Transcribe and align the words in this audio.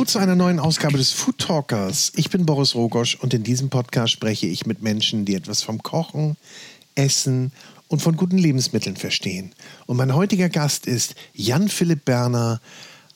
Hallo 0.00 0.06
zu 0.06 0.18
einer 0.18 0.34
neuen 0.34 0.60
Ausgabe 0.60 0.96
des 0.96 1.12
Food 1.12 1.36
Talkers. 1.36 2.12
Ich 2.16 2.30
bin 2.30 2.46
Boris 2.46 2.74
Rogosch 2.74 3.16
und 3.16 3.34
in 3.34 3.42
diesem 3.42 3.68
Podcast 3.68 4.14
spreche 4.14 4.46
ich 4.46 4.64
mit 4.64 4.80
Menschen, 4.80 5.26
die 5.26 5.34
etwas 5.34 5.62
vom 5.62 5.82
Kochen, 5.82 6.38
Essen 6.94 7.52
und 7.88 8.00
von 8.00 8.16
guten 8.16 8.38
Lebensmitteln 8.38 8.96
verstehen. 8.96 9.54
Und 9.84 9.98
mein 9.98 10.14
heutiger 10.14 10.48
Gast 10.48 10.86
ist 10.86 11.16
Jan 11.34 11.68
Philipp 11.68 12.06
Berner 12.06 12.62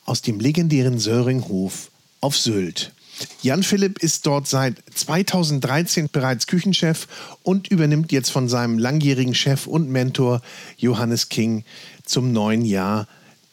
aus 0.05 0.21
dem 0.21 0.39
legendären 0.39 0.99
Söringhof 0.99 1.89
auf 2.21 2.37
Sylt. 2.37 2.93
Jan 3.41 3.63
Philipp 3.63 3.97
ist 3.97 4.27
dort 4.27 4.45
seit 4.45 4.75
2013 4.93 6.09
bereits 6.11 6.45
Küchenchef 6.45 7.07
und 7.41 7.67
übernimmt 7.67 8.11
jetzt 8.11 8.29
von 8.29 8.47
seinem 8.47 8.77
langjährigen 8.77 9.33
Chef 9.33 9.65
und 9.65 9.89
Mentor 9.89 10.43
Johannes 10.77 11.29
King 11.29 11.63
zum 12.03 12.31
neuen 12.31 12.63
Jahr 12.63 13.07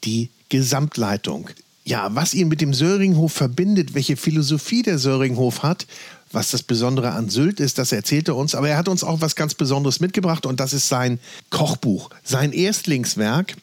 die 0.04 0.28
Gesamtleitung. 0.50 1.48
Ja, 1.84 2.14
was 2.14 2.32
ihn 2.34 2.48
mit 2.48 2.60
dem 2.60 2.74
Söringhof 2.74 3.32
verbindet, 3.32 3.94
welche 3.94 4.16
Philosophie 4.16 4.82
der 4.82 4.98
Söringhof 4.98 5.62
hat, 5.64 5.86
was 6.30 6.50
das 6.50 6.62
Besondere 6.62 7.10
an 7.10 7.28
Sylt 7.28 7.58
ist, 7.60 7.78
das 7.78 7.92
erzählt 7.92 8.28
er 8.28 8.36
uns. 8.36 8.54
Aber 8.54 8.68
er 8.68 8.76
hat 8.76 8.88
uns 8.88 9.02
auch 9.02 9.20
was 9.20 9.34
ganz 9.34 9.54
Besonderes 9.54 10.00
mitgebracht 10.00 10.46
und 10.46 10.60
das 10.60 10.72
ist 10.72 10.88
sein 10.88 11.18
Kochbuch. 11.50 12.10
Sein 12.22 12.52
Erstlingswerk, 12.52 13.56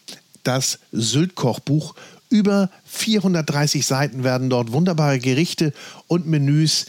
das 0.43 0.79
Sylt-Kochbuch. 0.91 1.95
Über 2.29 2.69
430 2.85 3.85
Seiten 3.85 4.23
werden 4.23 4.49
dort 4.49 4.71
wunderbare 4.71 5.19
Gerichte 5.19 5.73
und 6.07 6.27
Menüs 6.27 6.85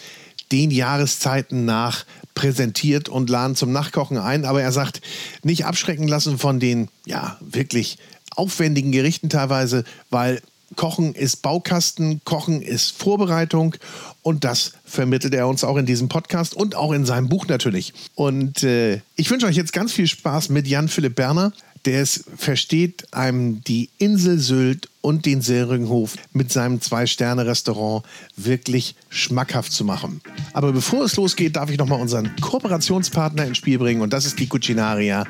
den 0.53 0.71
Jahreszeiten 0.71 1.65
nach 1.65 2.05
präsentiert 2.35 3.09
und 3.09 3.31
laden 3.31 3.55
zum 3.57 3.73
Nachkochen 3.73 4.19
ein. 4.19 4.45
Aber 4.45 4.61
er 4.61 4.73
sagt, 4.73 5.01
nicht 5.43 5.65
abschrecken 5.65 6.09
lassen 6.09 6.39
von 6.39 6.61
den, 6.61 6.89
ja, 7.07 7.39
wirklich 7.41 7.99
aufwendigen 8.37 8.93
Gerichten 8.93 9.29
teilweise, 9.29 9.85
weil 10.11 10.41
Kochen 10.77 11.15
ist 11.15 11.43
Baukasten, 11.43 12.21
Kochen 12.25 12.63
ist 12.63 12.97
Vorbereitung 12.97 13.75
und 14.23 14.45
das 14.45 14.73
vermittelt 14.85 15.35
er 15.35 15.49
uns 15.49 15.65
auch 15.65 15.77
in 15.77 15.87
diesem 15.87 16.09
Podcast 16.09 16.55
und 16.55 16.77
auch 16.77 16.93
in 16.93 17.05
seinem 17.05 17.29
Buch 17.29 17.47
natürlich. 17.49 17.93
Und 18.15 18.63
äh, 18.63 19.01
ich 19.17 19.31
wünsche 19.31 19.47
euch 19.47 19.57
jetzt 19.57 19.73
ganz 19.73 19.93
viel 19.93 20.07
Spaß 20.07 20.49
mit 20.49 20.69
Jan 20.69 20.89
Philipp 20.89 21.17
Berner, 21.17 21.53
der 21.85 22.03
es 22.03 22.25
versteht, 22.37 23.13
einem 23.13 23.63
die 23.65 23.89
Insel 23.99 24.39
Sylt 24.39 24.89
und 25.01 25.25
den 25.25 25.41
Seringhof 25.41 26.17
mit 26.33 26.53
seinem 26.53 26.81
Zwei-Sterne-Restaurant 26.81 28.05
wirklich 28.37 28.95
schmackhaft 29.09 29.73
zu 29.73 29.85
machen. 29.85 30.21
Aber 30.53 30.73
bevor 30.73 31.05
es 31.05 31.17
losgeht, 31.17 31.57
darf 31.57 31.71
ich 31.71 31.79
nochmal 31.79 32.01
unseren 32.01 32.37
Kooperationspartner 32.41 33.47
ins 33.47 33.59
Spiel 33.59 33.79
bringen 33.79 34.03
und 34.03 34.13
das 34.13 34.27
ist 34.27 34.39
die 34.39 34.47
Cucinaria 34.47 35.25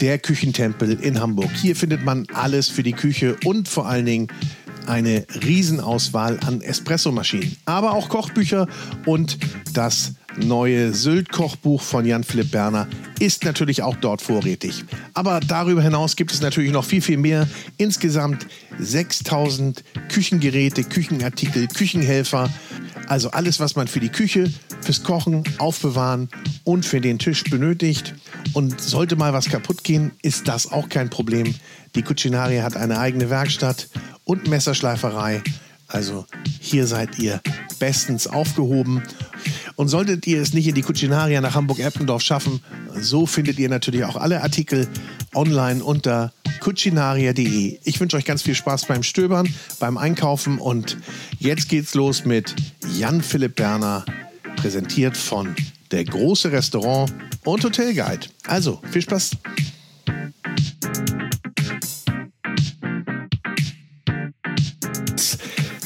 der 0.00 0.18
Küchentempel 0.18 0.92
in 1.00 1.20
Hamburg. 1.20 1.50
Hier 1.54 1.76
findet 1.76 2.04
man 2.04 2.26
alles 2.32 2.68
für 2.68 2.82
die 2.82 2.92
Küche 2.92 3.36
und 3.44 3.68
vor 3.68 3.86
allen 3.86 4.06
Dingen 4.06 4.28
eine 4.86 5.26
Riesenauswahl 5.44 6.38
an 6.46 6.60
Espressomaschinen, 6.60 7.56
aber 7.64 7.92
auch 7.92 8.08
Kochbücher 8.08 8.68
und 9.06 9.38
das 9.72 10.14
neue 10.38 10.92
Sylt-Kochbuch 10.92 11.80
von 11.80 12.04
Jan-Philipp 12.04 12.50
Berner 12.50 12.88
ist 13.20 13.44
natürlich 13.44 13.82
auch 13.82 13.96
dort 13.96 14.22
vorrätig. 14.22 14.84
Aber 15.14 15.40
darüber 15.40 15.82
hinaus 15.82 16.16
gibt 16.16 16.32
es 16.32 16.40
natürlich 16.40 16.72
noch 16.72 16.84
viel, 16.84 17.02
viel 17.02 17.16
mehr. 17.16 17.48
Insgesamt 17.76 18.46
6000 18.78 19.84
Küchengeräte, 20.08 20.84
Küchenartikel, 20.84 21.68
Küchenhelfer. 21.68 22.50
Also 23.06 23.30
alles, 23.30 23.60
was 23.60 23.76
man 23.76 23.86
für 23.86 24.00
die 24.00 24.08
Küche, 24.08 24.50
fürs 24.80 25.02
Kochen, 25.02 25.44
Aufbewahren 25.58 26.28
und 26.64 26.84
für 26.84 27.00
den 27.00 27.18
Tisch 27.18 27.44
benötigt. 27.44 28.14
Und 28.52 28.80
sollte 28.80 29.16
mal 29.16 29.32
was 29.32 29.48
kaputt 29.48 29.84
gehen, 29.84 30.12
ist 30.22 30.48
das 30.48 30.70
auch 30.70 30.88
kein 30.88 31.10
Problem. 31.10 31.54
Die 31.94 32.02
Cucinaria 32.02 32.62
hat 32.62 32.76
eine 32.76 32.98
eigene 32.98 33.30
Werkstatt 33.30 33.88
und 34.24 34.48
Messerschleiferei. 34.48 35.42
Also 35.86 36.26
hier 36.60 36.86
seid 36.86 37.18
ihr 37.18 37.40
bestens 37.78 38.26
aufgehoben. 38.26 39.02
Und 39.76 39.88
solltet 39.88 40.26
ihr 40.26 40.40
es 40.40 40.54
nicht 40.54 40.68
in 40.68 40.74
die 40.74 40.82
Cucinaria 40.82 41.40
nach 41.40 41.54
Hamburg-Eppendorf 41.54 42.22
schaffen, 42.22 42.60
so 42.94 43.26
findet 43.26 43.58
ihr 43.58 43.68
natürlich 43.68 44.04
auch 44.04 44.16
alle 44.16 44.42
Artikel 44.42 44.88
online 45.34 45.82
unter 45.82 46.32
cucinaria.de. 46.60 47.78
Ich 47.82 48.00
wünsche 48.00 48.16
euch 48.16 48.24
ganz 48.24 48.42
viel 48.42 48.54
Spaß 48.54 48.86
beim 48.86 49.02
Stöbern, 49.02 49.52
beim 49.80 49.98
Einkaufen 49.98 50.58
und 50.58 50.96
jetzt 51.38 51.68
geht's 51.68 51.94
los 51.94 52.24
mit 52.24 52.54
Jan 52.96 53.20
Philipp 53.20 53.56
Berner, 53.56 54.04
präsentiert 54.56 55.16
von 55.16 55.54
der 55.90 56.04
große 56.04 56.52
Restaurant 56.52 57.12
und 57.44 57.64
Hotelguide. 57.64 58.28
Also 58.46 58.80
viel 58.90 59.02
Spaß. 59.02 59.32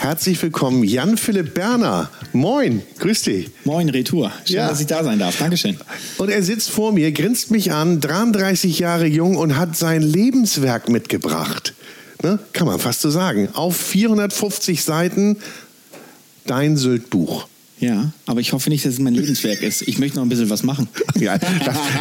Herzlich 0.09 0.43
willkommen, 0.43 0.85
Jan-Philipp 0.85 1.53
Berner. 1.53 2.09
Moin, 2.33 2.81
grüß 2.99 3.25
dich. 3.25 3.51
Moin, 3.65 3.91
Retour. 3.91 4.33
Schön, 4.47 4.57
ja. 4.57 4.69
dass 4.69 4.81
ich 4.81 4.87
da 4.87 5.05
sein 5.05 5.19
darf. 5.19 5.37
Dankeschön. 5.37 5.77
Und 6.17 6.31
er 6.31 6.43
sitzt 6.43 6.71
vor 6.71 6.93
mir, 6.93 7.13
grinst 7.13 7.51
mich 7.51 7.73
an, 7.73 8.01
33 8.01 8.79
Jahre 8.79 9.05
jung 9.05 9.37
und 9.37 9.59
hat 9.59 9.77
sein 9.77 10.01
Lebenswerk 10.01 10.89
mitgebracht. 10.89 11.75
Ne? 12.23 12.39
Kann 12.55 12.67
man 12.67 12.81
fast 12.81 13.03
so 13.03 13.11
sagen. 13.11 13.51
Auf 13.53 13.77
450 13.77 14.83
Seiten 14.83 15.37
dein 16.47 16.79
Sylt-Buch. 16.79 17.47
Ja, 17.81 18.13
aber 18.27 18.41
ich 18.41 18.53
hoffe 18.53 18.71
nicht, 18.71 18.85
dass 18.85 18.95
es 18.95 18.99
mein 18.99 19.15
Lebenswerk 19.15 19.63
ist. 19.63 19.87
Ich 19.87 19.99
möchte 19.99 20.17
noch 20.17 20.25
ein 20.25 20.29
bisschen 20.29 20.51
was 20.51 20.63
machen. 20.63 20.89
Ja, 21.19 21.37
das, 21.37 21.49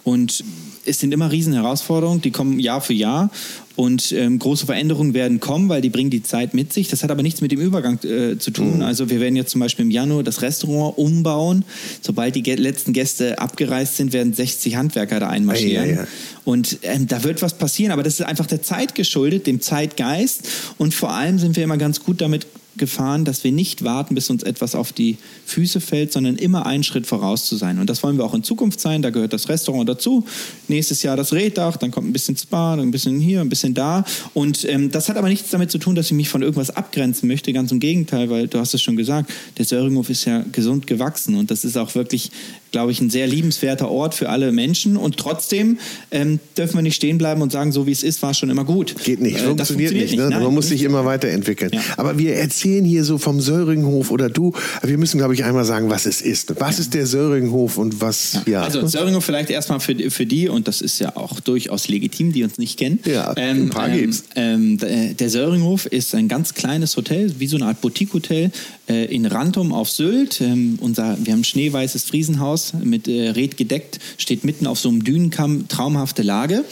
Und 0.03 0.43
es 0.85 0.99
sind 0.99 1.13
immer 1.13 1.31
Riesenherausforderungen, 1.31 2.21
die 2.21 2.31
kommen 2.31 2.59
Jahr 2.59 2.81
für 2.81 2.93
Jahr. 2.93 3.29
Und 3.75 4.13
ähm, 4.13 4.39
große 4.39 4.67
Veränderungen 4.67 5.13
werden 5.13 5.41
kommen, 5.41 5.67
weil 5.67 5.81
die 5.81 5.89
bringen 5.89 6.09
die 6.09 6.23
Zeit 6.23 6.53
mit 6.53 6.71
sich. 6.71 6.87
Das 6.87 7.03
hat 7.03 7.11
aber 7.11 7.23
nichts 7.23 7.41
mit 7.41 7.51
dem 7.51 7.59
Übergang 7.59 8.01
äh, 8.05 8.37
zu 8.37 8.51
tun. 8.51 8.77
Mhm. 8.77 8.83
Also 8.83 9.09
wir 9.09 9.19
werden 9.19 9.35
jetzt 9.35 9.51
zum 9.51 9.59
Beispiel 9.59 9.83
im 9.83 9.91
Januar 9.91 10.23
das 10.23 10.41
Restaurant 10.41 10.97
umbauen. 10.97 11.65
Sobald 12.01 12.35
die 12.35 12.41
letzten 12.41 12.93
Gäste 12.93 13.37
abgereist 13.37 13.97
sind, 13.97 14.13
werden 14.13 14.33
60 14.33 14.77
Handwerker 14.77 15.19
da 15.19 15.27
einmarschieren. 15.27 15.89
Ja, 15.89 15.95
ja, 15.95 16.01
ja. 16.03 16.07
Und 16.45 16.77
ähm, 16.83 17.07
da 17.07 17.23
wird 17.25 17.41
was 17.41 17.57
passieren. 17.57 17.91
Aber 17.91 18.03
das 18.03 18.13
ist 18.13 18.25
einfach 18.25 18.45
der 18.45 18.61
Zeit 18.61 18.95
geschuldet, 18.95 19.45
dem 19.45 19.59
Zeitgeist. 19.59 20.47
Und 20.77 20.93
vor 20.93 21.11
allem 21.11 21.37
sind 21.37 21.57
wir 21.57 21.63
immer 21.63 21.77
ganz 21.77 21.99
gut 21.99 22.21
damit 22.21 22.47
gefahren, 22.77 23.25
dass 23.25 23.43
wir 23.43 23.51
nicht 23.51 23.83
warten, 23.83 24.15
bis 24.15 24.29
uns 24.29 24.43
etwas 24.43 24.75
auf 24.75 24.93
die 24.93 25.17
Füße 25.45 25.81
fällt, 25.81 26.11
sondern 26.11 26.35
immer 26.35 26.65
einen 26.65 26.83
Schritt 26.83 27.07
voraus 27.07 27.45
zu 27.45 27.55
sein. 27.55 27.79
Und 27.79 27.89
das 27.89 28.03
wollen 28.03 28.17
wir 28.17 28.25
auch 28.25 28.33
in 28.33 28.43
Zukunft 28.43 28.79
sein. 28.79 29.01
Da 29.01 29.09
gehört 29.09 29.33
das 29.33 29.49
Restaurant 29.49 29.87
dazu. 29.87 30.25
Nächstes 30.67 31.03
Jahr 31.03 31.15
das 31.15 31.33
Reddach, 31.33 31.77
dann 31.77 31.91
kommt 31.91 32.07
ein 32.07 32.13
bisschen 32.13 32.37
Spa, 32.37 32.73
ein 32.73 32.91
bisschen 32.91 33.19
hier, 33.19 33.41
ein 33.41 33.49
bisschen 33.49 33.73
da. 33.73 34.03
Und 34.33 34.65
ähm, 34.65 34.91
das 34.91 35.09
hat 35.09 35.17
aber 35.17 35.29
nichts 35.29 35.49
damit 35.49 35.71
zu 35.71 35.77
tun, 35.77 35.95
dass 35.95 36.07
ich 36.07 36.13
mich 36.13 36.29
von 36.29 36.41
irgendwas 36.41 36.69
abgrenzen 36.69 37.27
möchte. 37.27 37.53
Ganz 37.53 37.71
im 37.71 37.79
Gegenteil, 37.79 38.29
weil 38.29 38.47
du 38.47 38.59
hast 38.59 38.73
es 38.73 38.81
schon 38.81 38.95
gesagt, 38.95 39.31
der 39.57 39.65
Söringhof 39.65 40.09
ist 40.09 40.25
ja 40.25 40.43
gesund 40.51 40.87
gewachsen 40.87 41.35
und 41.35 41.51
das 41.51 41.65
ist 41.65 41.77
auch 41.77 41.95
wirklich 41.95 42.31
glaube 42.75 42.91
ich, 42.91 42.99
ein 42.99 43.09
sehr 43.09 43.25
liebenswerter 43.25 43.89
Ort 43.89 44.15
für 44.15 44.27
alle 44.27 44.51
Menschen. 44.51 44.97
Und 44.97 45.15
trotzdem 45.15 45.77
ähm, 46.11 46.41
dürfen 46.57 46.75
wir 46.75 46.81
nicht 46.81 46.97
stehen 46.97 47.17
bleiben 47.17 47.41
und 47.41 47.49
sagen, 47.49 47.71
so 47.71 47.87
wie 47.87 47.93
es 47.93 48.03
ist, 48.03 48.21
war 48.21 48.31
es 48.31 48.37
schon 48.37 48.49
immer 48.49 48.65
gut. 48.65 48.95
Geht 49.01 49.21
nicht, 49.21 49.37
äh, 49.37 49.45
funktioniert, 49.45 49.91
funktioniert, 49.91 50.29
nicht. 50.29 50.39
Ne? 50.39 50.43
Man 50.43 50.53
muss 50.53 50.67
sich 50.67 50.83
immer 50.83 51.05
weiterentwickeln. 51.05 51.71
Ja. 51.73 51.79
Aber 51.95 52.17
wir 52.17 52.35
erzählen 52.35 52.83
hier 52.83 53.05
so 53.05 53.17
vom 53.17 53.39
Söringhof 53.39 54.11
oder 54.11 54.29
du, 54.29 54.51
wir 54.83 54.97
müssen, 54.97 55.19
glaube 55.19 55.33
ich, 55.33 55.45
einmal 55.45 55.63
sagen, 55.63 55.89
was 55.89 56.05
es 56.05 56.19
ist. 56.19 56.59
Was 56.59 56.75
ja. 56.75 56.81
ist 56.81 56.93
der 56.93 57.07
Söringhof 57.07 57.77
und 57.77 58.01
was, 58.01 58.41
ja. 58.45 58.63
Also 58.63 58.85
Söringhof 58.85 59.23
vielleicht 59.23 59.51
erstmal 59.51 59.79
für, 59.79 59.95
für 60.11 60.25
die, 60.25 60.49
und 60.49 60.67
das 60.67 60.81
ist 60.81 60.99
ja 60.99 61.15
auch 61.15 61.39
durchaus 61.39 61.87
legitim, 61.87 62.33
die 62.33 62.43
uns 62.43 62.57
nicht 62.57 62.77
kennen. 62.77 62.99
Ja, 63.05 63.33
ähm, 63.37 63.67
ein 63.67 63.69
paar 63.69 63.87
ähm, 63.87 63.97
gibt's. 63.97 64.23
Ähm, 64.35 64.77
der 64.79 65.29
Söringhof 65.29 65.85
ist 65.85 66.13
ein 66.13 66.27
ganz 66.27 66.53
kleines 66.53 66.97
Hotel, 66.97 67.31
wie 67.39 67.47
so 67.47 67.55
eine 67.55 67.67
Art 67.67 67.79
Boutique-Hotel 67.79 68.51
äh, 68.89 69.05
in 69.05 69.25
Rantum 69.25 69.71
auf 69.71 69.89
Sylt. 69.89 70.41
Ähm, 70.41 70.77
unser, 70.81 71.17
wir 71.23 71.31
haben 71.31 71.39
ein 71.39 71.45
schneeweißes 71.45 72.03
Friesenhaus 72.03 72.64
mit 72.73 73.07
äh, 73.07 73.29
Red 73.29 73.57
gedeckt, 73.57 73.99
steht 74.17 74.43
mitten 74.43 74.67
auf 74.67 74.79
so 74.79 74.89
einem 74.89 75.03
Dünenkamm, 75.03 75.67
traumhafte 75.67 76.23
Lage. 76.23 76.63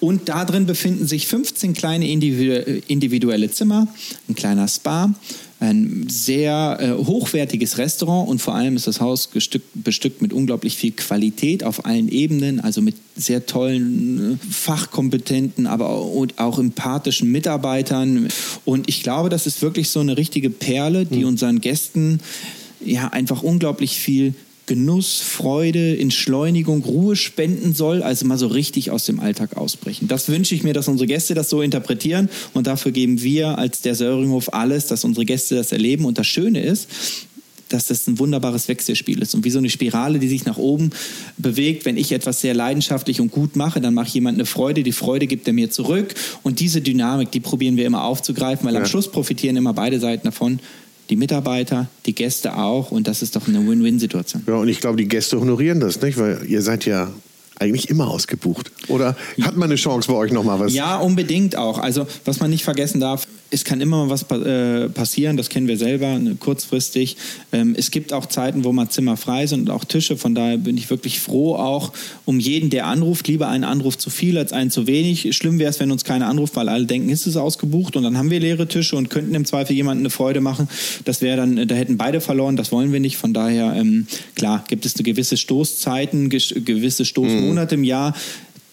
Und 0.00 0.28
da 0.28 0.44
drin 0.44 0.66
befinden 0.66 1.06
sich 1.06 1.26
15 1.26 1.74
kleine 1.74 2.08
individuelle 2.08 3.50
Zimmer, 3.50 3.88
ein 4.28 4.34
kleiner 4.34 4.68
Spa, 4.68 5.14
ein 5.62 6.06
sehr 6.08 6.78
äh, 6.80 7.04
hochwertiges 7.04 7.78
Restaurant 7.78 8.28
und 8.28 8.40
vor 8.40 8.56
allem 8.56 8.74
ist 8.74 8.88
das 8.88 9.00
Haus 9.00 9.30
gestückt, 9.30 9.68
bestückt 9.74 10.20
mit 10.20 10.32
unglaublich 10.32 10.76
viel 10.76 10.90
Qualität 10.90 11.62
auf 11.62 11.84
allen 11.84 12.08
Ebenen, 12.08 12.58
also 12.58 12.82
mit 12.82 12.96
sehr 13.14 13.46
tollen, 13.46 14.32
äh, 14.32 14.36
fachkompetenten, 14.50 15.68
aber 15.68 15.90
auch, 15.90 16.26
auch 16.36 16.58
empathischen 16.58 17.30
Mitarbeitern. 17.30 18.28
Und 18.64 18.88
ich 18.88 19.04
glaube, 19.04 19.28
das 19.28 19.46
ist 19.46 19.62
wirklich 19.62 19.88
so 19.90 20.00
eine 20.00 20.16
richtige 20.16 20.50
Perle, 20.50 21.06
die 21.06 21.20
mhm. 21.20 21.28
unseren 21.28 21.60
Gästen 21.60 22.18
ja 22.84 23.08
einfach 23.08 23.44
unglaublich 23.44 23.96
viel 23.96 24.34
Genuss, 24.72 25.20
Freude, 25.20 25.98
Entschleunigung, 25.98 26.82
Ruhe 26.82 27.14
spenden 27.14 27.74
soll, 27.74 28.02
also 28.02 28.24
mal 28.24 28.38
so 28.38 28.46
richtig 28.46 28.90
aus 28.90 29.04
dem 29.04 29.20
Alltag 29.20 29.58
ausbrechen. 29.58 30.08
Das 30.08 30.30
wünsche 30.30 30.54
ich 30.54 30.62
mir, 30.62 30.72
dass 30.72 30.88
unsere 30.88 31.06
Gäste 31.06 31.34
das 31.34 31.50
so 31.50 31.60
interpretieren 31.60 32.30
und 32.54 32.66
dafür 32.66 32.90
geben 32.90 33.20
wir 33.22 33.58
als 33.58 33.82
der 33.82 33.94
Söringhof 33.94 34.54
alles, 34.54 34.86
dass 34.86 35.04
unsere 35.04 35.26
Gäste 35.26 35.56
das 35.56 35.72
erleben. 35.72 36.06
Und 36.06 36.16
das 36.16 36.26
Schöne 36.26 36.62
ist, 36.62 36.88
dass 37.68 37.88
das 37.88 38.06
ein 38.06 38.18
wunderbares 38.18 38.66
Wechselspiel 38.68 39.20
ist 39.20 39.34
und 39.34 39.44
wie 39.44 39.50
so 39.50 39.58
eine 39.58 39.68
Spirale, 39.68 40.18
die 40.18 40.28
sich 40.28 40.46
nach 40.46 40.56
oben 40.56 40.88
bewegt. 41.36 41.84
Wenn 41.84 41.98
ich 41.98 42.10
etwas 42.12 42.40
sehr 42.40 42.54
leidenschaftlich 42.54 43.20
und 43.20 43.30
gut 43.30 43.54
mache, 43.54 43.82
dann 43.82 43.92
mache 43.92 44.06
ich 44.06 44.14
jemand 44.14 44.38
eine 44.38 44.46
Freude, 44.46 44.82
die 44.82 44.92
Freude 44.92 45.26
gibt 45.26 45.46
er 45.46 45.52
mir 45.52 45.70
zurück 45.70 46.14
und 46.42 46.60
diese 46.60 46.80
Dynamik, 46.80 47.30
die 47.30 47.40
probieren 47.40 47.76
wir 47.76 47.84
immer 47.84 48.04
aufzugreifen, 48.04 48.66
weil 48.66 48.72
ja. 48.72 48.80
am 48.80 48.86
Schluss 48.86 49.12
profitieren 49.12 49.56
immer 49.56 49.74
beide 49.74 50.00
Seiten 50.00 50.24
davon 50.24 50.60
die 51.12 51.16
Mitarbeiter, 51.16 51.88
die 52.06 52.14
Gäste 52.14 52.56
auch 52.56 52.90
und 52.90 53.06
das 53.06 53.20
ist 53.20 53.36
doch 53.36 53.46
eine 53.46 53.58
Win-Win-Situation. 53.68 54.44
Ja, 54.46 54.54
und 54.54 54.68
ich 54.68 54.80
glaube, 54.80 54.96
die 54.96 55.06
Gäste 55.06 55.38
honorieren 55.38 55.78
das, 55.78 56.00
nicht? 56.00 56.16
Weil 56.16 56.40
ihr 56.48 56.62
seid 56.62 56.86
ja 56.86 57.12
eigentlich 57.62 57.88
immer 57.88 58.08
ausgebucht. 58.08 58.70
Oder 58.88 59.16
hat 59.40 59.56
man 59.56 59.70
eine 59.70 59.76
Chance 59.76 60.10
bei 60.10 60.16
euch 60.18 60.32
nochmal 60.32 60.60
was? 60.60 60.74
Ja, 60.74 60.98
unbedingt 60.98 61.56
auch. 61.56 61.78
Also, 61.78 62.06
was 62.24 62.40
man 62.40 62.50
nicht 62.50 62.64
vergessen 62.64 63.00
darf, 63.00 63.26
es 63.52 63.64
kann 63.64 63.82
immer 63.82 64.06
mal 64.06 64.10
was 64.10 64.22
äh, 64.30 64.88
passieren, 64.88 65.36
das 65.36 65.50
kennen 65.50 65.68
wir 65.68 65.76
selber, 65.76 66.18
ne, 66.18 66.36
kurzfristig. 66.36 67.18
Ähm, 67.52 67.74
es 67.76 67.90
gibt 67.90 68.14
auch 68.14 68.24
Zeiten, 68.26 68.64
wo 68.64 68.72
mal 68.72 68.88
Zimmer 68.88 69.18
frei 69.18 69.46
sind 69.46 69.68
und 69.68 69.70
auch 69.70 69.84
Tische. 69.84 70.16
Von 70.16 70.34
daher 70.34 70.56
bin 70.56 70.78
ich 70.78 70.88
wirklich 70.88 71.20
froh 71.20 71.56
auch 71.56 71.92
um 72.24 72.40
jeden, 72.40 72.70
der 72.70 72.86
anruft. 72.86 73.28
Lieber 73.28 73.48
einen 73.48 73.64
Anruf 73.64 73.98
zu 73.98 74.08
viel 74.08 74.38
als 74.38 74.54
einen 74.54 74.70
zu 74.70 74.86
wenig. 74.86 75.36
Schlimm 75.36 75.58
wäre 75.58 75.68
es, 75.68 75.80
wenn 75.80 75.90
uns 75.90 76.04
keiner 76.04 76.28
anruft, 76.28 76.56
weil 76.56 76.70
alle 76.70 76.86
denken, 76.86 77.10
ist 77.10 77.26
es 77.26 77.36
ausgebucht 77.36 77.94
und 77.94 78.04
dann 78.04 78.16
haben 78.16 78.30
wir 78.30 78.40
leere 78.40 78.66
Tische 78.66 78.96
und 78.96 79.10
könnten 79.10 79.34
im 79.34 79.44
Zweifel 79.44 79.76
jemandem 79.76 80.04
eine 80.04 80.10
Freude 80.10 80.40
machen. 80.40 80.66
Das 81.04 81.20
wäre 81.20 81.36
dann, 81.36 81.68
da 81.68 81.74
hätten 81.74 81.98
beide 81.98 82.22
verloren. 82.22 82.56
Das 82.56 82.72
wollen 82.72 82.90
wir 82.90 83.00
nicht. 83.00 83.18
Von 83.18 83.34
daher, 83.34 83.74
ähm, 83.76 84.06
klar, 84.34 84.64
gibt 84.68 84.86
es 84.86 84.96
eine 84.96 85.02
gewisse 85.02 85.36
Stoßzeiten, 85.36 86.30
gewisse 86.30 87.04
Stoßmonate 87.04 87.51
mhm. 87.51 87.51
Im 87.72 87.84
Jahr 87.84 88.14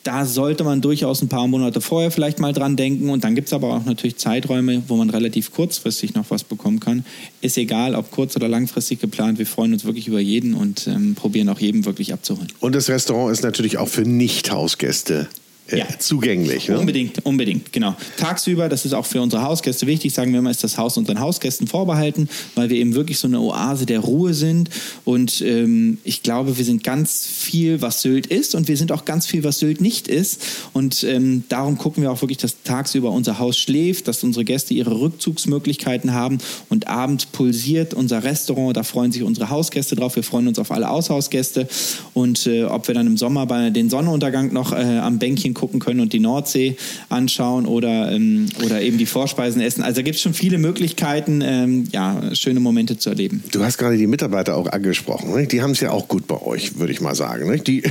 da 0.04 0.26
sollte 0.26 0.64
man 0.64 0.82
durchaus 0.82 1.22
ein 1.22 1.30
paar 1.30 1.48
Monate 1.48 1.82
vorher 1.82 2.12
vielleicht 2.12 2.40
mal 2.40 2.54
dran 2.54 2.76
denken. 2.76 3.10
Und 3.10 3.24
dann 3.24 3.36
gibt 3.36 3.48
es 3.48 3.54
aber 3.54 3.74
auch 3.74 3.86
natürlich 3.86 4.18
Zeiträume, 4.18 4.82
wo 4.88 4.96
man 4.96 5.10
relativ 5.10 5.54
kurzfristig 5.54 6.16
noch 6.16 6.26
was 6.30 6.44
bekommen 6.44 6.80
kann. 6.80 7.06
Ist 7.42 7.58
egal, 7.58 7.96
ob 7.96 8.10
kurz- 8.12 8.36
oder 8.36 8.48
langfristig 8.48 9.00
geplant. 9.00 9.40
Wir 9.40 9.46
freuen 9.46 9.74
uns 9.74 9.86
wirklich 9.86 10.08
über 10.08 10.20
jeden 10.20 10.54
und 10.54 10.88
ähm, 10.88 11.16
probieren 11.16 11.50
auch 11.50 11.60
jedem 11.60 11.86
wirklich 11.86 12.14
abzuholen. 12.14 12.48
Und 12.60 12.76
das 12.76 12.90
Restaurant 12.90 13.32
ist 13.32 13.44
natürlich 13.44 13.78
auch 13.78 13.88
für 13.88 14.02
Nicht-Hausgäste 14.02 15.28
ja. 15.78 15.88
zugänglich. 16.00 16.70
Ne? 16.70 16.80
Unbedingt, 16.80 17.26
unbedingt, 17.26 17.72
genau. 17.72 17.96
Tagsüber, 18.18 18.70
das 18.70 18.86
ist 18.86 18.94
auch 18.94 19.06
für 19.06 19.22
unsere 19.22 19.44
Hausgäste 19.44 19.88
wichtig, 19.88 20.14
sagen 20.14 20.34
wir 20.34 20.42
mal, 20.42 20.52
ist 20.52 20.64
das 20.64 20.78
Haus 20.78 20.98
unseren 20.98 21.20
Hausgästen 21.20 21.68
vorbehalten, 21.68 22.30
weil 22.56 22.70
wir 22.70 22.78
eben 22.78 22.96
wirklich 22.96 23.20
so 23.20 23.28
eine 23.28 23.40
Oase 23.40 23.86
der 23.86 24.00
Ruhe 24.00 24.34
sind. 24.34 24.70
Und 25.06 25.42
ähm, 25.42 25.98
ich 26.04 26.24
glaube, 26.24 26.58
wir 26.58 26.66
sind 26.66 26.84
ganz 26.84 27.26
viel, 27.26 27.82
was 27.82 28.02
Sylt 28.02 28.28
ist 28.28 28.56
und 28.56 28.68
wir 28.68 28.78
sind 28.78 28.92
auch 28.92 29.06
ganz 29.06 29.28
viel, 29.28 29.44
was 29.44 29.60
Sylt 29.60 29.82
nicht 29.82 30.08
ist. 30.08 30.42
Und 30.74 31.04
ähm, 31.04 31.44
darum 31.50 31.78
gucken 31.78 32.04
wir 32.04 32.12
auch 32.12 32.22
wirklich, 32.22 32.38
dass 32.38 32.64
tagsüber 32.64 33.12
unser 33.12 33.40
Haus 33.40 33.58
schläft, 33.58 34.08
dass 34.08 34.24
unsere 34.24 34.46
Gäste 34.46 34.74
ihre 34.74 35.00
Rückzugsmöglichkeiten 35.00 36.14
haben 36.14 36.40
und 36.70 36.88
abends 36.88 37.26
pulsiert 37.26 37.94
unser 37.94 38.24
Restaurant. 38.24 38.76
Da 38.76 38.84
freuen 38.84 39.12
sich 39.12 39.24
unsere 39.24 39.50
Hausgäste 39.50 39.96
drauf. 39.96 40.16
Wir 40.16 40.24
freuen 40.24 40.48
uns 40.48 40.60
auf 40.60 40.72
alle 40.72 40.90
Aushausgäste. 40.90 41.68
Und 42.14 42.48
äh, 42.48 42.64
ob 42.64 42.88
wir 42.88 42.96
dann 42.96 43.08
im 43.08 43.18
Sommer 43.18 43.46
bei 43.46 43.70
den 43.70 43.90
Sonnenuntergang 43.90 44.54
noch 44.54 44.72
äh, 44.72 45.00
am 45.00 45.20
Bänkchen 45.20 45.54
gucken 45.60 45.82
können 45.82 46.00
und 46.00 46.14
die 46.14 46.20
Nordsee 46.20 46.78
anschauen 47.10 47.66
oder, 47.66 48.12
ähm, 48.12 48.48
oder 48.66 48.82
eben 48.82 48.98
die 48.98 49.06
Vorspeisen 49.06 49.62
essen. 49.62 49.84
Also 49.84 50.04
gibt 50.04 50.16
es 50.16 50.22
schon 50.22 50.34
viele 50.34 50.58
Möglichkeiten, 50.58 51.42
ähm, 51.44 51.88
ja, 51.92 52.34
schöne 52.34 52.62
Momente 52.62 52.98
zu 52.98 53.10
erleben. 53.10 53.44
Du 53.52 53.64
hast 53.64 53.78
gerade 53.78 53.98
die 53.98 54.08
Mitarbeiter 54.08 54.56
auch 54.56 54.68
angesprochen. 54.68 55.34
Ne? 55.34 55.48
Die 55.48 55.62
haben 55.62 55.72
es 55.72 55.82
ja 55.82 55.92
auch 55.92 56.08
gut 56.08 56.28
bei 56.28 56.42
euch, 56.42 56.80
würde 56.80 56.94
ich 56.94 57.02
mal 57.02 57.14
sagen. 57.14 57.50
Ne? 57.50 57.60
Die, 57.60 57.84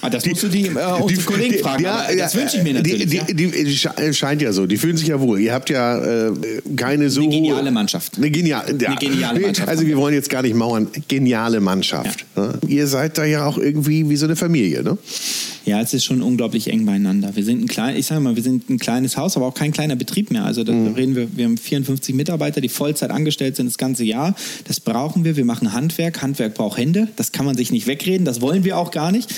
ah, 0.00 0.08
das 0.08 0.22
die, 0.22 0.30
musst 0.30 0.44
du 0.44 0.48
die, 0.48 0.66
äh, 0.66 1.06
die, 1.08 1.16
Kollegen 1.16 1.52
die, 1.52 1.58
fragen. 1.58 1.84
Ja, 1.84 2.06
das 2.16 2.34
wünsche 2.34 2.56
ich 2.56 2.62
mir 2.62 2.74
natürlich. 2.74 3.06
Die, 3.06 3.34
die, 3.34 3.64
die, 3.64 4.14
scheint 4.14 4.40
ja 4.40 4.52
so. 4.52 4.66
Die 4.66 4.78
fühlen 4.78 4.96
sich 4.96 5.08
ja 5.08 5.20
wohl. 5.20 5.40
Ihr 5.40 5.52
habt 5.52 5.68
ja 5.68 6.28
äh, 6.28 6.32
keine 6.74 7.10
so... 7.10 7.20
Eine 7.20 7.30
geniale 7.30 7.70
Mannschaft. 7.70 8.16
Eine, 8.16 8.30
genial, 8.30 8.64
ja. 8.80 8.88
eine 8.88 8.96
geniale 8.96 9.40
Mannschaft. 9.40 9.68
Also 9.68 9.86
wir 9.86 9.96
wollen 9.98 10.14
jetzt 10.14 10.30
gar 10.30 10.40
nicht 10.40 10.54
mauern. 10.54 10.88
Geniale 11.06 11.60
Mannschaft. 11.60 12.24
Ja. 12.34 12.46
Ne? 12.46 12.58
Ihr 12.66 12.86
seid 12.86 13.18
da 13.18 13.24
ja 13.24 13.44
auch 13.44 13.58
irgendwie 13.58 14.08
wie 14.08 14.16
so 14.16 14.24
eine 14.24 14.36
Familie, 14.36 14.82
ne? 14.82 14.96
Ja, 15.66 15.80
es 15.80 15.92
ist 15.92 16.04
schon 16.04 16.22
unglaublich 16.22 16.68
eng 16.68 16.86
beieinander. 16.86 17.09
Wir 17.12 17.44
sind 17.44 17.62
ein 17.62 17.68
klein, 17.68 17.96
ich 17.96 18.06
sage 18.06 18.20
mal, 18.20 18.36
wir 18.36 18.42
sind 18.42 18.70
ein 18.70 18.78
kleines 18.78 19.16
Haus, 19.16 19.36
aber 19.36 19.46
auch 19.46 19.54
kein 19.54 19.72
kleiner 19.72 19.96
Betrieb 19.96 20.30
mehr. 20.30 20.44
Also 20.44 20.64
da 20.64 20.72
mhm. 20.72 20.94
reden 20.94 21.16
wir, 21.16 21.36
wir 21.36 21.44
haben 21.44 21.58
54 21.58 22.14
Mitarbeiter, 22.14 22.60
die 22.60 22.68
Vollzeit 22.68 23.10
angestellt 23.10 23.56
sind 23.56 23.66
das 23.66 23.78
ganze 23.78 24.04
Jahr. 24.04 24.34
Das 24.64 24.80
brauchen 24.80 25.24
wir. 25.24 25.36
Wir 25.36 25.44
machen 25.44 25.72
Handwerk. 25.72 26.22
Handwerk 26.22 26.54
braucht 26.54 26.78
Hände. 26.78 27.08
Das 27.16 27.32
kann 27.32 27.46
man 27.46 27.56
sich 27.56 27.70
nicht 27.72 27.86
wegreden. 27.86 28.24
Das 28.24 28.40
wollen 28.40 28.64
wir 28.64 28.78
auch 28.78 28.90
gar 28.90 29.12
nicht. 29.12 29.32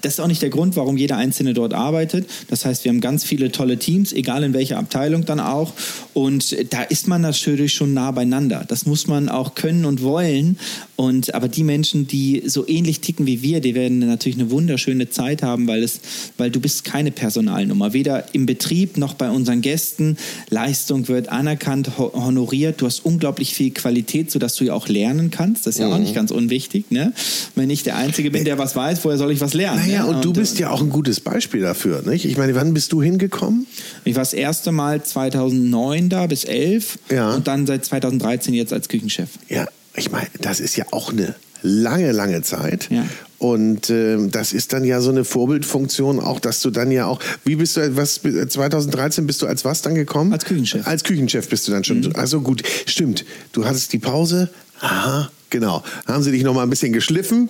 Das 0.00 0.14
ist 0.14 0.20
auch 0.20 0.28
nicht 0.28 0.42
der 0.42 0.50
Grund, 0.50 0.76
warum 0.76 0.96
jeder 0.96 1.16
Einzelne 1.16 1.54
dort 1.54 1.74
arbeitet. 1.74 2.28
Das 2.48 2.64
heißt, 2.64 2.84
wir 2.84 2.90
haben 2.90 3.00
ganz 3.00 3.24
viele 3.24 3.50
tolle 3.50 3.78
Teams, 3.78 4.12
egal 4.12 4.44
in 4.44 4.52
welcher 4.54 4.78
Abteilung 4.78 5.24
dann 5.24 5.40
auch. 5.40 5.72
Und 6.14 6.56
da 6.72 6.82
ist 6.82 7.08
man 7.08 7.20
natürlich 7.20 7.72
schon 7.72 7.94
nah 7.94 8.10
beieinander. 8.12 8.64
Das 8.66 8.86
muss 8.86 9.06
man 9.06 9.28
auch 9.28 9.54
können 9.54 9.84
und 9.84 10.02
wollen. 10.02 10.58
Und 10.96 11.34
aber 11.34 11.48
die 11.48 11.64
Menschen, 11.64 12.06
die 12.06 12.42
so 12.46 12.66
ähnlich 12.68 13.00
ticken 13.00 13.26
wie 13.26 13.42
wir, 13.42 13.60
die 13.60 13.74
werden 13.74 13.98
natürlich 13.98 14.38
eine 14.38 14.50
wunderschöne 14.50 15.10
Zeit 15.10 15.42
haben, 15.42 15.66
weil 15.66 15.82
es, 15.82 16.00
weil 16.36 16.50
du 16.50 16.60
bist 16.60 16.84
keine 16.84 17.07
Personalnummer. 17.10 17.92
Weder 17.92 18.34
im 18.34 18.46
Betrieb 18.46 18.96
noch 18.96 19.14
bei 19.14 19.30
unseren 19.30 19.60
Gästen. 19.60 20.16
Leistung 20.50 21.08
wird 21.08 21.28
anerkannt, 21.28 21.98
honoriert. 21.98 22.80
Du 22.80 22.86
hast 22.86 23.04
unglaublich 23.04 23.54
viel 23.54 23.70
Qualität, 23.72 24.30
sodass 24.30 24.56
du 24.56 24.64
ja 24.64 24.74
auch 24.74 24.88
lernen 24.88 25.30
kannst. 25.30 25.66
Das 25.66 25.76
ist 25.76 25.80
ja 25.80 25.88
mhm. 25.88 25.92
auch 25.94 25.98
nicht 25.98 26.14
ganz 26.14 26.30
unwichtig. 26.30 26.90
Ne? 26.90 27.12
Wenn 27.54 27.70
ich 27.70 27.82
der 27.82 27.96
Einzige 27.96 28.30
bin, 28.30 28.44
der 28.44 28.58
was 28.58 28.76
weiß, 28.76 29.04
woher 29.04 29.18
soll 29.18 29.32
ich 29.32 29.40
was 29.40 29.54
lernen? 29.54 29.80
Naja, 29.86 30.04
und, 30.04 30.16
und 30.16 30.24
du 30.24 30.32
bist 30.32 30.58
ja 30.58 30.70
auch 30.70 30.80
ein 30.80 30.90
gutes 30.90 31.20
Beispiel 31.20 31.60
dafür, 31.60 32.02
nicht? 32.06 32.24
Ich 32.24 32.36
meine, 32.36 32.54
wann 32.54 32.74
bist 32.74 32.92
du 32.92 33.02
hingekommen? 33.02 33.66
Ich 34.04 34.14
war 34.14 34.22
das 34.22 34.32
erste 34.32 34.72
Mal 34.72 35.02
2009 35.02 36.08
da 36.08 36.26
bis 36.26 36.44
11 36.44 36.98
ja. 37.10 37.34
und 37.34 37.46
dann 37.46 37.66
seit 37.66 37.84
2013 37.84 38.54
jetzt 38.54 38.72
als 38.72 38.88
Küchenchef. 38.88 39.30
Ja, 39.48 39.66
ich 39.96 40.10
meine, 40.10 40.28
das 40.40 40.60
ist 40.60 40.76
ja 40.76 40.86
auch 40.90 41.12
eine 41.12 41.34
lange, 41.62 42.12
lange 42.12 42.42
Zeit. 42.42 42.88
Ja. 42.90 43.04
Und 43.38 43.88
äh, 43.88 44.16
das 44.28 44.52
ist 44.52 44.72
dann 44.72 44.84
ja 44.84 45.00
so 45.00 45.10
eine 45.10 45.24
Vorbildfunktion 45.24 46.18
auch, 46.18 46.40
dass 46.40 46.60
du 46.60 46.70
dann 46.70 46.90
ja 46.90 47.06
auch, 47.06 47.20
wie 47.44 47.56
bist 47.56 47.76
du, 47.76 47.96
was 47.96 48.20
2013 48.22 49.26
bist 49.26 49.42
du 49.42 49.46
als 49.46 49.64
was 49.64 49.82
dann 49.82 49.94
gekommen? 49.94 50.32
Als 50.32 50.44
Küchenchef. 50.44 50.86
Als 50.86 51.04
Küchenchef 51.04 51.48
bist 51.48 51.68
du 51.68 51.72
dann 51.72 51.84
schon. 51.84 52.00
Mhm. 52.00 52.12
Also 52.14 52.40
gut, 52.40 52.62
stimmt. 52.86 53.24
Du 53.52 53.64
hattest 53.64 53.92
die 53.92 53.98
Pause. 53.98 54.50
Aha, 54.80 55.30
Genau. 55.50 55.82
Haben 56.06 56.22
sie 56.22 56.30
dich 56.30 56.42
noch 56.42 56.54
mal 56.54 56.62
ein 56.62 56.70
bisschen 56.70 56.92
geschliffen? 56.92 57.48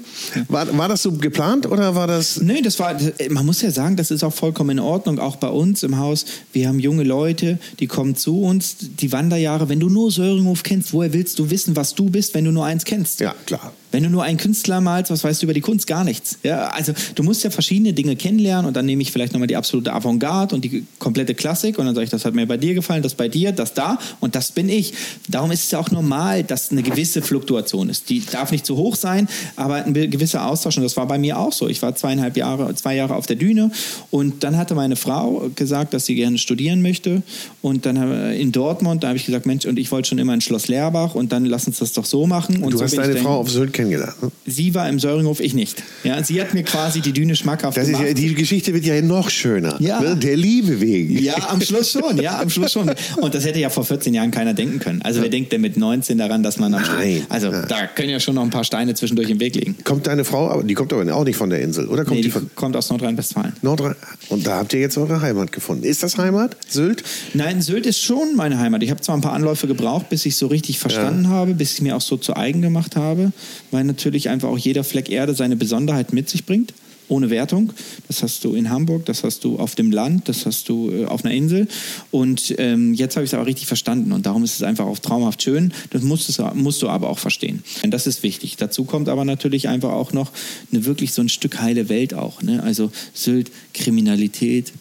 War, 0.49 0.77
war 0.79 0.89
das 0.89 1.03
so 1.03 1.13
geplant 1.13 1.67
oder 1.67 1.95
war 1.95 2.07
das. 2.07 2.41
Nee, 2.41 2.63
das 2.63 2.79
war, 2.79 2.97
man 3.31 3.45
muss 3.45 3.61
ja 3.61 3.71
sagen, 3.71 3.97
das 3.97 4.11
ist 4.11 4.23
auch 4.23 4.33
vollkommen 4.33 4.71
in 4.71 4.79
Ordnung, 4.79 5.19
auch 5.19 5.37
bei 5.37 5.49
uns 5.49 5.83
im 5.83 5.99
Haus. 5.99 6.25
Wir 6.53 6.69
haben 6.69 6.79
junge 6.79 7.03
Leute, 7.03 7.59
die 7.81 7.87
kommen 7.87 8.15
zu 8.15 8.41
uns, 8.43 8.77
die 8.81 9.11
Wanderjahre. 9.11 9.69
Wenn 9.69 9.81
du 9.81 9.89
nur 9.89 10.13
Söringhof 10.13 10.63
kennst, 10.63 10.93
woher 10.93 11.13
willst 11.13 11.39
du 11.39 11.51
wissen, 11.51 11.75
was 11.75 11.95
du 11.95 12.09
bist, 12.09 12.35
wenn 12.35 12.45
du 12.45 12.53
nur 12.53 12.65
eins 12.65 12.85
kennst? 12.85 13.21
Ja, 13.21 13.35
klar. 13.47 13.73
Wenn 13.91 14.03
du 14.03 14.11
nur 14.11 14.23
einen 14.23 14.39
Künstler 14.39 14.81
malst, 14.81 15.11
was 15.11 15.25
weißt 15.25 15.43
du 15.43 15.47
über 15.47 15.55
die 15.55 15.61
Kunst? 15.61 15.87
Gar 15.87 16.05
nichts. 16.05 16.39
Ja, 16.43 16.69
also 16.69 16.93
du 17.15 17.23
musst 17.23 17.45
ja 17.45 17.51
verschiedene 17.51 17.93
Dinge 17.93 18.17
kennenlernen 18.17 18.67
und 18.67 18.77
dann 18.77 18.87
nehme 18.87 19.03
ich 19.03 19.13
vielleicht 19.13 19.33
nochmal 19.33 19.49
die 19.49 19.57
absolute 19.57 19.93
Avantgarde 19.93 20.55
und 20.55 20.65
die 20.65 20.85
komplette 20.99 21.35
Klassik 21.35 21.79
und 21.79 21.87
dann 21.87 21.95
sage 21.95 22.05
ich, 22.05 22.11
das 22.11 22.25
hat 22.25 22.35
mir 22.35 22.47
bei 22.47 22.57
dir 22.57 22.75
gefallen, 22.75 23.03
das 23.03 23.15
bei 23.15 23.29
dir, 23.29 23.53
das 23.53 23.75
da 23.75 23.99
und 24.21 24.35
das 24.35 24.53
bin 24.53 24.69
ich. 24.69 24.93
Darum 25.29 25.51
ist 25.51 25.65
es 25.65 25.71
ja 25.71 25.79
auch 25.79 25.91
normal, 25.91 26.45
dass 26.45 26.71
eine 26.71 26.83
gewisse 26.83 27.23
Fluktuation 27.23 27.89
ist. 27.89 28.11
Die 28.11 28.25
darf 28.25 28.53
nicht 28.53 28.67
zu 28.67 28.77
hoch 28.77 28.97
sein, 28.97 29.29
aber 29.57 29.77
ein 29.85 29.95
gewisser 29.95 30.47
Austausch 30.47 30.77
und 30.77 30.83
das 30.83 30.97
war 30.97 31.07
bei 31.07 31.19
mir 31.19 31.39
auch 31.39 31.53
so. 31.53 31.69
Ich 31.69 31.81
war 31.83 31.95
zweieinhalb 31.95 32.37
Jahre, 32.37 32.75
zwei 32.75 32.95
Jahre 32.95 33.15
auf 33.15 33.27
der 33.27 33.37
Düne 33.37 33.71
und 34.11 34.45
dann 34.45 34.57
hatte 34.57 34.75
meine 34.75 34.97
Frau 34.97 35.51
gesagt, 35.55 35.95
dass 35.95 36.07
sie 36.07 36.15
gerne 36.15 36.39
studieren 36.39 36.83
möchte 36.83 37.23
und 37.63 37.87
dann 37.87 38.33
in 38.33 38.53
Dortmund, 38.53 39.03
da 39.03 39.09
habe 39.09 39.17
ich 39.17 39.27
gesagt, 39.27 39.47
Mensch, 39.47 39.67
und 39.67 39.79
ich 39.79 39.91
wollte 39.91 40.09
schon 40.09 40.19
immer 40.19 40.35
in 40.35 40.41
Schloss 40.41 40.69
Leerbach 40.69 41.15
und 41.15 41.33
dann 41.33 41.45
lass 41.45 41.67
uns 41.67 41.79
das 41.79 41.93
doch 41.93 42.05
so 42.05 42.27
machen. 42.27 42.63
Und 42.63 42.73
du 42.73 42.79
so 42.79 42.85
hast 42.85 42.97
deine 42.97 43.17
Frau 43.17 43.41
auf 43.41 43.51
Sylt 43.51 43.73
kennengelernt. 43.79 44.23
Ne? 44.23 44.31
Sie 44.47 44.75
war 44.75 44.89
im 44.89 44.99
Söringhof, 44.99 45.41
ich 45.41 45.55
nicht. 45.55 45.83
Ja, 46.05 46.23
sie 46.23 46.41
hat 46.41 46.53
mir 46.55 46.63
quasi 46.65 47.01
die 47.01 47.13
Düne 47.13 47.35
schmackhaft 47.37 47.77
Das 47.77 47.85
ist 47.89 47.93
gemacht. 47.93 48.09
ja, 48.09 48.15
die 48.15 48.35
Geschichte 48.35 48.75
wird 48.75 48.85
ja 48.85 49.01
noch 49.01 49.31
schöner. 49.31 49.77
Ja. 49.81 50.01
Ne? 50.01 50.17
Der 50.17 50.37
Liebe 50.37 50.81
wegen. 50.81 51.19
ja, 51.19 51.35
am 51.49 51.61
Schluss 51.61 51.93
schon, 51.93 52.19
ja, 52.21 52.41
am 52.41 52.51
Schluss 52.51 52.73
schon. 52.73 52.91
Und 53.17 53.35
das 53.35 53.45
hätte 53.45 53.59
ja 53.61 53.71
vor 53.71 53.85
14 53.85 54.13
Jahren 54.15 54.31
keiner 54.31 54.53
denken 54.55 54.79
können. 54.81 55.01
Also 55.03 55.23
wer 55.23 55.29
denkt 55.29 55.53
denn 55.53 55.61
mit 55.61 55.77
19 55.77 56.19
daran, 56.19 56.43
dass 56.43 56.59
man 56.59 56.75
am. 56.75 56.83
Nein. 56.83 57.23
Also 57.29 57.49
Ja. 57.51 57.65
da 57.67 57.87
können 57.87 58.11
ja 58.11 58.21
schon 58.21 58.35
noch 58.35 58.43
ein 58.43 58.51
paar 58.51 58.65
Steine 58.65 58.95
zwischendurch 58.95 59.31
im 59.31 59.41
Weg 59.41 59.55
liegen. 59.55 59.77
Kommt 59.85 60.07
deine 60.07 60.25
Frau, 60.25 60.51
aber 60.51 60.63
die 60.65 60.75
kommt 60.75 60.93
aber 60.93 61.11
auch 61.15 61.25
nicht 61.25 61.37
von 61.37 61.51
der 61.51 61.61
Insel, 61.61 61.87
oder? 61.87 62.05
Kommt 62.05 62.17
Nee, 62.17 62.23
die 62.23 62.29
die 62.29 62.31
von 62.33 62.51
kommt 62.55 62.77
aus 62.77 62.91
Nordrhein-Westfalen. 62.91 63.53
Nordrhein? 63.63 63.95
Und 64.29 64.47
da 64.47 64.57
habt 64.57 64.73
ihr 64.75 64.81
jetzt 64.81 64.99
eure 64.99 65.21
Heimat 65.21 65.53
gefunden. 65.53 65.85
Ist 65.85 66.03
das 66.03 66.19
Heimat? 66.19 66.57
Sylt? 66.69 67.05
Nein, 67.35 67.63
Sylt 67.63 67.87
ist 67.87 68.01
schon 68.01 68.35
meine 68.37 68.59
Heimat. 68.59 68.83
Ich 68.83 68.91
habe 68.91 69.01
zwar 69.01 69.17
ein 69.17 69.21
paar 69.21 69.33
Anläufe 69.33 69.67
gebraucht, 69.69 70.09
bis 70.09 70.27
ich 70.27 70.37
so 70.37 70.49
richtig 70.49 70.79
verstanden 70.79 71.29
habe, 71.29 71.55
bis 71.55 71.75
ich 71.75 71.83
mir 71.83 71.97
auch 71.97 72.01
so 72.01 72.17
zu 72.17 72.37
eigen 72.37 72.61
gemacht 72.63 72.97
habe, 72.97 73.33
weil 73.71 73.85
natürlich 73.85 74.29
einfach 74.29 74.49
auch 74.49 74.59
jeder 74.59 74.85
Fleck 74.85 75.11
Erde 75.11 75.35
seine 75.35 75.57
Besonderheit 75.57 76.13
mit 76.13 76.29
sich 76.29 76.45
bringt. 76.45 76.73
Ohne 77.11 77.31
Wertung. 77.31 77.73
Das 78.07 78.23
hast 78.23 78.45
du 78.45 78.55
in 78.55 78.69
Hamburg, 78.69 79.07
das 79.07 79.25
hast 79.25 79.43
du 79.43 79.59
auf 79.59 79.75
dem 79.75 79.91
Land, 79.91 80.29
das 80.29 80.45
hast 80.45 80.69
du 80.69 80.91
äh, 80.91 81.05
auf 81.07 81.25
einer 81.25 81.33
Insel. 81.33 81.67
Und 82.11 82.55
ähm, 82.59 82.93
jetzt 82.93 83.17
habe 83.17 83.25
ich 83.25 83.31
es 83.31 83.35
aber 83.35 83.47
richtig 83.47 83.67
verstanden. 83.67 84.13
Und 84.13 84.27
darum 84.27 84.45
ist 84.45 84.57
es 84.57 84.63
einfach 84.63 84.85
auch 84.85 84.99
traumhaft 84.99 85.43
schön. 85.43 85.73
Das 85.89 86.03
musst, 86.03 86.29
es, 86.29 86.39
musst 86.53 86.83
du 86.83 86.89
aber 86.91 87.09
auch 87.09 87.19
verstehen. 87.19 87.63
Und 87.83 87.93
das 87.93 88.07
ist 88.07 88.23
wichtig. 88.23 88.57
Dazu 88.57 88.85
kommt 88.85 89.09
aber 89.09 89.25
natürlich 89.25 89.69
einfach 89.69 89.93
auch 89.93 90.13
noch 90.13 90.33
eine 90.71 90.85
wirklich 90.85 91.13
so 91.13 91.23
ein 91.23 91.31
Stück 91.31 91.61
heile 91.63 91.89
Welt 91.89 92.13
auch. 92.13 92.43
Ne? 92.43 92.63
Also 92.63 92.91
Sylt, 93.15 93.51
Kriminalität, 93.73 94.75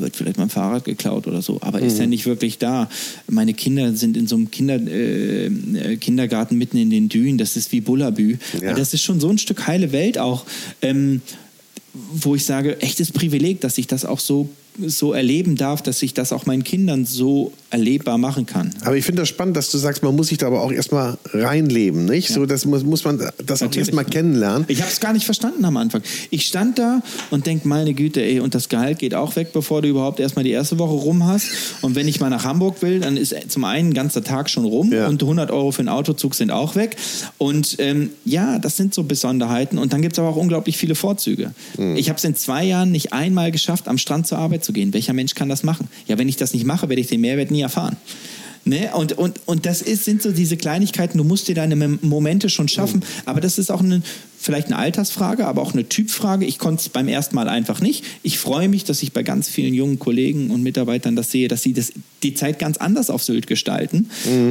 wird 0.00 0.16
vielleicht 0.16 0.36
mal 0.36 0.44
ein 0.44 0.50
Fahrrad 0.50 0.84
geklaut 0.84 1.26
oder 1.26 1.42
so, 1.42 1.58
aber 1.60 1.80
Mhm. 1.80 1.86
ist 1.86 1.98
ja 1.98 2.06
nicht 2.06 2.26
wirklich 2.26 2.58
da. 2.58 2.88
Meine 3.28 3.54
Kinder 3.54 3.94
sind 3.94 4.16
in 4.16 4.26
so 4.26 4.36
einem 4.36 4.50
Kinder, 4.50 4.76
äh, 4.76 5.46
äh, 5.46 5.96
Kindergarten 5.96 6.56
mitten 6.58 6.76
in 6.76 6.90
den 6.90 7.08
Dünen, 7.08 7.38
das 7.38 7.56
ist 7.56 7.72
wie 7.72 7.80
Bullabü. 7.80 8.36
Ja. 8.60 8.74
Das 8.74 8.94
ist 8.94 9.02
schon 9.02 9.20
so 9.20 9.28
ein 9.28 9.38
Stück 9.38 9.66
heile 9.66 9.92
Welt 9.92 10.18
auch, 10.18 10.44
ähm, 10.82 11.20
wo 12.12 12.34
ich 12.34 12.44
sage, 12.44 12.80
echtes 12.82 13.12
Privileg, 13.12 13.60
dass 13.60 13.78
ich 13.78 13.86
das 13.86 14.04
auch 14.04 14.18
so, 14.20 14.48
so 14.86 15.12
erleben 15.12 15.56
darf, 15.56 15.82
dass 15.82 16.02
ich 16.02 16.14
das 16.14 16.32
auch 16.32 16.46
meinen 16.46 16.64
Kindern 16.64 17.04
so 17.06 17.52
erlebbar 17.70 18.18
machen 18.18 18.46
kann. 18.46 18.70
Aber 18.84 18.96
ich 18.96 19.04
finde 19.04 19.22
das 19.22 19.28
spannend, 19.28 19.56
dass 19.56 19.70
du 19.70 19.78
sagst, 19.78 20.02
man 20.02 20.14
muss 20.16 20.28
sich 20.28 20.38
da 20.38 20.46
aber 20.48 20.62
auch 20.62 20.72
erstmal 20.72 21.16
reinleben, 21.32 22.04
nicht? 22.04 22.28
So, 22.28 22.46
das 22.46 22.64
muss, 22.66 22.82
muss 22.84 23.04
man 23.04 23.18
das 23.18 23.62
auch 23.62 23.66
Natürlich. 23.66 23.88
erstmal 23.88 24.04
kennenlernen. 24.04 24.64
Ich 24.68 24.80
habe 24.80 24.90
es 24.90 25.00
gar 25.00 25.12
nicht 25.12 25.24
verstanden 25.24 25.64
am 25.64 25.76
Anfang. 25.76 26.02
Ich 26.30 26.46
stand 26.46 26.78
da 26.78 27.02
und 27.30 27.46
denk, 27.46 27.64
meine 27.64 27.94
Güte, 27.94 28.22
ey, 28.22 28.40
und 28.40 28.54
das 28.54 28.68
Gehalt 28.68 28.98
geht 28.98 29.14
auch 29.14 29.36
weg, 29.36 29.52
bevor 29.52 29.82
du 29.82 29.88
überhaupt 29.88 30.20
erstmal 30.20 30.44
die 30.44 30.50
erste 30.50 30.78
Woche 30.78 30.94
rum 30.94 31.24
hast. 31.26 31.48
Und 31.82 31.94
wenn 31.94 32.08
ich 32.08 32.20
mal 32.20 32.30
nach 32.30 32.44
Hamburg 32.44 32.82
will, 32.82 33.00
dann 33.00 33.16
ist 33.16 33.34
zum 33.48 33.64
einen 33.64 33.90
ein 33.90 33.94
ganzer 33.94 34.22
Tag 34.24 34.50
schon 34.50 34.64
rum 34.64 34.92
Ja. 34.92 35.06
und 35.08 35.22
100 35.22 35.50
Euro 35.50 35.70
für 35.72 35.80
einen 35.80 35.88
Autozug 35.88 36.34
sind 36.34 36.50
auch 36.50 36.74
weg. 36.76 36.96
Und 37.38 37.76
ähm, 37.78 38.10
ja, 38.24 38.58
das 38.58 38.76
sind 38.76 38.94
so 38.94 39.02
Besonderheiten. 39.04 39.78
Und 39.78 39.92
dann 39.92 40.02
gibt 40.02 40.14
es 40.14 40.18
aber 40.18 40.28
auch 40.28 40.36
unglaublich 40.36 40.76
viele 40.76 40.94
Vorzüge. 40.94 41.52
Ich 41.96 42.08
habe 42.08 42.18
es 42.18 42.24
in 42.24 42.34
zwei 42.34 42.64
Jahren 42.64 42.90
nicht 42.92 43.12
einmal 43.12 43.50
geschafft, 43.52 43.88
am 43.88 43.98
Strand 43.98 44.26
zur 44.26 44.38
Arbeit 44.38 44.63
zu 44.64 44.72
gehen. 44.72 44.92
Welcher 44.92 45.12
Mensch 45.12 45.34
kann 45.34 45.48
das 45.48 45.62
machen? 45.62 45.88
Ja, 46.08 46.18
wenn 46.18 46.28
ich 46.28 46.36
das 46.36 46.52
nicht 46.52 46.64
mache, 46.64 46.88
werde 46.88 47.00
ich 47.00 47.06
den 47.06 47.20
Mehrwert 47.20 47.50
nie 47.50 47.60
erfahren. 47.60 47.96
Ne? 48.64 48.90
Und, 48.94 49.12
und, 49.12 49.40
und 49.44 49.66
das 49.66 49.82
ist, 49.82 50.04
sind 50.04 50.22
so 50.22 50.32
diese 50.32 50.56
Kleinigkeiten, 50.56 51.18
du 51.18 51.24
musst 51.24 51.48
dir 51.48 51.54
deine 51.54 51.76
Momente 52.00 52.48
schon 52.48 52.68
schaffen. 52.68 53.04
Aber 53.26 53.40
das 53.40 53.58
ist 53.58 53.70
auch 53.70 53.82
eine, 53.82 54.02
vielleicht 54.38 54.68
eine 54.68 54.76
Altersfrage, 54.76 55.46
aber 55.46 55.60
auch 55.60 55.74
eine 55.74 55.88
Typfrage. 55.88 56.46
Ich 56.46 56.58
konnte 56.58 56.80
es 56.80 56.88
beim 56.88 57.08
ersten 57.08 57.34
Mal 57.34 57.48
einfach 57.48 57.80
nicht. 57.80 58.04
Ich 58.22 58.38
freue 58.38 58.68
mich, 58.68 58.84
dass 58.84 59.02
ich 59.02 59.12
bei 59.12 59.22
ganz 59.22 59.48
vielen 59.48 59.74
jungen 59.74 59.98
Kollegen 59.98 60.50
und 60.50 60.62
Mitarbeitern 60.62 61.14
das 61.14 61.30
sehe, 61.30 61.48
dass 61.48 61.62
sie 61.62 61.74
das, 61.74 61.92
die 62.22 62.32
Zeit 62.32 62.58
ganz 62.58 62.78
anders 62.78 63.10
auf 63.10 63.22
Sylt 63.22 63.46
gestalten. 63.46 64.08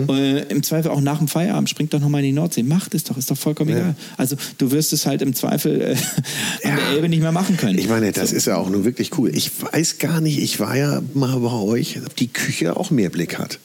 Äh, 0.10 0.44
Im 0.44 0.62
Zweifel 0.62 0.92
auch 0.92 1.02
nach 1.02 1.18
dem 1.18 1.28
Feierabend, 1.28 1.70
springt 1.70 1.94
doch 1.94 2.00
nochmal 2.00 2.22
in 2.22 2.28
die 2.28 2.34
Nordsee. 2.34 2.62
Macht 2.62 2.94
es 2.94 3.04
doch, 3.04 3.18
ist 3.18 3.32
doch 3.32 3.38
vollkommen 3.38 3.72
egal. 3.72 3.96
Also 4.18 4.36
du 4.60 4.72
wirst 4.72 4.94
es 4.94 5.08
halt 5.08 5.24
im 5.24 5.34
Zweifel 5.34 5.82
äh, 5.82 5.96
an 6.68 6.76
der 6.76 6.88
Elbe 6.90 7.10
nicht 7.10 7.22
mehr 7.22 7.32
machen 7.32 7.58
können. 7.58 7.80
Ich 7.80 7.90
meine, 7.90 8.12
das 8.12 8.32
ist 8.32 8.46
ja 8.46 8.58
auch 8.58 8.70
nur 8.70 8.86
wirklich 8.86 9.18
cool. 9.18 9.36
Ich 9.36 9.50
weiß 9.72 9.98
gar 9.98 10.22
nicht, 10.22 10.38
ich 10.38 10.60
war 10.60 10.78
ja 10.78 11.02
mal 11.16 11.40
bei 11.40 11.52
euch, 11.52 12.00
ob 12.06 12.16
die 12.16 12.28
Küche 12.28 12.78
auch 12.78 12.92
mehr 12.92 13.10
Blick 13.10 13.40
hat. 13.40 13.60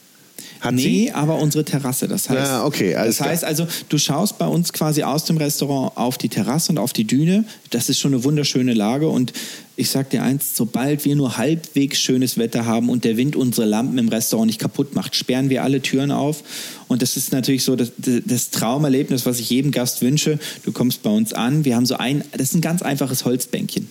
Hat 0.61 0.75
nee, 0.75 0.83
sie? 0.83 1.13
aber 1.13 1.37
unsere 1.39 1.65
Terrasse. 1.65 2.09
Das 2.09 2.29
heißt, 2.29 2.51
Ja, 2.51 2.65
okay, 2.65 2.95
alles 2.95 3.19
das 3.19 3.27
heißt 3.27 3.45
also, 3.45 3.67
du 3.89 3.99
schaust 3.99 4.39
bei 4.39 4.47
uns 4.47 4.73
quasi 4.73 5.03
aus 5.03 5.25
dem 5.25 5.37
Restaurant 5.37 5.97
auf 5.97 6.19
die 6.19 6.29
Terrasse 6.29 6.73
und 6.73 6.79
auf 6.79 6.93
die 6.93 7.05
Düne. 7.05 7.45
Das 7.71 7.89
ist 7.89 7.99
schon 7.99 8.13
eine 8.13 8.25
wunderschöne 8.25 8.75
Lage. 8.75 9.09
Und 9.09 9.33
ich 9.77 9.91
sag 9.91 10.11
dir 10.11 10.23
eins, 10.23 10.57
sobald 10.57 11.05
wir 11.05 11.15
nur 11.15 11.37
halbwegs 11.37 11.99
schönes 12.01 12.37
Wetter 12.39 12.67
haben 12.67 12.89
und 12.89 13.05
der 13.05 13.17
Wind 13.17 13.37
unsere 13.37 13.67
Lampen 13.67 13.99
im 13.99 14.09
Restaurant 14.09 14.49
nicht 14.49 14.61
kaputt 14.61 14.95
macht, 14.95 15.15
sperren 15.15 15.51
wir 15.51 15.63
alle 15.63 15.81
Türen 15.81 16.11
auf. 16.11 16.43
Und 16.89 17.03
das 17.03 17.17
ist 17.17 17.33
natürlich 17.33 17.63
so 17.63 17.77
das, 17.77 17.93
das 17.97 18.51
Traumerlebnis, 18.51 19.27
was 19.27 19.39
ich 19.39 19.51
jedem 19.51 19.71
Gast 19.71 20.03
wünsche. 20.03 20.39
Du 20.65 20.73
kommst 20.73 21.03
bei 21.03 21.11
uns 21.11 21.33
an. 21.33 21.65
Wir 21.65 21.77
haben 21.77 21.87
so 21.87 21.97
ein, 21.97 22.25
das 22.33 22.49
ist 22.49 22.55
ein 22.55 22.61
ganz 22.61 22.83
einfaches 22.83 23.25
Holzbänkchen. 23.25 23.89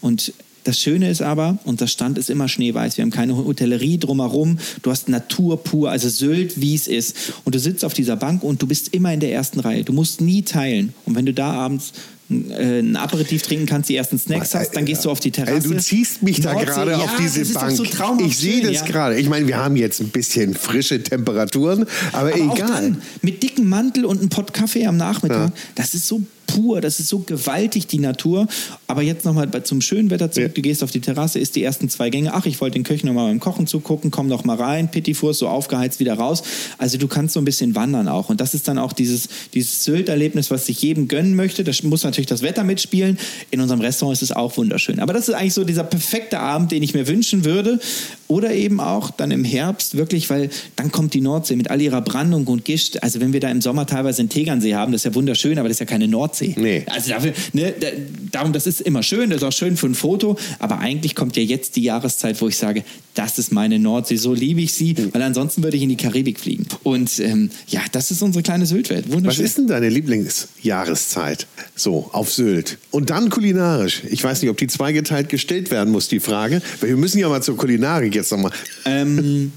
Und 0.00 0.34
das 0.64 0.78
Schöne 0.78 1.10
ist 1.10 1.22
aber, 1.22 1.58
unser 1.64 1.86
Stand 1.86 2.18
ist 2.18 2.30
immer 2.30 2.48
schneeweiß. 2.48 2.96
Wir 2.96 3.02
haben 3.02 3.10
keine 3.10 3.36
Hotellerie 3.36 3.98
drumherum. 3.98 4.58
Du 4.82 4.90
hast 4.90 5.08
Natur 5.08 5.62
pur, 5.62 5.90
also 5.90 6.08
Sylt, 6.08 6.60
wie 6.60 6.74
es 6.74 6.86
ist. 6.86 7.16
Und 7.44 7.54
du 7.54 7.58
sitzt 7.58 7.84
auf 7.84 7.94
dieser 7.94 8.16
Bank 8.16 8.42
und 8.42 8.60
du 8.60 8.66
bist 8.66 8.94
immer 8.94 9.12
in 9.12 9.20
der 9.20 9.32
ersten 9.32 9.60
Reihe. 9.60 9.84
Du 9.84 9.92
musst 9.92 10.20
nie 10.20 10.42
teilen. 10.42 10.92
Und 11.06 11.14
wenn 11.14 11.26
du 11.26 11.32
da 11.32 11.52
abends 11.52 11.92
ein 12.30 12.96
Aperitif 12.96 13.42
trinken 13.42 13.66
kannst, 13.66 13.88
die 13.88 13.96
ersten 13.96 14.18
Snacks 14.18 14.54
hast, 14.54 14.76
dann 14.76 14.84
gehst 14.84 15.04
du 15.04 15.10
auf 15.10 15.18
die 15.18 15.32
Terrasse. 15.32 15.68
Du 15.68 15.76
ziehst 15.76 16.22
mich 16.22 16.40
da 16.40 16.54
gerade 16.54 16.96
auf 16.96 17.10
diese 17.18 17.40
das 17.40 17.48
ist 17.48 17.54
Bank. 17.54 17.76
Doch 17.76 18.18
so 18.18 18.24
ich 18.24 18.36
sehe 18.36 18.62
das 18.62 18.84
gerade. 18.84 19.18
Ich 19.18 19.28
meine, 19.28 19.48
wir 19.48 19.56
haben 19.56 19.76
jetzt 19.76 20.00
ein 20.00 20.10
bisschen 20.10 20.54
frische 20.54 21.02
Temperaturen, 21.02 21.86
aber, 22.12 22.34
egal. 22.34 22.96
mit 23.22 23.42
dicken 23.42 23.68
Mantel 23.68 24.04
und 24.04 24.20
einem 24.20 24.28
Pott 24.28 24.52
Kaffee 24.52 24.86
am 24.86 24.96
Nachmittag, 24.96 25.52
das 25.74 25.94
ist 25.94 26.06
so 26.06 26.22
pur, 26.50 26.80
das 26.80 27.00
ist 27.00 27.08
so 27.08 27.20
gewaltig, 27.20 27.86
die 27.86 27.98
Natur. 27.98 28.46
Aber 28.86 29.02
jetzt 29.02 29.24
nochmal 29.24 29.48
zum 29.62 29.80
schönen 29.80 30.10
Wetter 30.10 30.30
zurück. 30.30 30.48
Ja. 30.48 30.54
Du 30.54 30.62
gehst 30.62 30.82
auf 30.82 30.90
die 30.90 31.00
Terrasse, 31.00 31.38
isst 31.38 31.56
die 31.56 31.62
ersten 31.62 31.88
zwei 31.88 32.10
Gänge. 32.10 32.34
Ach, 32.34 32.46
ich 32.46 32.60
wollte 32.60 32.74
den 32.74 32.84
Köchen 32.84 33.06
nochmal 33.06 33.28
beim 33.28 33.40
Kochen 33.40 33.66
zugucken. 33.66 34.10
Komm 34.10 34.28
doch 34.28 34.44
mal 34.44 34.56
rein. 34.56 34.90
Pittifurs, 34.90 35.38
so 35.38 35.48
aufgeheizt 35.48 36.00
wieder 36.00 36.14
raus. 36.14 36.42
Also 36.78 36.98
du 36.98 37.08
kannst 37.08 37.34
so 37.34 37.40
ein 37.40 37.44
bisschen 37.44 37.74
wandern 37.74 38.08
auch. 38.08 38.28
Und 38.28 38.40
das 38.40 38.54
ist 38.54 38.68
dann 38.68 38.78
auch 38.78 38.92
dieses, 38.92 39.28
dieses 39.54 39.84
Sylt-Erlebnis, 39.84 40.50
was 40.50 40.66
sich 40.66 40.82
jedem 40.82 41.08
gönnen 41.08 41.36
möchte. 41.36 41.64
Da 41.64 41.72
muss 41.84 42.04
natürlich 42.04 42.19
das 42.26 42.42
Wetter 42.42 42.64
mitspielen. 42.64 43.18
In 43.50 43.60
unserem 43.60 43.80
Restaurant 43.80 44.16
ist 44.16 44.22
es 44.22 44.32
auch 44.32 44.56
wunderschön. 44.56 45.00
Aber 45.00 45.12
das 45.12 45.28
ist 45.28 45.34
eigentlich 45.34 45.54
so 45.54 45.64
dieser 45.64 45.84
perfekte 45.84 46.40
Abend, 46.40 46.72
den 46.72 46.82
ich 46.82 46.94
mir 46.94 47.06
wünschen 47.06 47.44
würde. 47.44 47.80
Oder 48.28 48.52
eben 48.54 48.78
auch 48.80 49.10
dann 49.10 49.32
im 49.32 49.44
Herbst 49.44 49.96
wirklich, 49.96 50.30
weil 50.30 50.50
dann 50.76 50.92
kommt 50.92 51.14
die 51.14 51.20
Nordsee 51.20 51.56
mit 51.56 51.70
all 51.70 51.80
ihrer 51.80 52.00
Brandung 52.00 52.46
und 52.46 52.64
Gischt. 52.64 52.98
Also 53.02 53.20
wenn 53.20 53.32
wir 53.32 53.40
da 53.40 53.50
im 53.50 53.60
Sommer 53.60 53.86
teilweise 53.86 54.20
einen 54.20 54.28
Tegernsee 54.28 54.74
haben, 54.74 54.92
das 54.92 55.00
ist 55.00 55.06
ja 55.06 55.14
wunderschön, 55.16 55.58
aber 55.58 55.68
das 55.68 55.76
ist 55.76 55.80
ja 55.80 55.86
keine 55.86 56.06
Nordsee. 56.06 56.54
Nee. 56.56 56.84
Also 56.86 57.10
dafür, 57.10 57.32
ne, 57.52 57.74
da, 57.78 57.88
darum, 58.30 58.52
das 58.52 58.68
ist 58.68 58.80
immer 58.82 59.02
schön, 59.02 59.30
das 59.30 59.38
ist 59.38 59.48
auch 59.48 59.52
schön 59.52 59.76
für 59.76 59.86
ein 59.86 59.96
Foto, 59.96 60.36
aber 60.60 60.78
eigentlich 60.78 61.16
kommt 61.16 61.36
ja 61.36 61.42
jetzt 61.42 61.74
die 61.74 61.82
Jahreszeit, 61.82 62.40
wo 62.40 62.46
ich 62.46 62.56
sage, 62.56 62.84
das 63.14 63.38
ist 63.38 63.52
meine 63.52 63.78
Nordsee, 63.78 64.16
so 64.16 64.32
liebe 64.32 64.60
ich 64.60 64.72
sie, 64.72 64.94
weil 65.12 65.22
ansonsten 65.22 65.64
würde 65.64 65.76
ich 65.76 65.82
in 65.82 65.88
die 65.88 65.96
Karibik 65.96 66.38
fliegen. 66.38 66.66
Und 66.84 67.18
ähm, 67.18 67.50
ja, 67.68 67.80
das 67.90 68.10
ist 68.10 68.22
unsere 68.22 68.42
kleine. 68.42 68.60
Was 68.60 68.70
Wunderschön. 69.10 69.44
ist 69.44 69.58
denn 69.58 69.66
deine 69.66 69.88
Lieblingsjahreszeit? 69.88 71.46
So, 71.74 72.09
auf 72.12 72.32
Sylt. 72.32 72.78
Und 72.90 73.10
dann 73.10 73.30
kulinarisch. 73.30 74.02
Ich 74.08 74.22
weiß 74.22 74.42
nicht, 74.42 74.50
ob 74.50 74.56
die 74.56 74.66
zweigeteilt 74.66 75.28
gestellt 75.28 75.70
werden 75.70 75.92
muss, 75.92 76.08
die 76.08 76.20
Frage. 76.20 76.62
Weil 76.80 76.90
wir 76.90 76.96
müssen 76.96 77.18
ja 77.18 77.28
mal 77.28 77.42
zur 77.42 77.56
Kulinarik 77.56 78.14
jetzt 78.14 78.32
nochmal. 78.32 78.52
Ähm, 78.84 79.52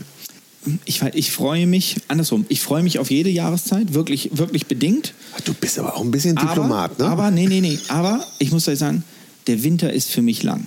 ich, 0.86 1.02
ich 1.14 1.32
freue 1.32 1.68
mich, 1.68 1.98
andersrum, 2.08 2.46
ich 2.50 2.62
freue 2.62 2.84
mich 2.84 3.00
auf 3.00 3.12
jede 3.12 3.30
Jahreszeit, 3.30 3.94
wirklich, 3.94 4.30
wirklich 4.34 4.68
bedingt. 4.68 5.14
Du 5.46 5.54
bist 5.54 5.78
aber 5.80 5.96
auch 5.96 6.02
ein 6.02 6.12
bisschen 6.12 6.36
Diplomat, 6.36 6.92
aber, 6.94 7.04
ne? 7.04 7.10
Aber, 7.10 7.32
nee, 7.32 7.48
nee, 7.48 7.62
nee, 7.62 7.80
aber 7.90 8.26
ich 8.40 8.52
muss 8.52 8.68
euch 8.68 8.80
sagen, 8.80 9.04
der 9.48 9.64
Winter 9.64 9.92
ist 9.92 10.10
für 10.10 10.22
mich 10.22 10.44
lang. 10.44 10.66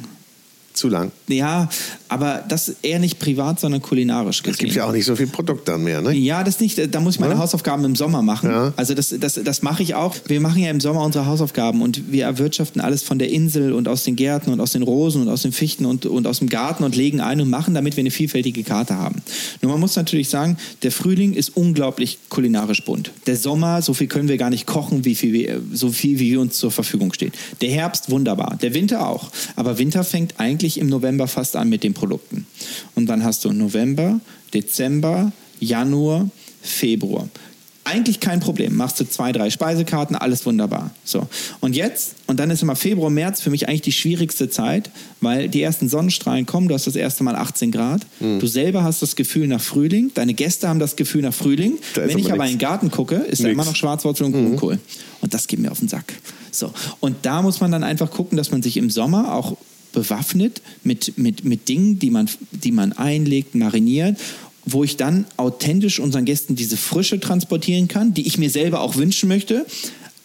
Zu 0.77 0.89
lang. 0.89 1.11
Ja, 1.29 1.69
aber 2.09 2.45
das 2.49 2.77
eher 2.83 2.99
nicht 2.99 3.19
privat, 3.19 3.59
sondern 3.59 3.83
kulinarisch 3.83 4.43
gesehen. 4.43 4.53
Es 4.53 4.59
gibt 4.59 4.75
ja 4.75 4.87
auch 4.87 4.93
nicht 4.93 5.05
so 5.05 5.17
viel 5.17 5.27
Produkt 5.27 5.69
dann 5.69 5.83
mehr, 5.83 6.01
ne? 6.01 6.13
Ja, 6.13 6.45
das 6.45 6.61
nicht. 6.61 6.95
Da 6.95 7.01
muss 7.01 7.15
ich 7.15 7.21
meine 7.21 7.35
Ja? 7.35 7.39
Hausaufgaben 7.39 7.85
im 7.85 7.97
Sommer 7.97 8.23
machen. 8.23 8.51
Ja. 8.51 8.73
Also 8.77 8.95
das, 8.95 9.15
das, 9.19 9.41
das 9.43 9.63
mache 9.63 9.83
ich 9.83 9.95
auch. 9.95 10.15
Wir 10.27 10.41
machen 10.41 10.63
ja 10.63 10.71
im 10.71 10.81
Sommer 10.81 11.03
unsere 11.03 11.27
Hausaufgaben 11.27 11.83
und 11.83 12.13
wir 12.13 12.25
erwirtschaften 12.25 12.81
alles 12.81 13.03
von 13.03 13.19
der 13.19 13.31
Insel 13.31 13.73
und 13.73 13.89
aus 13.89 14.05
den 14.05 14.17
Gärten 14.17 14.53
und 14.53 14.61
aus 14.61 14.73
den 14.73 14.83
Rosen 14.83 15.23
und 15.23 15.29
aus 15.29 15.43
den 15.43 15.53
Fichten 15.53 15.87
und, 15.87 16.07
und 16.07 16.27
aus 16.27 16.39
dem 16.39 16.49
Garten 16.49 16.85
und 16.85 16.95
legen 16.95 17.21
ein 17.21 17.41
und 17.41 17.51
machen, 17.51 17.75
damit 17.75 17.97
wir 17.97 18.03
eine 18.03 18.11
vielfältige 18.11 18.63
Karte 18.63 18.95
haben. 18.95 19.23
Nur 19.63 19.73
man 19.73 19.81
muss 19.81 19.97
natürlich 19.97 20.29
sagen, 20.29 20.57
der 20.83 20.93
Frühling 20.93 21.33
ist 21.35 21.57
unglaublich 21.57 22.19
kulinarisch 22.29 22.85
bunt. 22.85 23.11
Der 23.27 23.37
Sommer, 23.37 23.83
so 23.83 23.95
viel 23.95 24.07
können 24.07 24.29
wir 24.29 24.37
gar 24.37 24.51
nicht 24.51 24.67
kochen, 24.67 25.05
wie 25.05 25.15
viel 25.15 25.33
wir, 25.33 25.61
so 25.73 25.91
viel 25.91 26.19
wie 26.19 26.37
uns 26.37 26.59
zur 26.59 26.71
Verfügung 26.71 27.13
steht. 27.13 27.35
Der 27.61 27.71
Herbst 27.71 28.11
wunderbar, 28.11 28.59
der 28.61 28.75
Winter 28.75 29.09
auch. 29.09 29.31
Aber 29.57 29.79
Winter 29.79 30.05
fängt 30.05 30.35
eigentlich 30.39 30.66
im 30.75 30.89
November 30.89 31.29
fast 31.29 31.57
an 31.57 31.69
mit 31.69 31.83
den 31.85 31.95
Produkten. 31.95 32.47
Und 32.95 33.07
dann 33.07 33.23
hast 33.23 33.45
du 33.45 33.53
November, 33.53 34.21
Dezember, 34.53 35.33
Januar, 35.61 36.29
Februar. 36.63 37.29
Eigentlich 37.85 38.19
kein 38.19 38.41
Problem. 38.41 38.75
Machst 38.75 38.99
du 38.99 39.05
zwei, 39.05 39.31
drei 39.31 39.49
Speisekarten, 39.49 40.17
alles 40.17 40.45
wunderbar. 40.45 40.91
So. 41.05 41.29
Und 41.61 41.77
jetzt, 41.77 42.17
und 42.27 42.41
dann 42.41 42.51
ist 42.51 42.61
immer 42.61 42.75
Februar, 42.75 43.11
März 43.11 43.41
für 43.41 43.51
mich 43.51 43.69
eigentlich 43.69 43.83
die 43.83 43.93
schwierigste 43.93 44.51
Zeit, 44.51 44.91
weil 45.21 45.49
die 45.49 45.63
ersten 45.63 45.89
Sonnenstrahlen 45.89 46.47
kommen, 46.47 46.67
du 46.67 46.75
hast 46.75 46.89
das 46.89 46.97
erste 46.97 47.23
Mal 47.23 47.37
18 47.37 47.71
Grad. 47.71 48.05
Hm. 48.19 48.41
Du 48.41 48.49
selber 48.49 48.83
hast 48.83 49.03
das 49.03 49.15
Gefühl 49.15 49.47
nach 49.47 49.61
Frühling, 49.61 50.11
deine 50.15 50.35
Gäste 50.35 50.69
haben 50.69 50.81
das 50.81 50.97
Gefühl 50.97 51.23
nach 51.23 51.33
Frühling. 51.33 51.79
Da 51.95 52.09
Wenn 52.09 52.19
ich 52.19 52.25
aber 52.25 52.35
aber 52.35 52.45
in 52.47 52.51
nix. 52.51 52.59
den 52.59 52.67
Garten 52.67 52.91
gucke, 52.91 53.15
ist 53.15 53.25
da 53.25 53.29
Nix. 53.29 53.41
Mhm. 53.45 53.51
immer 53.51 53.65
noch 53.67 53.77
Schwarzwurzel 53.77 54.27
und 54.27 54.33
Grünkohl. 54.33 54.81
Und 55.21 55.33
das 55.33 55.47
geht 55.47 55.61
mir 55.61 55.71
auf 55.71 55.79
den 55.79 55.87
Sack. 55.87 56.13
So. 56.51 56.73
Und 56.99 57.19
da 57.23 57.41
muss 57.41 57.61
man 57.61 57.71
dann 57.71 57.85
einfach 57.85 58.11
gucken, 58.11 58.37
dass 58.37 58.51
man 58.51 58.63
sich 58.63 58.79
im 58.79 58.91
Sommer 58.91 59.33
auch 59.33 59.57
bewaffnet 59.97 60.61
mit, 60.85 61.17
mit, 61.17 61.45
mit 61.45 61.69
Dingen, 61.69 61.99
die 61.99 62.11
man, 62.11 62.29
die 62.51 62.71
man 62.71 62.93
einlegt, 62.93 63.55
mariniert, 63.55 64.19
wo 64.67 64.85
ich 64.85 64.99
dann 64.99 65.25
authentisch 65.39 65.99
unseren 66.01 66.27
Gästen 66.27 66.55
diese 66.55 66.77
Frische 66.77 67.19
transportieren 67.19 67.89
kann, 67.89 68.13
die 68.13 68.27
ich 68.27 68.37
mir 68.37 68.51
selber 68.51 68.83
auch 68.83 68.97
wünschen 68.97 69.29
möchte. 69.29 69.65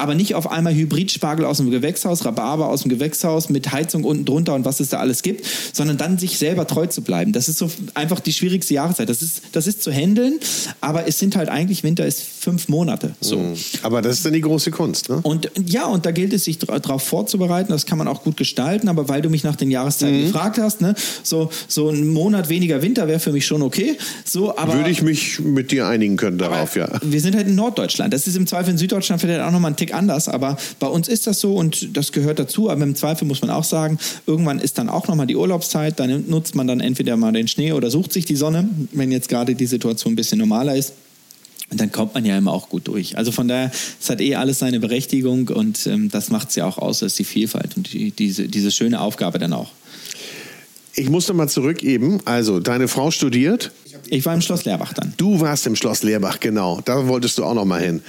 Aber 0.01 0.15
nicht 0.15 0.34
auf 0.34 0.50
einmal 0.50 0.74
Hybridspargel 0.74 1.46
aus 1.46 1.58
dem 1.58 1.70
Gewächshaus, 1.70 2.25
Rhabarber 2.25 2.70
aus 2.70 2.81
dem 2.81 2.89
Gewächshaus 2.89 3.50
mit 3.50 3.72
Heizung 3.72 4.03
unten 4.03 4.25
drunter 4.25 4.55
und 4.55 4.65
was 4.65 4.79
es 4.79 4.89
da 4.89 4.98
alles 4.98 5.22
gibt, 5.22 5.46
sondern 5.74 5.98
dann 5.98 6.17
sich 6.17 6.39
selber 6.39 6.65
treu 6.65 6.88
zu 6.88 7.03
bleiben. 7.03 7.34
Das 7.34 7.48
ist 7.48 7.60
so 7.60 7.70
einfach 7.93 8.20
die 8.20 8.34
schwierigste 8.34 8.74
Jahreszeit. 8.74 9.10
Das 9.10 9.22
ist, 9.22 9.43
das 9.51 9.67
ist 9.67 9.84
zu 9.84 9.91
handeln, 9.91 10.39
aber 10.81 11.08
es 11.08 11.20
sind 11.20 11.36
halt 11.36 11.50
eigentlich, 11.50 11.84
Winter 11.84 12.05
ist 12.08 12.24
fünf 12.24 12.67
Monate. 12.67 13.12
So. 13.22 13.53
Aber 13.84 14.01
das 14.01 14.17
ist 14.17 14.25
dann 14.25 14.34
die 14.34 14.41
große 14.41 14.72
Kunst, 14.72 15.10
ne? 15.10 15.20
Und 15.22 15.51
ja, 15.67 15.86
und 15.86 16.08
da 16.08 16.12
gilt 16.12 16.34
es, 16.34 16.46
sich 16.46 16.58
darauf 16.58 17.03
vorzubereiten. 17.03 17.72
Das 17.72 17.86
kann 17.86 18.00
man 18.00 18.08
auch 18.08 18.24
gut 18.24 18.38
gestalten. 18.38 18.88
Aber 18.88 19.08
weil 19.08 19.22
du 19.22 19.29
mich 19.29 19.43
nach 19.43 19.55
den 19.55 19.70
Jahreszeiten 19.70 20.25
gefragt 20.25 20.58
hast, 20.58 20.81
ne, 20.81 20.96
so, 21.22 21.51
so 21.67 21.89
ein 21.89 22.08
Monat 22.08 22.50
weniger 22.50 22.81
Winter 22.81 23.08
wäre 23.08 23.20
für 23.20 23.31
mich 23.31 23.46
schon 23.46 23.62
okay. 23.62 23.98
So, 24.25 24.58
aber 24.58 24.74
Würde 24.74 24.89
ich 24.89 25.03
mich 25.03 25.39
mit 25.39 25.72
dir 25.72 25.88
einigen 25.88 26.17
können 26.17 26.39
darauf, 26.39 26.75
ja. 26.75 26.89
wir 27.03 27.22
sind 27.22 27.36
halt 27.36 27.48
in 27.48 27.55
Norddeutschland. 27.55 28.13
Das 28.13 28.25
ist 28.25 28.36
im 28.36 28.48
Zweifel 28.48 28.72
in 28.72 28.77
Süddeutschland 28.77 29.22
vielleicht 29.22 29.41
auch 29.41 29.51
nochmal 29.51 29.72
ein 29.72 29.75
Tick 29.75 29.90
anders, 29.93 30.27
aber 30.27 30.57
bei 30.79 30.88
uns 30.88 31.07
ist 31.07 31.27
das 31.27 31.39
so 31.39 31.55
und 31.55 31.95
das 31.95 32.12
gehört 32.12 32.39
dazu. 32.39 32.69
Aber 32.69 32.83
im 32.83 32.95
Zweifel 32.95 33.27
muss 33.27 33.41
man 33.41 33.50
auch 33.50 33.63
sagen, 33.63 33.98
irgendwann 34.25 34.60
ist 34.60 34.77
dann 34.77 34.89
auch 34.89 35.07
nochmal 35.07 35.27
die 35.27 35.36
Urlaubszeit. 35.36 36.00
Dann 36.00 36.29
nutzt 36.29 36.55
man 36.55 36.67
dann 36.67 36.79
entweder 36.79 37.17
mal 37.17 37.31
den 37.31 37.48
Schnee 37.48 37.74
oder 37.74 37.89
sucht 37.89 38.13
sich 38.13 38.25
die 38.25 38.36
Sonne, 38.36 38.69
wenn 38.91 39.12
jetzt 39.12 39.29
gerade 39.29 39.55
die 39.55 39.65
Situation 39.65 40.13
ein 40.13 40.15
bisschen 40.15 40.39
normaler 40.39 40.75
ist. 40.75 40.93
Und 41.69 41.79
dann 41.79 41.91
kommt 41.91 42.13
man 42.13 42.25
ja 42.25 42.38
immer 42.38 42.51
auch 42.51 42.67
gut 42.67 42.88
durch. 42.88 43.17
Also 43.17 43.31
von 43.31 43.48
daher, 43.48 43.71
es 44.00 44.10
hat 44.10 44.19
eh 44.19 44.36
alles 44.36 44.60
seine 44.60 44.81
Berechtigung 44.81 45.48
und 45.48 45.88
ähm, 45.88 46.10
das 46.10 46.29
macht 46.29 46.50
es 46.50 46.55
ja 46.55 46.65
auch 46.65 46.77
aus, 46.77 47.00
das 47.00 47.13
ist 47.13 47.19
die 47.19 47.24
Vielfalt 47.24 47.77
und 47.77 47.93
die, 47.93 48.12
diese, 48.12 48.50
diese 48.50 48.71
schöne 48.71 49.00
Aufgabe 49.00 49.39
dann 49.39 49.53
auch. 49.53 49.71
Ich 50.93 51.10
musste 51.10 51.33
mal 51.33 51.48
zurück 51.48 51.83
eben. 51.83 52.19
Also, 52.25 52.60
deine 52.60 52.89
Frau 52.89 53.12
studiert. 53.12 53.71
Ich 54.07 54.25
war 54.25 54.33
im 54.33 54.41
Schloss 54.41 54.65
Leerbach 54.65 54.93
dann. 54.93 55.13
Du 55.15 55.39
warst 55.39 55.65
im 55.65 55.77
Schloss 55.77 56.03
Leerbach, 56.03 56.41
genau. 56.41 56.81
Da 56.83 57.07
wolltest 57.07 57.38
du 57.38 57.45
auch 57.45 57.53
noch 57.53 57.65
mal 57.65 57.81
hin. 57.81 58.01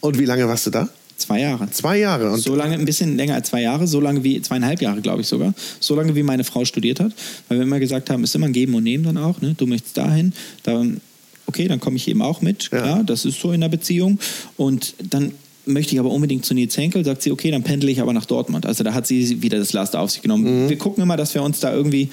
Und 0.00 0.18
wie 0.18 0.26
lange 0.26 0.46
warst 0.46 0.66
du 0.66 0.70
da? 0.70 0.88
Zwei 1.18 1.40
Jahre. 1.40 1.68
Zwei 1.70 1.98
Jahre. 1.98 2.30
Und 2.30 2.40
so 2.40 2.54
lange, 2.54 2.74
ein 2.74 2.84
bisschen 2.84 3.16
länger 3.16 3.34
als 3.34 3.48
zwei 3.48 3.60
Jahre, 3.60 3.88
so 3.88 4.00
lange 4.00 4.22
wie 4.22 4.40
zweieinhalb 4.40 4.80
Jahre, 4.80 5.00
glaube 5.00 5.22
ich 5.22 5.26
sogar. 5.26 5.52
So 5.80 5.96
lange 5.96 6.14
wie 6.14 6.22
meine 6.22 6.44
Frau 6.44 6.64
studiert 6.64 7.00
hat. 7.00 7.12
Weil 7.48 7.58
wir 7.58 7.64
immer 7.64 7.80
gesagt 7.80 8.08
haben, 8.08 8.22
es 8.22 8.30
ist 8.30 8.36
immer 8.36 8.46
ein 8.46 8.52
Geben 8.52 8.74
und 8.74 8.84
Nehmen 8.84 9.04
dann 9.04 9.18
auch. 9.18 9.40
Ne? 9.40 9.54
Du 9.56 9.66
möchtest 9.66 9.96
dahin, 9.96 10.32
dann, 10.62 11.00
okay, 11.46 11.66
dann 11.66 11.80
komme 11.80 11.96
ich 11.96 12.06
eben 12.06 12.22
auch 12.22 12.40
mit. 12.40 12.70
Ja. 12.70 12.78
Klar, 12.78 13.04
das 13.04 13.24
ist 13.24 13.40
so 13.40 13.50
in 13.50 13.60
der 13.60 13.68
Beziehung. 13.68 14.20
Und 14.56 14.94
dann 15.10 15.32
möchte 15.66 15.92
ich 15.92 16.00
aber 16.00 16.10
unbedingt 16.10 16.44
zu 16.44 16.54
Nils 16.54 16.76
Henkel, 16.76 17.04
sagt 17.04 17.22
sie, 17.22 17.30
okay, 17.30 17.50
dann 17.50 17.62
pendle 17.62 17.90
ich 17.90 18.00
aber 18.00 18.12
nach 18.12 18.24
Dortmund. 18.24 18.64
Also 18.64 18.84
da 18.84 18.94
hat 18.94 19.06
sie 19.06 19.42
wieder 19.42 19.58
das 19.58 19.72
Last 19.72 19.96
auf 19.96 20.10
sich 20.10 20.22
genommen. 20.22 20.68
Wir 20.68 20.78
gucken 20.78 21.02
immer, 21.02 21.16
dass 21.16 21.34
wir 21.34 21.42
uns 21.42 21.60
da 21.60 21.72
irgendwie, 21.72 22.08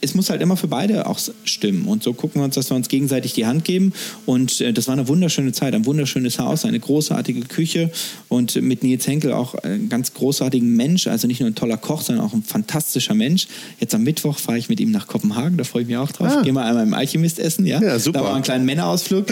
es 0.00 0.14
muss 0.14 0.30
halt 0.30 0.42
immer 0.42 0.56
für 0.56 0.68
beide 0.68 1.06
auch 1.06 1.18
stimmen. 1.44 1.86
Und 1.86 2.02
so 2.02 2.12
gucken 2.12 2.40
wir 2.40 2.44
uns, 2.44 2.54
dass 2.54 2.70
wir 2.70 2.76
uns 2.76 2.88
gegenseitig 2.88 3.32
die 3.32 3.46
Hand 3.46 3.64
geben. 3.64 3.92
Und 4.26 4.60
äh, 4.60 4.72
das 4.72 4.86
war 4.86 4.92
eine 4.92 5.08
wunderschöne 5.08 5.52
Zeit, 5.52 5.74
ein 5.74 5.86
wunderschönes 5.86 6.38
Haus, 6.38 6.64
eine 6.64 6.78
großartige 6.78 7.42
Küche 7.42 7.90
und 8.28 8.60
mit 8.60 8.82
Nils 8.82 9.06
Henkel 9.06 9.32
auch 9.32 9.54
ein 9.54 9.88
ganz 9.88 10.12
großartigen 10.14 10.74
Mensch, 10.74 11.06
also 11.06 11.26
nicht 11.26 11.40
nur 11.40 11.50
ein 11.50 11.54
toller 11.54 11.76
Koch, 11.76 12.02
sondern 12.02 12.24
auch 12.24 12.34
ein 12.34 12.42
fantastischer 12.42 13.14
Mensch. 13.14 13.46
Jetzt 13.80 13.94
am 13.94 14.02
Mittwoch 14.02 14.38
fahre 14.38 14.58
ich 14.58 14.68
mit 14.68 14.80
ihm 14.80 14.90
nach 14.90 15.06
Kopenhagen, 15.06 15.56
da 15.56 15.64
freue 15.64 15.82
ich 15.82 15.88
mich 15.88 15.96
auch 15.96 16.12
drauf. 16.12 16.28
Ah. 16.30 16.42
Gehen 16.42 16.54
wir 16.54 16.64
einmal 16.64 16.86
im 16.86 16.94
Alchemist 16.94 17.38
essen, 17.38 17.66
ja? 17.66 17.80
Ja, 17.80 17.98
super. 17.98 18.18
Da 18.18 18.24
war 18.24 18.34
ein 18.34 18.42
kleiner 18.42 18.64
Männerausflug. 18.64 19.26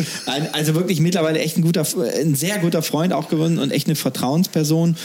Also 0.53 0.75
wirklich 0.75 1.01
mittlerweile 1.01 1.39
echt 1.41 1.59
ein 1.59 1.63
guter, 1.63 1.87
ein 2.21 2.35
sehr 2.35 2.59
guter 2.59 2.83
Freund 2.83 3.13
auch 3.13 3.29
gewonnen 3.29 3.59
und 3.59 3.71
echt 3.71 3.87
eine 3.87 3.97
Vertrauensperson. 3.97 4.97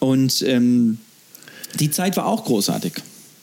Und 0.00 0.42
ähm, 0.46 0.98
die 1.80 1.90
Zeit 1.90 2.16
war 2.16 2.26
auch 2.26 2.44
großartig. 2.44 2.92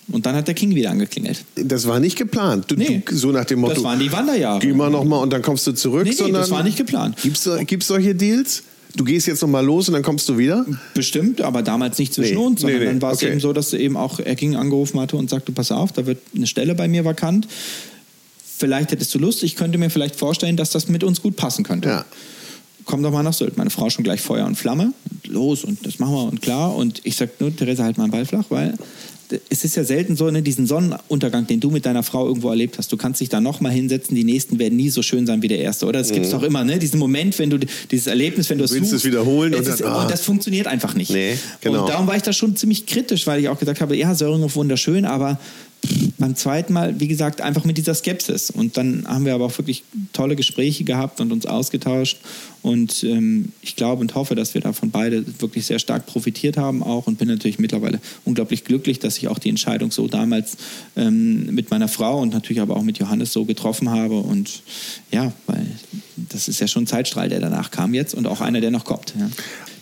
Und 0.10 0.26
dann 0.26 0.36
hat 0.36 0.48
der 0.48 0.56
King 0.56 0.76
wieder 0.76 0.90
angeklingelt. 0.92 1.46
das 1.56 1.88
war 1.88 2.00
nicht 2.00 2.18
geplant. 2.18 2.66
Du, 2.70 2.76
Nee. 2.76 3.02
du, 3.06 3.16
so 3.16 3.32
nach 3.32 3.46
dem 3.46 3.60
Motto. 3.60 3.76
Das 3.76 3.84
waren 3.84 4.00
die 4.00 4.12
Wanderjahre. 4.12 4.60
Geh 4.60 4.74
mal 4.74 4.90
noch 4.90 5.06
mal 5.06 5.18
und 5.20 5.32
dann 5.32 5.42
kommst 5.42 5.66
du 5.68 5.72
zurück. 5.74 6.06
Nee, 6.06 6.16
nee, 6.20 6.32
das 6.32 6.50
war 6.52 6.64
nicht 6.64 6.78
geplant. 6.78 7.18
Gibt's 7.22 7.50
gibt's 7.68 7.88
solche 7.88 8.14
Deals? 8.16 8.64
Du 8.94 9.06
gehst 9.06 9.26
jetzt 9.28 9.42
noch 9.42 9.48
mal 9.48 9.64
los 9.66 9.88
und 9.88 9.94
dann 9.94 10.04
kommst 10.04 10.28
du 10.28 10.38
wieder? 10.38 10.66
Bestimmt, 10.94 11.40
aber 11.40 11.62
damals 11.64 11.98
nicht 11.98 12.14
zwischen 12.14 12.36
Nee, 12.36 12.44
uns, 12.46 12.60
sondern 12.62 12.84
dann 12.84 13.02
war 13.02 13.14
es 13.14 13.20
okay. 13.20 13.32
eben 13.32 13.40
so, 13.40 13.54
dass 13.54 13.72
eben 13.72 13.96
auch 13.96 14.20
er 14.20 14.36
ging 14.36 14.58
angerufen 14.58 15.00
hatte 15.00 15.16
und 15.16 15.30
sagte, 15.30 15.54
pass 15.54 15.72
auf, 15.72 15.94
da 15.94 16.06
wird 16.06 16.18
eine 16.36 16.46
Stelle 16.46 16.76
bei 16.76 16.90
mir 16.90 17.06
vakant. 17.06 17.48
Vielleicht 18.58 18.92
hättest 18.92 19.14
du 19.16 19.20
Lust, 19.20 19.44
ich 19.44 19.56
könnte 19.56 19.78
mir 19.78 19.90
vielleicht 19.90 20.16
vorstellen, 20.18 20.58
dass 20.58 20.72
das 20.72 20.88
mit 20.90 21.04
uns 21.06 21.22
gut 21.22 21.36
passen 21.38 21.64
könnte. 21.64 21.88
Ja. 21.88 22.06
Komm 22.84 23.02
doch 23.02 23.12
mal 23.12 23.24
nach 23.24 23.34
Sylt. 23.34 23.58
Meine 23.58 23.70
Frau 23.70 23.90
schon 23.90 24.04
gleich 24.04 24.22
Feuer 24.22 24.46
und 24.46 24.56
Flamme. 24.56 24.94
Los 25.28 25.64
und 25.64 25.86
das 25.86 26.00
machen 26.00 26.14
wir 26.14 26.24
und 26.24 26.42
klar. 26.42 26.76
Und 26.76 27.00
ich 27.04 27.16
sag 27.16 27.40
nur, 27.40 27.56
Theresa, 27.56 27.84
halt 27.84 27.98
mal 27.98 28.04
einen 28.06 28.12
Ball 28.12 28.26
flach, 28.26 28.46
weil 28.50 28.74
es 29.50 29.64
ist 29.64 29.76
ja 29.76 29.84
selten 29.84 30.16
so, 30.16 30.30
ne, 30.30 30.42
diesen 30.42 30.68
Sonnenuntergang, 30.68 31.48
den 31.48 31.60
du 31.60 31.70
mit 31.70 31.86
deiner 31.86 32.04
Frau 32.04 32.28
irgendwo 32.28 32.50
erlebt 32.50 32.78
hast. 32.78 32.92
Du 32.92 32.98
kannst 32.98 33.22
dich 33.22 33.30
da 33.30 33.42
nochmal 33.42 33.72
hinsetzen, 33.72 34.16
die 34.16 34.24
nächsten 34.24 34.60
werden 34.60 34.76
nie 34.76 34.90
so 34.90 35.02
schön 35.02 35.26
sein 35.26 35.42
wie 35.42 35.48
der 35.48 35.60
erste, 35.60 35.86
oder? 35.86 36.00
Das 36.00 36.12
gibt 36.12 36.26
es 36.26 36.32
doch 36.32 36.44
immer, 36.44 36.64
ne? 36.64 36.80
Diesen 36.80 37.00
Moment, 37.00 37.38
wenn 37.40 37.50
du 37.50 37.58
dieses 37.60 38.08
Erlebnis, 38.08 38.50
wenn 38.50 38.58
du 38.58 38.64
es 38.64 38.72
Mhm. 38.72 38.76
willst 38.76 38.92
suchst, 38.92 39.06
es 39.06 39.12
wiederholen 39.12 39.54
und 39.54 39.62
es 39.62 39.68
ist, 39.68 39.82
dann, 39.82 39.92
ah. 39.92 40.04
und 40.04 40.12
das 40.12 40.22
funktioniert 40.22 40.68
einfach 40.68 40.94
nicht. 40.96 41.12
Nee, 41.12 41.38
genau. 41.62 41.82
Und 41.82 41.90
darum 41.90 42.08
war 42.08 42.16
ich 42.16 42.24
da 42.24 42.34
schon 42.34 42.56
ziemlich 42.56 42.86
kritisch, 42.86 43.28
weil 43.28 43.40
ich 43.42 43.50
auch 43.50 43.60
gesagt 43.60 43.82
habe, 43.82 43.96
ja, 43.96 44.14
Söringhof 44.16 44.56
wunderschön, 44.56 45.06
aber 45.06 45.40
beim 46.18 46.36
zweiten 46.36 46.74
Mal, 46.74 47.00
wie 47.00 47.08
gesagt, 47.08 47.42
einfach 47.42 47.66
mit 47.66 47.78
dieser 47.78 47.96
Skepsis. 47.96 48.52
Und 48.52 48.78
dann 48.78 49.08
haben 49.08 49.26
wir 49.26 49.34
aber 49.34 49.46
auch 49.46 49.58
wirklich 49.58 49.84
tolle 50.14 50.36
Gespräche 50.36 50.84
gehabt 50.84 51.20
und 51.20 51.32
uns 51.32 51.46
ausgetauscht. 51.46 52.20
Und 52.62 53.04
ähm, 53.04 53.52
ich 53.62 53.76
glaube 53.76 54.02
und 54.02 54.14
hoffe, 54.14 54.36
dass 54.36 54.54
wir 54.54 54.62
davon 54.62 54.92
beide 54.92 55.26
wirklich 55.42 55.66
sehr 55.66 55.80
stark 55.80 56.06
profitiert 56.06 56.58
haben 56.58 56.84
auch. 56.84 57.08
Und 57.08 57.18
bin 57.18 57.28
natürlich 57.28 57.58
mittlerweile 57.58 58.00
unglaublich 58.26 58.64
glücklich, 58.64 59.00
dass 59.00 59.18
ich 59.18 59.28
auch 59.28 59.40
die 59.40 59.50
Entscheidung 59.50 59.90
so 59.90 60.08
damals 60.08 60.58
ähm, 60.96 61.48
mit 61.48 61.72
meiner 61.72 61.88
Frau 61.88 62.22
und 62.22 62.32
natürlich 62.34 62.62
aber 62.62 62.78
auch 62.78 62.84
mit 62.84 63.00
Johannes 63.00 63.34
so 63.34 63.46
getroffen 63.46 63.90
habe. 63.90 64.20
Und 64.20 64.62
ja, 65.12 65.34
weil 65.48 65.66
das 66.16 66.48
ist 66.48 66.60
ja 66.60 66.68
schon 66.68 66.84
ein 66.84 66.88
Zeitstrahl, 66.88 67.30
der 67.30 67.40
danach 67.40 67.72
kam 67.72 67.96
jetzt 67.96 68.14
und 68.14 68.28
auch 68.28 68.42
einer, 68.42 68.62
der 68.62 68.70
noch 68.70 68.86
kommt. 68.86 69.16
Ja. 69.18 69.30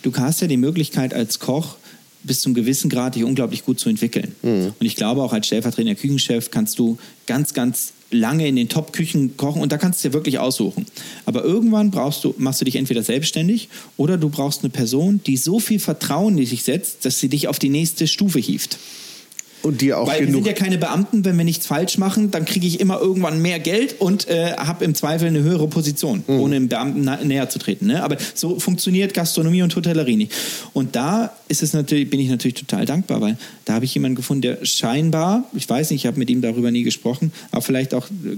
Du 0.02 0.16
hast 0.16 0.40
ja 0.40 0.46
die 0.46 0.56
Möglichkeit 0.56 1.12
als 1.12 1.38
Koch, 1.40 1.76
bis 2.22 2.40
zum 2.40 2.54
gewissen 2.54 2.90
Grad 2.90 3.14
dich 3.14 3.24
unglaublich 3.24 3.64
gut 3.64 3.80
zu 3.80 3.88
entwickeln. 3.88 4.34
Und 4.78 4.86
ich 4.86 4.96
glaube, 4.96 5.22
auch 5.22 5.32
als 5.32 5.46
stellvertretender 5.46 5.94
Küchenchef 5.94 6.50
kannst 6.50 6.78
du 6.78 6.98
ganz, 7.26 7.54
ganz 7.54 7.92
lange 8.10 8.46
in 8.48 8.56
den 8.56 8.68
Top-Küchen 8.68 9.36
kochen 9.36 9.62
und 9.62 9.72
da 9.72 9.78
kannst 9.78 10.02
du 10.02 10.08
dir 10.08 10.14
wirklich 10.14 10.38
aussuchen. 10.38 10.86
Aber 11.26 11.44
irgendwann 11.44 11.90
brauchst 11.90 12.24
du, 12.24 12.34
machst 12.38 12.60
du 12.60 12.64
dich 12.64 12.76
entweder 12.76 13.02
selbstständig 13.02 13.68
oder 13.96 14.18
du 14.18 14.28
brauchst 14.28 14.62
eine 14.62 14.70
Person, 14.70 15.20
die 15.24 15.36
so 15.36 15.60
viel 15.60 15.78
Vertrauen 15.78 16.36
in 16.38 16.46
sich 16.46 16.64
setzt, 16.64 17.04
dass 17.04 17.20
sie 17.20 17.28
dich 17.28 17.48
auf 17.48 17.58
die 17.58 17.68
nächste 17.68 18.06
Stufe 18.06 18.38
hieft. 18.38 18.78
Und 19.62 19.80
dir 19.82 19.98
auch 19.98 20.06
Weil 20.08 20.20
wir 20.20 20.26
genug. 20.26 20.44
sind 20.44 20.46
ja 20.46 20.52
keine 20.64 20.78
Beamten, 20.78 21.24
wenn 21.24 21.36
wir 21.36 21.44
nichts 21.44 21.66
falsch 21.66 21.98
machen, 21.98 22.30
dann 22.30 22.44
kriege 22.46 22.66
ich 22.66 22.80
immer 22.80 22.98
irgendwann 23.00 23.42
mehr 23.42 23.58
Geld 23.58 24.00
und 24.00 24.26
äh, 24.28 24.52
habe 24.56 24.84
im 24.84 24.94
Zweifel 24.94 25.28
eine 25.28 25.42
höhere 25.42 25.68
Position, 25.68 26.22
Mhm. 26.26 26.40
ohne 26.40 26.54
dem 26.54 26.68
Beamten 26.68 27.08
näher 27.28 27.48
zu 27.50 27.58
treten. 27.58 27.86
Ne? 27.86 28.02
Aber 28.02 28.16
so 28.34 28.58
funktioniert 28.58 29.12
Gastronomie 29.14 29.62
und 29.62 29.74
Hotellerie 29.76 30.16
nicht. 30.16 30.32
Und 30.72 30.96
da 30.96 31.32
ist 31.48 31.62
es 31.62 31.72
natürlich, 31.72 32.08
bin 32.08 32.20
ich 32.20 32.28
natürlich 32.28 32.54
total 32.54 32.86
dankbar, 32.86 33.20
weil 33.20 33.36
da 33.66 33.74
habe 33.74 33.84
ich 33.84 33.94
jemanden 33.94 34.16
gefunden, 34.16 34.42
der 34.42 34.64
scheinbar, 34.64 35.44
ich 35.54 35.68
weiß 35.68 35.90
nicht, 35.90 36.02
ich 36.02 36.06
habe 36.06 36.18
mit 36.18 36.30
ihm 36.30 36.40
darüber 36.40 36.70
nie 36.70 36.82
gesprochen, 36.82 37.32
aber 37.52 37.60
vielleicht 37.62 37.92
auch 37.94 38.06
äh, 38.06 38.36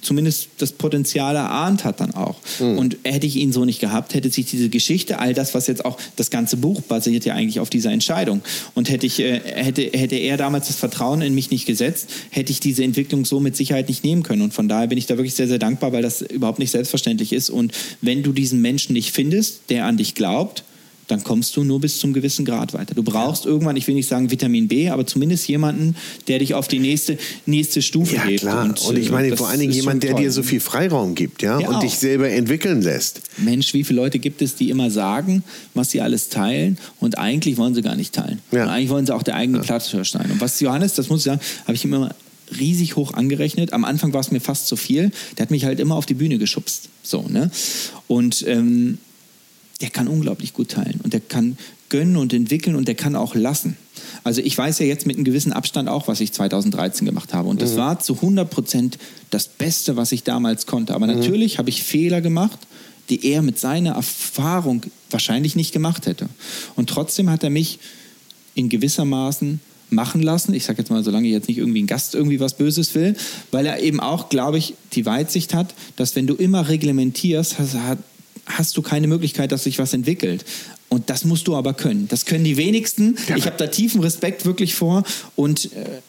zumindest 0.00 0.48
das 0.58 0.72
Potenzial 0.72 1.36
erahnt 1.36 1.84
hat 1.84 2.00
dann 2.00 2.14
auch. 2.14 2.36
Mhm. 2.60 2.78
Und 2.78 2.96
hätte 3.04 3.26
ich 3.26 3.36
ihn 3.36 3.52
so 3.52 3.64
nicht 3.64 3.80
gehabt, 3.80 4.14
hätte 4.14 4.30
sich 4.30 4.46
diese 4.46 4.68
Geschichte, 4.68 5.18
all 5.18 5.34
das, 5.34 5.54
was 5.54 5.66
jetzt 5.66 5.84
auch, 5.84 5.98
das 6.16 6.30
ganze 6.30 6.56
Buch 6.56 6.80
basiert 6.82 7.24
ja 7.24 7.34
eigentlich 7.34 7.60
auf 7.60 7.70
dieser 7.70 7.90
Entscheidung. 7.90 8.42
Und 8.74 8.90
hätte 8.90 9.06
ich, 9.06 9.20
äh, 9.20 9.40
hätte, 9.40 9.82
hätte 9.82 10.16
er 10.16 10.36
damals 10.36 10.68
das 10.68 10.76
Vertrauen 10.76 11.22
in 11.22 11.34
mich 11.34 11.50
nicht 11.50 11.66
gesetzt, 11.66 12.08
hätte 12.30 12.52
ich 12.52 12.60
diese 12.60 12.84
Entwicklung 12.84 13.24
so 13.24 13.40
mit 13.40 13.56
Sicherheit 13.56 13.88
nicht 13.88 14.04
nehmen 14.04 14.22
können. 14.22 14.42
Und 14.42 14.54
von 14.54 14.68
daher 14.68 14.88
bin 14.88 14.98
ich 14.98 15.06
da 15.06 15.16
wirklich 15.16 15.34
sehr, 15.34 15.48
sehr 15.48 15.58
dankbar, 15.58 15.92
weil 15.92 16.02
das 16.02 16.22
überhaupt 16.22 16.58
nicht 16.58 16.70
selbstverständlich 16.70 17.32
ist. 17.32 17.50
Und 17.50 17.72
wenn 18.00 18.22
du 18.22 18.32
diesen 18.32 18.60
Menschen 18.60 18.92
nicht 18.92 19.12
findest, 19.12 19.70
der 19.70 19.86
an 19.86 19.96
dich 19.96 20.14
glaubt, 20.14 20.64
dann 21.12 21.22
kommst 21.22 21.54
du 21.56 21.62
nur 21.62 21.78
bis 21.78 21.98
zum 21.98 22.14
gewissen 22.14 22.46
Grad 22.46 22.72
weiter. 22.72 22.94
Du 22.94 23.02
brauchst 23.02 23.44
ja. 23.44 23.50
irgendwann, 23.50 23.76
ich 23.76 23.86
will 23.86 23.94
nicht 23.94 24.08
sagen 24.08 24.30
Vitamin 24.30 24.66
B, 24.66 24.88
aber 24.88 25.06
zumindest 25.06 25.46
jemanden, 25.46 25.94
der 26.26 26.38
dich 26.38 26.54
auf 26.54 26.68
die 26.68 26.78
nächste, 26.78 27.18
nächste 27.44 27.82
Stufe 27.82 28.16
ja, 28.16 28.24
hebt. 28.24 28.40
Klar. 28.40 28.64
Und, 28.64 28.80
und 28.80 28.98
ich 28.98 29.10
meine 29.10 29.28
äh, 29.28 29.36
vor 29.36 29.48
allen 29.48 29.60
Dingen 29.60 29.72
jemand, 29.72 30.02
der 30.02 30.14
dir 30.14 30.32
so 30.32 30.42
viel 30.42 30.60
Freiraum 30.60 31.14
gibt, 31.14 31.42
ja, 31.42 31.60
ja 31.60 31.68
und 31.68 31.74
auch. 31.74 31.80
dich 31.80 31.96
selber 31.98 32.30
entwickeln 32.30 32.80
lässt. 32.80 33.20
Mensch, 33.36 33.74
wie 33.74 33.84
viele 33.84 34.00
Leute 34.00 34.18
gibt 34.18 34.40
es, 34.40 34.54
die 34.54 34.70
immer 34.70 34.90
sagen, 34.90 35.44
was 35.74 35.90
sie 35.90 36.00
alles 36.00 36.30
teilen 36.30 36.78
und 36.98 37.18
eigentlich 37.18 37.58
wollen 37.58 37.74
sie 37.74 37.82
gar 37.82 37.94
nicht 37.94 38.14
teilen. 38.14 38.38
Ja. 38.50 38.64
Und 38.64 38.70
eigentlich 38.70 38.88
wollen 38.88 39.04
sie 39.04 39.14
auch 39.14 39.22
der 39.22 39.36
eigene 39.36 39.58
ja. 39.58 39.64
Platz 39.64 39.90
sein. 39.90 40.30
Und 40.30 40.40
was 40.40 40.60
Johannes, 40.60 40.94
das 40.94 41.10
muss 41.10 41.20
ich 41.20 41.24
sagen, 41.24 41.40
habe 41.66 41.74
ich 41.74 41.84
immer 41.84 42.14
riesig 42.58 42.96
hoch 42.96 43.12
angerechnet. 43.12 43.74
Am 43.74 43.84
Anfang 43.84 44.14
war 44.14 44.20
es 44.20 44.30
mir 44.30 44.40
fast 44.40 44.66
zu 44.66 44.76
viel. 44.76 45.10
Der 45.36 45.42
hat 45.42 45.50
mich 45.50 45.66
halt 45.66 45.78
immer 45.78 45.96
auf 45.96 46.06
die 46.06 46.14
Bühne 46.14 46.38
geschubst. 46.38 46.88
So, 47.02 47.26
ne? 47.28 47.50
Und 48.08 48.44
ähm, 48.46 48.98
der 49.82 49.90
kann 49.90 50.08
unglaublich 50.08 50.54
gut 50.54 50.70
teilen 50.70 51.00
und 51.02 51.12
der 51.12 51.20
kann 51.20 51.58
gönnen 51.88 52.16
und 52.16 52.32
entwickeln 52.32 52.74
und 52.74 52.88
der 52.88 52.94
kann 52.94 53.14
auch 53.14 53.34
lassen. 53.34 53.76
Also 54.24 54.40
ich 54.40 54.56
weiß 54.56 54.78
ja 54.78 54.86
jetzt 54.86 55.06
mit 55.06 55.16
einem 55.16 55.24
gewissen 55.24 55.52
Abstand 55.52 55.88
auch, 55.88 56.08
was 56.08 56.20
ich 56.20 56.32
2013 56.32 57.04
gemacht 57.04 57.34
habe. 57.34 57.48
Und 57.48 57.60
das 57.60 57.72
mhm. 57.72 57.76
war 57.76 58.00
zu 58.00 58.14
100 58.14 58.48
Prozent 58.48 58.98
das 59.30 59.48
Beste, 59.48 59.96
was 59.96 60.12
ich 60.12 60.22
damals 60.22 60.66
konnte. 60.66 60.94
Aber 60.94 61.06
mhm. 61.06 61.18
natürlich 61.18 61.58
habe 61.58 61.68
ich 61.68 61.82
Fehler 61.82 62.20
gemacht, 62.20 62.58
die 63.10 63.26
er 63.26 63.42
mit 63.42 63.58
seiner 63.58 63.92
Erfahrung 63.92 64.82
wahrscheinlich 65.10 65.56
nicht 65.56 65.72
gemacht 65.72 66.06
hätte. 66.06 66.28
Und 66.76 66.88
trotzdem 66.88 67.28
hat 67.28 67.42
er 67.42 67.50
mich 67.50 67.78
in 68.54 68.68
gewissermaßen 68.68 69.60
machen 69.90 70.22
lassen. 70.22 70.54
Ich 70.54 70.64
sage 70.64 70.78
jetzt 70.78 70.90
mal, 70.90 71.04
solange 71.04 71.28
jetzt 71.28 71.48
nicht 71.48 71.58
irgendwie 71.58 71.82
ein 71.82 71.86
Gast 71.86 72.14
irgendwie 72.14 72.40
was 72.40 72.54
Böses 72.56 72.94
will, 72.94 73.14
weil 73.50 73.66
er 73.66 73.80
eben 73.80 74.00
auch, 74.00 74.30
glaube 74.30 74.56
ich, 74.56 74.74
die 74.94 75.04
Weitsicht 75.04 75.52
hat, 75.52 75.74
dass 75.96 76.16
wenn 76.16 76.26
du 76.26 76.34
immer 76.34 76.68
reglementierst, 76.68 77.58
hat, 77.58 77.98
hast 78.46 78.76
du 78.76 78.82
keine 78.82 79.06
Möglichkeit, 79.06 79.52
dass 79.52 79.64
sich 79.64 79.78
was 79.78 79.92
entwickelt. 79.92 80.44
Und 80.88 81.08
das 81.10 81.24
musst 81.24 81.48
du 81.48 81.56
aber 81.56 81.74
können. 81.74 82.08
Das 82.08 82.26
können 82.26 82.44
die 82.44 82.56
wenigsten. 82.56 83.16
Ja. 83.28 83.36
Ich 83.36 83.46
habe 83.46 83.56
da 83.56 83.66
tiefen 83.66 84.00
Respekt 84.00 84.44
wirklich 84.44 84.74
vor 84.74 85.04
und 85.36 85.66
äh, 85.72 86.00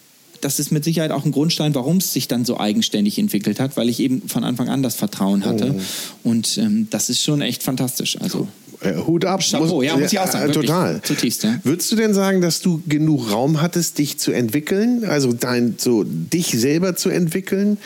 das 0.41 0.59
ist 0.59 0.71
mit 0.71 0.83
Sicherheit 0.83 1.11
auch 1.11 1.23
ein 1.23 1.31
Grundstein, 1.31 1.73
warum 1.73 1.97
es 1.97 2.11
sich 2.11 2.27
dann 2.27 2.43
so 2.43 2.59
eigenständig 2.59 3.17
entwickelt 3.17 3.61
hat, 3.61 3.77
weil 3.77 3.87
ich 3.87 3.99
eben 4.01 4.27
von 4.27 4.43
Anfang 4.43 4.67
an 4.67 4.83
das 4.83 4.95
Vertrauen 4.95 5.45
hatte. 5.45 5.75
Oh. 5.77 6.29
Und 6.29 6.57
ähm, 6.57 6.87
das 6.89 7.09
ist 7.09 7.21
schon 7.21 7.41
echt 7.41 7.63
fantastisch. 7.63 8.19
Also 8.19 8.49
äh, 8.81 8.95
Hut 8.95 9.25
ab. 9.25 9.41
Chapeau, 9.41 9.75
muss, 9.75 9.85
ja, 9.85 9.97
muss 9.97 10.11
ich 10.11 10.19
auch 10.19 10.27
sagen. 10.27 10.49
Äh, 10.49 10.53
total. 10.53 11.01
Zutiefst, 11.01 11.43
ja. 11.43 11.59
Würdest 11.63 11.91
du 11.91 11.95
denn 11.95 12.13
sagen, 12.13 12.41
dass 12.41 12.61
du 12.61 12.81
genug 12.87 13.31
Raum 13.31 13.61
hattest, 13.61 13.97
dich 13.97 14.19
zu 14.19 14.31
entwickeln? 14.31 15.05
Also 15.05 15.33
dein, 15.33 15.75
so 15.77 16.03
dich 16.03 16.47
selber 16.47 16.95
zu 16.95 17.09
entwickeln? 17.09 17.77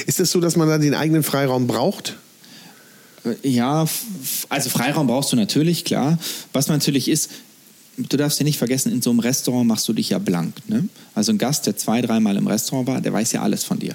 Ist 0.00 0.08
es 0.08 0.16
das 0.16 0.30
so, 0.30 0.40
dass 0.40 0.56
man 0.56 0.68
da 0.68 0.78
den 0.78 0.94
eigenen 0.94 1.22
Freiraum 1.22 1.66
braucht? 1.66 2.16
Ja, 3.42 3.86
also 4.48 4.70
Freiraum 4.70 5.06
brauchst 5.06 5.32
du 5.32 5.36
natürlich, 5.36 5.84
klar. 5.84 6.18
Was 6.52 6.68
natürlich 6.68 7.08
ist, 7.08 7.30
du 7.96 8.16
darfst 8.16 8.38
ja 8.38 8.44
nicht 8.44 8.58
vergessen, 8.58 8.92
in 8.92 9.02
so 9.02 9.10
einem 9.10 9.20
Restaurant 9.20 9.66
machst 9.66 9.88
du 9.88 9.92
dich 9.92 10.10
ja 10.10 10.18
blank. 10.18 10.54
Ne? 10.68 10.88
Also 11.14 11.32
ein 11.32 11.38
Gast, 11.38 11.66
der 11.66 11.76
zwei, 11.76 12.02
dreimal 12.02 12.36
im 12.36 12.46
Restaurant 12.46 12.86
war, 12.86 13.00
der 13.00 13.12
weiß 13.12 13.32
ja 13.32 13.42
alles 13.42 13.64
von 13.64 13.78
dir. 13.78 13.94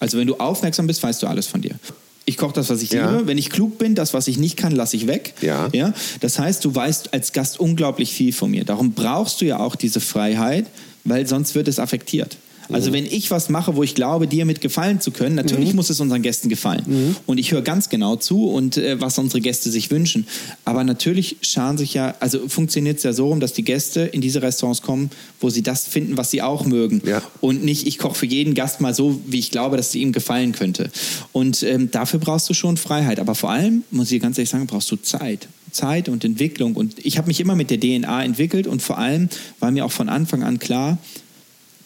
Also 0.00 0.18
wenn 0.18 0.26
du 0.26 0.36
aufmerksam 0.36 0.86
bist, 0.86 1.02
weißt 1.02 1.22
du 1.22 1.26
alles 1.26 1.46
von 1.46 1.60
dir. 1.60 1.76
Ich 2.24 2.36
koche 2.36 2.52
das, 2.52 2.70
was 2.70 2.82
ich 2.82 2.90
ja. 2.90 3.10
liebe. 3.10 3.26
Wenn 3.26 3.38
ich 3.38 3.50
klug 3.50 3.78
bin, 3.78 3.94
das, 3.94 4.14
was 4.14 4.28
ich 4.28 4.38
nicht 4.38 4.56
kann, 4.56 4.72
lasse 4.72 4.96
ich 4.96 5.06
weg. 5.06 5.34
Ja. 5.40 5.68
Ja? 5.72 5.92
Das 6.20 6.38
heißt, 6.38 6.64
du 6.64 6.74
weißt 6.74 7.12
als 7.12 7.32
Gast 7.32 7.58
unglaublich 7.58 8.12
viel 8.12 8.32
von 8.32 8.50
mir. 8.50 8.64
Darum 8.64 8.92
brauchst 8.92 9.40
du 9.40 9.44
ja 9.44 9.58
auch 9.58 9.74
diese 9.74 10.00
Freiheit, 10.00 10.66
weil 11.04 11.26
sonst 11.26 11.54
wird 11.54 11.66
es 11.68 11.78
affektiert. 11.78 12.36
Also 12.72 12.90
mhm. 12.90 12.94
wenn 12.94 13.06
ich 13.06 13.30
was 13.30 13.48
mache, 13.48 13.76
wo 13.76 13.82
ich 13.82 13.94
glaube, 13.94 14.26
dir 14.26 14.44
mit 14.44 14.60
gefallen 14.60 15.00
zu 15.00 15.10
können, 15.10 15.34
natürlich 15.34 15.70
mhm. 15.70 15.76
muss 15.76 15.90
es 15.90 16.00
unseren 16.00 16.22
Gästen 16.22 16.48
gefallen. 16.48 16.82
Mhm. 16.86 17.16
Und 17.26 17.38
ich 17.38 17.52
höre 17.52 17.62
ganz 17.62 17.88
genau 17.88 18.16
zu 18.16 18.48
und 18.48 18.76
äh, 18.76 19.00
was 19.00 19.18
unsere 19.18 19.40
Gäste 19.40 19.70
sich 19.70 19.90
wünschen. 19.90 20.26
Aber 20.64 20.84
natürlich 20.84 21.36
scharen 21.42 21.78
sich 21.78 21.94
ja, 21.94 22.14
also 22.20 22.48
funktioniert 22.48 22.98
es 22.98 23.02
ja 23.02 23.12
so 23.12 23.28
rum, 23.28 23.40
dass 23.40 23.52
die 23.52 23.64
Gäste 23.64 24.00
in 24.00 24.20
diese 24.20 24.42
Restaurants 24.42 24.82
kommen, 24.82 25.10
wo 25.40 25.50
sie 25.50 25.62
das 25.62 25.86
finden, 25.86 26.16
was 26.16 26.30
sie 26.30 26.42
auch 26.42 26.64
mögen. 26.64 27.02
Ja. 27.04 27.22
Und 27.40 27.64
nicht, 27.64 27.86
ich 27.86 27.98
koche 27.98 28.14
für 28.14 28.26
jeden 28.26 28.54
Gast 28.54 28.80
mal 28.80 28.94
so, 28.94 29.20
wie 29.26 29.38
ich 29.38 29.50
glaube, 29.50 29.76
dass 29.76 29.88
es 29.88 29.94
ihm 29.94 30.12
gefallen 30.12 30.52
könnte. 30.52 30.90
Und 31.32 31.62
ähm, 31.62 31.90
dafür 31.90 32.20
brauchst 32.20 32.48
du 32.48 32.54
schon 32.54 32.76
Freiheit. 32.76 33.20
Aber 33.20 33.34
vor 33.34 33.50
allem, 33.50 33.84
muss 33.90 34.10
ich 34.10 34.20
ganz 34.20 34.38
ehrlich 34.38 34.50
sagen, 34.50 34.66
brauchst 34.66 34.90
du 34.90 34.96
Zeit. 34.96 35.48
Zeit 35.72 36.08
und 36.08 36.24
Entwicklung. 36.24 36.74
Und 36.74 37.04
ich 37.04 37.18
habe 37.18 37.28
mich 37.28 37.40
immer 37.40 37.56
mit 37.56 37.70
der 37.70 37.80
DNA 37.80 38.24
entwickelt 38.24 38.66
und 38.66 38.82
vor 38.82 38.98
allem 38.98 39.28
war 39.58 39.70
mir 39.70 39.84
auch 39.84 39.92
von 39.92 40.08
Anfang 40.08 40.42
an 40.42 40.58
klar, 40.58 40.98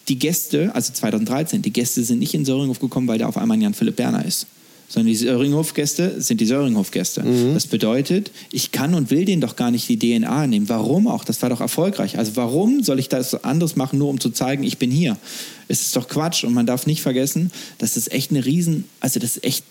die 0.08 0.18
Gäste, 0.18 0.74
also 0.74 0.92
2013, 0.92 1.62
die 1.62 1.72
Gäste 1.72 2.02
sind 2.04 2.18
nicht 2.18 2.34
in 2.34 2.44
Söringhof 2.44 2.78
gekommen, 2.78 3.08
weil 3.08 3.18
da 3.18 3.26
auf 3.26 3.36
einmal 3.36 3.56
ein 3.56 3.62
Jan-Philipp 3.62 3.96
Berner 3.96 4.24
ist. 4.24 4.46
Sondern 4.88 5.08
die 5.08 5.16
Söringhof-Gäste 5.16 6.20
sind 6.20 6.40
die 6.40 6.46
Söringhof-Gäste. 6.46 7.24
Mhm. 7.24 7.54
Das 7.54 7.66
bedeutet, 7.66 8.30
ich 8.52 8.70
kann 8.70 8.94
und 8.94 9.10
will 9.10 9.24
denen 9.24 9.40
doch 9.40 9.56
gar 9.56 9.72
nicht 9.72 9.88
die 9.88 9.98
DNA 9.98 10.46
nehmen. 10.46 10.68
Warum 10.68 11.08
auch? 11.08 11.24
Das 11.24 11.42
war 11.42 11.48
doch 11.48 11.60
erfolgreich. 11.60 12.18
Also 12.18 12.36
warum 12.36 12.84
soll 12.84 13.00
ich 13.00 13.08
das 13.08 13.42
anderes 13.42 13.74
machen, 13.74 13.98
nur 13.98 14.08
um 14.08 14.20
zu 14.20 14.30
zeigen, 14.30 14.62
ich 14.62 14.78
bin 14.78 14.92
hier? 14.92 15.18
Es 15.66 15.82
ist 15.82 15.96
doch 15.96 16.06
Quatsch. 16.06 16.44
Und 16.44 16.54
man 16.54 16.66
darf 16.66 16.86
nicht 16.86 17.02
vergessen, 17.02 17.50
das 17.78 17.96
ist 17.96 18.12
echt 18.12 18.30
eine 18.30 18.44
Riesen, 18.44 18.84
also 19.00 19.18
das 19.18 19.38
ist 19.38 19.44
echt, 19.44 19.64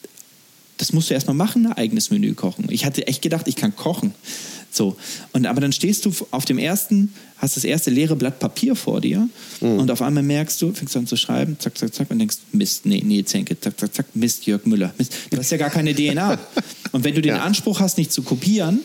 das 0.78 0.92
musst 0.92 1.10
du 1.10 1.14
erstmal 1.14 1.38
machen, 1.38 1.66
ein 1.68 1.74
eigenes 1.74 2.12
Menü 2.12 2.34
kochen. 2.34 2.66
Ich 2.70 2.84
hatte 2.84 3.08
echt 3.08 3.22
gedacht, 3.22 3.48
ich 3.48 3.56
kann 3.56 3.74
kochen. 3.74 4.14
So. 4.76 4.98
Und 5.34 5.46
aber 5.46 5.62
dann 5.62 5.72
stehst 5.72 6.06
du 6.06 6.14
auf 6.32 6.46
dem 6.46 6.58
ersten, 6.58 7.14
hast 7.38 7.56
das 7.56 7.64
erste 7.64 7.90
leere 7.90 8.16
Blatt 8.16 8.40
Papier 8.40 8.76
vor 8.76 9.02
dir 9.02 9.30
mhm. 9.62 9.80
und 9.80 9.92
auf 9.92 10.02
einmal 10.02 10.24
merkst 10.24 10.62
du, 10.62 10.74
fängst 10.74 10.96
an 10.98 11.08
zu 11.08 11.16
schreiben, 11.16 11.58
zack, 11.60 11.78
zack, 11.78 11.94
zack, 11.94 12.12
und 12.12 12.20
denkst, 12.20 12.38
Mist, 12.52 12.86
nee, 12.86 13.02
nee, 13.06 13.24
Zenke, 13.24 13.60
zack, 13.60 13.80
zack, 13.80 13.94
zack, 13.94 14.06
Mist, 14.14 14.46
Jörg 14.46 14.66
Müller. 14.66 14.94
Mist. 14.98 15.14
Du 15.30 15.38
hast 15.38 15.50
ja 15.52 15.58
gar 15.58 15.70
keine 15.70 15.94
DNA. 15.94 16.38
und 16.92 17.04
wenn 17.04 17.16
du 17.16 17.22
den 17.22 17.36
ja. 17.36 17.44
Anspruch 17.44 17.80
hast, 17.80 17.98
nicht 17.98 18.12
zu 18.12 18.24
kopieren, 18.24 18.82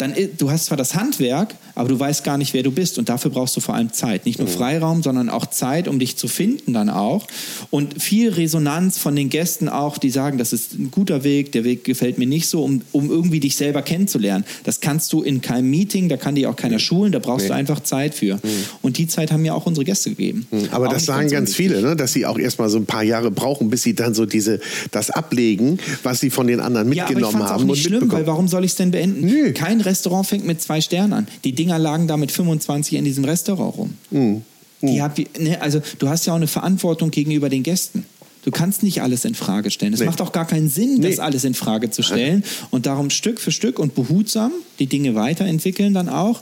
dann 0.00 0.14
du 0.38 0.50
hast 0.50 0.66
zwar 0.66 0.76
das 0.76 0.94
Handwerk, 0.94 1.54
aber 1.74 1.88
du 1.88 1.98
weißt 1.98 2.24
gar 2.24 2.38
nicht, 2.38 2.54
wer 2.54 2.62
du 2.62 2.70
bist. 2.70 2.98
Und 2.98 3.08
dafür 3.08 3.30
brauchst 3.30 3.56
du 3.56 3.60
vor 3.60 3.74
allem 3.74 3.92
Zeit. 3.92 4.26
Nicht 4.26 4.38
nur 4.38 4.48
mhm. 4.48 4.52
Freiraum, 4.52 5.02
sondern 5.02 5.28
auch 5.28 5.46
Zeit, 5.46 5.88
um 5.88 5.98
dich 5.98 6.16
zu 6.16 6.28
finden 6.28 6.72
dann 6.72 6.88
auch. 6.88 7.26
Und 7.70 8.02
viel 8.02 8.30
Resonanz 8.30 8.98
von 8.98 9.14
den 9.16 9.28
Gästen 9.28 9.68
auch, 9.68 9.98
die 9.98 10.10
sagen, 10.10 10.38
das 10.38 10.52
ist 10.52 10.74
ein 10.74 10.90
guter 10.90 11.24
Weg, 11.24 11.52
der 11.52 11.64
Weg 11.64 11.84
gefällt 11.84 12.18
mir 12.18 12.26
nicht 12.26 12.48
so, 12.48 12.62
um, 12.62 12.82
um 12.92 13.10
irgendwie 13.10 13.40
dich 13.40 13.56
selber 13.56 13.82
kennenzulernen. 13.82 14.44
Das 14.64 14.80
kannst 14.80 15.12
du 15.12 15.22
in 15.22 15.40
keinem 15.40 15.70
Meeting, 15.70 16.08
da 16.08 16.16
kann 16.16 16.34
dir 16.34 16.50
auch 16.50 16.56
keiner 16.56 16.78
schulen, 16.78 17.12
da 17.12 17.18
brauchst 17.18 17.44
nee. 17.44 17.48
du 17.48 17.54
einfach 17.54 17.80
Zeit 17.80 18.14
für. 18.14 18.36
Mhm. 18.36 18.48
Und 18.82 18.98
die 18.98 19.06
Zeit 19.06 19.32
haben 19.32 19.42
mir 19.42 19.54
auch 19.54 19.66
unsere 19.66 19.84
Gäste 19.84 20.10
gegeben. 20.10 20.46
Mhm. 20.50 20.68
Aber 20.70 20.88
auch 20.88 20.92
das 20.92 21.06
sagen 21.06 21.22
ganz, 21.22 21.32
ganz 21.32 21.54
viele, 21.54 21.82
ne? 21.82 21.96
dass 21.96 22.12
sie 22.12 22.26
auch 22.26 22.38
erstmal 22.38 22.68
so 22.70 22.78
ein 22.78 22.86
paar 22.86 23.02
Jahre 23.02 23.30
brauchen, 23.30 23.70
bis 23.70 23.82
sie 23.82 23.94
dann 23.94 24.14
so 24.14 24.26
diese, 24.26 24.60
das 24.90 25.10
ablegen, 25.10 25.78
was 26.02 26.20
sie 26.20 26.30
von 26.30 26.46
den 26.46 26.60
anderen 26.60 26.88
mitgenommen 26.88 27.20
ja, 27.20 27.28
aber 27.28 27.44
ich 27.44 27.50
haben. 27.50 27.62
Auch 27.62 27.66
nicht 27.66 27.84
schlimm, 27.84 28.10
weil 28.12 28.26
warum 28.26 28.48
soll 28.48 28.64
ich 28.64 28.72
es 28.72 28.76
denn 28.76 28.90
beenden? 28.90 29.26
Nö. 29.26 29.52
Kein 29.52 29.80
Restaurant 29.90 30.26
fängt 30.26 30.46
mit 30.46 30.62
zwei 30.62 30.80
Sternen 30.80 31.12
an. 31.12 31.28
Die 31.44 31.52
Dinger 31.52 31.78
lagen 31.78 32.06
da 32.06 32.16
mit 32.16 32.32
25 32.32 32.94
in 32.94 33.04
diesem 33.04 33.24
Restaurant 33.24 33.76
rum. 33.76 33.94
Mhm. 34.10 34.42
Die 34.82 35.02
hab, 35.02 35.18
ne, 35.38 35.60
also 35.60 35.82
du 35.98 36.08
hast 36.08 36.26
ja 36.26 36.32
auch 36.32 36.38
eine 36.38 36.46
Verantwortung 36.46 37.10
gegenüber 37.10 37.48
den 37.48 37.62
Gästen. 37.62 38.06
Du 38.42 38.50
kannst 38.50 38.82
nicht 38.82 39.02
alles 39.02 39.26
in 39.26 39.34
Frage 39.34 39.70
stellen. 39.70 39.92
Es 39.92 40.00
nee. 40.00 40.06
macht 40.06 40.22
auch 40.22 40.32
gar 40.32 40.46
keinen 40.46 40.70
Sinn, 40.70 40.98
nee. 40.98 41.10
das 41.10 41.18
alles 41.18 41.44
in 41.44 41.52
Frage 41.52 41.90
zu 41.90 42.02
stellen. 42.02 42.42
Und 42.70 42.86
darum 42.86 43.10
Stück 43.10 43.38
für 43.38 43.52
Stück 43.52 43.78
und 43.78 43.94
behutsam 43.94 44.52
die 44.78 44.86
Dinge 44.86 45.14
weiterentwickeln 45.14 45.92
dann 45.92 46.08
auch. 46.08 46.40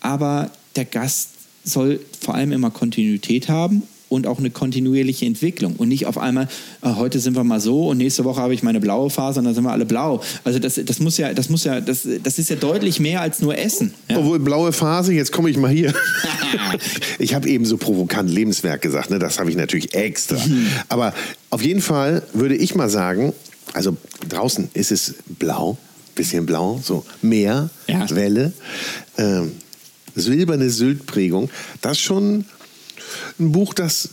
Aber 0.00 0.50
der 0.76 0.84
Gast 0.84 1.30
soll 1.64 2.00
vor 2.20 2.34
allem 2.34 2.52
immer 2.52 2.70
Kontinuität 2.70 3.48
haben 3.48 3.82
und 4.08 4.26
auch 4.26 4.38
eine 4.38 4.50
kontinuierliche 4.50 5.26
Entwicklung 5.26 5.76
und 5.76 5.88
nicht 5.88 6.06
auf 6.06 6.18
einmal, 6.18 6.48
äh, 6.82 6.94
heute 6.94 7.20
sind 7.20 7.36
wir 7.36 7.44
mal 7.44 7.60
so 7.60 7.88
und 7.88 7.98
nächste 7.98 8.24
Woche 8.24 8.40
habe 8.40 8.54
ich 8.54 8.62
meine 8.62 8.80
blaue 8.80 9.10
Phase 9.10 9.40
und 9.40 9.44
dann 9.44 9.54
sind 9.54 9.64
wir 9.64 9.72
alle 9.72 9.84
blau. 9.84 10.22
Also 10.44 10.58
das, 10.58 10.80
das 10.82 11.00
muss 11.00 11.18
ja, 11.18 11.34
das 11.34 11.48
muss 11.48 11.64
ja, 11.64 11.80
das, 11.80 12.06
das 12.22 12.38
ist 12.38 12.50
ja 12.50 12.56
deutlich 12.56 13.00
mehr 13.00 13.20
als 13.20 13.40
nur 13.40 13.56
Essen. 13.56 13.94
Ja. 14.08 14.18
Obwohl 14.18 14.38
blaue 14.38 14.72
Phase, 14.72 15.12
jetzt 15.12 15.32
komme 15.32 15.50
ich 15.50 15.56
mal 15.56 15.70
hier. 15.70 15.94
ich 17.18 17.34
habe 17.34 17.48
eben 17.48 17.64
so 17.64 17.76
provokant 17.76 18.30
Lebenswerk 18.30 18.82
gesagt, 18.82 19.10
ne? 19.10 19.18
das 19.18 19.38
habe 19.38 19.50
ich 19.50 19.56
natürlich 19.56 19.94
extra. 19.94 20.38
Mhm. 20.38 20.66
Aber 20.88 21.14
auf 21.50 21.62
jeden 21.62 21.82
Fall 21.82 22.22
würde 22.32 22.56
ich 22.56 22.74
mal 22.74 22.88
sagen, 22.88 23.32
also 23.74 23.96
draußen 24.28 24.70
ist 24.74 24.92
es 24.92 25.14
blau, 25.38 25.76
bisschen 26.14 26.46
blau, 26.46 26.80
so 26.82 27.04
Meer, 27.22 27.70
ja. 27.86 28.08
Welle, 28.10 28.52
ähm, 29.18 29.52
silberne 30.14 30.70
Syltprägung, 30.70 31.50
das 31.80 31.98
schon 31.98 32.44
ein 33.38 33.52
Buch, 33.52 33.74
das 33.74 34.10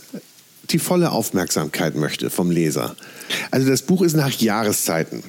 die 0.70 0.78
volle 0.78 1.12
Aufmerksamkeit 1.12 1.94
möchte 1.94 2.30
vom 2.30 2.50
Leser. 2.50 2.96
Also 3.50 3.68
das 3.68 3.82
Buch 3.82 4.02
ist 4.02 4.16
nach 4.16 4.30
Jahreszeiten 4.30 5.22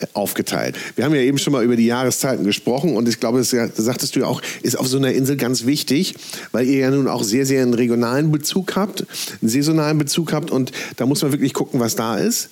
äh, 0.00 0.06
aufgeteilt. 0.12 0.76
Wir 0.96 1.04
haben 1.04 1.14
ja 1.14 1.22
eben 1.22 1.38
schon 1.38 1.52
mal 1.52 1.64
über 1.64 1.76
die 1.76 1.86
Jahreszeiten 1.86 2.44
gesprochen 2.44 2.96
und 2.96 3.08
ich 3.08 3.20
glaube, 3.20 3.38
das, 3.38 3.50
sagtest 3.50 4.14
du 4.14 4.20
ja 4.20 4.26
auch, 4.26 4.42
ist 4.62 4.78
auf 4.78 4.86
so 4.88 4.98
einer 4.98 5.12
Insel 5.12 5.36
ganz 5.36 5.64
wichtig, 5.64 6.14
weil 6.52 6.66
ihr 6.66 6.78
ja 6.78 6.90
nun 6.90 7.08
auch 7.08 7.22
sehr, 7.22 7.46
sehr 7.46 7.62
einen 7.62 7.74
regionalen 7.74 8.30
Bezug 8.30 8.76
habt, 8.76 9.06
einen 9.40 9.48
saisonalen 9.48 9.98
Bezug 9.98 10.32
habt 10.32 10.50
und 10.50 10.72
da 10.96 11.06
muss 11.06 11.22
man 11.22 11.32
wirklich 11.32 11.54
gucken, 11.54 11.80
was 11.80 11.96
da 11.96 12.16
ist. 12.16 12.50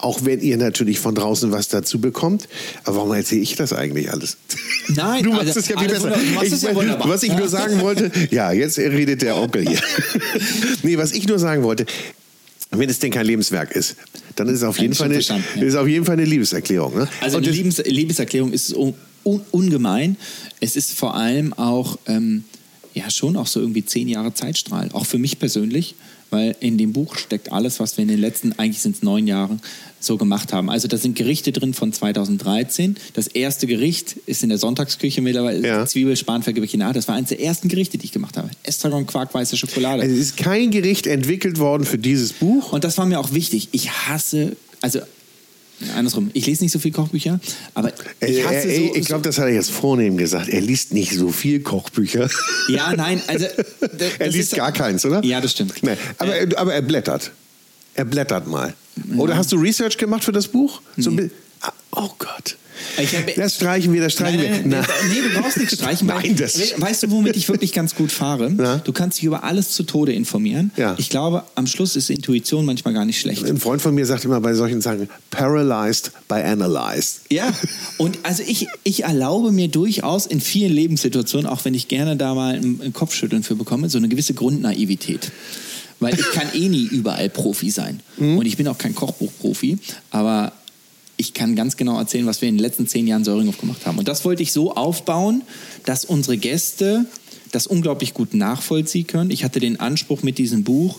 Auch 0.00 0.24
wenn 0.24 0.40
ihr 0.40 0.56
natürlich 0.56 0.98
von 0.98 1.14
draußen 1.14 1.52
was 1.52 1.68
dazu 1.68 2.00
bekommt. 2.00 2.48
Aber 2.84 2.96
warum 2.96 3.12
erzähle 3.12 3.42
ich 3.42 3.56
das 3.56 3.72
eigentlich 3.72 4.10
alles? 4.10 4.36
Nein, 4.88 5.22
du 5.24 5.30
machst 5.30 5.48
also, 5.48 5.60
es 5.60 5.68
ja 5.68 5.78
viel 5.78 5.88
besser. 5.88 6.16
Ich, 6.42 6.62
ja 6.62 6.74
wunderbar. 6.74 7.08
was 7.08 7.22
ich 7.22 7.32
nur 7.36 7.48
sagen 7.50 7.80
wollte, 7.80 8.10
ja, 8.30 8.52
jetzt 8.52 8.78
redet 8.78 9.22
der 9.22 9.36
Onkel 9.36 9.68
hier. 9.68 9.80
nee, 10.82 10.96
was 10.96 11.12
ich 11.12 11.28
nur 11.28 11.38
sagen 11.38 11.62
wollte, 11.62 11.86
wenn 12.70 12.88
es 12.88 12.98
denn 12.98 13.10
kein 13.10 13.26
Lebenswerk 13.26 13.72
ist, 13.72 13.96
dann 14.36 14.48
ist 14.48 14.58
es 14.58 14.62
auf 14.62 14.78
jeden, 14.78 14.94
Fall 14.94 15.10
eine, 15.10 15.20
ja. 15.20 15.36
ist 15.60 15.74
auf 15.74 15.88
jeden 15.88 16.04
Fall 16.04 16.14
eine 16.14 16.24
Liebeserklärung. 16.24 16.96
Ne? 16.96 17.08
Also 17.20 17.38
eine 17.38 17.50
Liebes 17.50 17.78
Liebeserklärung 17.84 18.52
ist 18.52 18.72
un 18.72 18.94
un 19.24 19.42
ungemein. 19.50 20.16
Es 20.60 20.76
ist 20.76 20.92
vor 20.92 21.14
allem 21.14 21.52
auch, 21.52 21.98
ähm, 22.06 22.44
ja 22.94 23.10
schon 23.10 23.36
auch 23.36 23.46
so 23.46 23.60
irgendwie 23.60 23.84
zehn 23.84 24.08
Jahre 24.08 24.34
Zeitstrahl. 24.34 24.88
Auch 24.92 25.06
für 25.06 25.18
mich 25.18 25.38
persönlich, 25.38 25.94
weil 26.30 26.56
in 26.60 26.78
dem 26.78 26.92
Buch 26.92 27.16
steckt 27.16 27.52
alles, 27.52 27.80
was 27.80 27.96
wir 27.96 28.02
in 28.02 28.08
den 28.08 28.20
letzten, 28.20 28.52
eigentlich 28.58 28.80
sind 28.80 28.96
es 28.96 29.02
neun 29.02 29.26
Jahren, 29.26 29.60
so 29.98 30.16
gemacht 30.16 30.52
haben. 30.52 30.70
Also 30.70 30.88
da 30.88 30.96
sind 30.96 31.16
Gerichte 31.16 31.52
drin 31.52 31.74
von 31.74 31.92
2013. 31.92 32.96
Das 33.14 33.26
erste 33.26 33.66
Gericht 33.66 34.16
ist 34.26 34.42
in 34.42 34.48
der 34.48 34.58
Sonntagsküche 34.58 35.20
mittlerweile 35.20 35.66
Ja. 35.66 35.86
Zwiebel, 35.86 36.16
Spanferkel. 36.16 36.66
Das 36.92 37.08
war 37.08 37.14
eines 37.16 37.28
der 37.28 37.40
ersten 37.40 37.68
Gerichte, 37.68 37.98
die 37.98 38.06
ich 38.06 38.12
gemacht 38.12 38.36
habe. 38.36 38.50
Estragon, 38.62 39.06
Quark, 39.06 39.34
weiße 39.34 39.56
Schokolade. 39.56 40.02
also 40.02 40.14
es 40.14 40.20
ist 40.20 40.36
kein 40.36 40.70
Gericht 40.70 41.06
entwickelt 41.06 41.58
worden 41.58 41.84
für 41.84 41.98
dieses 41.98 42.32
Buch. 42.32 42.72
Und 42.72 42.84
das 42.84 42.96
war 42.98 43.06
mir 43.06 43.20
auch 43.20 43.32
wichtig. 43.32 43.68
Ich 43.72 43.90
hasse, 43.90 44.56
also 44.80 45.00
andersrum, 45.96 46.30
ich 46.34 46.46
lese 46.46 46.62
nicht 46.64 46.72
so 46.72 46.78
viel 46.78 46.92
Kochbücher, 46.92 47.40
aber 47.74 47.92
ich 48.20 48.38
Äh, 48.38 48.44
hasse 48.44 48.68
äh, 48.68 48.88
so, 48.88 48.94
ich 48.96 49.06
glaube, 49.06 49.22
das 49.22 49.38
hat 49.38 49.46
er 49.46 49.54
jetzt 49.54 49.70
vornehm 49.70 50.16
gesagt. 50.16 50.48
Er 50.48 50.60
liest 50.60 50.92
nicht 50.92 51.12
so 51.14 51.30
viel 51.30 51.60
Kochbücher. 51.60 52.28
Ja, 52.68 52.94
nein, 52.96 53.20
also. 53.26 53.46
er 54.18 54.28
liest 54.28 54.54
gar 54.54 54.72
keins, 54.72 55.04
oder? 55.04 55.24
Ja, 55.24 55.40
das 55.40 55.52
stimmt. 55.52 55.82
Nee, 55.82 55.96
aber, 56.18 56.34
er- 56.36 56.58
aber 56.58 56.74
er 56.74 56.82
blättert. 56.82 57.30
Er 57.94 58.04
blättert 58.04 58.46
mal. 58.46 58.74
Oder 59.16 59.36
hast 59.36 59.50
du 59.52 59.56
Research 59.56 59.96
gemacht 59.98 60.24
für 60.24 60.32
das 60.32 60.48
Buch? 60.48 60.80
So 60.96 61.10
bi- 61.12 61.30
Ah, 61.62 61.72
oh 61.92 62.10
Gott. 62.18 62.56
Das 63.36 63.54
streichen 63.56 63.92
wir, 63.92 64.02
das 64.02 64.12
streichen 64.12 64.40
Nein, 64.40 64.50
nein, 64.62 64.70
wir. 64.70 64.78
nein, 64.78 64.86
nee, 65.10 65.20
du 65.34 65.40
brauchst 65.40 65.56
nichts 65.58 65.74
streichen. 65.74 66.08
weil- 66.08 66.16
Nein, 66.22 66.36
das- 66.36 66.58
We- 66.58 66.80
Weißt 66.82 67.02
du, 67.04 67.10
womit 67.10 67.36
ich 67.36 67.48
wirklich 67.48 67.72
ganz 67.72 67.94
gut 67.94 68.12
fahre? 68.12 68.50
Na? 68.50 68.76
Du 68.78 68.92
kannst 68.92 69.18
dich 69.18 69.24
über 69.24 69.44
alles 69.44 69.70
zu 69.70 69.82
Tode 69.84 70.12
informieren. 70.12 70.70
Ja. 70.76 70.94
Ich 70.98 71.08
glaube, 71.08 71.44
am 71.54 71.66
Schluss 71.66 71.96
ist 71.96 72.10
Intuition 72.10 72.64
manchmal 72.64 72.92
gar 72.94 73.04
nicht 73.04 73.20
schlecht. 73.20 73.44
Ein 73.44 73.58
Freund 73.58 73.80
von 73.82 73.94
mir 73.94 74.04
sagt 74.06 74.24
immer 74.24 74.40
bei 74.40 74.54
solchen 74.54 74.80
Sachen, 74.80 75.08
paralyzed 75.30 76.12
by 76.28 76.36
analyzed. 76.36 77.20
Ja, 77.30 77.52
und 77.98 78.18
also 78.22 78.42
ich, 78.46 78.66
ich 78.84 79.04
erlaube 79.04 79.52
mir 79.52 79.68
durchaus 79.68 80.26
in 80.26 80.40
vielen 80.40 80.72
Lebenssituationen, 80.72 81.46
auch 81.46 81.64
wenn 81.64 81.74
ich 81.74 81.88
gerne 81.88 82.16
da 82.16 82.34
mal 82.34 82.54
ein, 82.54 82.92
Kopfschütteln 82.92 83.42
für 83.42 83.54
bekomme, 83.56 83.88
so 83.88 83.98
eine 83.98 84.08
gewisse 84.08 84.34
Grundnaivität. 84.34 85.30
Weil 86.02 86.14
ich 86.18 86.30
kann 86.32 86.46
eh 86.54 86.68
nie 86.68 86.84
überall 86.84 87.28
Profi 87.28 87.70
sein. 87.70 88.00
Und 88.16 88.46
ich 88.46 88.56
bin 88.56 88.66
auch 88.68 88.78
kein 88.78 88.94
Kochbuchprofi, 88.94 89.78
aber 90.10 90.52
ich 91.20 91.34
kann 91.34 91.54
ganz 91.54 91.76
genau 91.76 91.98
erzählen, 91.98 92.24
was 92.24 92.40
wir 92.40 92.48
in 92.48 92.56
den 92.56 92.62
letzten 92.62 92.86
zehn 92.86 93.06
Jahren 93.06 93.24
Söringhof 93.24 93.58
gemacht 93.58 93.84
haben. 93.84 93.98
Und 93.98 94.08
das 94.08 94.24
wollte 94.24 94.42
ich 94.42 94.52
so 94.52 94.74
aufbauen, 94.74 95.42
dass 95.84 96.06
unsere 96.06 96.38
Gäste 96.38 97.04
das 97.52 97.66
unglaublich 97.66 98.14
gut 98.14 98.32
nachvollziehen 98.32 99.06
können. 99.06 99.30
Ich 99.30 99.44
hatte 99.44 99.60
den 99.60 99.78
Anspruch 99.78 100.22
mit 100.22 100.38
diesem 100.38 100.64
Buch, 100.64 100.98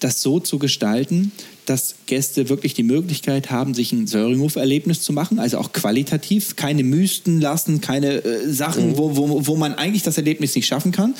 das 0.00 0.22
so 0.22 0.40
zu 0.40 0.58
gestalten, 0.58 1.30
dass 1.66 1.96
Gäste 2.06 2.48
wirklich 2.48 2.72
die 2.72 2.82
Möglichkeit 2.82 3.50
haben, 3.50 3.74
sich 3.74 3.92
ein 3.92 4.06
Söringhof-Erlebnis 4.06 5.02
zu 5.02 5.12
machen, 5.12 5.38
also 5.38 5.58
auch 5.58 5.72
qualitativ, 5.72 6.56
keine 6.56 6.82
Mysten 6.82 7.40
lassen, 7.40 7.82
keine 7.82 8.24
äh, 8.24 8.50
Sachen, 8.50 8.96
wo, 8.96 9.16
wo, 9.16 9.46
wo 9.46 9.56
man 9.56 9.74
eigentlich 9.74 10.02
das 10.02 10.16
Erlebnis 10.16 10.54
nicht 10.54 10.66
schaffen 10.66 10.90
kann, 10.90 11.14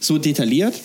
so 0.00 0.16
detailliert. 0.16 0.80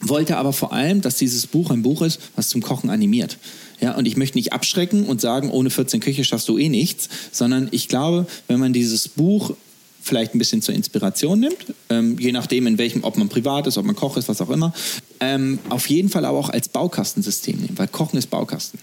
Wollte 0.00 0.36
aber 0.36 0.52
vor 0.52 0.72
allem, 0.72 1.00
dass 1.00 1.16
dieses 1.16 1.46
Buch 1.46 1.70
ein 1.70 1.82
Buch 1.82 2.02
ist, 2.02 2.20
was 2.36 2.48
zum 2.48 2.62
Kochen 2.62 2.90
animiert. 2.90 3.38
Ja, 3.82 3.96
und 3.96 4.06
ich 4.06 4.16
möchte 4.16 4.38
nicht 4.38 4.52
abschrecken 4.52 5.04
und 5.04 5.20
sagen, 5.20 5.50
ohne 5.50 5.68
14 5.68 5.98
Köche 6.00 6.24
schaffst 6.24 6.48
du 6.48 6.56
eh 6.56 6.68
nichts, 6.68 7.08
sondern 7.32 7.68
ich 7.72 7.88
glaube, 7.88 8.26
wenn 8.46 8.60
man 8.60 8.72
dieses 8.72 9.08
Buch 9.08 9.54
vielleicht 10.00 10.34
ein 10.34 10.38
bisschen 10.38 10.62
zur 10.62 10.74
Inspiration 10.74 11.40
nimmt, 11.40 11.74
ähm, 11.90 12.16
je 12.18 12.30
nachdem, 12.30 12.68
in 12.68 12.78
welchem, 12.78 13.02
ob 13.02 13.16
man 13.16 13.28
privat 13.28 13.66
ist, 13.66 13.78
ob 13.78 13.84
man 13.84 13.96
Koch 13.96 14.16
ist, 14.16 14.28
was 14.28 14.40
auch 14.40 14.50
immer, 14.50 14.72
ähm, 15.20 15.58
auf 15.68 15.88
jeden 15.88 16.08
Fall 16.08 16.24
aber 16.24 16.38
auch 16.38 16.50
als 16.50 16.68
Baukastensystem 16.68 17.56
nehmen, 17.56 17.76
weil 17.76 17.88
Kochen 17.88 18.18
ist 18.18 18.30
Baukasten. 18.30 18.78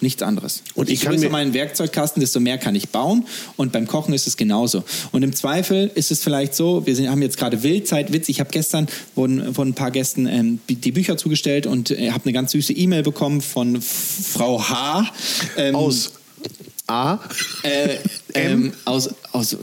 Nichts 0.00 0.22
anderes. 0.22 0.62
Und 0.74 0.90
ich 0.90 1.02
je 1.02 1.08
größer 1.08 1.28
mein 1.28 1.54
Werkzeugkasten, 1.54 2.20
desto 2.20 2.38
mehr 2.38 2.58
kann 2.58 2.76
ich 2.76 2.90
bauen. 2.90 3.26
Und 3.56 3.72
beim 3.72 3.86
Kochen 3.86 4.14
ist 4.14 4.28
es 4.28 4.36
genauso. 4.36 4.84
Und 5.10 5.24
im 5.24 5.34
Zweifel 5.34 5.90
ist 5.94 6.12
es 6.12 6.22
vielleicht 6.22 6.54
so, 6.54 6.86
wir 6.86 6.94
sind, 6.94 7.10
haben 7.10 7.20
jetzt 7.22 7.36
gerade 7.36 7.62
Wildzeit, 7.64 8.12
Witz, 8.12 8.28
ich 8.28 8.38
habe 8.38 8.50
gestern 8.50 8.86
von, 9.14 9.54
von 9.54 9.68
ein 9.68 9.74
paar 9.74 9.90
Gästen 9.90 10.26
ähm, 10.26 10.60
die 10.68 10.92
Bücher 10.92 11.16
zugestellt 11.16 11.66
und 11.66 11.90
äh, 11.90 12.12
habe 12.12 12.24
eine 12.24 12.32
ganz 12.32 12.52
süße 12.52 12.72
E-Mail 12.72 13.02
bekommen 13.02 13.40
von 13.40 13.82
Frau 13.82 14.62
H. 14.62 15.10
ähm, 15.56 15.74
Aus 15.74 16.12
A. 16.86 17.18
äh, 17.64 17.96
ähm, 18.34 18.72
aus, 18.84 19.10
aus 19.32 19.54
äh, 19.54 19.56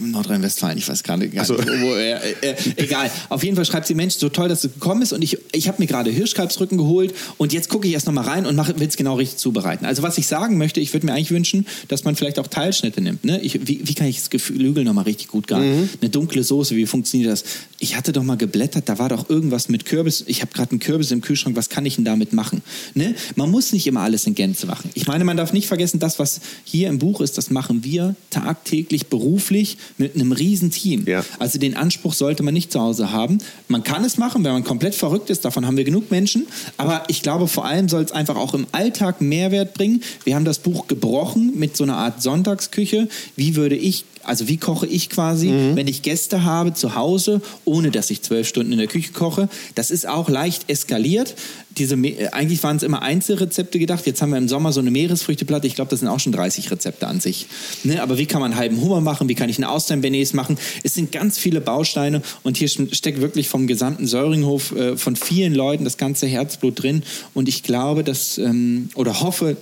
Nordrhein-Westfalen, 0.00 0.78
ich 0.78 0.88
weiß 0.88 1.02
gerade 1.02 1.28
gar 1.28 1.42
Ach 1.42 1.46
so. 1.46 1.54
nicht, 1.54 1.66
wo, 1.66 1.94
äh, 1.94 2.14
äh, 2.40 2.54
egal. 2.76 3.10
Auf 3.28 3.44
jeden 3.44 3.56
Fall 3.56 3.64
schreibt 3.64 3.86
sie, 3.86 3.94
Mensch, 3.94 4.14
so 4.14 4.28
toll, 4.28 4.48
dass 4.48 4.64
es 4.64 4.74
gekommen 4.74 5.02
ist 5.02 5.12
und 5.12 5.22
ich, 5.22 5.38
ich 5.52 5.68
habe 5.68 5.80
mir 5.80 5.86
gerade 5.86 6.10
Hirschkalbsrücken 6.10 6.78
geholt 6.78 7.14
und 7.38 7.52
jetzt 7.52 7.68
gucke 7.68 7.86
ich 7.86 7.94
erst 7.94 8.06
nochmal 8.06 8.24
rein 8.24 8.46
und 8.46 8.56
will 8.78 8.88
es 8.88 8.96
genau 8.96 9.14
richtig 9.14 9.38
zubereiten. 9.38 9.86
Also 9.86 10.02
was 10.02 10.18
ich 10.18 10.26
sagen 10.26 10.58
möchte, 10.58 10.80
ich 10.80 10.92
würde 10.92 11.06
mir 11.06 11.12
eigentlich 11.12 11.30
wünschen, 11.30 11.66
dass 11.88 12.04
man 12.04 12.16
vielleicht 12.16 12.38
auch 12.38 12.46
Teilschnitte 12.46 13.00
nimmt. 13.00 13.24
Ne? 13.24 13.40
Ich, 13.42 13.66
wie, 13.66 13.80
wie 13.84 13.94
kann 13.94 14.06
ich 14.06 14.16
das 14.16 14.30
Geflügel 14.30 14.84
nochmal 14.84 15.04
richtig 15.04 15.28
gut 15.28 15.46
garen? 15.46 15.88
Eine 16.00 16.10
dunkle 16.10 16.42
Soße, 16.42 16.76
wie 16.76 16.86
funktioniert 16.86 17.30
das? 17.30 17.44
Ich 17.78 17.96
hatte 17.96 18.12
doch 18.12 18.22
mal 18.22 18.36
geblättert, 18.36 18.88
da 18.88 18.98
war 18.98 19.08
doch 19.08 19.30
irgendwas 19.30 19.68
mit 19.68 19.84
Kürbis. 19.84 20.24
Ich 20.26 20.42
habe 20.42 20.52
gerade 20.52 20.72
einen 20.72 20.80
Kürbis 20.80 21.10
im 21.10 21.20
Kühlschrank, 21.20 21.56
was 21.56 21.68
kann 21.68 21.86
ich 21.86 21.96
denn 21.96 22.04
damit 22.04 22.32
machen? 22.32 22.62
Ne? 22.94 23.14
Man 23.36 23.50
muss 23.50 23.72
nicht 23.72 23.86
immer 23.86 24.00
alles 24.00 24.26
in 24.26 24.34
Gänze 24.34 24.66
machen. 24.66 24.90
Ich 24.94 25.06
meine, 25.06 25.24
man 25.24 25.36
darf 25.36 25.52
nicht 25.52 25.68
vergessen, 25.68 26.00
das, 26.00 26.18
was 26.18 26.40
hier 26.64 26.88
im 26.88 26.98
Buch 26.98 27.20
ist, 27.20 27.38
das 27.38 27.50
machen 27.50 27.84
wir 27.84 27.99
tagtäglich 28.30 29.06
beruflich 29.06 29.76
mit 29.98 30.14
einem 30.14 30.32
riesen 30.32 30.70
Team. 30.70 31.04
Ja. 31.06 31.24
Also 31.38 31.58
den 31.58 31.76
Anspruch 31.76 32.14
sollte 32.14 32.42
man 32.42 32.54
nicht 32.54 32.72
zu 32.72 32.80
Hause 32.80 33.12
haben. 33.12 33.38
Man 33.68 33.82
kann 33.82 34.04
es 34.04 34.18
machen, 34.18 34.44
wenn 34.44 34.52
man 34.52 34.64
komplett 34.64 34.94
verrückt 34.94 35.30
ist, 35.30 35.44
davon 35.44 35.66
haben 35.66 35.76
wir 35.76 35.84
genug 35.84 36.10
Menschen. 36.10 36.46
Aber 36.76 37.04
ich 37.08 37.22
glaube, 37.22 37.48
vor 37.48 37.64
allem 37.64 37.88
soll 37.88 38.02
es 38.02 38.12
einfach 38.12 38.36
auch 38.36 38.54
im 38.54 38.66
Alltag 38.72 39.20
Mehrwert 39.20 39.74
bringen. 39.74 40.02
Wir 40.24 40.34
haben 40.34 40.44
das 40.44 40.58
Buch 40.58 40.86
gebrochen 40.86 41.52
mit 41.56 41.76
so 41.76 41.84
einer 41.84 41.96
Art 41.96 42.22
Sonntagsküche. 42.22 43.08
Wie 43.36 43.56
würde 43.56 43.76
ich, 43.76 44.04
also 44.22 44.48
wie 44.48 44.56
koche 44.56 44.86
ich 44.86 45.08
quasi, 45.10 45.52
wenn 45.74 45.88
ich 45.88 46.02
Gäste 46.02 46.44
habe 46.44 46.74
zu 46.74 46.94
Hause, 46.94 47.40
ohne 47.64 47.90
dass 47.90 48.10
ich 48.10 48.22
zwölf 48.22 48.46
Stunden 48.46 48.72
in 48.72 48.78
der 48.78 48.86
Küche 48.86 49.12
koche. 49.12 49.48
Das 49.74 49.90
ist 49.90 50.06
auch 50.06 50.28
leicht 50.28 50.68
eskaliert. 50.68 51.34
Diese, 51.78 51.94
äh, 51.94 52.28
eigentlich 52.28 52.62
waren 52.62 52.76
es 52.76 52.82
immer 52.82 53.02
Einzelrezepte 53.02 53.78
gedacht. 53.78 54.06
Jetzt 54.06 54.22
haben 54.22 54.30
wir 54.30 54.38
im 54.38 54.48
Sommer 54.48 54.72
so 54.72 54.80
eine 54.80 54.90
Meeresfrüchteplatte. 54.90 55.66
Ich 55.66 55.74
glaube, 55.74 55.90
das 55.90 56.00
sind 56.00 56.08
auch 56.08 56.20
schon 56.20 56.32
30 56.32 56.70
Rezepte 56.70 57.06
an 57.06 57.20
sich. 57.20 57.46
Ne? 57.84 58.02
Aber 58.02 58.18
wie 58.18 58.26
kann 58.26 58.40
man 58.40 58.52
einen 58.52 58.60
halben 58.60 58.80
Hummer 58.80 59.00
machen? 59.00 59.28
Wie 59.28 59.34
kann 59.34 59.48
ich 59.48 59.58
einen 59.58 59.64
Austern-Benes 59.64 60.32
machen? 60.32 60.58
Es 60.82 60.94
sind 60.94 61.12
ganz 61.12 61.38
viele 61.38 61.60
Bausteine 61.60 62.22
und 62.42 62.56
hier 62.56 62.68
steckt 62.68 63.20
wirklich 63.20 63.48
vom 63.48 63.66
gesamten 63.66 64.06
Söringhof 64.06 64.72
äh, 64.72 64.96
von 64.96 65.16
vielen 65.16 65.54
Leuten 65.54 65.84
das 65.84 65.96
ganze 65.96 66.26
Herzblut 66.26 66.82
drin. 66.82 67.02
Und 67.34 67.48
ich 67.48 67.62
glaube, 67.62 68.04
dass, 68.04 68.38
ähm, 68.38 68.88
oder 68.94 69.20
hoffe, 69.20 69.56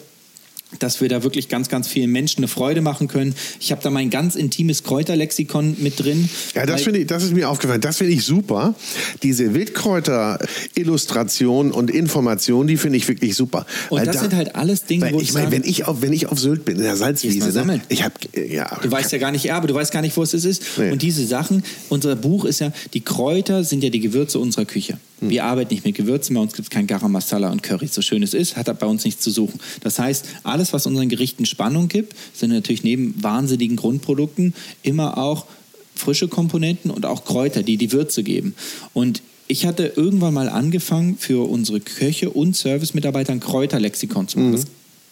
dass 0.81 1.01
wir 1.01 1.09
da 1.09 1.23
wirklich 1.23 1.49
ganz, 1.49 1.69
ganz 1.69 1.89
vielen 1.89 2.11
Menschen 2.11 2.41
eine 2.41 2.49
Freude 2.49 2.83
machen 2.83 3.09
können. 3.09 3.35
Ich 3.59 3.73
habe 3.73 3.83
da 3.83 3.89
mein 3.91 4.11
ganz 4.11 4.35
intimes 4.35 4.83
Kräuterlexikon 4.83 5.77
mit 5.81 5.99
drin. 5.99 6.29
Ja, 6.55 6.67
das 6.67 6.83
finde 6.83 7.01
ich, 7.01 7.07
das 7.07 7.25
ist 7.25 7.33
mir 7.33 7.49
aufgefallen. 7.49 7.81
Das 7.81 7.97
finde 7.97 8.13
ich 8.13 8.25
super. 8.25 8.75
Diese 9.23 9.55
Wildkräuter-Illustration 9.55 11.73
und 11.73 11.91
Information, 11.91 12.67
die 12.67 12.77
finde 12.77 12.99
ich 12.99 13.09
wirklich 13.09 13.35
super. 13.35 13.65
Und 13.89 14.01
Weil 14.01 14.07
das 14.07 14.17
da- 14.17 14.23
sind 14.23 14.35
halt 14.35 14.55
alles 14.57 14.85
Dinge, 14.85 15.11
wo 15.13 15.21
ich 15.21 15.29
ich 15.29 15.35
meine, 15.35 15.51
wenn 15.51 15.65
ich 15.65 15.87
auf, 15.87 16.03
wenn 16.03 16.13
ich 16.13 16.27
auf 16.27 16.39
Sylt 16.39 16.65
bin, 16.65 16.77
in 16.77 16.83
der 16.83 16.97
Salzwiese, 16.97 17.65
ne? 17.65 17.81
ich 17.89 18.05
habe, 18.05 18.15
ja, 18.49 18.79
Du 18.83 18.91
weißt 18.91 19.13
ja 19.13 19.19
gar 19.19 19.33
nicht 19.33 19.47
Erbe, 19.47 19.67
du 19.69 19.75
weißt 19.75 19.93
gar 19.93 20.03
nicht, 20.03 20.17
wo 20.17 20.23
es 20.23 20.35
ist. 20.35 20.63
Nee. 20.77 20.91
Und 20.91 21.03
diese 21.03 21.27
Sachen, 21.27 21.63
unser 21.89 22.15
Buch 22.17 22.45
ist 22.45 22.61
ja, 22.61 22.73
die 22.95 23.01
Kräuter 23.01 23.65
sind 23.65 23.83
ja 23.83 23.91
die 23.91 24.01
Gewürze 24.01 24.39
unserer 24.39 24.65
Küche. 24.67 24.99
Hm. 25.21 25.31
Wir 25.31 25.45
arbeiten 25.45 25.73
nicht 25.73 25.85
mit 25.85 25.97
Gewürzen, 25.97 26.35
bei 26.35 26.41
uns 26.41 26.53
gibt 26.53 26.67
es 26.67 26.71
kein 26.71 26.87
Garam 26.87 27.13
Masala 27.13 27.51
und 27.51 27.63
Curry. 27.63 27.87
So 27.89 28.03
schön 28.03 28.23
es 28.23 28.35
ist, 28.35 28.57
hat 28.57 28.79
bei 28.79 28.87
uns 28.87 29.05
nichts 29.05 29.23
zu 29.23 29.31
suchen. 29.31 29.61
Das 29.81 29.99
heißt, 29.99 30.27
alles, 30.43 30.73
was 30.73 30.87
unseren 30.87 31.09
Gerichten 31.09 31.47
Spannung 31.47 31.89
gibt, 31.89 32.15
sind 32.35 32.51
natürlich 32.51 32.83
neben 32.83 33.23
wahnsinnigen 33.23 33.77
Grundprodukten 33.77 34.55
immer 34.83 35.19
auch 35.19 35.47
frische 35.95 36.29
Komponenten 36.29 36.91
und 36.91 37.07
auch 37.07 37.25
Kräuter, 37.25 37.63
die 37.63 37.77
die 37.77 37.93
Würze 37.93 38.23
geben. 38.23 38.55
Und 38.95 39.23
ich 39.49 39.67
hatte 39.67 39.93
irgendwann 39.97 40.35
mal 40.35 40.49
angefangen, 40.49 41.17
für 41.19 41.49
unsere 41.49 41.81
Köche 41.81 42.31
und 42.31 42.55
Servicemitarbeiter 42.55 43.33
ein 43.33 43.41
Kräuterlexikon 43.41 44.29
zu 44.29 44.39
machen. 44.39 44.53
Das 44.53 44.67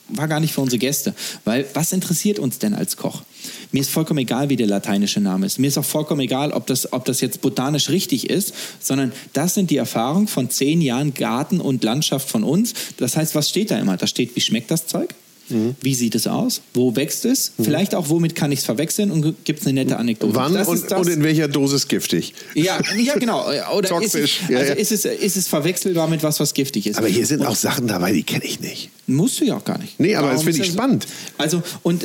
war 0.08 0.28
gar 0.28 0.40
nicht 0.40 0.52
für 0.52 0.60
unsere 0.60 0.78
Gäste. 0.78 1.14
Weil 1.44 1.66
was 1.74 1.92
interessiert 1.92 2.38
uns 2.38 2.58
denn 2.58 2.74
als 2.74 2.96
Koch? 2.96 3.22
Mir 3.72 3.80
ist 3.80 3.90
vollkommen 3.90 4.18
egal, 4.18 4.48
wie 4.48 4.56
der 4.56 4.66
lateinische 4.66 5.20
Name 5.20 5.46
ist. 5.46 5.58
Mir 5.58 5.68
ist 5.68 5.78
auch 5.78 5.84
vollkommen 5.84 6.20
egal, 6.20 6.52
ob 6.52 6.66
das, 6.66 6.92
ob 6.92 7.04
das 7.04 7.20
jetzt 7.20 7.40
botanisch 7.40 7.88
richtig 7.88 8.30
ist, 8.30 8.54
sondern 8.80 9.12
das 9.32 9.54
sind 9.54 9.70
die 9.70 9.76
Erfahrungen 9.76 10.28
von 10.28 10.50
zehn 10.50 10.80
Jahren 10.80 11.14
Garten 11.14 11.60
und 11.60 11.84
Landschaft 11.84 12.28
von 12.28 12.44
uns. 12.44 12.74
Das 12.96 13.16
heißt, 13.16 13.34
was 13.34 13.48
steht 13.48 13.70
da 13.70 13.78
immer? 13.78 13.96
Da 13.96 14.06
steht, 14.06 14.36
wie 14.36 14.40
schmeckt 14.40 14.70
das 14.70 14.86
Zeug? 14.86 15.14
Wie 15.80 15.94
sieht 15.94 16.14
es 16.14 16.26
aus? 16.26 16.60
Wo 16.74 16.96
wächst 16.96 17.24
es? 17.24 17.52
Vielleicht 17.62 17.94
auch, 17.94 18.08
womit 18.08 18.34
kann 18.34 18.50
ich 18.52 18.60
es 18.60 18.64
verwechseln? 18.64 19.10
Und 19.10 19.44
gibt 19.44 19.60
es 19.60 19.66
eine 19.66 19.84
nette 19.84 19.96
Anekdote? 19.96 20.34
Wann 20.34 20.54
Das 20.54 20.68
und, 20.68 20.90
das- 20.90 20.98
und 21.06 21.08
in 21.12 21.22
welcher 21.22 21.48
Dosis 21.48 21.88
giftig? 21.88 22.34
ja, 22.54 22.78
ja, 22.96 23.14
genau. 23.18 23.46
Oder 23.74 24.00
ist 24.02 24.06
es, 24.06 24.12
Toxisch, 24.12 24.40
ja, 24.48 24.58
also 24.58 24.72
ja. 24.72 24.78
Ist, 24.78 24.92
es, 24.92 25.04
ist 25.04 25.36
es 25.36 25.48
verwechselbar 25.48 26.08
mit 26.08 26.22
was, 26.22 26.40
was 26.40 26.54
giftig 26.54 26.86
ist? 26.86 26.96
Aber 26.98 27.08
hier 27.08 27.26
sind 27.26 27.44
auch 27.44 27.56
Sachen 27.56 27.86
dabei, 27.86 28.12
die 28.12 28.22
kenne 28.22 28.44
ich 28.44 28.60
nicht. 28.60 28.90
Musst 29.06 29.40
du 29.40 29.44
ja 29.44 29.56
auch 29.56 29.64
gar 29.64 29.78
nicht. 29.78 29.98
Nee, 30.00 30.14
aber 30.16 30.28
das 30.28 30.36
Warum 30.38 30.46
finde 30.46 30.60
ist 30.62 30.66
ich 30.68 30.72
spannend. 30.72 31.06
Also, 31.38 31.62
und 31.82 32.04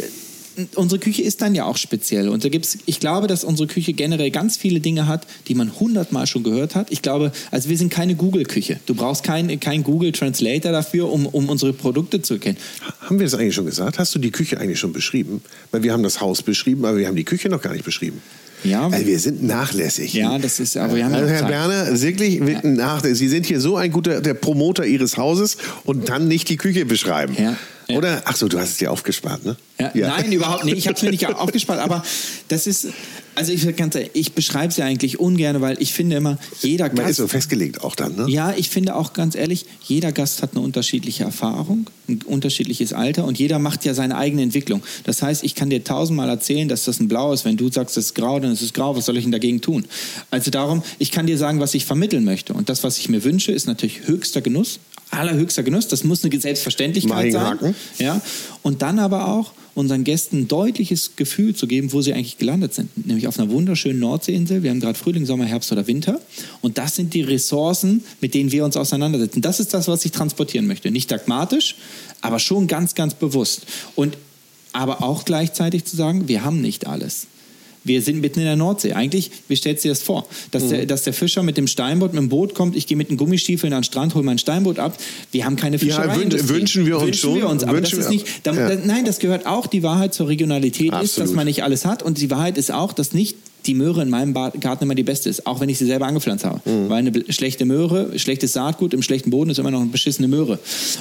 unsere 0.76 1.00
Küche 1.00 1.22
ist 1.22 1.42
dann 1.42 1.56
ja 1.56 1.66
auch 1.66 1.78
speziell. 1.78 2.30
Und 2.30 2.44
da 2.44 2.50
gibt's, 2.50 2.78
ich 2.86 3.00
glaube, 3.00 3.28
dass 3.28 3.44
unsere 3.44 3.68
Küche 3.68 3.94
generell 3.94 4.32
ganz 4.32 4.58
viele 4.58 4.80
Dinge 4.80 5.08
hat, 5.08 5.28
die 5.48 5.56
man 5.56 5.80
hundertmal 5.80 6.28
schon 6.28 6.44
gehört 6.44 6.76
hat. 6.76 6.92
Ich 6.92 7.02
glaube, 7.02 7.32
also 7.52 7.70
wir 7.70 7.78
sind 7.78 7.92
keine 7.92 8.16
Google-Küche. 8.16 8.80
Du 8.86 8.96
brauchst 8.96 9.24
keinen 9.24 9.60
kein 9.60 9.84
Google 9.84 10.12
Translator 10.12 10.72
dafür, 10.72 11.12
um, 11.12 11.26
um 11.26 11.50
unsere 11.50 11.74
Produkte 11.74 12.22
zu 12.22 12.36
erkennen. 12.36 12.58
Haben 13.02 13.20
wir 13.20 13.26
das 13.26 13.34
eigentlich 13.34 13.56
schon 13.56 13.66
gesagt? 13.66 14.00
Hast 14.00 14.14
du 14.16 14.20
die 14.20 14.32
Küche 14.32 14.60
eigentlich 14.60 14.80
schon 14.80 14.94
beschrieben? 14.94 15.42
Weil 15.72 15.84
wir 15.84 15.94
haben 15.94 16.04
das 16.04 16.22
Haus 16.22 16.42
beschrieben, 16.42 16.86
aber 16.86 16.98
wir 16.98 17.08
haben 17.08 17.16
die 17.16 17.24
Küche 17.24 17.50
noch 17.50 17.62
gar 17.62 17.74
nicht 17.74 17.86
beschrieben. 17.86 18.22
Ja. 18.64 18.88
Also 18.88 19.06
wir 19.06 19.20
sind 19.20 19.44
nachlässig. 19.44 20.14
Ja, 20.14 20.38
das 20.38 20.60
ist, 20.60 20.78
aber 20.78 20.96
wir 20.96 21.06
haben 21.06 21.14
ja 21.14 21.20
Also 21.20 21.34
Herr. 21.34 21.46
Berner, 21.46 22.02
wirklich 22.02 22.40
wirklich 22.40 22.64
nachlässig. 22.64 23.18
Sie 23.18 23.28
sind 23.30 23.46
hier 23.46 23.60
so 23.60 23.78
ein 23.78 23.92
guter 23.92 24.22
der 24.22 24.34
Promoter 24.34 24.86
Ihres 24.86 25.18
Hauses 25.18 25.58
und 25.84 26.10
dann 26.10 26.28
nicht 26.28 26.50
die 26.50 26.58
Küche 26.58 26.86
beschreiben. 26.86 27.36
Ja, 27.38 27.58
ja. 27.88 27.98
Oder? 27.98 28.22
Ach 28.26 28.36
so, 28.36 28.48
du 28.48 28.60
hast 28.60 28.70
es 28.70 28.78
dir 28.78 28.92
aufgespart, 28.92 29.44
ne? 29.44 29.56
Ja, 29.80 29.92
Nein, 29.94 30.32
überhaupt 30.32 30.64
nicht. 30.64 30.78
Ich 30.78 30.88
habe 30.88 30.96
es 30.96 31.02
mir 31.02 31.10
nicht 31.12 31.26
aufgespart, 31.36 31.80
aber 31.80 32.04
das 32.48 32.68
ist, 32.68 32.88
also 33.36 33.52
ich, 33.52 33.76
ganz 33.76 33.96
ehrlich, 33.96 34.12
ich 34.14 34.34
beschreibe 34.34 34.68
es 34.68 34.78
ja 34.78 34.86
eigentlich 34.86 35.20
ungern, 35.20 35.62
weil 35.62 35.82
ich 35.82 35.94
finde 35.94 36.18
immer, 36.18 36.38
jeder 36.62 36.86
Man 36.88 36.98
ist 36.98 37.04
Gast 37.04 37.16
so 37.18 37.28
festgelegt 37.28 37.84
auch 37.84 37.96
dann, 37.96 38.16
ne? 38.16 38.26
Ja, 38.30 38.54
ich 38.56 38.70
finde 38.70 38.96
auch 38.96 39.14
ganz 39.14 39.36
ehrlich, 39.36 39.66
jeder 39.84 40.12
Gast 40.12 40.42
hat 40.42 40.52
eine 40.54 40.62
unterschiedliche 40.62 41.24
Erfahrung, 41.24 41.90
ein 42.08 42.22
unterschiedliches 42.26 42.94
Alter 42.94 43.26
und 43.26 43.40
jeder 43.40 43.60
macht 43.60 43.86
ja 43.86 43.94
seine 43.94 44.18
eigene 44.18 44.42
Entwicklung. 44.42 44.84
Das 45.04 45.22
heißt, 45.22 45.44
ich 45.44 45.56
kann 45.56 45.70
dir 45.70 45.84
tausendmal 45.84 46.30
erzählen, 46.30 46.68
dass 46.68 46.86
das 46.86 47.00
ein 47.00 47.08
Blau 47.08 47.34
ist. 47.34 47.46
Wenn 47.46 47.58
du 47.58 47.72
sagst, 47.72 47.98
das 47.98 48.06
ist 48.06 48.16
grau, 48.16 48.40
dann 48.40 48.52
ist 48.52 48.62
es 48.62 48.74
grau. 48.74 48.96
Was 48.96 49.06
soll 49.06 49.18
ich 49.18 49.24
denn 49.24 49.32
dagegen 49.32 49.62
tun? 49.62 49.86
Also 50.30 50.52
darum, 50.52 50.84
ich 51.00 51.12
kann 51.12 51.28
dir 51.28 51.38
sagen, 51.38 51.60
was 51.60 51.74
ich 51.74 51.86
vermitteln 51.86 52.24
möchte. 52.24 52.54
Und 52.54 52.70
das, 52.70 52.84
was 52.84 52.98
ich 52.98 53.10
mir 53.10 53.24
wünsche, 53.24 53.52
ist 53.52 53.68
natürlich 53.68 54.08
höchster 54.08 54.42
Genuss, 54.42 54.80
allerhöchster 55.12 55.64
Genuss. 55.64 55.88
Das 55.88 56.04
muss 56.04 56.24
eine 56.24 56.40
Selbstverständlichkeit 56.40 57.32
sein. 57.32 57.44
Magenhaken. 57.44 57.76
Ja. 58.00 58.22
Und 58.62 58.82
dann 58.82 59.00
aber 59.00 59.28
auch 59.28 59.54
unseren 59.74 60.04
Gästen 60.04 60.40
ein 60.40 60.48
deutliches 60.48 61.16
Gefühl 61.16 61.56
zu 61.56 61.68
geben, 61.68 61.94
wo 61.94 62.02
sie 62.02 62.14
eigentlich 62.14 62.38
gelandet 62.38 62.74
sind. 62.74 62.90
Nämlich 63.08 63.28
auf 63.28 63.40
einer 63.40 63.50
wunderschönen 63.50 64.00
Nordseeinsel. 64.00 64.64
Wir 64.64 64.70
haben 64.70 64.82
gerade 64.82 64.98
Frühling, 64.98 65.26
Sommer, 65.26 65.46
Herbst 65.46 65.72
oder 65.72 65.88
Winter. 65.88 66.20
Und 66.62 66.78
das 66.78 66.96
sind 66.96 67.14
die 67.14 67.22
Ressourcen, 67.22 68.04
mit 68.20 68.34
denen 68.34 68.52
wir 68.52 68.66
uns 68.66 68.76
auseinandersetzen. 68.76 69.42
Das 69.42 69.60
ist 69.60 69.74
das, 69.74 69.88
was 69.88 70.04
ich 70.04 70.12
transportieren 70.12 70.68
möchte. 70.68 70.92
Nicht 70.92 71.12
dogmatisch, 71.12 71.76
aber 72.22 72.40
schon 72.40 72.68
ganz, 72.68 72.96
ganz 72.96 73.14
bewusst. 73.14 73.66
Und 73.96 74.18
aber 74.74 75.04
auch 75.04 75.26
gleichzeitig 75.26 75.86
zu 75.86 75.96
sagen, 75.96 76.28
wir 76.28 76.44
haben 76.44 76.62
nicht 76.62 76.88
alles. 76.88 77.28
Wir 77.84 78.02
sind 78.02 78.22
mitten 78.22 78.40
in 78.40 78.46
der 78.46 78.56
Nordsee. 78.56 78.94
Eigentlich, 78.94 79.32
wie 79.48 79.56
stellst 79.56 79.84
du 79.84 79.88
dir 79.88 79.92
das 79.94 80.04
vor? 80.04 80.28
Dass, 80.52 80.64
Mhm. 80.66 80.70
der, 80.70 80.86
dass 80.86 81.04
der 81.04 81.14
Fischer 81.14 81.42
mit 81.44 81.58
dem 81.58 81.68
Steinboot, 81.68 82.14
mit 82.14 82.22
dem 82.22 82.30
Boot 82.30 82.54
kommt, 82.54 82.76
ich 82.76 82.86
gehe 82.88 82.96
mit 82.98 83.10
den 83.10 83.18
Gummistiefeln 83.18 83.74
an 83.74 83.80
den 83.80 83.84
Strand, 83.86 84.14
hole 84.16 84.24
mein 84.24 84.38
Steinboot 84.38 84.78
ab. 84.80 84.98
Wir 85.32 85.46
haben 85.46 85.56
keine 85.56 85.78
Ja, 85.78 85.80
Fischerei. 85.80 86.16
wün- 86.16 86.48
wünschen 86.50 86.86
wir 86.86 86.98
uns 86.98 87.06
wünschen 87.08 87.20
schon. 87.22 87.36
Wir 87.38 87.50
uns, 87.50 87.64
aber 87.64 87.78
Wünschen 87.78 87.98
das 87.98 88.06
ist 88.06 88.12
nicht, 88.12 88.28
da, 88.44 88.54
Ja. 88.54 88.70
da, 88.70 88.76
nein, 88.86 89.06
das 89.06 89.20
gehört 89.20 89.46
auch, 89.48 89.68
die 89.68 89.82
Wahrheit 89.84 90.14
zur 90.14 90.28
Regionalität 90.28 90.88
ist, 90.90 90.94
Absolut. 90.94 91.30
dass 91.30 91.36
man 91.36 91.46
nicht 91.46 91.64
alles 91.64 91.86
hat. 91.86 92.04
Und 92.04 92.20
die 92.20 92.30
Wahrheit 92.30 92.58
ist 92.58 92.72
auch, 92.72 92.94
dass 92.94 93.14
nicht 93.14 93.36
die 93.66 93.74
Möhre 93.74 94.02
in 94.02 94.10
meinem 94.10 94.34
Garten 94.34 94.84
immer 94.84 94.96
die 94.96 95.04
beste 95.04 95.30
ist, 95.30 95.46
auch 95.46 95.60
wenn 95.60 95.70
ich 95.70 95.78
sie 95.78 95.86
selber 95.86 96.08
angepflanzt 96.08 96.46
habe. 96.46 96.62
Mhm. 96.70 96.90
Weil 96.90 96.98
eine 97.00 97.12
schlechte 97.32 97.66
Möhre, 97.66 98.18
schlechtes 98.18 98.54
Saatgut 98.54 98.94
im 98.94 99.04
schlechten 99.04 99.30
Boden 99.30 99.50
ist 99.50 99.60
immer 99.60 99.72
noch 99.72 99.82
eine 99.82 99.90
beschissene 99.90 100.28
Möhre. 100.28 100.60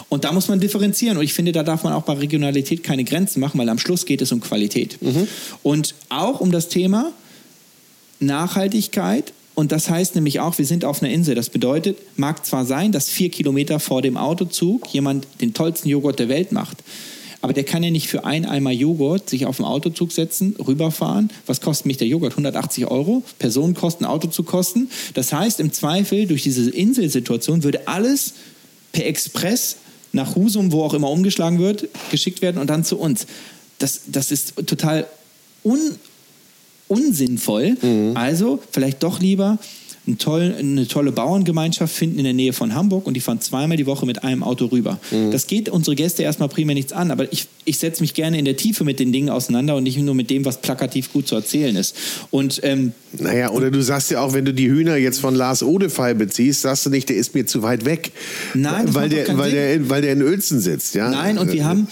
Und 0.08 0.24
da 0.24 0.32
muss 0.32 0.48
man 0.48 0.60
differenzieren. 0.60 1.16
Und 1.16 1.24
ich 1.24 1.32
finde, 1.32 1.52
da 1.52 1.62
darf 1.62 1.84
man 1.84 1.92
auch 1.92 2.02
bei 2.02 2.14
Regionalität 2.14 2.82
keine 2.82 3.04
Grenzen 3.04 3.40
machen, 3.40 3.58
weil 3.58 3.68
am 3.68 3.78
Schluss 3.78 4.04
geht 4.04 4.20
es 4.22 4.32
um 4.32 4.40
Qualität. 4.40 5.00
Mhm. 5.00 5.26
Und 5.62 5.94
auch 6.08 6.40
um 6.40 6.52
das 6.52 6.68
Thema 6.68 7.12
Nachhaltigkeit. 8.18 9.32
Und 9.54 9.72
das 9.72 9.90
heißt 9.90 10.14
nämlich 10.14 10.40
auch, 10.40 10.56
wir 10.58 10.66
sind 10.66 10.84
auf 10.84 11.02
einer 11.02 11.12
Insel. 11.12 11.34
Das 11.34 11.50
bedeutet, 11.50 11.98
mag 12.16 12.44
zwar 12.46 12.64
sein, 12.64 12.92
dass 12.92 13.08
vier 13.08 13.30
Kilometer 13.30 13.80
vor 13.80 14.02
dem 14.02 14.16
Autozug 14.16 14.86
jemand 14.88 15.26
den 15.40 15.54
tollsten 15.54 15.88
Joghurt 15.88 16.18
der 16.18 16.28
Welt 16.28 16.52
macht. 16.52 16.78
Aber 17.42 17.52
der 17.52 17.64
kann 17.64 17.82
ja 17.82 17.90
nicht 17.90 18.08
für 18.08 18.24
ein 18.24 18.44
Eimer 18.44 18.70
Joghurt 18.70 19.30
sich 19.30 19.46
auf 19.46 19.56
den 19.56 19.64
Autozug 19.64 20.12
setzen, 20.12 20.56
rüberfahren. 20.58 21.30
Was 21.46 21.60
kostet 21.60 21.86
mich 21.86 21.96
der 21.96 22.06
Joghurt? 22.06 22.32
180 22.32 22.86
Euro. 22.86 23.22
Personenkosten, 23.38 24.04
Autozug 24.06 24.46
kosten. 24.46 24.90
Das 25.14 25.32
heißt, 25.32 25.58
im 25.60 25.72
Zweifel, 25.72 26.26
durch 26.26 26.42
diese 26.42 26.68
Inselsituation 26.70 27.62
würde 27.62 27.88
alles 27.88 28.34
per 28.92 29.06
Express 29.06 29.76
nach 30.12 30.34
Husum, 30.34 30.72
wo 30.72 30.82
auch 30.82 30.92
immer 30.92 31.10
umgeschlagen 31.10 31.58
wird, 31.58 31.88
geschickt 32.10 32.42
werden 32.42 32.60
und 32.60 32.68
dann 32.68 32.84
zu 32.84 32.98
uns. 32.98 33.26
Das, 33.78 34.02
das 34.08 34.30
ist 34.30 34.54
total 34.66 35.06
un, 35.64 35.78
unsinnvoll. 36.88 37.76
Also 38.14 38.58
vielleicht 38.70 39.02
doch 39.02 39.20
lieber 39.20 39.58
tollen, 40.18 40.54
eine 40.54 40.88
tolle 40.88 41.12
Bauerngemeinschaft 41.12 41.94
finden 41.94 42.18
in 42.18 42.24
der 42.24 42.32
Nähe 42.32 42.52
von 42.52 42.74
Hamburg 42.74 43.06
und 43.06 43.14
die 43.14 43.20
fahren 43.20 43.40
zweimal 43.40 43.76
die 43.76 43.86
Woche 43.86 44.06
mit 44.06 44.24
einem 44.24 44.42
Auto 44.42 44.66
rüber. 44.66 44.98
Das 45.30 45.46
geht 45.46 45.68
unsere 45.68 45.94
Gäste 45.94 46.22
erstmal 46.22 46.48
primär 46.48 46.74
nichts 46.74 46.92
an, 46.92 47.10
aber 47.10 47.32
ich, 47.32 47.46
ich 47.64 47.78
setze 47.78 48.02
mich 48.02 48.14
gerne 48.14 48.38
in 48.38 48.44
der 48.44 48.56
Tiefe 48.56 48.82
mit 48.84 48.98
den 48.98 49.12
Dingen 49.12 49.28
auseinander 49.28 49.76
und 49.76 49.82
nicht 49.84 49.98
nur 49.98 50.14
mit 50.14 50.30
dem, 50.30 50.44
was 50.44 50.60
plakativ 50.60 51.12
gut 51.12 51.28
zu 51.28 51.34
erzählen 51.36 51.76
ist. 51.76 51.94
Und 52.30 52.60
ähm, 52.64 52.92
Naja, 53.18 53.50
oder 53.50 53.70
du 53.70 53.82
sagst 53.82 54.10
ja 54.10 54.20
auch, 54.20 54.32
wenn 54.32 54.44
du 54.44 54.54
die 54.54 54.68
Hühner 54.68 54.96
jetzt 54.96 55.20
von 55.20 55.34
Lars 55.34 55.62
Odefey 55.62 56.14
beziehst, 56.14 56.62
sagst 56.62 56.86
du 56.86 56.90
nicht, 56.90 57.08
der 57.08 57.16
ist 57.16 57.34
mir 57.34 57.46
zu 57.46 57.62
weit 57.62 57.84
weg. 57.84 58.10
Nein, 58.54 58.94
weil 58.94 59.08
der, 59.10 59.28
weil, 59.38 59.50
Sinn. 59.50 59.54
der, 59.58 59.74
in- 59.74 59.90
weil 59.90 60.02
der 60.02 60.12
in 60.14 60.22
Uelzen 60.22 60.60
sitzt. 60.60 60.94
Ja? 60.94 61.10
Nein, 61.10 61.38
und 61.38 61.52
wir 61.52 61.64
haben, 61.64 61.86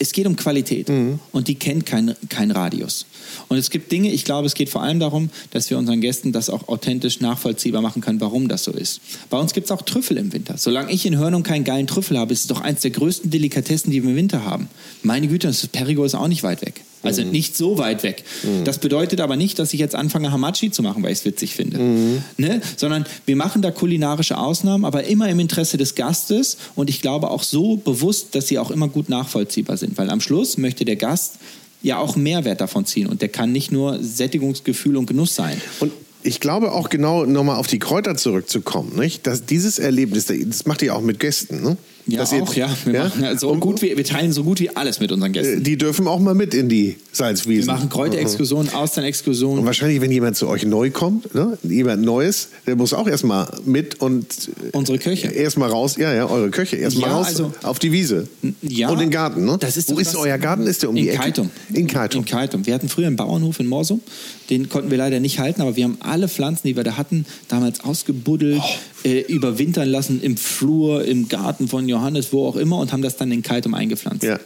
es 0.00 0.12
geht 0.12 0.26
um 0.26 0.36
Qualität 0.36 0.90
und 1.32 1.48
die 1.48 1.54
kennt 1.56 1.86
keinen 1.86 2.14
kein 2.28 2.50
Radius. 2.50 3.06
Und 3.48 3.56
es 3.56 3.70
gibt 3.70 3.90
Dinge, 3.92 4.10
ich 4.12 4.24
glaube, 4.24 4.46
es 4.46 4.54
geht 4.54 4.68
vor 4.68 4.82
allem 4.82 5.00
darum, 5.00 5.30
dass 5.50 5.70
wir 5.70 5.78
unseren 5.78 6.00
Gästen 6.00 6.32
das 6.32 6.50
auch 6.50 6.68
authentisch 6.68 7.20
nachvollziehbar 7.20 7.82
machen 7.82 8.02
können, 8.02 8.20
warum 8.20 8.48
das 8.48 8.64
so 8.64 8.72
ist. 8.72 9.00
Bei 9.30 9.38
uns 9.38 9.52
gibt 9.52 9.66
es 9.66 9.70
auch 9.70 9.82
Trüffel 9.82 10.16
im 10.16 10.32
Winter. 10.32 10.56
Solange 10.58 10.92
ich 10.92 11.06
in 11.06 11.16
Hörnum 11.16 11.42
keinen 11.42 11.64
geilen 11.64 11.86
Trüffel 11.86 12.18
habe, 12.18 12.32
ist 12.32 12.42
es 12.42 12.46
doch 12.46 12.60
eins 12.60 12.80
der 12.82 12.90
größten 12.90 13.30
Delikatessen, 13.30 13.90
die 13.90 14.02
wir 14.02 14.10
im 14.10 14.16
Winter 14.16 14.44
haben. 14.44 14.68
Meine 15.02 15.28
Güte, 15.28 15.46
das 15.46 15.66
Perigo 15.66 16.04
ist 16.04 16.14
auch 16.14 16.28
nicht 16.28 16.42
weit 16.42 16.62
weg. 16.62 16.82
Also 17.02 17.22
nicht 17.22 17.56
so 17.56 17.78
weit 17.78 18.02
weg. 18.02 18.24
Das 18.64 18.78
bedeutet 18.78 19.20
aber 19.20 19.36
nicht, 19.36 19.58
dass 19.58 19.72
ich 19.72 19.80
jetzt 19.80 19.94
anfange, 19.94 20.32
Hamachi 20.32 20.70
zu 20.70 20.82
machen, 20.82 21.02
weil 21.02 21.12
ich 21.12 21.20
es 21.20 21.24
witzig 21.24 21.54
finde. 21.54 22.22
Ne? 22.36 22.60
Sondern 22.76 23.06
wir 23.24 23.36
machen 23.36 23.62
da 23.62 23.70
kulinarische 23.70 24.36
Ausnahmen, 24.36 24.84
aber 24.84 25.04
immer 25.04 25.28
im 25.28 25.38
Interesse 25.38 25.76
des 25.76 25.94
Gastes 25.94 26.56
und 26.74 26.90
ich 26.90 27.00
glaube 27.00 27.30
auch 27.30 27.42
so 27.42 27.76
bewusst, 27.76 28.34
dass 28.34 28.48
sie 28.48 28.58
auch 28.58 28.70
immer 28.70 28.88
gut 28.88 29.08
nachvollziehbar 29.08 29.76
sind. 29.76 29.96
Weil 29.96 30.10
am 30.10 30.20
Schluss 30.20 30.58
möchte 30.58 30.84
der 30.84 30.96
Gast 30.96 31.34
ja 31.82 31.98
auch 31.98 32.16
Mehrwert 32.16 32.60
davon 32.60 32.86
ziehen 32.86 33.06
und 33.06 33.22
der 33.22 33.28
kann 33.28 33.52
nicht 33.52 33.70
nur 33.70 34.02
Sättigungsgefühl 34.02 34.96
und 34.96 35.06
Genuss 35.06 35.34
sein. 35.34 35.60
Und 35.80 35.92
ich 36.22 36.40
glaube 36.40 36.72
auch 36.72 36.88
genau, 36.88 37.24
nochmal 37.24 37.56
auf 37.56 37.66
die 37.68 37.78
Kräuter 37.78 38.16
zurückzukommen, 38.16 38.96
nicht? 38.96 39.26
Dass 39.26 39.46
dieses 39.46 39.78
Erlebnis, 39.78 40.26
das 40.26 40.66
macht 40.66 40.82
ihr 40.82 40.94
auch 40.94 41.00
mit 41.00 41.20
Gästen, 41.20 41.62
ne? 41.62 41.76
Ja, 42.10 42.20
Dass 42.20 42.32
ihr- 42.32 42.42
auch, 42.42 42.54
ja. 42.54 42.74
Wir, 42.86 43.12
ja, 43.20 43.36
so 43.36 43.50
Und, 43.50 43.60
gut 43.60 43.82
wie, 43.82 43.94
wir 43.94 44.02
teilen 44.04 44.32
so 44.32 44.42
gut 44.42 44.60
wie 44.60 44.70
alles 44.74 44.98
mit 44.98 45.12
unseren 45.12 45.28
äh, 45.30 45.38
Gästen. 45.40 45.62
Die 45.62 45.76
dürfen 45.76 46.08
auch 46.08 46.18
mal 46.18 46.34
mit 46.34 46.54
in 46.54 46.70
die 46.70 46.86
Wir 46.88 46.94
Salzwiesen. 47.12 47.66
machen 47.66 47.90
Kräuterexkursionen, 47.90 48.68
Und 48.68 48.74
Austernexkursionen. 48.74 49.66
wahrscheinlich, 49.66 50.00
wenn 50.00 50.10
jemand 50.10 50.34
zu 50.36 50.48
euch 50.48 50.64
neu 50.64 50.90
kommt, 50.90 51.34
ne? 51.34 51.58
jemand 51.64 52.02
Neues, 52.02 52.48
der 52.66 52.76
muss 52.76 52.94
auch 52.94 53.06
erstmal 53.06 53.46
mit 53.66 54.00
und 54.00 54.26
Unsere 54.72 54.98
Köche. 54.98 55.28
erstmal 55.28 55.68
raus, 55.68 55.96
ja, 55.98 56.14
ja, 56.14 56.26
eure 56.26 56.48
Köche, 56.50 56.76
erstmal 56.76 57.10
Ja, 57.10 57.16
raus 57.18 57.26
also- 57.26 57.52
auf 57.62 57.78
die 57.78 57.92
Wiese. 57.92 58.26
Ja. 58.62 58.88
Und 58.88 59.00
den 59.00 59.10
Garten, 59.10 59.44
ne? 59.44 59.58
Das 59.60 59.76
ist 59.76 59.90
Wo 59.94 59.98
ist 59.98 60.16
euer 60.16 60.38
Garten? 60.38 60.66
Ist 60.66 60.82
der 60.82 60.88
um 60.88 60.94
die 60.96 61.02
in 61.02 61.08
Ecke? 61.08 61.18
Keitum. 61.18 61.50
In 61.74 61.86
Keitum. 61.86 62.20
In 62.20 62.24
Keitum. 62.26 62.66
Wir 62.66 62.72
hatten 62.72 62.88
früher 62.88 63.06
einen 63.08 63.16
Bauernhof 63.16 63.60
in 63.60 63.66
Morsum. 63.66 64.00
Den 64.50 64.68
konnten 64.68 64.90
wir 64.90 64.98
leider 64.98 65.20
nicht 65.20 65.38
halten, 65.38 65.60
aber 65.60 65.76
wir 65.76 65.84
haben 65.84 65.98
alle 66.00 66.28
Pflanzen, 66.28 66.68
die 66.68 66.76
wir 66.76 66.84
da 66.84 66.96
hatten, 66.96 67.26
damals 67.48 67.80
ausgebuddelt, 67.80 68.62
Oh. 68.62 69.08
äh, 69.08 69.20
überwintern 69.20 69.88
lassen 69.88 70.22
im 70.22 70.36
Flur, 70.36 71.04
im 71.04 71.28
Garten 71.28 71.68
von 71.68 71.88
Johannes, 71.88 72.32
wo 72.32 72.46
auch 72.46 72.56
immer 72.56 72.78
und 72.78 72.92
haben 72.92 73.02
das 73.02 73.16
dann 73.16 73.30
in 73.30 73.42
Keitum 73.42 73.74
eingepflanzt. 73.74 74.24
Ja. 74.24 74.38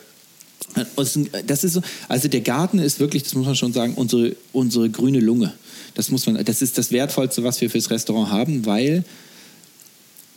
Das 1.46 1.64
ist 1.64 1.74
so, 1.74 1.82
also 2.08 2.28
der 2.28 2.40
Garten 2.40 2.78
ist 2.78 2.98
wirklich, 2.98 3.22
das 3.24 3.34
muss 3.34 3.46
man 3.46 3.56
schon 3.56 3.72
sagen, 3.72 3.94
unsere, 3.94 4.34
unsere 4.52 4.88
grüne 4.88 5.20
Lunge. 5.20 5.52
Das 5.94 6.10
muss 6.10 6.26
man, 6.26 6.42
das 6.44 6.62
ist 6.62 6.78
das 6.78 6.92
Wertvollste, 6.92 7.44
was 7.44 7.60
wir 7.60 7.68
fürs 7.68 7.90
Restaurant 7.90 8.30
haben, 8.30 8.64
weil 8.64 9.04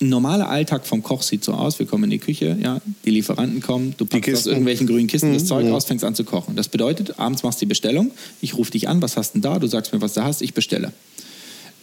ein 0.02 0.10
normaler 0.10 0.50
Alltag 0.50 0.86
vom 0.86 1.02
Koch 1.04 1.22
sieht 1.22 1.44
so 1.44 1.54
aus, 1.54 1.80
wir 1.80 1.86
kommen 1.86 2.06
in 2.06 2.10
die 2.10 2.20
Küche, 2.20 2.58
ja, 2.62 2.82
die 3.06 3.12
Lieferanten 3.12 3.62
kommen, 3.62 3.94
du 3.98 4.06
packst 4.06 4.34
aus 4.36 4.46
irgendwelchen 4.46 4.88
grünen 4.88 5.08
Kisten 5.08 5.34
das 5.34 5.44
Mhm. 5.44 5.48
Zeug 5.48 5.72
aus, 5.72 5.86
fängst 5.86 6.04
an 6.04 6.16
zu 6.16 6.26
kochen. 6.26 6.56
Das 6.56 6.68
bedeutet, 6.68 7.18
abends 7.18 7.44
machst 7.44 7.62
du 7.62 7.66
die 7.66 7.70
Bestellung, 7.70 8.12
ich 8.42 8.58
rufe 8.58 8.72
dich 8.72 8.90
an, 8.90 9.02
was 9.02 9.16
hast 9.16 9.32
du 9.36 9.40
denn 9.40 9.54
da? 9.54 9.60
Du 9.60 9.68
sagst 9.68 9.94
mir, 9.94 10.02
was 10.02 10.14
du 10.14 10.24
hast, 10.24 10.42
ich 10.42 10.54
bestelle. 10.54 10.92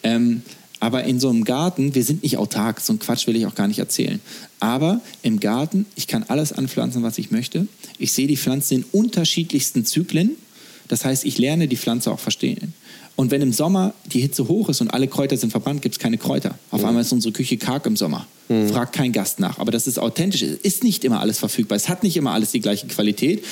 Ähm, 0.03 0.42
aber 0.81 1.05
in 1.05 1.20
so 1.20 1.31
einem 1.31 1.44
Garten, 1.44 1.94
wir 1.94 2.03
sind 2.03 2.22
nicht 2.25 2.37
autark, 2.37 2.81
so 2.81 2.92
ein 2.92 2.98
Quatsch 2.98 3.27
will 3.29 3.37
ich 3.37 3.46
auch 3.46 3.55
gar 3.55 3.68
nicht 3.68 3.79
erzählen. 3.79 4.20
Aber 4.59 5.01
im 5.22 5.38
Garten, 5.38 5.87
ich 5.94 6.09
kann 6.09 6.25
alles 6.25 6.53
anpflanzen, 6.53 7.03
was 7.05 7.18
ich 7.18 7.31
möchte. 7.31 7.68
Ich 7.98 8.12
sehe 8.12 8.27
die 8.27 8.37
Pflanzen 8.37 8.79
in 8.79 8.85
unterschiedlichsten 8.90 9.85
Zyklen. 9.85 10.33
Das 10.88 11.05
heißt, 11.05 11.25
ich 11.25 11.38
lerne 11.38 11.68
die 11.68 11.77
Pflanze 11.77 12.11
auch 12.11 12.18
verstehen. 12.18 12.75
Und 13.15 13.31
wenn 13.31 13.42
im 13.42 13.52
Sommer 13.52 13.94
die 14.13 14.21
Hitze 14.21 14.48
hoch 14.48 14.69
ist 14.69 14.81
und 14.81 14.88
alle 14.88 15.06
Kräuter 15.06 15.37
sind 15.37 15.50
verbrannt, 15.50 15.83
gibt 15.83 15.94
es 15.94 15.98
keine 15.98 16.19
Kräuter. 16.19 16.58
Auf 16.71 16.81
mhm. 16.81 16.88
einmal 16.88 17.02
ist 17.02 17.13
unsere 17.13 17.33
Küche 17.33 17.56
karg 17.56 17.87
im 17.87 17.96
Sommer. 17.96 18.27
Mhm. 18.48 18.69
Fragt 18.69 18.94
kein 18.94 19.13
Gast 19.13 19.38
nach. 19.38 19.58
Aber 19.58 19.71
das 19.71 19.87
ist 19.87 19.98
authentisch. 19.98 20.42
Es 20.42 20.56
ist 20.56 20.85
nicht 20.85 21.04
immer 21.04 21.21
alles 21.21 21.38
verfügbar. 21.38 21.77
Es 21.77 21.88
hat 21.88 22.02
nicht 22.02 22.17
immer 22.17 22.33
alles 22.33 22.52
die 22.52 22.60
gleiche 22.60 22.87
Qualität. 22.87 23.44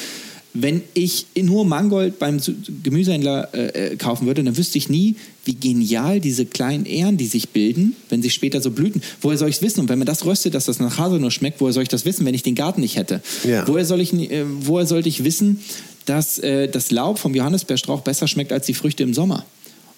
Wenn 0.53 0.83
ich 0.95 1.27
nur 1.41 1.65
Mangold 1.65 2.19
beim 2.19 2.41
Gemüsehändler 2.83 3.55
äh, 3.55 3.93
äh, 3.93 3.97
kaufen 3.97 4.27
würde, 4.27 4.43
dann 4.43 4.57
wüsste 4.57 4.79
ich 4.79 4.89
nie, 4.89 5.15
wie 5.45 5.55
genial 5.55 6.19
diese 6.19 6.45
kleinen 6.45 6.87
Ähren, 6.87 7.17
die 7.17 7.27
sich 7.27 7.51
bilden, 7.51 7.95
wenn 8.09 8.21
sie 8.21 8.31
später 8.31 8.61
so 8.61 8.73
blüten. 8.73 9.01
Woher 9.21 9.39
soll 9.39 9.49
ich 9.49 9.57
es 9.57 9.63
wissen? 9.63 9.81
Und 9.81 9.89
wenn 9.89 9.99
man 9.99 10.07
das 10.07 10.25
röstet, 10.25 10.55
dass 10.55 10.65
das 10.65 10.81
nach 10.81 10.99
Haselnuss 10.99 11.35
schmeckt, 11.35 11.61
woher 11.61 11.73
soll 11.73 11.85
ich 11.85 11.89
das 11.89 12.05
wissen, 12.05 12.27
wenn 12.27 12.35
ich 12.35 12.43
den 12.43 12.57
Garten 12.57 12.81
nicht 12.81 12.97
hätte? 12.97 13.23
Ja. 13.45 13.69
Woher, 13.69 13.85
soll 13.85 14.01
ich, 14.01 14.13
äh, 14.13 14.45
woher 14.63 14.87
sollte 14.87 15.09
ich 15.09 15.23
wissen, 15.23 15.61
dass 16.07 16.39
äh, 16.39 16.69
das 16.69 16.91
Laub 16.91 17.19
vom 17.19 17.35
Johannisbeerstrauch 17.35 18.01
besser 18.01 18.29
schmeckt 18.29 18.53
als 18.53 18.67
die 18.67 18.75
Früchte 18.75 19.03
im 19.03 19.15
Sommer, 19.15 19.45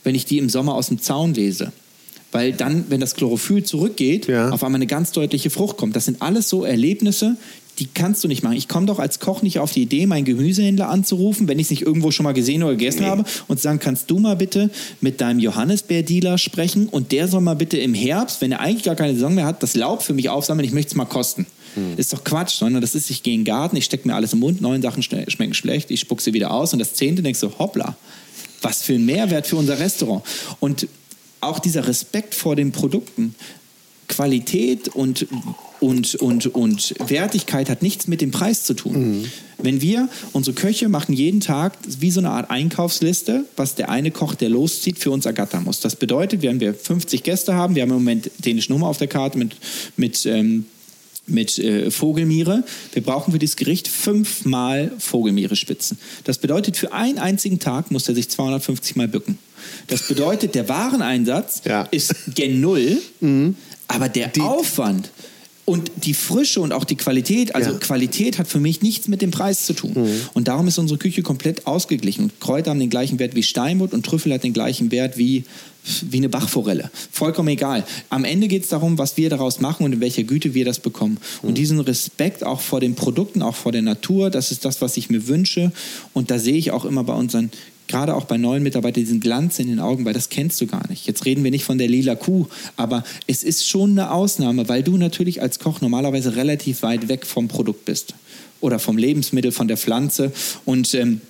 wenn 0.05 0.15
ich 0.15 0.25
die 0.25 0.39
im 0.39 0.49
Sommer 0.49 0.75
aus 0.75 0.89
dem 0.89 1.01
Zaun 1.01 1.35
lese. 1.35 1.73
Weil 2.33 2.53
dann, 2.53 2.87
wenn 2.89 3.01
das 3.01 3.15
Chlorophyll 3.15 3.63
zurückgeht, 3.63 4.27
ja. 4.27 4.49
auf 4.51 4.65
einmal 4.65 4.79
eine 4.79 4.87
ganz 4.87 5.13
deutliche 5.13 5.51
Frucht 5.51 5.77
kommt. 5.77 5.95
Das 5.95 6.07
sind 6.07 6.23
alles 6.23 6.49
so 6.49 6.65
Erlebnisse, 6.65 7.37
die 7.79 7.87
kannst 7.87 8.23
du 8.23 8.29
nicht 8.29 8.43
machen. 8.43 8.57
Ich 8.57 8.69
komme 8.69 8.87
doch 8.87 8.99
als 8.99 9.19
Koch 9.19 9.43
nicht 9.43 9.59
auf 9.59 9.73
die 9.73 9.83
Idee, 9.83 10.07
meinen 10.07 10.25
Gemüsehändler 10.25 10.89
anzurufen, 10.89 11.49
wenn 11.49 11.59
ich 11.59 11.67
es 11.67 11.71
nicht 11.71 11.83
irgendwo 11.83 12.11
schon 12.11 12.25
mal 12.25 12.33
gesehen 12.33 12.63
oder 12.63 12.73
gegessen 12.73 13.03
nee. 13.03 13.09
habe 13.09 13.25
und 13.49 13.57
zu 13.57 13.63
sagen, 13.63 13.79
kannst 13.79 14.11
du 14.11 14.19
mal 14.19 14.37
bitte 14.37 14.71
mit 15.01 15.21
deinem 15.21 15.39
Johannisbeerdealer 15.41 16.39
sprechen 16.39 16.89
und 16.89 17.13
der 17.13 17.29
soll 17.29 17.41
mal 17.41 17.57
bitte 17.57 17.79
im 17.79 17.95
Herbst, 17.95 18.41
wenn 18.41 18.53
er 18.53 18.61
eigentlich 18.61 18.85
gar 18.85 18.95
keine 18.95 19.15
Saison 19.15 19.35
mehr 19.35 19.47
hat, 19.47 19.63
das 19.63 19.75
Laub 19.75 20.03
für 20.03 20.13
mich 20.13 20.29
aufsammeln, 20.29 20.67
ich 20.67 20.75
möchte 20.75 20.91
es 20.91 20.95
mal 20.97 21.07
kosten. 21.07 21.47
Hm. 21.75 21.97
Ist 21.97 22.13
doch 22.13 22.25
Quatsch, 22.25 22.57
sondern 22.57 22.83
das 22.83 22.95
ist, 22.95 23.11
ich 23.11 23.23
gehe 23.23 23.35
in 23.35 23.41
den 23.41 23.47
Garten, 23.47 23.77
ich 23.77 23.85
stecke 23.85 24.07
mir 24.07 24.15
alles 24.15 24.33
im 24.33 24.41
Mund, 24.41 24.61
neun 24.61 24.83
Sachen 24.83 25.03
schmecken 25.03 25.55
schlecht, 25.55 25.91
ich 25.91 26.01
spucke 26.01 26.23
sie 26.23 26.33
wieder 26.33 26.51
aus 26.51 26.73
und 26.73 26.79
das 26.79 26.95
zehnte 26.95 27.23
denkst 27.23 27.41
du, 27.41 27.51
hoppla, 27.59 27.97
was 28.61 28.83
für 28.83 28.95
ein 28.95 29.05
Mehrwert 29.05 29.47
für 29.47 29.57
unser 29.57 29.79
Restaurant. 29.79 30.25
Und 30.61 30.87
auch 31.41 31.59
dieser 31.59 31.87
Respekt 31.89 32.35
vor 32.35 32.57
den 32.57 32.73
Produkten, 32.73 33.35
Qualität 34.09 34.89
und, 34.89 35.27
und, 35.81 36.15
und, 36.17 36.47
und 36.49 36.95
Wertigkeit 37.07 37.71
hat 37.71 37.83
nichts 37.83 38.07
mit 38.09 38.21
dem 38.21 38.31
Preis 38.31 38.65
zu 38.65 38.75
tun. 38.75 39.21
Mhm. 39.21 39.25
Wenn 39.59 39.81
wir, 39.81 40.09
unsere 40.33 40.55
Köche 40.55 40.89
machen 40.89 41.15
jeden 41.15 41.41
Tag 41.41 41.79
wie 41.87 42.11
so 42.11 42.21
eine 42.21 42.31
Art 42.31 42.51
Einkaufsliste, 42.51 43.47
was 43.57 43.75
der 43.75 43.89
eine 43.89 44.11
Koch, 44.11 44.35
der 44.35 44.51
loszieht, 44.51 44.99
für 44.99 45.11
uns 45.11 45.25
ergattern 45.25 45.65
muss. 45.65 45.81
Das 45.81 45.97
bedeutet, 45.97 46.43
wenn 46.43 46.61
wir 46.61 46.75
50 46.75 47.23
Gäste 47.23 47.55
haben, 47.55 47.75
wir 47.75 47.83
haben 47.83 47.91
im 47.91 47.97
Moment 47.97 48.31
dänische 48.39 48.73
Nummer 48.73 48.89
auf 48.89 48.99
der 48.99 49.09
Karte 49.09 49.39
mit, 49.39 49.57
mit 49.97 50.27
ähm, 50.27 50.67
mit 51.33 51.59
äh, 51.59 51.91
Vogelmiere. 51.91 52.65
Wir 52.93 53.03
brauchen 53.03 53.33
für 53.33 53.39
dieses 53.39 53.57
Gericht 53.57 53.89
fünfmal 53.89 54.93
Vogelmiere-Spitzen. 54.99 55.99
Das 56.25 56.39
bedeutet, 56.39 56.77
für 56.77 56.93
einen 56.93 57.19
einzigen 57.19 57.59
Tag 57.59 57.91
muss 57.91 58.09
er 58.09 58.15
sich 58.15 58.29
250 58.29 58.97
Mal 58.97 59.09
bücken. 59.09 59.39
Das 59.87 60.07
bedeutet, 60.09 60.55
der 60.55 60.69
Wareneinsatz 60.69 61.63
ja. 61.65 61.83
ist 61.91 62.15
gen 62.35 62.61
Null, 62.61 63.01
mhm. 63.21 63.57
aber 63.89 64.09
der 64.09 64.29
die, 64.29 64.41
Aufwand 64.41 65.11
und 65.65 65.93
die 65.97 66.15
Frische 66.15 66.61
und 66.61 66.73
auch 66.73 66.85
die 66.85 66.97
Qualität, 66.97 67.55
also 67.55 67.71
ja. 67.71 67.79
Qualität 67.79 68.39
hat 68.39 68.49
für 68.49 68.59
mich 68.59 68.83
nichts 68.83 69.07
mit 69.07 69.23
dem 69.23 69.31
Preis 69.31 69.65
zu 69.65 69.75
tun. 69.75 69.93
Mhm. 69.95 70.21
Und 70.35 70.49
darum 70.49 70.67
ist 70.67 70.79
unsere 70.79 70.99
Küche 70.99 71.23
komplett 71.23 71.67
ausgeglichen. 71.69 72.25
Und 72.25 72.41
Kräuter 72.41 72.71
haben 72.71 72.81
den 72.81 72.91
gleichen 72.91 73.21
Wert 73.21 73.37
wie 73.37 73.45
Steinbutt 73.45 73.93
und 73.93 74.05
Trüffel 74.05 74.33
hat 74.33 74.43
den 74.43 74.53
gleichen 74.53 74.91
Wert 74.91 75.19
wie, 75.19 75.45
wie 76.03 76.17
eine 76.17 76.29
Bachforelle. 76.29 76.91
Vollkommen 77.13 77.49
egal. 77.49 77.85
Am 78.11 78.25
Ende 78.25 78.49
geht 78.49 78.65
es 78.65 78.71
darum, 78.71 78.99
was 78.99 79.17
wir 79.17 79.31
daraus 79.31 79.61
machen 79.61 79.85
und 79.85 79.93
in 79.93 80.01
welcher 80.01 80.25
Güte 80.25 80.53
wir 80.53 80.65
das 80.65 80.81
bekommen. 80.81 81.19
Mhm. 81.43 81.49
Und 81.49 81.59
diesen 81.59 81.79
Respekt 81.79 82.43
auch 82.43 82.61
vor 82.61 82.81
den 82.81 82.97
Produkten, 82.97 83.41
auch 83.41 83.55
vor 83.55 83.71
der 83.71 83.83
Natur, 83.83 84.31
das 84.31 84.51
ist 84.51 84.65
das, 84.65 84.81
was 84.81 84.97
ich 84.97 85.11
mir 85.11 85.29
wünsche. 85.29 85.71
Und 86.13 86.33
da 86.33 86.41
sehe 86.41 86.57
ich 86.57 86.73
auch 86.73 86.85
immer 86.85 87.05
bei 87.05 87.15
unseren 87.15 87.53
gerade 87.93 88.17
auch 88.17 88.25
bei 88.25 88.39
neuen 88.39 88.63
Mitarbeitern 88.63 89.03
diesen 89.05 89.21
Glanz 89.21 89.59
in 89.59 89.69
den 89.69 89.79
Augen, 89.79 90.07
weil 90.07 90.15
das 90.15 90.31
kennst 90.31 90.59
du 90.63 90.67
gar 90.67 90.89
nicht. 90.89 91.07
Jetzt 91.07 91.27
reden 91.27 91.45
wir 91.45 91.51
nicht 91.51 91.65
von 91.65 91.77
der 91.77 91.89
lila 91.89 92.15
Kuh, 92.15 92.47
aber 92.77 93.05
es 93.27 93.45
ist 93.45 93.69
schon 93.69 93.91
eine 93.91 94.11
Ausnahme, 94.11 94.67
weil 94.71 94.83
du 94.83 94.97
natürlich 94.97 95.43
als 95.43 95.59
Koch 95.59 95.83
normalerweise 95.83 96.35
relativ 96.35 96.83
weit 96.83 97.09
weg 97.09 97.27
vom 97.27 97.49
Produkt 97.49 97.85
bist 97.85 98.15
oder 98.63 98.79
vom 98.79 98.97
Lebensmittel, 98.97 99.53
von 99.53 99.69
der 99.69 99.77
Pflanze 99.77 100.33
und 100.65 100.95
ähm, 100.95 101.21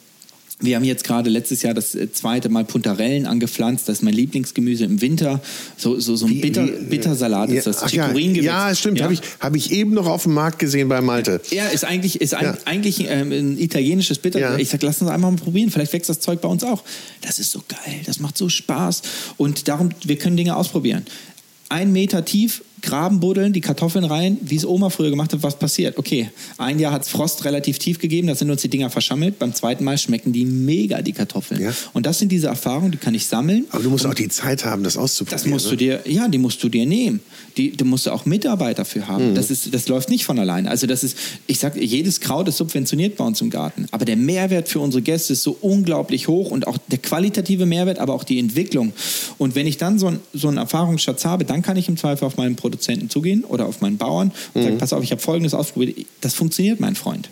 wir 0.62 0.76
haben 0.76 0.84
jetzt 0.84 1.04
gerade 1.04 1.28
letztes 1.28 1.62
Jahr 1.62 1.74
das 1.74 1.94
äh, 1.94 2.10
zweite 2.12 2.48
Mal 2.48 2.64
Puntarellen 2.64 3.26
angepflanzt. 3.26 3.88
Das 3.88 3.98
ist 3.98 4.02
mein 4.02 4.14
Lieblingsgemüse 4.14 4.84
im 4.84 5.00
Winter. 5.00 5.40
So, 5.76 5.98
so, 6.00 6.16
so 6.16 6.26
ein 6.26 6.40
Bitter, 6.40 6.66
Bittersalat 6.66 7.50
ist 7.50 7.66
das. 7.66 7.92
Ja, 7.92 8.12
ja, 8.12 8.74
stimmt. 8.74 8.98
Ja? 8.98 9.04
Habe 9.04 9.14
ich, 9.14 9.20
hab 9.40 9.56
ich 9.56 9.72
eben 9.72 9.92
noch 9.92 10.06
auf 10.06 10.22
dem 10.22 10.34
Markt 10.34 10.58
gesehen 10.58 10.88
bei 10.88 11.00
Malte. 11.00 11.40
Ja, 11.50 11.66
ist 11.66 11.84
eigentlich, 11.84 12.20
ist 12.20 12.32
ja. 12.32 12.56
eigentlich 12.64 13.06
ähm, 13.08 13.32
ein 13.32 13.58
italienisches 13.58 14.18
Bitter. 14.18 14.58
Ich 14.58 14.68
sage, 14.70 14.86
lass 14.86 15.02
uns 15.02 15.10
einfach 15.10 15.30
mal 15.30 15.36
probieren. 15.36 15.70
Vielleicht 15.70 15.92
wächst 15.92 16.08
das 16.08 16.20
Zeug 16.20 16.40
bei 16.40 16.48
uns 16.48 16.64
auch. 16.64 16.82
Das 17.20 17.38
ist 17.38 17.50
so 17.50 17.62
geil. 17.68 18.00
Das 18.06 18.20
macht 18.20 18.38
so 18.38 18.48
Spaß. 18.48 19.02
Und 19.36 19.68
darum, 19.68 19.90
wir 20.04 20.16
können 20.16 20.36
Dinge 20.36 20.56
ausprobieren. 20.56 21.04
Ein 21.68 21.92
Meter 21.92 22.24
tief, 22.24 22.62
Graben 22.82 23.20
buddeln, 23.20 23.52
die 23.52 23.60
Kartoffeln 23.60 24.04
rein, 24.04 24.38
wie 24.42 24.56
es 24.56 24.66
Oma 24.66 24.90
früher 24.90 25.10
gemacht 25.10 25.32
hat, 25.32 25.42
was 25.42 25.58
passiert? 25.58 25.98
Okay, 25.98 26.30
ein 26.58 26.78
Jahr 26.78 26.92
hat 26.92 27.02
es 27.02 27.08
Frost 27.08 27.44
relativ 27.44 27.78
tief 27.78 27.98
gegeben, 27.98 28.26
da 28.26 28.34
sind 28.34 28.50
uns 28.50 28.60
die 28.62 28.68
Dinger 28.68 28.90
verschammelt. 28.90 29.38
Beim 29.38 29.54
zweiten 29.54 29.84
Mal 29.84 29.96
schmecken 29.98 30.32
die 30.32 30.44
mega, 30.44 31.00
die 31.00 31.12
Kartoffeln. 31.12 31.60
Ja. 31.60 31.72
Und 31.92 32.06
das 32.06 32.18
sind 32.18 32.32
diese 32.32 32.48
Erfahrungen, 32.48 32.90
die 32.90 32.98
kann 32.98 33.14
ich 33.14 33.26
sammeln. 33.26 33.66
Aber 33.70 33.82
du 33.82 33.90
musst 33.90 34.04
auch 34.04 34.14
die 34.14 34.28
Zeit 34.28 34.64
haben, 34.64 34.82
das 34.82 34.96
auszuprobieren. 34.96 35.42
Das 35.42 35.50
musst 35.50 35.64
ne? 35.66 35.70
du 35.70 35.76
dir, 35.76 36.00
ja, 36.06 36.28
die 36.28 36.38
musst 36.38 36.62
du 36.62 36.68
dir 36.68 36.84
nehmen. 36.84 37.20
Die, 37.56 37.70
du 37.70 37.84
musst 37.84 38.08
auch 38.08 38.26
Mitarbeiter 38.26 38.84
für 38.84 39.06
haben. 39.06 39.30
Mhm. 39.30 39.34
Das, 39.34 39.50
ist, 39.50 39.72
das 39.72 39.88
läuft 39.88 40.10
nicht 40.10 40.24
von 40.24 40.38
alleine. 40.38 40.68
Also 40.68 40.86
das 40.86 41.04
ist, 41.04 41.16
ich 41.46 41.58
sag, 41.58 41.76
jedes 41.80 42.20
Kraut 42.20 42.48
ist 42.48 42.56
subventioniert 42.56 43.16
bei 43.16 43.24
uns 43.24 43.40
im 43.40 43.50
Garten. 43.50 43.86
Aber 43.90 44.04
der 44.04 44.16
Mehrwert 44.16 44.68
für 44.68 44.80
unsere 44.80 45.02
Gäste 45.02 45.34
ist 45.34 45.42
so 45.42 45.56
unglaublich 45.60 46.28
hoch 46.28 46.50
und 46.50 46.66
auch 46.66 46.78
der 46.88 46.98
qualitative 46.98 47.66
Mehrwert, 47.66 47.98
aber 47.98 48.14
auch 48.14 48.24
die 48.24 48.38
Entwicklung. 48.38 48.92
Und 49.38 49.54
wenn 49.54 49.66
ich 49.66 49.76
dann 49.76 49.98
so, 49.98 50.08
ein, 50.08 50.20
so 50.32 50.48
einen 50.48 50.56
Erfahrungsschatz 50.56 51.24
habe, 51.24 51.44
dann 51.44 51.62
kann 51.62 51.76
ich 51.76 51.88
im 51.88 51.96
Zweifel 51.96 52.24
auf 52.24 52.36
meinen 52.36 52.56
Produzenten 52.72 53.10
zugehen 53.10 53.44
oder 53.44 53.66
auf 53.66 53.80
meinen 53.80 53.98
Bauern 53.98 54.32
und 54.54 54.60
mhm. 54.60 54.64
sagen, 54.64 54.78
pass 54.78 54.92
auf, 54.92 55.02
ich 55.02 55.12
habe 55.12 55.20
Folgendes 55.20 55.54
ausprobiert. 55.54 56.06
Das 56.20 56.34
funktioniert, 56.34 56.80
mein 56.80 56.94
Freund. 56.94 57.28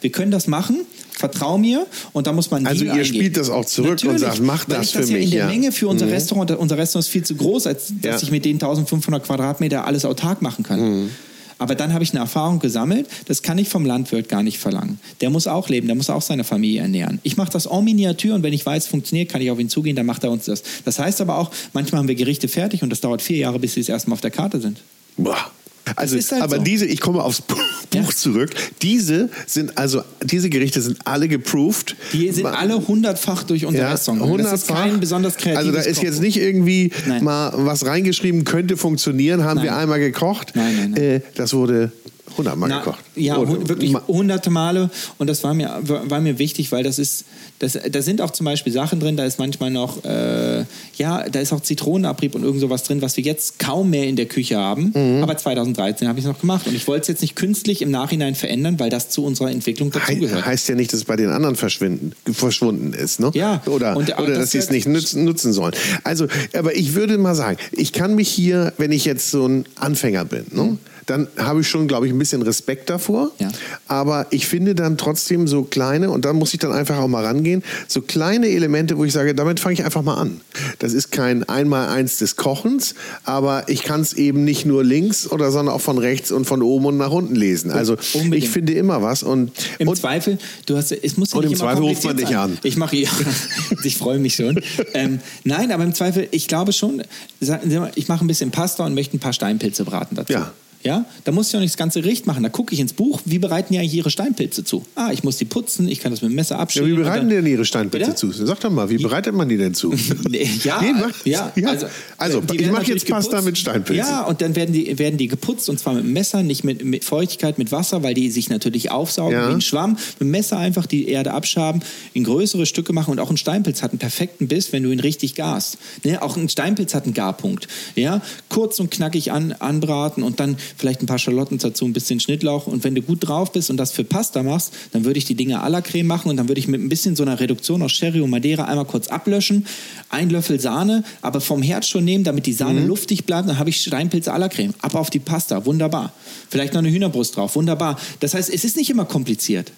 Wir 0.00 0.10
können 0.10 0.30
das 0.30 0.46
machen, 0.46 0.80
vertrau 1.12 1.56
mir 1.56 1.86
und 2.12 2.26
da 2.26 2.32
muss 2.32 2.50
man 2.50 2.66
Also 2.66 2.84
ihr 2.84 2.92
eingehen. 2.92 3.06
spielt 3.06 3.36
das 3.38 3.48
auch 3.48 3.64
zurück 3.64 3.92
Natürlich, 3.92 4.12
und 4.12 4.18
sagt, 4.18 4.42
mach 4.42 4.66
das, 4.66 4.90
für 4.90 5.00
ja 5.00 5.14
mich. 5.14 5.24
in 5.24 5.30
der 5.30 5.38
ja. 5.40 5.46
Menge 5.46 5.72
für 5.72 5.88
unser 5.88 6.04
mhm. 6.04 6.12
Restaurant, 6.12 6.50
unser 6.50 6.76
Restaurant 6.76 7.06
ist 7.06 7.10
viel 7.10 7.24
zu 7.24 7.34
groß, 7.34 7.66
als 7.66 7.92
dass 8.02 8.20
ja. 8.20 8.26
ich 8.26 8.30
mit 8.30 8.44
den 8.44 8.56
1500 8.56 9.24
Quadratmeter 9.24 9.86
alles 9.86 10.04
autark 10.04 10.42
machen 10.42 10.62
kann. 10.62 10.80
Mhm. 11.04 11.10
Aber 11.58 11.74
dann 11.74 11.92
habe 11.92 12.04
ich 12.04 12.10
eine 12.10 12.20
Erfahrung 12.20 12.58
gesammelt, 12.58 13.08
das 13.26 13.42
kann 13.42 13.58
ich 13.58 13.68
vom 13.68 13.84
Landwirt 13.84 14.28
gar 14.28 14.42
nicht 14.42 14.58
verlangen. 14.58 14.98
Der 15.20 15.30
muss 15.30 15.46
auch 15.46 15.68
leben, 15.68 15.86
der 15.86 15.96
muss 15.96 16.10
auch 16.10 16.22
seine 16.22 16.44
Familie 16.44 16.82
ernähren. 16.82 17.20
Ich 17.22 17.36
mache 17.36 17.50
das 17.50 17.66
en 17.66 17.84
Miniatur 17.84 18.34
und 18.34 18.42
wenn 18.42 18.52
ich 18.52 18.64
weiß, 18.64 18.84
es 18.84 18.88
funktioniert, 18.88 19.30
kann 19.30 19.40
ich 19.40 19.50
auf 19.50 19.58
ihn 19.58 19.68
zugehen, 19.68 19.96
dann 19.96 20.06
macht 20.06 20.24
er 20.24 20.30
uns 20.30 20.46
das. 20.46 20.62
Das 20.84 20.98
heißt 20.98 21.20
aber 21.20 21.38
auch, 21.38 21.50
manchmal 21.72 22.00
haben 22.00 22.08
wir 22.08 22.14
Gerichte 22.14 22.48
fertig 22.48 22.82
und 22.82 22.90
das 22.90 23.00
dauert 23.00 23.22
vier 23.22 23.38
Jahre, 23.38 23.58
bis 23.58 23.74
sie 23.74 23.80
das 23.80 23.88
erste 23.88 24.10
Mal 24.10 24.14
auf 24.14 24.20
der 24.20 24.30
Karte 24.30 24.60
sind. 24.60 24.80
Boah. 25.16 25.50
Also, 25.96 26.16
halt 26.16 26.42
aber 26.42 26.56
so. 26.56 26.62
diese, 26.62 26.86
ich 26.86 27.00
komme 27.00 27.22
aufs 27.22 27.42
Buch 27.42 27.60
ja. 27.92 28.08
zurück. 28.14 28.50
Diese 28.82 29.28
sind 29.46 29.76
also, 29.76 30.02
diese 30.22 30.50
Gerichte 30.50 30.80
sind 30.80 30.98
alle 31.04 31.28
geproved. 31.28 31.96
Die 32.12 32.30
sind 32.32 32.46
alle 32.46 32.86
hundertfach 32.86 33.42
durch 33.44 33.66
unser 33.66 33.78
ja. 33.78 33.96
Hundertfach. 33.96 34.50
Das 34.50 34.62
ist 34.62 34.68
kein 34.68 35.00
besonders 35.00 35.36
kreatives 35.36 35.58
Also 35.58 35.72
da 35.72 35.80
ist 35.80 36.02
jetzt 36.02 36.20
nicht 36.20 36.38
irgendwie 36.38 36.92
nein. 37.06 37.22
mal 37.22 37.52
was 37.54 37.84
reingeschrieben, 37.86 38.44
könnte 38.44 38.76
funktionieren, 38.76 39.44
haben 39.44 39.56
nein. 39.56 39.64
wir 39.64 39.76
einmal 39.76 39.98
gekocht. 39.98 40.52
Nein, 40.54 40.76
nein, 40.76 40.90
nein. 40.92 41.02
Äh, 41.02 41.20
das 41.34 41.52
wurde 41.52 41.92
hundertmal 42.36 42.70
gekocht. 42.70 43.00
Ja, 43.14 43.36
Oder, 43.38 43.68
wirklich 43.68 43.94
hunderte 44.08 44.50
Male. 44.50 44.90
Und 45.18 45.28
das 45.28 45.44
war 45.44 45.54
mir, 45.54 45.78
war 45.82 46.20
mir 46.20 46.38
wichtig, 46.38 46.72
weil 46.72 46.82
das 46.82 46.98
ist, 46.98 47.24
das, 47.58 47.78
da 47.90 48.02
sind 48.02 48.20
auch 48.20 48.30
zum 48.30 48.44
Beispiel 48.44 48.72
Sachen 48.72 49.00
drin, 49.00 49.16
da 49.16 49.24
ist 49.24 49.38
manchmal 49.38 49.70
noch, 49.70 50.04
äh, 50.04 50.64
ja, 50.96 51.28
da 51.28 51.40
ist 51.40 51.52
auch 51.52 51.60
Zitronenabrieb 51.60 52.34
und 52.34 52.42
irgend 52.42 52.60
sowas 52.60 52.82
drin, 52.82 53.02
was 53.02 53.16
wir 53.16 53.24
jetzt 53.24 53.58
kaum 53.58 53.90
mehr 53.90 54.06
in 54.06 54.16
der 54.16 54.26
Küche 54.26 54.56
haben. 54.56 54.92
Mhm. 54.94 55.22
Aber 55.22 55.36
2013 55.36 56.08
habe 56.08 56.18
ich 56.18 56.24
es 56.24 56.30
noch 56.30 56.40
gemacht. 56.40 56.66
Und 56.66 56.74
ich 56.74 56.86
wollte 56.86 57.02
es 57.02 57.08
jetzt 57.08 57.22
nicht 57.22 57.36
künstlich 57.36 57.82
im 57.82 57.90
Nachhinein 57.90 58.34
verändern, 58.34 58.78
weil 58.78 58.90
das 58.90 59.10
zu 59.10 59.24
unserer 59.24 59.50
Entwicklung 59.50 59.90
dazugehört. 59.90 60.44
He 60.44 60.50
heißt 60.50 60.68
ja 60.68 60.74
nicht, 60.74 60.92
dass 60.92 61.00
es 61.00 61.04
bei 61.04 61.16
den 61.16 61.30
anderen 61.30 61.56
verschwinden, 61.56 62.12
verschwunden 62.32 62.92
ist, 62.92 63.20
ne? 63.20 63.30
Ja. 63.34 63.62
Oder, 63.66 63.96
und, 63.96 64.16
oder 64.18 64.28
das 64.28 64.38
dass 64.38 64.50
sie 64.50 64.58
es 64.58 64.70
nicht 64.70 64.86
nutzen, 64.86 65.24
nutzen 65.24 65.52
sollen. 65.52 65.74
Also, 66.02 66.26
aber 66.52 66.74
ich 66.74 66.94
würde 66.94 67.18
mal 67.18 67.34
sagen, 67.34 67.58
ich 67.72 67.92
kann 67.92 68.14
mich 68.14 68.28
hier, 68.28 68.72
wenn 68.78 68.92
ich 68.92 69.04
jetzt 69.04 69.30
so 69.30 69.46
ein 69.46 69.64
Anfänger 69.76 70.24
bin, 70.24 70.46
ne? 70.50 70.62
Mhm 70.62 70.78
dann 71.06 71.28
habe 71.36 71.60
ich 71.60 71.68
schon, 71.68 71.88
glaube 71.88 72.06
ich, 72.06 72.12
ein 72.12 72.18
bisschen 72.18 72.42
Respekt 72.42 72.90
davor. 72.90 73.30
Ja. 73.38 73.50
Aber 73.88 74.26
ich 74.30 74.46
finde 74.46 74.74
dann 74.74 74.96
trotzdem 74.96 75.46
so 75.46 75.62
kleine, 75.62 76.10
und 76.10 76.24
da 76.24 76.32
muss 76.32 76.54
ich 76.54 76.60
dann 76.60 76.72
einfach 76.72 76.98
auch 76.98 77.08
mal 77.08 77.24
rangehen, 77.24 77.62
so 77.88 78.00
kleine 78.00 78.48
Elemente, 78.48 78.96
wo 78.96 79.04
ich 79.04 79.12
sage, 79.12 79.34
damit 79.34 79.60
fange 79.60 79.74
ich 79.74 79.84
einfach 79.84 80.02
mal 80.02 80.14
an. 80.14 80.40
Das 80.78 80.92
ist 80.92 81.10
kein 81.10 81.44
Einmaleins 81.48 82.18
des 82.18 82.36
Kochens, 82.36 82.94
aber 83.24 83.68
ich 83.68 83.82
kann 83.82 84.00
es 84.00 84.12
eben 84.12 84.44
nicht 84.44 84.66
nur 84.66 84.84
links 84.84 85.30
oder 85.30 85.50
sondern 85.50 85.74
auch 85.74 85.80
von 85.80 85.98
rechts 85.98 86.30
und 86.30 86.44
von 86.44 86.62
oben 86.62 86.86
und 86.86 86.96
nach 86.96 87.10
unten 87.10 87.34
lesen. 87.34 87.70
Also 87.70 87.96
Unbedingt. 88.14 88.44
ich 88.44 88.50
finde 88.50 88.72
immer 88.74 89.02
was. 89.02 89.22
Und, 89.22 89.52
Im 89.78 89.88
und, 89.88 89.96
Zweifel, 89.96 90.38
du 90.66 90.76
hast, 90.76 90.92
es 90.92 91.16
muss 91.16 91.32
ja 91.32 91.38
und 91.38 91.44
nicht 91.44 91.52
im 91.52 91.58
Zweifel 91.58 91.82
ruft 91.82 92.04
man 92.04 92.16
dich 92.16 92.28
sein. 92.28 92.36
an. 92.36 92.58
Ich 92.62 92.76
mache 92.76 92.96
ja, 92.96 93.10
ich 93.84 93.96
freue 93.96 94.18
mich 94.18 94.36
schon. 94.36 94.60
ähm, 94.94 95.20
nein, 95.44 95.72
aber 95.72 95.84
im 95.84 95.94
Zweifel, 95.94 96.28
ich 96.30 96.48
glaube 96.48 96.72
schon, 96.72 97.02
ich 97.40 98.08
mache 98.08 98.24
ein 98.24 98.28
bisschen 98.28 98.50
Pasta 98.50 98.84
und 98.86 98.94
möchte 98.94 99.16
ein 99.16 99.20
paar 99.20 99.32
Steinpilze 99.32 99.84
braten 99.84 100.16
dazu. 100.16 100.32
Ja. 100.32 100.52
Ja, 100.84 101.06
da 101.24 101.32
muss 101.32 101.48
ich 101.48 101.56
auch 101.56 101.60
nicht 101.60 101.72
das 101.72 101.78
ganze 101.78 102.02
Gericht 102.02 102.26
machen. 102.26 102.42
Da 102.42 102.50
gucke 102.50 102.74
ich 102.74 102.80
ins 102.80 102.92
Buch, 102.92 103.20
wie 103.24 103.38
bereiten 103.38 103.72
die 103.72 103.78
eigentlich 103.78 103.94
ihre 103.94 104.10
Steinpilze 104.10 104.64
zu? 104.64 104.84
Ah, 104.94 105.10
ich 105.12 105.24
muss 105.24 105.38
die 105.38 105.46
putzen, 105.46 105.88
ich 105.88 106.00
kann 106.00 106.12
das 106.12 106.20
mit 106.20 106.30
dem 106.30 106.34
Messer 106.36 106.56
Ja, 106.56 106.60
abschneiden. 106.60 106.92
wie 106.92 106.96
bereiten 106.96 107.28
die 107.30 107.36
denn 107.36 107.46
ihre 107.46 107.64
Steinpilze 107.64 108.08
Bitte? 108.10 108.16
zu? 108.18 108.32
Sag 108.32 108.60
doch 108.60 108.70
mal, 108.70 108.90
wie 108.90 108.98
bereitet 108.98 109.34
man 109.34 109.48
die 109.48 109.56
denn 109.56 109.72
zu? 109.74 109.92
Ja, 109.92 110.14
Nee, 110.28 110.48
ja, 110.64 110.82
ja. 111.56 111.66
also, 111.70 111.86
Also, 112.18 112.42
ich 112.42 112.60
werden 112.60 112.72
mach 112.72 112.78
natürlich 112.80 113.02
jetzt 113.02 113.10
Pasta 113.10 113.30
geputzt. 113.30 113.46
mit 113.46 113.58
Steinpilzen. 113.58 113.96
Ja, 114.06 114.22
und 114.24 114.42
dann 114.42 114.54
werden 114.56 114.74
die, 114.74 114.98
werden 114.98 115.16
die 115.16 115.28
geputzt 115.28 115.70
und 115.70 115.78
zwar 115.80 115.94
mit 115.94 116.04
dem 116.04 116.12
Messer, 116.12 116.42
nicht 116.42 116.64
mit, 116.64 116.84
mit 116.84 117.04
Feuchtigkeit, 117.04 117.56
mit 117.56 117.72
Wasser, 117.72 118.02
weil 118.02 118.12
die 118.12 118.30
sich 118.30 118.50
natürlich 118.50 118.90
aufsaugen 118.90 119.32
Ja. 119.32 119.48
wie 119.48 119.54
ein 119.54 119.60
Schwamm. 119.62 119.92
Mit 119.92 120.20
dem 120.20 120.30
Messer 120.32 120.58
einfach 120.58 120.84
die 120.84 121.08
Erde 121.08 121.32
abschaben, 121.32 121.80
in 122.12 122.24
größere 122.24 122.66
Stücke 122.66 122.92
machen 122.92 123.10
und 123.12 123.20
auch 123.20 123.30
ein 123.30 123.38
Steinpilz 123.38 123.82
hat 123.82 123.92
einen 123.92 123.98
perfekten 124.00 124.48
Biss, 124.48 124.72
wenn 124.74 124.82
du 124.82 124.90
ihn 124.90 125.00
richtig 125.00 125.34
garst. 125.34 125.78
Ne? 126.04 126.20
Auch 126.20 126.36
ein 126.36 126.50
Steinpilz 126.50 126.92
hat 126.94 127.04
einen 127.04 127.14
Garpunkt. 127.14 127.68
Ja? 127.94 128.20
Kurz 128.50 128.80
und 128.80 128.90
knackig 128.90 129.32
an, 129.32 129.52
anbraten 129.52 130.22
und 130.22 130.40
dann 130.40 130.56
vielleicht 130.76 131.02
ein 131.02 131.06
paar 131.06 131.18
Schalotten 131.18 131.58
dazu, 131.58 131.84
ein 131.84 131.92
bisschen 131.92 132.20
Schnittlauch 132.20 132.66
und 132.66 132.84
wenn 132.84 132.94
du 132.94 133.02
gut 133.02 133.26
drauf 133.26 133.52
bist 133.52 133.70
und 133.70 133.76
das 133.76 133.92
für 133.92 134.04
Pasta 134.04 134.42
machst, 134.42 134.72
dann 134.92 135.04
würde 135.04 135.18
ich 135.18 135.24
die 135.24 135.34
Dinge 135.34 135.62
à 135.64 135.68
la 135.68 135.80
Creme 135.80 136.06
machen 136.06 136.28
und 136.30 136.36
dann 136.36 136.48
würde 136.48 136.58
ich 136.58 136.68
mit 136.68 136.80
ein 136.80 136.88
bisschen 136.88 137.16
so 137.16 137.22
einer 137.22 137.38
Reduktion 137.40 137.82
aus 137.82 137.92
Sherry 137.92 138.20
und 138.20 138.30
Madeira 138.30 138.64
einmal 138.64 138.84
kurz 138.84 139.08
ablöschen, 139.08 139.66
ein 140.10 140.30
Löffel 140.30 140.60
Sahne, 140.60 141.04
aber 141.22 141.40
vom 141.40 141.62
Herd 141.62 141.86
schon 141.86 142.04
nehmen, 142.04 142.24
damit 142.24 142.46
die 142.46 142.52
Sahne 142.52 142.80
Mhm. 142.80 142.86
luftig 142.88 143.24
bleibt, 143.24 143.48
dann 143.48 143.58
habe 143.58 143.70
ich 143.70 143.80
Steinpilze 143.80 144.32
à 144.34 144.38
la 144.38 144.48
Creme. 144.48 144.74
Ab 144.80 144.94
auf 144.94 145.10
die 145.10 145.18
Pasta, 145.20 145.64
wunderbar. 145.66 146.12
Vielleicht 146.50 146.72
noch 146.74 146.80
eine 146.80 146.90
Hühnerbrust 146.90 147.36
drauf, 147.36 147.54
wunderbar. 147.56 147.98
Das 148.20 148.34
heißt, 148.34 148.50
es 148.52 148.64
ist 148.64 148.76
nicht 148.76 148.90
immer 148.90 149.04
kompliziert. 149.04 149.72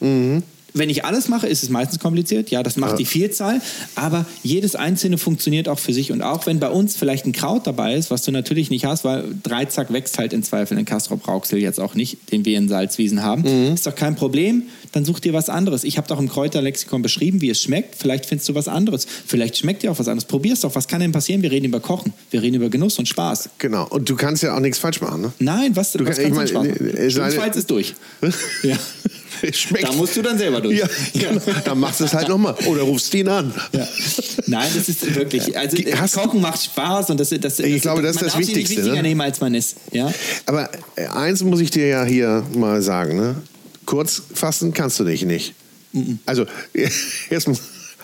Wenn 0.75 0.91
ich 0.91 1.07
alles 1.07 1.29
mache, 1.29 1.47
ist 1.47 1.63
es 1.63 1.71
meistens 1.71 2.01
kompliziert. 2.01 2.51
Ja, 2.51 2.63
das 2.63 2.77
macht 2.77 2.93
Ja. 2.93 2.97
die 2.99 3.07
Vielzahl. 3.07 3.63
Aber 3.95 4.27
jedes 4.43 4.77
einzelne 4.77 5.17
funktioniert 5.17 5.69
auch 5.69 5.79
für 5.79 5.95
sich. 5.95 6.13
Und 6.13 6.21
auch 6.21 6.45
wenn 6.47 6.61
bei 6.61 6.69
uns 6.69 6.97
vielleicht 6.97 7.25
ein 7.25 7.33
Kraut 7.33 7.67
dabei 7.67 7.95
ist, 7.95 8.11
was 8.11 8.23
du 8.23 8.31
natürlich 8.31 8.69
nicht 8.69 8.85
hast, 8.85 9.03
weil 9.05 9.25
Dreizack 9.43 9.91
wächst 9.93 10.19
halt 10.19 10.35
in 10.35 10.43
Zweifel 10.43 10.77
in 10.79 10.85
Castrop 10.85 11.27
Rauxel 11.27 11.59
jetzt 11.61 11.81
auch 11.81 11.95
nicht, 11.95 12.31
den 12.31 12.45
wir 12.45 12.59
in 12.59 12.69
Salzwiesen 12.69 13.23
haben, 13.23 13.43
Mhm. 13.43 13.75
ist 13.75 13.87
doch 13.87 13.95
kein 13.95 14.17
Problem. 14.17 14.65
Dann 14.93 15.05
such 15.07 15.21
dir 15.21 15.33
was 15.33 15.49
anderes. 15.49 15.83
Ich 15.85 15.97
habe 15.97 16.09
doch 16.09 16.19
im 16.19 16.29
Kräuterlexikon 16.29 17.01
beschrieben, 17.01 17.41
wie 17.41 17.49
es 17.51 17.61
schmeckt. 17.63 17.95
Vielleicht 17.95 18.27
findest 18.27 18.49
du 18.51 18.55
was 18.55 18.69
anderes. 18.69 19.07
Vielleicht 19.27 19.57
schmeckt 19.57 19.83
dir 19.83 19.91
auch 19.93 19.99
was 19.99 20.09
anderes. 20.09 20.27
Probier's 20.29 20.61
doch. 20.61 20.75
Was 20.75 20.89
kann 20.89 21.01
denn 21.01 21.13
passieren? 21.13 21.41
Wir 21.43 21.51
reden 21.53 21.67
über 21.67 21.81
Kochen. 21.81 22.13
Wir 22.31 22.43
reden 22.43 22.57
über 22.57 22.69
Genuss 22.69 22.99
und 22.99 23.09
Spaß. 23.09 23.49
Genau. 23.59 23.87
Und 23.89 24.09
du 24.11 24.17
kannst 24.17 24.43
ja 24.43 24.55
auch 24.55 24.61
nichts 24.61 24.79
falsch 24.79 25.01
machen, 25.01 25.23
ne? 25.23 25.33
Nein, 25.39 25.75
was, 25.75 25.93
Du 25.93 26.05
was 26.07 26.17
kann- 26.19 26.27
ich 26.27 26.33
kannst 26.35 26.53
du 26.53 26.59
meine, 26.59 26.69
denn 26.69 26.77
Spaß 26.77 26.87
äh, 26.87 26.93
machen? 26.93 27.07
es 27.07 27.15
sei- 27.15 27.21
Schlimmstenfalls 27.21 27.57
ist 27.57 27.71
durch. 27.71 27.95
ja. 28.63 28.77
Schmeckt. 29.53 29.89
Da 29.89 29.93
musst 29.93 30.17
du 30.17 30.23
dann 30.23 30.39
selber 30.39 30.61
durch. 30.61 30.79
Ja, 30.79 30.89
genau. 31.13 31.41
Dann 31.65 31.79
machst 31.81 32.01
du 32.01 32.05
es 32.05 32.15
halt 32.15 32.29
nochmal. 32.29 32.55
Oder 32.67 32.83
rufst 32.83 33.13
ihn 33.15 33.29
an. 33.29 33.53
Ja. 33.73 33.87
Nein, 34.47 34.71
das 34.75 34.89
ist 34.89 35.15
wirklich. 35.15 35.57
Also 35.57 35.77
hast 35.97 36.15
Kochen 36.15 36.41
macht 36.41 36.63
Spaß 36.63 37.11
und 37.11 37.21
das, 37.21 37.31
das, 37.31 37.41
das 37.41 37.59
Ich 37.61 37.83
glaube, 37.83 38.03
das 38.03 38.17
ist 38.17 38.23
das 38.23 38.39
Wichtigste, 38.39 38.77
wichtiger 38.77 38.97
ne? 38.97 39.03
nehmen, 39.03 39.21
als 39.21 39.41
man 39.41 39.55
ist. 39.55 39.77
Ja. 39.93 40.13
Aber 40.47 40.71
äh, 40.97 41.07
eins 41.07 41.43
muss 41.43 41.61
ich 41.61 41.71
dir 41.71 41.87
ja 41.87 42.05
hier 42.05 42.45
mal 42.55 42.83
sagen, 42.83 43.17
ne? 43.17 43.37
Kurz 43.85 44.23
fassen 44.35 44.73
kannst 44.73 44.99
du 44.99 45.05
dich 45.05 45.25
nicht. 45.25 45.55
Also, 46.27 46.47
erstmal 47.31 47.57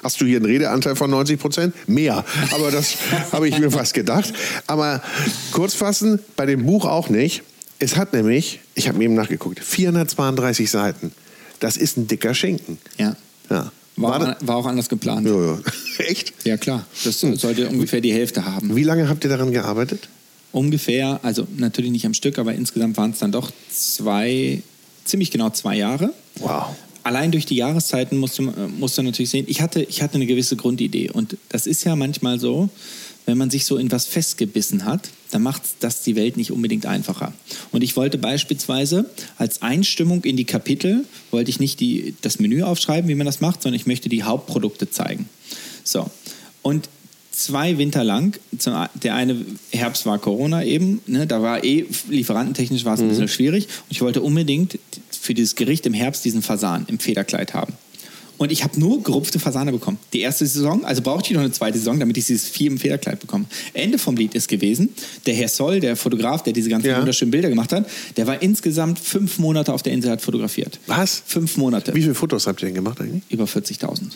hast 0.03 0.20
du 0.20 0.24
hier 0.24 0.37
einen 0.37 0.47
Redeanteil 0.47 0.97
von 0.97 1.11
90 1.11 1.39
Prozent? 1.39 1.74
Mehr. 1.89 2.24
Aber 2.53 2.70
das 2.70 2.97
habe 3.33 3.49
ich 3.49 3.59
mir 3.59 3.70
fast 3.70 3.95
gedacht. 3.95 4.33
Aber 4.66 5.03
kurz 5.53 5.74
fassen, 5.74 6.18
bei 6.37 6.47
dem 6.47 6.66
Buch 6.66 6.85
auch 6.85 7.09
nicht. 7.09 7.43
Es 7.78 7.97
hat 7.97 8.12
nämlich, 8.12 8.61
ich 8.74 8.87
habe 8.87 8.99
mir 8.99 9.05
eben 9.05 9.14
nachgeguckt, 9.14 9.59
432 9.59 10.70
Seiten. 10.70 11.12
Das 11.63 11.77
ist 11.77 11.97
ein 11.97 12.09
dicker 12.09 12.35
Schinken. 12.35 12.79
ja. 12.99 13.17
Ja. 13.51 13.71
War, 13.97 14.21
War 14.21 14.37
auch, 14.37 14.47
war 14.47 14.57
auch 14.57 14.67
anders 14.67 14.89
geplant. 14.89 15.27
Ja, 15.27 15.35
ja. 15.35 15.59
Echt? 15.99 16.33
Ja, 16.45 16.57
klar. 16.57 16.87
Das 17.05 17.21
sollte 17.21 17.69
ungefähr 17.69 18.01
die 18.01 18.13
Hälfte 18.13 18.47
haben. 18.47 18.75
Wie 18.75 18.85
lange 18.85 19.09
habt 19.09 19.23
ihr 19.25 19.29
daran 19.31 19.53
gearbeitet? 19.53 20.09
Ungefähr, 20.51 21.21
also 21.23 21.47
natürlich 21.57 21.91
nicht 21.91 22.07
am 22.07 22.15
Stück, 22.15 22.39
aber 22.39 22.55
insgesamt 22.55 22.97
waren 22.97 23.11
es 23.11 23.19
dann 23.19 23.33
doch 23.33 23.53
zwei, 23.71 24.63
ziemlich 25.05 25.31
genau 25.31 25.51
zwei 25.51 25.77
Jahre. 25.77 26.15
Wow. 26.37 26.75
Allein 27.05 27.33
durch 27.33 27.47
die 27.47 27.57
Jahreszeiten 27.57 28.19
musst 28.19 28.39
du, 28.39 28.49
äh, 28.49 28.69
musst 28.69 28.97
du 28.99 29.03
natürlich 29.03 29.31
sehen, 29.31 29.47
ich 29.49 29.61
hatte, 29.61 29.83
ich 29.83 30.03
hatte 30.03 30.15
eine 30.15 30.27
gewisse 30.27 30.57
Grundidee. 30.57 31.11
Und 31.11 31.37
das 31.49 31.67
ist 31.67 31.85
ja 31.85 31.97
manchmal 31.97 32.39
so, 32.39 32.71
wenn 33.27 33.39
man 33.39 33.51
sich 33.51 33.65
so 33.65 33.77
in 33.77 33.91
was 33.93 34.07
festgebissen 34.07 34.85
hat, 34.85 35.09
dann 35.31 35.43
macht 35.43 35.63
das 35.81 36.03
die 36.03 36.17
Welt 36.17 36.37
nicht 36.37 36.51
unbedingt 36.51 36.87
einfacher. 36.87 37.33
Und 37.71 37.83
ich 37.83 37.97
wollte 37.97 38.19
beispielsweise 38.19 39.09
als 39.39 39.63
Einstimmung 39.63 40.25
in 40.25 40.37
die 40.37 40.45
Kapitel, 40.45 41.05
wollte 41.31 41.51
ich 41.51 41.61
nicht 41.61 41.81
die, 41.81 42.15
das 42.21 42.39
Menü 42.39 42.63
aufschreiben, 42.63 43.09
wie 43.09 43.15
man 43.15 43.27
das 43.27 43.41
macht, 43.41 43.63
sondern 43.63 43.81
ich 43.81 43.87
möchte 43.87 44.09
die 44.09 44.25
Hauptprodukte 44.25 44.91
zeigen. 44.91 45.29
So. 45.85 46.11
Und 46.63 46.89
zwei 47.33 47.79
Winter 47.79 48.05
lang, 48.05 48.39
der 48.95 49.15
eine 49.15 49.45
Herbst 49.71 50.05
war 50.05 50.19
Corona 50.19 50.65
eben, 50.65 51.01
ne, 51.07 51.27
da 51.27 51.43
war 51.43 51.65
eh 51.65 51.87
lieferantentechnisch 52.09 52.85
war 52.85 52.95
es 52.95 53.01
ein 53.01 53.09
bisschen 53.09 53.29
schwierig 53.29 53.65
und 53.65 53.91
ich 53.91 54.03
wollte 54.03 54.21
unbedingt 54.21 54.79
für 55.23 55.35
dieses 55.35 55.55
Gericht 55.55 55.87
im 55.87 55.95
Herbst 55.95 56.25
diesen 56.25 56.43
Fasan 56.43 56.85
im 56.89 56.99
Federkleid 56.99 57.55
haben. 57.55 57.75
Und 58.39 58.51
ich 58.51 58.64
habe 58.64 58.81
nur 58.81 59.01
gerupfte 59.05 59.39
Fasane 59.39 59.70
bekommen. 59.70 59.99
Die 60.12 60.20
erste 60.20 60.45
Saison, 60.45 60.85
also 60.85 61.01
brauchte 61.01 61.29
ich 61.29 61.35
noch 61.35 61.43
eine 61.43 61.53
zweite 61.53 61.79
Saison, 61.79 62.01
damit 62.01 62.16
ich 62.16 62.27
dieses 62.27 62.49
Vieh 62.49 62.66
im 62.66 62.77
Federkleid 62.79 63.20
bekomme. 63.20 63.45
Ende 63.73 63.99
vom 63.99 64.16
Lied 64.16 64.35
ist 64.35 64.49
gewesen, 64.49 64.89
der 65.27 65.35
Herr 65.35 65.47
Soll, 65.47 65.79
der 65.79 65.95
Fotograf, 65.95 66.43
der 66.43 66.53
diese 66.53 66.68
ganzen 66.68 66.89
Ja. 66.89 66.99
wunderschönen 66.99 67.31
Bilder 67.31 67.49
gemacht 67.51 67.70
hat, 67.73 67.89
der 68.16 68.27
war 68.27 68.43
insgesamt 68.43 68.99
fünf 68.99 69.39
Monate 69.39 69.73
auf 69.73 69.85
der 69.85 69.93
Insel, 69.93 70.11
hat 70.11 70.23
fotografiert. 70.23 70.81
Was? 70.89 71.23
Fünf 71.25 71.57
Monate. 71.57 71.95
Wie 71.95 72.03
viele 72.03 72.16
Fotos 72.16 72.49
habt 72.49 72.61
ihr 72.62 72.66
denn 72.66 72.75
gemacht 72.75 73.01
eigentlich? 73.01 73.23
Über 73.29 73.45
40.000. 73.45 74.07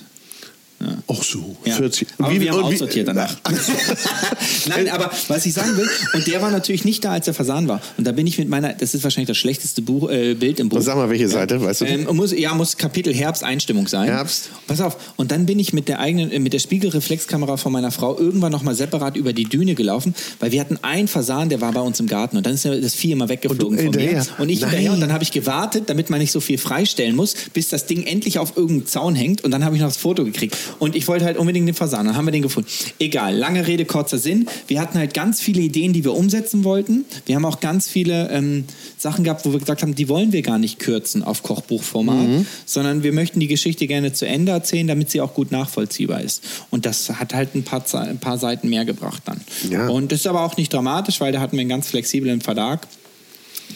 Ach 1.09 1.23
so, 1.23 1.57
Ja. 1.65 1.75
40. 1.77 2.09
Aber 2.19 2.33
Wie- 2.33 2.41
wir 2.41 2.51
haben 2.53 2.63
und 2.63 2.71
wie- 2.71 2.75
aussortiert 2.75 3.09
danach. 3.09 3.37
Nein, 4.69 4.89
aber 4.89 5.11
was 5.29 5.47
ich 5.47 5.55
sagen 5.55 5.77
will, 5.77 5.89
und 6.13 6.27
der 6.27 6.43
war 6.43 6.51
natürlich 6.51 6.85
nicht 6.85 7.05
da, 7.05 7.13
als 7.13 7.25
der 7.27 7.35
Fasan 7.35 7.69
war. 7.69 7.81
Und 7.97 8.07
da 8.07 8.13
bin 8.13 8.27
ich 8.27 8.39
mit 8.39 8.49
meiner, 8.49 8.73
das 8.73 8.95
ist 8.95 9.05
wahrscheinlich 9.05 9.29
das 9.29 9.37
schlechteste 9.37 9.83
Buch, 9.83 10.11
äh, 10.11 10.35
Bild 10.35 10.61
im 10.61 10.69
Buch. 10.69 10.81
Sag 10.81 10.97
mal, 10.97 11.09
welche 11.11 11.29
Seite, 11.29 11.61
weißt 11.63 11.83
du? 11.83 11.85
Ähm, 11.87 12.07
muss, 12.17 12.33
ja, 12.33 12.55
muss 12.55 12.77
Kapitel 12.77 13.15
Herbst 13.15 13.45
Einstimmung 13.45 13.89
sein. 13.89 14.09
Herbst. 14.09 14.51
Pass 14.67 14.81
auf. 14.81 14.97
Und 15.17 15.31
dann 15.31 15.47
bin 15.47 15.59
ich 15.59 15.73
mit 15.73 15.89
der 15.89 16.01
eigenen, 16.01 16.31
äh, 16.31 16.39
mit 16.39 16.53
der 16.53 16.59
Spiegelreflexkamera 16.59 17.57
von 17.57 17.73
meiner 17.73 17.91
Frau 17.91 18.19
irgendwann 18.19 18.53
nochmal 18.53 18.75
separat 18.75 19.17
über 19.17 19.33
die 19.33 19.45
Düne 19.45 19.75
gelaufen, 19.75 20.15
weil 20.41 20.53
wir 20.53 20.61
hatten 20.61 20.79
einen 20.83 21.09
Fasan, 21.09 21.49
der 21.49 21.61
war 21.61 21.73
bei 21.73 21.81
uns 21.81 22.01
im 22.01 22.07
Garten 22.07 22.37
und 22.37 22.47
dann 22.47 22.55
ist 22.55 22.65
ja 22.65 22.75
das 22.77 22.95
Vieh 22.95 23.13
immer 23.13 23.29
weggeflogen 23.29 23.79
Und 23.79 23.95
du 23.95 24.01
von 24.01 24.11
mir. 24.11 24.27
Und 24.39 24.49
ich 24.49 24.61
Nein. 24.61 24.71
hinterher 24.71 24.93
und 24.93 25.01
dann 25.01 25.13
habe 25.13 25.23
ich 25.25 25.33
gewartet, 25.33 25.85
damit 25.89 26.11
man 26.11 26.21
nicht 26.21 26.33
so 26.33 26.41
viel 26.41 26.59
freistellen 26.59 27.15
muss, 27.17 27.35
bis 27.53 27.69
das 27.69 27.87
Ding 27.87 28.03
endlich 28.05 28.39
auf 28.39 28.57
irgendeinem 28.57 28.87
Zaun 28.87 29.15
hängt 29.15 29.45
und 29.45 29.51
dann 29.51 29.65
habe 29.65 29.77
ich 29.77 29.81
noch 29.83 29.89
das 29.89 29.97
Foto 29.97 30.25
gekriegt. 30.25 30.57
Und 30.79 30.97
ich 30.97 31.09
wollte 31.09 31.25
halt 31.25 31.37
unbedingt 31.37 31.67
den 31.69 31.75
Fasan, 31.75 32.07
dann 32.07 32.17
haben 32.17 32.25
wir 32.27 32.33
den 32.33 32.43
gefunden. 32.43 32.69
Egal, 32.99 33.37
lange 33.37 33.67
Rede, 33.67 33.85
kurzer 33.85 34.19
Sinn. 34.19 34.47
Wir 34.67 34.81
hatten 34.81 34.99
halt 34.99 35.15
ganz 35.15 35.41
viele 35.41 35.61
Ideen, 35.61 35.93
die 35.93 36.05
wir 36.05 36.15
umsetzen 36.15 36.65
wollten. 36.65 37.05
Wir 37.27 37.37
haben 37.37 37.45
auch 37.45 37.61
ganz 37.61 37.89
viele 37.89 38.31
ähm, 38.31 38.65
Sachen 38.99 39.25
gehabt, 39.25 39.45
wo 39.45 39.53
wir 39.53 39.59
gesagt 39.61 39.83
haben, 39.83 39.95
die 39.95 40.09
wollen 40.09 40.33
wir 40.33 40.43
gar 40.43 40.59
nicht 40.59 40.79
kürzen 40.79 41.23
auf 41.23 41.43
Kochbuchformat, 41.43 42.17
Mhm. 42.17 42.47
sondern 42.65 43.03
wir 43.03 43.13
möchten 43.13 43.41
die 43.41 43.47
Geschichte 43.47 43.87
gerne 43.87 44.13
zu 44.13 44.27
Ende 44.27 44.53
erzählen, 44.53 44.87
damit 44.87 45.11
sie 45.11 45.21
auch 45.21 45.35
gut 45.35 45.51
nachvollziehbar 45.53 46.21
ist. 46.21 46.43
Und 46.71 46.87
das 46.87 47.11
hat 47.11 47.35
halt 47.35 47.55
ein 47.55 47.63
paar, 47.63 47.85
ein 47.95 48.19
paar 48.19 48.39
Seiten 48.39 48.69
mehr 48.69 48.85
gebracht 48.85 49.23
dann. 49.27 49.41
Ja. 49.71 49.89
Und 49.89 50.13
das 50.13 50.21
ist 50.21 50.27
aber 50.27 50.43
auch 50.43 50.57
nicht 50.57 50.73
dramatisch, 50.73 51.21
weil 51.21 51.33
da 51.33 51.41
hatten 51.41 51.57
wir 51.57 51.61
einen 51.61 51.69
ganz 51.69 51.89
flexiblen 51.89 52.41
Verlag 52.41 52.87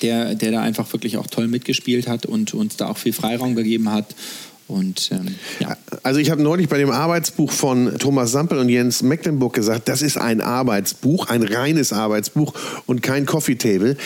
der, 0.03 0.35
der 0.35 0.53
da 0.53 0.63
einfach 0.63 0.91
wirklich 0.93 1.17
auch 1.17 1.27
toll 1.27 1.49
mitgespielt 1.49 2.09
hat 2.09 2.27
und 2.27 2.55
uns 2.55 2.77
da 2.77 2.89
auch 2.89 2.97
viel 2.97 3.13
Freiraum 3.13 3.55
gegeben 3.55 3.91
hat. 3.91 4.15
Und 4.71 5.11
ähm, 5.13 5.35
ja. 5.59 5.77
Also 6.05 6.21
ich 6.21 6.31
habe 6.31 6.41
neulich 6.43 6.69
bei 6.69 6.79
dem 6.79 6.91
Arbeitsbuch 6.91 7.51
von 7.51 7.99
Thomas 7.99 8.31
Sampel 8.31 8.59
und 8.59 8.69
Jens 8.69 9.03
Mecklenburg 9.03 9.53
gesagt, 9.53 9.89
das 9.89 10.01
ist 10.01 10.17
ein 10.17 10.41
Arbeitsbuch, 10.41 11.27
ein 11.29 11.43
reines 11.43 11.93
Arbeitsbuch 11.93 12.55
und 12.87 13.03
kein 13.03 13.27
Coffee 13.27 13.57
Table. 13.57 13.97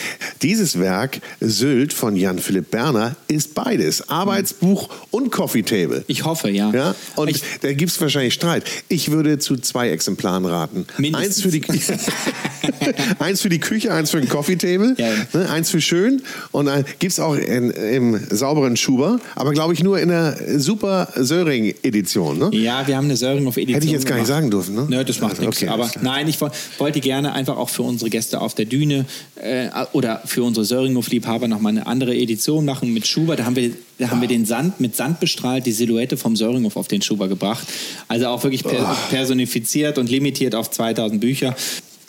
Dieses 0.41 0.79
Werk, 0.81 1.21
Sylt 1.41 1.93
von 1.93 2.17
Jan-Philipp 2.17 2.71
Berner, 2.71 3.15
ist 3.29 3.55
beides. 3.55 4.09
Arbeitsbuch 4.09 4.89
und 5.11 5.31
Coffee 5.31 5.63
Table. 5.63 6.03
Ich 6.07 6.25
hoffe, 6.25 6.49
ja. 6.51 6.71
Ja, 6.73 6.95
und 7.17 7.29
ich, 7.29 7.43
da 7.61 7.73
gibt 7.75 7.93
es 7.93 8.01
wahrscheinlich 8.01 8.33
Streit. 8.35 8.65
Ich 8.89 9.11
würde 9.11 9.39
zu 9.39 9.57
zwei 9.59 9.91
Exemplaren 9.91 10.47
raten. 10.47 10.87
Mindestens. 10.97 11.25
Eins 11.25 11.43
für, 11.43 11.51
die, 11.51 11.63
eins 13.19 13.41
für 13.43 13.49
die 13.51 13.61
Küche, 13.61 13.93
eins 13.93 14.11
für 14.11 14.21
den 14.21 14.29
Coffee 14.29 14.57
Table, 14.57 14.95
Ja. 14.99 15.11
ne, 15.33 15.51
eins 15.51 15.71
für 15.71 15.81
schön 15.81 16.23
und 16.53 16.71
gibt 16.99 17.13
es 17.13 17.21
auch 17.21 17.35
in, 17.37 17.71
im 17.71 18.19
sauberen 18.31 18.77
Schuber, 18.77 19.21
aber 19.35 19.53
glaube 19.53 19.75
ich 19.75 19.83
nur 19.83 19.99
in 20.01 20.09
der 20.09 20.37
super 20.61 21.09
Söring-Edition. 21.17 22.39
Ne? 22.39 22.51
ja, 22.57 22.87
wir 22.87 22.97
haben 22.97 23.05
eine 23.07 23.17
Söring 23.17 23.47
auf 23.47 23.57
Edition 23.57 23.75
Hätte 23.75 23.87
ich 23.87 23.93
jetzt 23.93 24.07
gar 24.07 24.17
nicht 24.17 24.27
gemacht. 24.27 24.41
sagen 24.41 24.51
dürfen, 24.51 24.75
ne? 24.75 24.87
Nö, 24.89 25.05
das 25.05 25.21
macht 25.21 25.33
Also, 25.33 25.43
nichts. 25.45 25.63
okay, 25.63 25.69
Aber 25.71 25.91
nein, 26.03 26.29
ich 26.29 26.41
wo- 26.41 26.51
wollte 26.79 27.01
gerne 27.01 27.33
einfach 27.33 27.57
auch 27.57 27.69
für 27.69 27.83
unsere 27.83 28.11
Gäste 28.11 28.41
auf 28.41 28.55
der 28.55 28.65
Düne 28.67 29.07
äh, 29.37 29.69
oder 29.93 30.23
für 30.25 30.43
unsere 30.43 30.65
Söringhof-Liebhaber 30.65 31.49
nochmal 31.49 31.73
eine 31.73 31.87
andere 31.87 32.15
Edition 32.17 32.65
machen 32.65 32.93
mit 32.93 33.07
Schuber. 33.07 33.37
Da 33.37 33.45
haben 33.45 33.57
wir, 33.57 33.71
da 33.99 34.11
haben 34.11 34.21
wir 34.21 34.29
den 34.29 34.45
Sand 34.47 34.81
mit 34.81 34.97
Sand 34.97 35.21
bestrahlt, 35.21 35.67
die 35.67 35.73
Silhouette 35.73 36.17
vom 36.17 36.37
Söringhof 36.37 36.77
auf 36.77 36.89
den 36.89 37.03
Schuber 37.03 37.29
gebracht. 37.29 37.67
Also 38.09 38.27
auch 38.29 38.43
wirklich 38.43 38.63
per 38.65 38.97
personifiziert 39.11 39.99
und 39.99 40.11
limitiert 40.11 40.55
auf 40.55 40.71
2000 40.71 41.21
Bücher. 41.21 41.57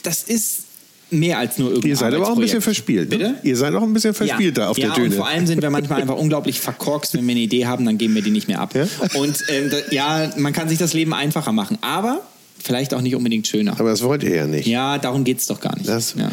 Das 0.04 0.24
ist 0.24 0.64
mehr 1.12 1.39
als 1.39 1.58
nur 1.58 1.70
irgendwie. 1.70 1.89
Ihr 1.89 1.97
seid 1.97 2.14
aber 2.14 2.28
auch 2.28 2.36
ein 2.36 2.41
bisschen 2.41 2.62
verspielt. 2.62 3.10
Ne? 3.10 3.18
Bitte? 3.18 3.36
Ihr 3.43 3.58
seid 3.58 3.74
auch 3.74 3.84
ein 3.84 3.93
bisschen 3.93 4.14
verspielt 4.14 4.58
da 4.58 4.70
auf 4.70 4.78
ja, 4.78 4.88
der 4.88 4.95
Düne. 4.95 5.08
Und 5.08 5.14
vor 5.16 5.28
allem 5.28 5.47
sind 5.47 5.62
wir 5.62 5.70
manchmal 5.70 6.01
einfach 6.01 6.16
unglaublich 6.16 6.60
verkorkst. 6.60 7.14
Wenn 7.14 7.26
wir 7.26 7.32
eine 7.32 7.41
Idee 7.41 7.66
haben, 7.66 7.86
dann 7.86 7.97
geben 7.97 8.16
wir 8.16 8.22
die 8.22 8.32
nicht 8.32 8.47
mehr 8.47 8.60
ab. 8.60 8.76
Ja? 8.76 8.88
Und 9.16 9.43
ähm, 9.49 9.70
da, 9.70 9.78
ja, 9.91 10.32
man 10.38 10.53
kann 10.53 10.70
sich 10.70 10.78
das 10.78 10.93
Leben 10.93 11.14
einfacher 11.14 11.51
machen, 11.51 11.78
aber 11.82 12.22
vielleicht 12.62 12.93
auch 12.93 13.01
nicht 13.01 13.16
unbedingt 13.16 13.47
schöner. 13.47 13.80
aber 13.80 13.89
das 13.89 14.01
wollt 14.03 14.24
ihr 14.24 14.36
ja 14.36 14.47
nicht. 14.47 14.68
Ja, 14.68 14.97
darum 14.97 15.24
geht 15.24 15.39
es 15.39 15.45
doch 15.45 15.60
gar 15.60 15.76
nicht. 15.76 15.88
Das, 15.88 16.16
ja. 16.18 16.32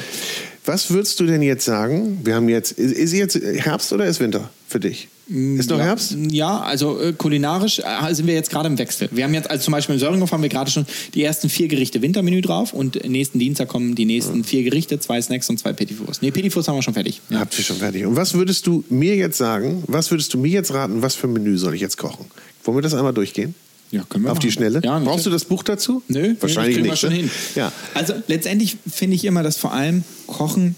Was 0.64 0.90
würdest 0.90 1.18
du 1.18 1.26
denn 1.26 1.42
jetzt 1.42 1.64
sagen? 1.64 2.20
Wir 2.22 2.36
haben 2.36 2.48
jetzt, 2.48 2.72
ist, 2.72 2.92
ist 2.92 3.12
jetzt 3.12 3.34
Herbst 3.36 3.92
oder 3.92 4.06
ist 4.06 4.20
Winter 4.20 4.48
für 4.68 4.78
dich? 4.78 5.08
Ist 5.28 5.70
noch 5.70 5.78
ja, 5.78 5.84
Herbst? 5.84 6.16
Ja, 6.30 6.60
also 6.60 7.00
äh, 7.00 7.12
kulinarisch 7.12 7.78
äh, 7.78 8.14
sind 8.14 8.26
wir 8.26 8.34
jetzt 8.34 8.50
gerade 8.50 8.68
im 8.68 8.76
Wechsel. 8.76 9.08
Wir 9.12 9.24
haben 9.24 9.34
jetzt, 9.34 9.50
also 9.50 9.64
zum 9.64 9.72
Beispiel 9.72 9.94
im 9.94 9.98
Söringhof 9.98 10.30
haben 10.30 10.42
wir 10.42 10.48
gerade 10.48 10.70
schon 10.70 10.84
die 11.14 11.22
ersten 11.22 11.48
vier 11.48 11.68
Gerichte 11.68 12.02
Wintermenü 12.02 12.42
drauf 12.42 12.72
und 12.72 13.08
nächsten 13.08 13.38
Dienstag 13.38 13.68
kommen 13.68 13.94
die 13.94 14.04
nächsten 14.04 14.44
vier 14.44 14.62
Gerichte, 14.62 14.98
zwei 14.98 15.22
Snacks 15.22 15.48
und 15.48 15.58
zwei 15.58 15.72
Petit 15.72 15.96
Fours. 15.96 16.22
Nee, 16.22 16.32
Petit 16.32 16.52
Fours 16.52 16.68
haben 16.68 16.76
wir 16.76 16.82
schon 16.82 16.94
fertig. 16.94 17.20
Ja. 17.30 17.40
Habt 17.40 17.56
ihr 17.58 17.64
schon 17.64 17.76
fertig. 17.76 18.04
Und 18.04 18.16
was 18.16 18.34
würdest 18.34 18.66
du 18.66 18.84
mir 18.88 19.16
jetzt 19.16 19.38
sagen, 19.38 19.84
was 19.86 20.10
würdest 20.10 20.34
du 20.34 20.38
mir 20.38 20.50
jetzt 20.50 20.74
raten, 20.74 21.02
was 21.02 21.14
für 21.14 21.28
ein 21.28 21.32
Menü 21.32 21.56
soll 21.56 21.74
ich 21.74 21.80
jetzt 21.80 21.96
kochen? 21.96 22.26
Wollen 22.64 22.76
wir 22.76 22.82
das 22.82 22.94
einmal 22.94 23.14
durchgehen? 23.14 23.54
Ja, 23.92 24.04
können 24.08 24.24
wir 24.24 24.32
Auf 24.32 24.38
die 24.38 24.46
machen. 24.48 24.54
Schnelle? 24.54 24.80
Ja, 24.82 24.98
Brauchst 24.98 25.26
du 25.26 25.30
das 25.30 25.44
Buch 25.44 25.62
dazu? 25.62 26.02
Nö, 26.08 26.34
wahrscheinlich 26.40 26.76
kriegen 26.76 26.88
nicht. 26.88 26.92
wir 26.92 26.96
schon 26.96 27.10
ne? 27.10 27.16
hin. 27.16 27.30
Ja. 27.54 27.70
Also 27.92 28.14
letztendlich 28.26 28.78
finde 28.90 29.16
ich 29.16 29.24
immer, 29.24 29.42
dass 29.42 29.58
vor 29.58 29.72
allem 29.74 30.02
Kochen, 30.26 30.76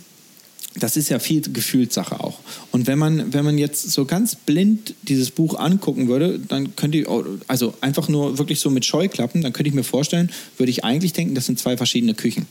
das 0.75 0.97
ist 0.97 1.11
ja 1.11 1.21
viel 1.21 1.41
Gefühlssache 1.41 2.19
auch. 2.19 2.41
Und 2.73 2.89
wenn 2.89 2.99
man, 2.99 3.33
wenn 3.33 3.45
man 3.45 3.57
jetzt 3.57 3.93
so 3.93 4.05
ganz 4.05 4.35
blind 4.35 4.95
dieses 5.03 5.31
Buch 5.31 5.57
angucken 5.57 6.09
würde, 6.09 6.41
dann 6.41 6.75
könnte 6.75 6.99
ich, 6.99 7.07
also 7.47 7.75
einfach 7.81 8.09
nur 8.09 8.37
wirklich 8.39 8.59
so 8.59 8.69
mit 8.69 8.85
Scheuklappen, 8.85 9.43
dann 9.43 9.53
könnte 9.53 9.69
ich 9.69 9.75
mir 9.75 9.85
vorstellen, 9.85 10.33
würde 10.59 10.71
ich 10.71 10.85
eigentlich 10.85 11.13
denken, 11.13 11.37
das 11.37 11.47
sind 11.47 11.61
zwei 11.61 11.77
verschiedene 11.77 12.15
Küchen. 12.15 12.47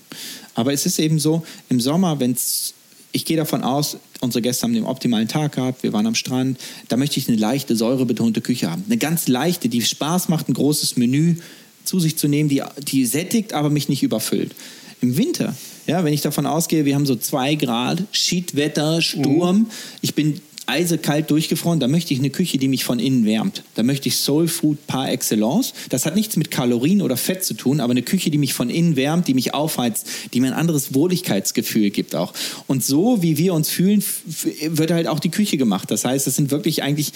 Aber 0.55 0.71
es 0.71 0.85
ist 0.85 0.97
eben 0.97 1.19
so, 1.19 1.45
im 1.67 1.81
Sommer, 1.81 2.21
wenn 2.21 2.31
es 2.31 2.73
ich 3.13 3.25
gehe 3.25 3.37
davon 3.37 3.63
aus, 3.63 3.97
unsere 4.19 4.41
Gäste 4.41 4.63
haben 4.63 4.73
den 4.73 4.83
optimalen 4.83 5.27
Tag 5.27 5.53
gehabt, 5.53 5.83
wir 5.83 5.93
waren 5.93 6.07
am 6.07 6.15
Strand. 6.15 6.59
Da 6.89 6.97
möchte 6.97 7.19
ich 7.19 7.29
eine 7.29 7.37
leichte, 7.37 7.75
säurebetonte 7.75 8.41
Küche 8.41 8.69
haben. 8.69 8.83
Eine 8.87 8.97
ganz 8.97 9.27
leichte, 9.27 9.69
die 9.69 9.81
Spaß 9.81 10.29
macht, 10.29 10.49
ein 10.49 10.53
großes 10.53 10.97
Menü 10.97 11.35
zu 11.83 11.99
sich 11.99 12.17
zu 12.17 12.27
nehmen, 12.27 12.49
die, 12.49 12.63
die 12.79 13.05
sättigt, 13.05 13.53
aber 13.53 13.69
mich 13.69 13.87
nicht 13.87 14.03
überfüllt. 14.03 14.55
Im 14.99 15.15
Winter, 15.15 15.55
ja, 15.85 16.03
wenn 16.03 16.13
ich 16.13 16.21
davon 16.21 16.45
ausgehe, 16.45 16.85
wir 16.85 16.95
haben 16.95 17.05
so 17.05 17.15
zwei 17.15 17.55
Grad, 17.55 18.03
Schiedwetter, 18.11 19.01
Sturm, 19.01 19.67
ich 20.01 20.15
bin 20.15 20.41
eisekalt 20.65 21.29
durchgefroren, 21.29 21.79
da 21.79 21.87
möchte 21.87 22.13
ich 22.13 22.19
eine 22.19 22.29
Küche, 22.29 22.57
die 22.57 22.67
mich 22.67 22.83
von 22.83 22.99
innen 22.99 23.25
wärmt. 23.25 23.63
Da 23.75 23.83
möchte 23.83 24.07
ich 24.07 24.15
Soul 24.17 24.47
Food 24.47 24.87
par 24.87 25.11
excellence. 25.11 25.73
Das 25.89 26.05
hat 26.05 26.15
nichts 26.15 26.37
mit 26.37 26.51
Kalorien 26.51 27.01
oder 27.01 27.17
Fett 27.17 27.43
zu 27.43 27.53
tun, 27.53 27.79
aber 27.79 27.91
eine 27.91 28.01
Küche, 28.01 28.29
die 28.29 28.37
mich 28.37 28.53
von 28.53 28.69
innen 28.69 28.95
wärmt, 28.95 29.27
die 29.27 29.33
mich 29.33 29.53
aufheizt, 29.53 30.07
die 30.33 30.39
mir 30.39 30.47
ein 30.47 30.53
anderes 30.53 30.93
Wohligkeitsgefühl 30.93 31.89
gibt 31.89 32.15
auch. 32.15 32.33
Und 32.67 32.83
so, 32.83 33.21
wie 33.21 33.37
wir 33.37 33.53
uns 33.53 33.69
fühlen, 33.69 34.03
wird 34.67 34.91
halt 34.91 35.07
auch 35.07 35.19
die 35.19 35.31
Küche 35.31 35.57
gemacht. 35.57 35.91
Das 35.91 36.05
heißt, 36.05 36.25
das 36.27 36.35
sind 36.35 36.51
wirklich 36.51 36.81
eigentlich 36.81 37.11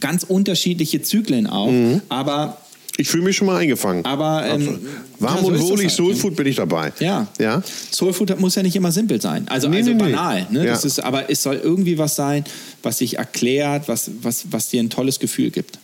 ganz 0.00 0.22
unterschiedliche 0.22 1.02
Zyklen 1.02 1.46
auch. 1.46 1.72
Aber 2.08 2.61
Ich 2.98 3.08
fühle 3.08 3.24
mich 3.24 3.36
schon 3.36 3.46
mal 3.46 3.56
eingefangen. 3.58 4.04
Aber, 4.04 4.44
ähm. 4.46 4.80
Warm 5.18 5.36
ja, 5.36 5.40
so 5.40 5.46
und 5.48 5.60
wohlig, 5.60 5.86
halt, 5.86 5.96
Soul 5.96 6.12
ne? 6.12 6.16
Food 6.16 6.36
bin 6.36 6.46
ich 6.46 6.56
dabei. 6.56 6.92
Ja. 6.98 7.26
Ja? 7.38 7.62
Soul 7.90 8.12
Food 8.12 8.38
muss 8.38 8.54
ja 8.54 8.62
nicht 8.62 8.76
immer 8.76 8.92
simpel 8.92 9.20
sein. 9.20 9.46
Also, 9.48 9.68
Nee, 9.68 9.78
also 9.78 9.90
nee, 9.90 9.96
nee. 9.96 10.12
banal. 10.12 10.46
Ne? 10.50 10.66
Ja. 10.66 10.72
Das 10.72 10.84
ist, 10.84 10.98
aber 11.00 11.30
es 11.30 11.42
soll 11.42 11.56
irgendwie 11.56 11.96
was 11.96 12.16
sein, 12.16 12.44
was 12.82 12.98
sich 12.98 13.18
erklärt, 13.18 13.88
was, 13.88 14.10
was, 14.20 14.46
was 14.50 14.68
dir 14.68 14.82
ein 14.82 14.90
tolles 14.90 15.18
Gefühl 15.20 15.50
gibt. 15.50 15.78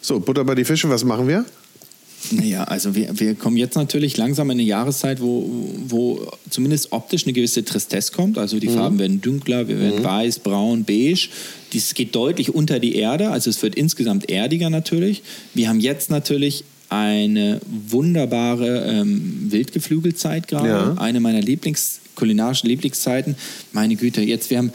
So, 0.00 0.20
Butter 0.20 0.44
bei 0.44 0.54
die 0.54 0.64
Fische, 0.64 0.88
was 0.88 1.04
machen 1.04 1.26
wir? 1.26 1.44
Naja, 2.30 2.64
also 2.64 2.94
wir, 2.94 3.18
wir 3.18 3.34
kommen 3.34 3.56
jetzt 3.56 3.74
natürlich 3.74 4.16
langsam 4.16 4.48
in 4.50 4.52
eine 4.58 4.62
Jahreszeit, 4.62 5.20
wo, 5.20 5.50
wo 5.88 6.26
zumindest 6.48 6.92
optisch 6.92 7.24
eine 7.24 7.32
gewisse 7.32 7.64
Tristesse 7.64 8.12
kommt. 8.12 8.38
Also 8.38 8.56
Mhm. 8.56 8.60
die 8.60 8.68
Farben 8.68 8.98
werden 8.98 9.20
dunkler, 9.20 9.66
wir 9.68 9.78
werden 9.80 10.04
weiß, 10.04 10.38
braun, 10.38 10.84
beige. 10.84 11.28
Dies 11.72 11.94
geht 11.94 12.14
deutlich 12.14 12.54
unter 12.54 12.78
die 12.78 12.94
Erde, 12.94 13.30
also 13.30 13.50
es 13.50 13.62
wird 13.62 13.74
insgesamt 13.74 14.30
erdiger 14.30 14.70
natürlich. 14.70 15.22
Wir 15.54 15.68
haben 15.68 15.80
jetzt 15.80 16.10
natürlich 16.10 16.64
eine 16.88 17.60
wunderbare 17.88 18.84
ähm, 18.86 19.46
Wildgeflügelzeit 19.50 20.46
gerade, 20.48 20.68
Ja. 20.68 20.94
eine 20.98 21.20
meiner 21.20 21.40
Lieblings, 21.40 22.00
kulinarischen 22.14 22.68
Lieblingszeiten. 22.68 23.34
Meine 23.72 23.96
Güte, 23.96 24.20
jetzt 24.20 24.50
wir 24.50 24.58
haben 24.58 24.72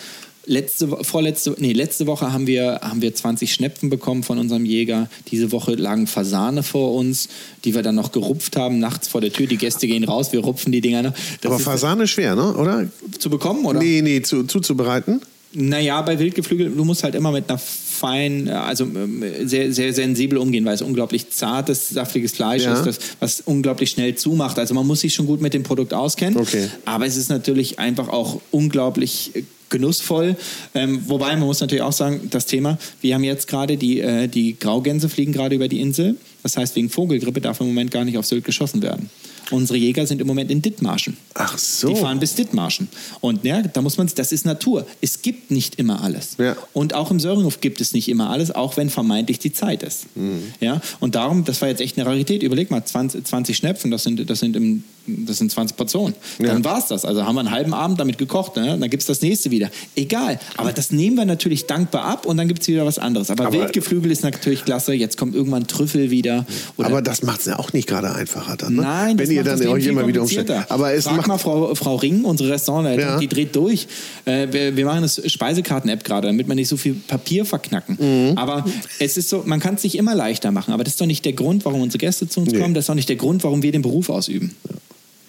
letzte, 0.48 0.88
vorletzte, 1.04 1.56
nee, 1.60 1.74
letzte 1.74 2.08
Woche 2.08 2.32
haben 2.34 2.48
wir, 2.48 2.80
haben 2.82 3.02
wir 3.02 3.14
20 3.14 3.54
Schnepfen 3.54 3.90
bekommen 3.90 4.24
von 4.24 4.40
unserem 4.40 4.66
Jäger. 4.66 5.10
Diese 5.30 5.52
Woche 5.52 5.76
lagen 5.76 6.08
Fasane 6.08 6.64
vor 6.64 6.96
uns, 6.96 7.30
die 7.66 7.76
wir 7.76 7.84
dann 7.84 7.96
noch 7.96 8.12
gerupft 8.12 8.56
haben, 8.56 8.80
nachts 8.80 9.08
vor 9.08 9.22
der 9.22 9.32
Tür. 9.32 9.48
Die 9.48 9.58
Gäste 9.58 9.88
gehen 9.88 10.04
raus, 10.04 10.32
wir 10.32 10.40
rupfen 10.40 10.72
die 10.72 10.82
Dinger 10.82 11.04
noch. 11.04 11.14
Das 11.42 11.52
Aber 11.52 11.60
Fasane 11.60 12.06
ist 12.06 12.12
schwer, 12.12 12.36
ne? 12.36 12.56
oder? 12.56 12.88
zu 13.20 13.30
bekommen, 13.30 13.66
oder? 13.66 13.80
Nee, 13.80 14.02
nee, 14.02 14.22
zu, 14.22 14.44
zuzubereiten. 14.44 15.22
Naja, 15.54 16.02
bei 16.02 16.20
Wildgeflügel, 16.20 16.70
du 16.70 16.84
musst 16.84 17.04
halt 17.04 17.16
immer 17.16 17.32
mit 17.32 17.50
einer 17.50 17.58
fein, 17.58 18.50
also 18.50 18.84
ähm, 18.84 19.24
sehr, 19.46 19.72
sehr 19.74 19.94
sensibel 19.94 20.38
umgehen, 20.38 20.66
weil 20.66 20.76
es 20.76 20.82
unglaublich 20.82 21.30
zartes, 21.30 21.90
saftiges 21.90 22.34
Fleisch 22.34 22.64
Ja. 22.64 22.74
ist, 22.74 22.86
das, 22.86 23.00
was 23.20 23.42
unglaublich 23.42 23.90
schnell 23.90 24.16
zumacht. 24.16 24.60
Also 24.60 24.74
man 24.74 24.86
muss 24.86 25.00
sich 25.02 25.14
schon 25.14 25.26
gut 25.26 25.42
mit 25.42 25.54
dem 25.54 25.64
Produkt 25.64 25.94
auskennen. 25.94 26.38
Okay. 26.38 26.68
Aber 26.86 27.06
es 27.06 27.18
ist 27.18 27.30
natürlich 27.30 27.80
einfach 27.80 28.10
auch 28.10 28.42
unglaublich 28.52 29.32
äh, 29.36 29.44
genussvoll. 29.70 30.36
Ähm, 30.74 31.02
wobei 31.08 31.36
man 31.36 31.48
muss 31.48 31.60
natürlich 31.60 31.84
auch 31.84 31.94
sagen, 31.94 32.28
das 32.30 32.46
Thema, 32.46 32.78
wir 33.02 33.16
haben 33.16 33.24
jetzt 33.24 33.48
gerade 33.48 33.78
die, 33.78 34.00
äh, 34.00 34.28
die 34.28 34.58
Graugänse 34.60 35.10
fliegen 35.10 35.34
gerade 35.34 35.56
über 35.56 35.68
die 35.68 35.82
Insel. 35.82 36.18
Das 36.44 36.58
heißt, 36.58 36.76
wegen 36.76 36.90
Vogelgrippe 36.90 37.42
darf 37.42 37.60
im 37.62 37.68
Moment 37.68 37.92
gar 37.92 38.06
nicht 38.06 38.18
auf 38.18 38.26
Sylt 38.26 38.46
geschossen 38.46 38.82
werden. 38.82 39.10
Unsere 39.52 39.78
Jäger 39.78 40.06
sind 40.06 40.20
im 40.22 40.28
Moment 40.28 40.52
in 40.52 40.62
Dithmarschen. 40.62 41.18
Ach 41.34 41.58
so. 41.58 41.90
Die 41.90 41.96
fahren 41.96 42.20
bis 42.20 42.36
Dithmarschen. 42.36 42.90
Und 43.22 43.44
ja, 43.46 43.62
da 43.62 43.82
muss 43.82 43.98
man, 43.98 44.10
das 44.16 44.32
ist 44.32 44.46
Natur. 44.46 44.86
Es 45.02 45.22
gibt 45.22 45.52
nicht 45.52 45.76
immer 45.76 46.02
alles. 46.04 46.36
Ja. 46.38 46.56
Und 46.74 46.94
auch 46.94 47.12
im 47.12 47.20
Söringhof 47.20 47.62
gibt 47.62 47.80
es 47.80 47.94
nicht 47.94 48.10
immer 48.10 48.30
alles, 48.30 48.52
auch 48.52 48.78
wenn 48.78 48.90
vermeintlich 48.90 49.40
die 49.40 49.54
Zeit 49.54 49.84
ist. 49.84 50.06
Mhm. 50.16 50.54
Ja, 50.60 50.82
und 51.00 51.16
darum, 51.16 51.46
das 51.46 51.62
war 51.62 51.70
jetzt 51.70 51.82
echt 51.82 51.98
eine 51.98 52.08
Rarität. 52.08 52.44
Überleg 52.44 52.72
mal, 52.72 52.84
20, 52.84 53.26
20 53.26 53.56
Schnepfen, 53.56 53.92
das 53.92 54.04
sind, 54.04 54.30
das 54.30 54.40
sind, 54.40 54.56
im, 54.56 54.84
das 55.06 55.38
sind 55.38 55.52
20 55.52 55.78
Portionen. 55.78 56.16
Ja. 56.40 56.48
Dann 56.48 56.64
war 56.66 56.80
es 56.80 56.88
das. 56.88 57.06
Also 57.06 57.26
haben 57.26 57.36
wir 57.36 57.40
einen 57.42 57.52
halben 57.52 57.74
Abend 57.74 58.00
damit 58.00 58.18
gekocht. 58.18 58.56
Ne? 58.58 58.78
Dann 58.78 58.90
gibt 58.90 59.02
es 59.02 59.08
das 59.08 59.22
nächste 59.22 59.52
wieder. 59.52 59.70
Egal. 59.96 60.40
Aber 60.58 60.74
das 60.74 60.92
nehmen 60.92 61.16
wir 61.16 61.26
natürlich 61.26 61.66
dankbar 61.68 62.04
ab 62.04 62.26
und 62.26 62.36
dann 62.38 62.48
gibt 62.48 62.62
es 62.64 62.68
wieder 62.68 62.86
was 62.86 63.00
anderes. 63.00 63.30
Aber, 63.32 63.48
Aber- 63.48 63.58
Wildgeflügel 63.58 64.12
ist 64.12 64.24
natürlich 64.24 64.66
klasse. 64.66 64.94
Jetzt 64.94 65.18
kommt 65.18 65.36
irgendwann 65.36 65.68
Trüffel 65.68 66.12
wieder. 66.12 66.46
Aber 66.78 67.02
das 67.02 67.24
macht 67.24 67.40
es 67.42 67.46
ja 67.46 67.60
auch 67.60 67.72
nicht 67.74 67.88
gerade 67.88 68.14
einfacher 68.14 68.58
dann. 68.58 68.76
Ne? 68.76 68.82
Nein, 68.82 69.18
das 69.18 69.30
Wenn 69.30 69.36
ihr 69.38 69.44
dann 69.44 69.58
viel 69.82 69.88
immer 69.90 70.08
wieder 70.08 70.22
umstellt. 70.22 70.52
Aber 70.70 70.94
es 70.94 71.06
Frag 71.06 71.18
macht. 71.18 71.28
mal 71.28 71.38
Frau, 71.38 71.74
Frau 71.76 71.96
Ring, 71.96 72.24
unsere 72.26 72.50
Restaurantleitung, 72.52 73.04
Ja. 73.06 73.18
die 73.20 73.28
dreht 73.28 73.56
durch. 73.56 73.88
Äh, 74.26 74.48
wir, 74.52 74.76
wir 74.76 74.86
machen 74.86 75.02
das 75.04 75.22
Speisekarten-App 75.32 76.04
gerade, 76.04 76.28
damit 76.28 76.48
man 76.48 76.56
nicht 76.56 76.68
so 76.68 76.78
viel 76.78 76.94
Papier 76.94 77.46
verknacken. 77.46 77.98
Mhm. 78.32 78.38
Aber 78.38 78.66
es 79.00 79.18
ist 79.18 79.30
so, 79.30 79.44
man 79.46 79.60
kann 79.60 79.76
es 79.76 79.82
sich 79.84 79.98
immer 79.98 80.16
leichter 80.16 80.52
machen. 80.52 80.74
Aber 80.74 80.84
das 80.84 80.94
ist 80.94 81.02
doch 81.02 81.06
nicht 81.06 81.26
der 81.26 81.34
Grund, 81.34 81.66
warum 81.66 81.82
unsere 81.82 82.00
Gäste 82.00 82.28
zu 82.28 82.40
uns 82.42 82.52
Nee. 82.52 82.60
kommen. 82.60 82.74
Das 82.74 82.84
ist 82.84 82.90
doch 82.90 82.96
nicht 82.96 83.10
der 83.10 83.16
Grund, 83.16 83.44
warum 83.44 83.62
wir 83.64 83.72
den 83.72 83.82
Beruf 83.82 84.10
ausüben. 84.10 84.56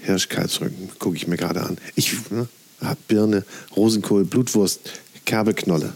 Hirschkalbsrücken, 0.03 0.91
gucke 0.99 1.17
ich 1.17 1.27
mir 1.27 1.37
gerade 1.37 1.63
an. 1.63 1.77
Ich 1.95 2.13
ne, 2.31 2.49
hab 2.83 2.97
Birne, 3.09 3.45
Rosenkohl, 3.77 4.25
Blutwurst, 4.25 4.81
Kerbeknolle. 5.25 5.93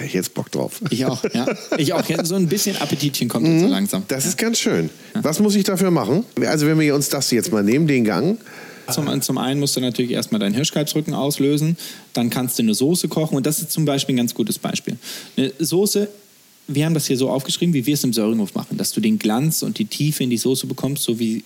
Hätte 0.00 0.08
ich 0.08 0.14
jetzt 0.14 0.32
Bock 0.32 0.50
drauf. 0.50 0.80
Ich 0.88 1.04
auch, 1.04 1.22
ja. 1.34 1.46
Ich 1.76 1.92
auch. 1.92 2.02
So 2.24 2.34
ein 2.34 2.48
bisschen 2.48 2.74
Appetitchen 2.80 3.28
kommt 3.28 3.46
jetzt 3.46 3.60
so 3.60 3.66
langsam. 3.66 4.02
Das 4.08 4.24
ist 4.24 4.38
ganz 4.38 4.58
schön. 4.58 4.88
Was 5.12 5.40
muss 5.40 5.54
ich 5.54 5.64
dafür 5.64 5.90
machen? 5.90 6.24
Also 6.46 6.66
wenn 6.66 6.80
wir 6.80 6.94
uns 6.94 7.10
das 7.10 7.30
jetzt 7.30 7.52
mal 7.52 7.62
nehmen, 7.62 7.86
den 7.86 8.06
Gang. 8.06 8.38
Zum, 8.90 9.20
zum 9.20 9.36
einen 9.36 9.60
musst 9.60 9.76
du 9.76 9.80
natürlich 9.80 10.12
erstmal 10.12 10.38
deinen 10.38 10.54
Hirschkalbsrücken 10.54 11.12
auslösen, 11.12 11.76
dann 12.14 12.30
kannst 12.30 12.58
du 12.58 12.62
eine 12.62 12.72
Soße 12.72 13.08
kochen 13.08 13.36
und 13.36 13.44
das 13.44 13.60
ist 13.60 13.72
zum 13.72 13.84
Beispiel 13.84 14.14
ein 14.14 14.16
ganz 14.16 14.34
gutes 14.34 14.58
Beispiel. 14.58 14.96
Eine 15.36 15.52
Soße, 15.58 16.08
wir 16.66 16.86
haben 16.86 16.94
das 16.94 17.06
hier 17.06 17.18
so 17.18 17.28
aufgeschrieben, 17.28 17.74
wie 17.74 17.84
wir 17.84 17.94
es 17.94 18.02
im 18.02 18.14
Söringhof 18.14 18.54
machen, 18.54 18.78
dass 18.78 18.92
du 18.92 19.02
den 19.02 19.18
Glanz 19.18 19.62
und 19.62 19.78
die 19.78 19.84
Tiefe 19.84 20.24
in 20.24 20.30
die 20.30 20.38
Soße 20.38 20.66
bekommst, 20.66 21.02
so 21.02 21.18
wie, 21.20 21.44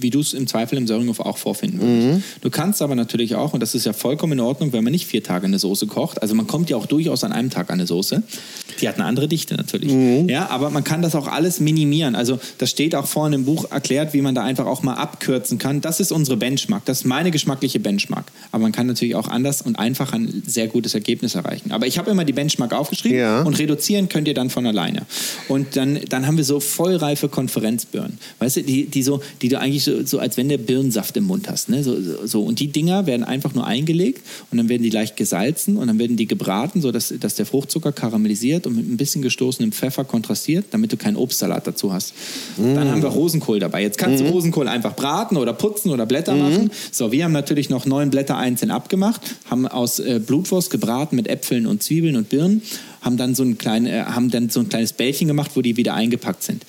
wie 0.00 0.10
du 0.10 0.20
es 0.20 0.34
im 0.34 0.46
Zweifel 0.46 0.78
im 0.78 0.86
Söringhof 0.86 1.20
auch 1.20 1.38
vorfinden 1.38 1.80
würdest. 1.80 2.26
Du 2.40 2.50
kannst 2.50 2.82
aber 2.82 2.94
natürlich 2.94 3.34
auch, 3.34 3.54
und 3.54 3.60
das 3.60 3.74
ist 3.74 3.86
ja 3.86 3.92
vollkommen 3.92 4.34
in 4.34 4.40
Ordnung, 4.40 4.72
wenn 4.72 4.84
man 4.84 4.92
nicht 4.92 5.06
vier 5.06 5.22
Tage 5.22 5.46
eine 5.46 5.58
Soße 5.58 5.86
kocht, 5.86 6.22
also 6.22 6.34
man 6.34 6.46
kommt 6.46 6.70
ja 6.70 6.76
auch 6.76 6.86
durchaus 6.86 7.24
an 7.24 7.32
einem 7.32 7.50
Tag 7.50 7.70
an 7.70 7.74
eine 7.74 7.86
Soße, 7.86 8.22
die 8.80 8.88
hat 8.88 8.96
eine 8.96 9.04
andere 9.04 9.28
Dichte 9.28 9.54
natürlich. 9.54 9.92
Ja, 10.28 10.48
aber 10.50 10.70
man 10.70 10.84
kann 10.84 11.02
das 11.02 11.14
auch 11.14 11.26
alles 11.28 11.60
minimieren. 11.60 12.14
Also 12.14 12.38
das 12.58 12.70
steht 12.70 12.94
auch 12.94 13.06
vorne 13.06 13.36
im 13.36 13.44
Buch 13.44 13.70
erklärt, 13.70 14.12
wie 14.14 14.22
man 14.22 14.34
da 14.34 14.42
einfach 14.42 14.66
auch 14.66 14.82
mal 14.82 14.94
abkürzen 14.94 15.58
kann. 15.58 15.80
Das 15.80 16.00
ist 16.00 16.12
unsere 16.12 16.36
Benchmark, 16.36 16.84
das 16.84 17.00
ist 17.00 17.04
meine 17.04 17.30
geschmackliche 17.30 17.80
Benchmark. 17.80 18.26
Aber 18.52 18.62
man 18.62 18.72
kann 18.72 18.86
natürlich 18.86 19.14
auch 19.14 19.28
anders 19.28 19.62
und 19.62 19.78
einfach 19.78 20.12
ein 20.12 20.42
sehr 20.46 20.66
gutes 20.68 20.94
Ergebnis 20.94 21.34
erreichen. 21.34 21.72
Aber 21.72 21.86
ich 21.86 21.98
habe 21.98 22.10
immer 22.10 22.24
die 22.24 22.32
Benchmark 22.32 22.72
aufgeschrieben 22.72 23.18
Ja. 23.18 23.42
und 23.42 23.58
reduzieren 23.58 24.08
könnt 24.08 24.28
ihr 24.28 24.34
dann 24.34 24.50
von 24.50 24.66
alleine. 24.66 25.02
Und 25.48 25.76
dann, 25.76 25.98
dann 26.08 26.26
haben 26.26 26.36
wir 26.36 26.44
so 26.44 26.60
vollreife 26.60 27.28
Konferenzbirnen. 27.28 28.18
Weißt 28.38 28.56
du, 28.56 28.62
die, 28.62 28.86
die, 28.86 29.02
so, 29.02 29.20
die 29.42 29.48
du 29.48 29.58
eigentlich 29.58 29.84
so, 29.84 30.04
so 30.04 30.18
als 30.18 30.36
wenn 30.36 30.48
du 30.48 30.58
Birnensaft 30.58 31.16
im 31.16 31.24
Mund 31.24 31.48
hast. 31.48 31.68
Ne? 31.68 31.82
So, 31.82 32.00
so- 32.00 32.26
so. 32.26 32.42
Und 32.42 32.60
die 32.60 32.68
Dinger 32.68 33.06
werden 33.06 33.24
einfach 33.24 33.54
nur 33.54 33.66
eingelegt 33.66 34.22
und 34.50 34.58
dann 34.58 34.68
werden 34.68 34.82
die 34.82 34.90
leicht 34.90 35.16
gesalzen 35.16 35.76
und 35.76 35.86
dann 35.86 35.98
werden 35.98 36.16
die 36.16 36.26
gebraten, 36.26 36.80
sodass 36.80 37.12
dass 37.20 37.34
der 37.36 37.46
Fruchtzucker 37.46 37.92
karamellisiert 37.92 38.65
und 38.66 38.76
mit 38.76 38.88
ein 38.88 38.96
bisschen 38.96 39.22
gestoßenem 39.22 39.72
Pfeffer 39.72 40.04
kontrastiert, 40.04 40.66
damit 40.70 40.92
du 40.92 40.96
keinen 40.96 41.16
Obstsalat 41.16 41.66
dazu 41.66 41.92
hast. 41.92 42.12
Dann 42.56 42.90
haben 42.90 43.02
wir 43.02 43.08
Rosenkohl 43.08 43.58
dabei. 43.58 43.82
Jetzt 43.82 43.98
kannst 43.98 44.22
du 44.22 44.28
Rosenkohl 44.28 44.68
einfach 44.68 44.94
braten 44.94 45.36
oder 45.36 45.52
putzen 45.52 45.90
oder 45.90 46.06
Blätter 46.06 46.34
machen. 46.34 46.70
So, 46.90 47.12
wir 47.12 47.24
haben 47.24 47.32
natürlich 47.32 47.70
noch 47.70 47.86
neun 47.86 48.10
Blätter 48.10 48.36
einzeln 48.36 48.70
abgemacht, 48.70 49.20
haben 49.48 49.66
aus 49.66 49.98
äh, 49.98 50.20
Blutwurst 50.24 50.70
gebraten 50.70 51.16
mit 51.16 51.28
Äpfeln 51.28 51.66
und 51.66 51.82
Zwiebeln 51.82 52.16
und 52.16 52.28
Birnen 52.28 52.62
haben 53.06 53.16
dann 53.16 53.34
so 53.34 53.44
ein, 53.44 53.56
klein, 53.56 53.86
äh, 53.86 54.02
haben 54.02 54.30
dann 54.30 54.50
so 54.50 54.60
ein 54.60 54.68
kleines 54.68 54.92
Bällchen 54.92 55.28
gemacht, 55.28 55.52
wo 55.54 55.62
die 55.62 55.76
wieder 55.76 55.94
eingepackt 55.94 56.42
sind. 56.42 56.64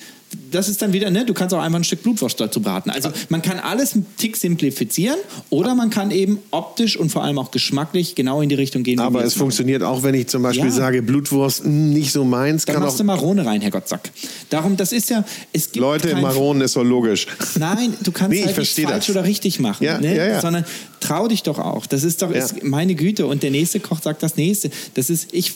Das 0.50 0.68
ist 0.68 0.80
dann 0.82 0.92
wieder, 0.92 1.10
ne, 1.10 1.24
du 1.24 1.34
kannst 1.34 1.54
auch 1.54 1.60
einfach 1.60 1.78
ein 1.78 1.84
Stück 1.84 2.02
Blutwurst 2.02 2.40
dazu 2.40 2.60
braten. 2.60 2.90
Also 2.90 3.10
man 3.28 3.42
kann 3.42 3.58
alles 3.58 3.94
einen 3.94 4.06
Tick 4.16 4.36
simplifizieren 4.36 5.16
oder 5.50 5.74
man 5.74 5.90
kann 5.90 6.10
eben 6.10 6.38
optisch 6.50 6.96
und 6.96 7.10
vor 7.10 7.22
allem 7.24 7.38
auch 7.38 7.50
geschmacklich 7.50 8.14
genau 8.14 8.40
in 8.42 8.48
die 8.48 8.54
Richtung 8.54 8.82
gehen. 8.82 9.00
Aber 9.00 9.20
es 9.20 9.34
machen. 9.34 9.38
funktioniert 9.40 9.82
auch, 9.82 10.02
wenn 10.02 10.14
ich 10.14 10.26
zum 10.28 10.42
Beispiel 10.42 10.66
Ja. 10.66 10.70
sage, 10.70 11.02
Blutwurst 11.02 11.64
mh, 11.64 11.70
nicht 11.70 12.12
so 12.12 12.24
meins. 12.24 12.64
Dann 12.64 12.74
Kann 12.74 12.82
machst 12.82 12.96
auch 12.96 12.98
du 12.98 13.04
Marone 13.04 13.44
rein, 13.46 13.60
Herr 13.60 13.70
Gottsack. 13.70 14.10
Darum, 14.50 14.76
das 14.76 14.92
ist 14.92 15.10
ja, 15.10 15.24
es 15.52 15.66
gibt 15.72 15.76
Leute, 15.82 16.14
Maronen 16.16 16.62
ist 16.62 16.76
doch 16.76 16.84
logisch. 16.84 17.26
Nein, 17.58 17.94
du 18.02 18.12
kannst 18.12 18.30
Nee, 18.34 18.40
ich 18.40 18.46
halt 18.46 18.58
nicht 18.58 18.74
falsch 18.80 19.06
das. 19.06 19.10
oder 19.10 19.24
richtig 19.24 19.60
machen, 19.60 19.84
Ja, 19.84 20.00
ne? 20.00 20.16
ja, 20.16 20.26
ja. 20.26 20.40
sondern 20.40 20.64
trau 21.00 21.28
dich 21.28 21.42
doch 21.42 21.58
auch. 21.58 21.86
Das 21.86 22.04
ist 22.04 22.22
doch 22.22 22.30
ist 22.30 22.62
meine 22.64 22.94
Güte 22.94 23.26
und 23.26 23.42
der 23.42 23.50
nächste 23.50 23.80
Koch 23.80 24.02
sagt 24.02 24.22
das 24.22 24.36
nächste. 24.36 24.70
Das 24.94 25.10
ist, 25.10 25.28
ich 25.32 25.54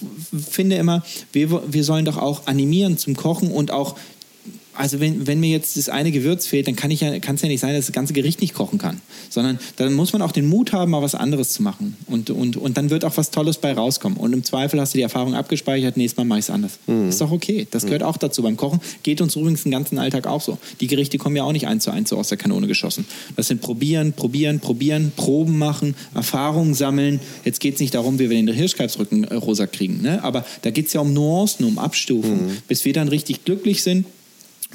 finde 0.51 0.77
immer, 0.77 1.03
wir, 1.33 1.63
wir 1.73 1.85
sollen 1.85 2.05
doch 2.05 2.17
auch 2.17 2.47
animieren 2.47 2.97
zum 2.99 3.17
Kochen 3.17 3.51
und 3.51 3.71
auch 3.71 3.97
also 4.75 5.01
wenn, 5.01 5.27
wenn 5.27 5.41
mir 5.41 5.51
jetzt 5.51 5.77
das 5.77 5.89
eine 5.89 6.13
Gewürz 6.13 6.47
fehlt, 6.47 6.67
dann 6.67 6.77
kann 6.77 6.91
ich 6.91 7.01
ja, 7.01 7.19
kann 7.19 7.35
es 7.35 7.43
ja 7.43 7.49
nicht 7.49 7.61
sein, 7.61 7.75
dass 7.75 7.87
das 7.87 7.93
ganze 7.93 8.13
Gericht 8.13 8.41
nicht 8.41 8.55
kochen 8.55 8.79
kann. 8.79 9.01
Sondern 9.29 9.59
dann 9.77 9.93
muss 9.93 10.13
man 10.13 10.23
auch 10.23 10.33
den 10.33 10.49
Mut 10.49 10.73
haben, 10.73 10.91
mal 10.93 11.03
was 11.03 11.15
anderes 11.15 11.53
zu 11.53 11.63
machen. 11.63 11.97
Und, 12.07 12.31
und, 12.31 12.57
und 12.57 12.77
dann 12.77 12.91
wird 12.91 13.05
auch 13.05 13.17
was 13.17 13.31
Tolles 13.31 13.59
bei 13.59 13.73
rauskommen. 13.73 14.19
Und 14.19 14.33
im 14.33 14.45
Zweifel 14.45 14.81
hast 14.81 14.95
du 14.95 14.99
die 14.99 15.03
Erfahrung 15.03 15.35
abgespeichert, 15.35 15.97
nächstes 15.97 16.17
Mal 16.17 16.25
mache 16.25 16.39
ich 16.39 16.47
es 16.47 16.51
anders. 16.51 16.79
Ist 17.09 17.21
doch 17.21 17.31
okay. 17.31 17.67
Das 17.71 17.85
gehört 17.85 18.03
auch 18.03 18.17
dazu. 18.17 18.43
Beim 18.43 18.57
Kochen 18.57 18.81
geht 19.03 19.21
uns 19.21 19.37
übrigens 19.37 19.63
den 19.63 19.73
ganzen 19.73 19.99
Alltag 19.99 20.27
auch 20.27 20.41
so. 20.41 20.59
Die 20.81 20.87
Gerichte 20.87 21.19
kommen 21.19 21.37
ja 21.37 21.45
auch 21.45 21.53
nicht 21.53 21.67
eins 21.67 21.85
zu 21.85 21.91
eins 21.91 22.09
so 22.09 22.17
aus 22.17 22.29
der 22.29 22.39
Kanone 22.39 22.67
geschossen. 22.67 23.05
Das 23.37 23.49
sind 23.49 23.61
probieren, 23.61 24.13
probieren, 24.13 24.61
probieren, 24.61 25.13
Proben 25.17 25.59
machen, 25.59 25.95
Erfahrungen 26.15 26.75
sammeln. 26.75 27.21
Jetzt 27.45 27.61
geht 27.61 27.75
es 27.75 27.81
nicht 27.81 27.95
darum, 27.95 28.19
wie 28.19 28.31
wir 28.31 28.37
den 28.37 28.49
Hirschkalbsrücken 28.49 29.25
äh, 29.25 29.35
rosa 29.35 29.67
kriegen. 29.67 30.01
Ne? 30.01 30.23
Aber 30.25 30.45
da 30.63 30.71
geht 30.71 30.87
es 30.87 30.93
ja 30.93 31.01
um 31.01 31.13
Nuancen, 31.13 31.67
um 31.67 31.79
Abstufung. 31.79 32.51
Bis 32.69 32.85
wir 32.85 32.93
dann 32.93 33.09
richtig 33.09 33.45
glücklich 33.45 33.83
sind, 33.83 34.07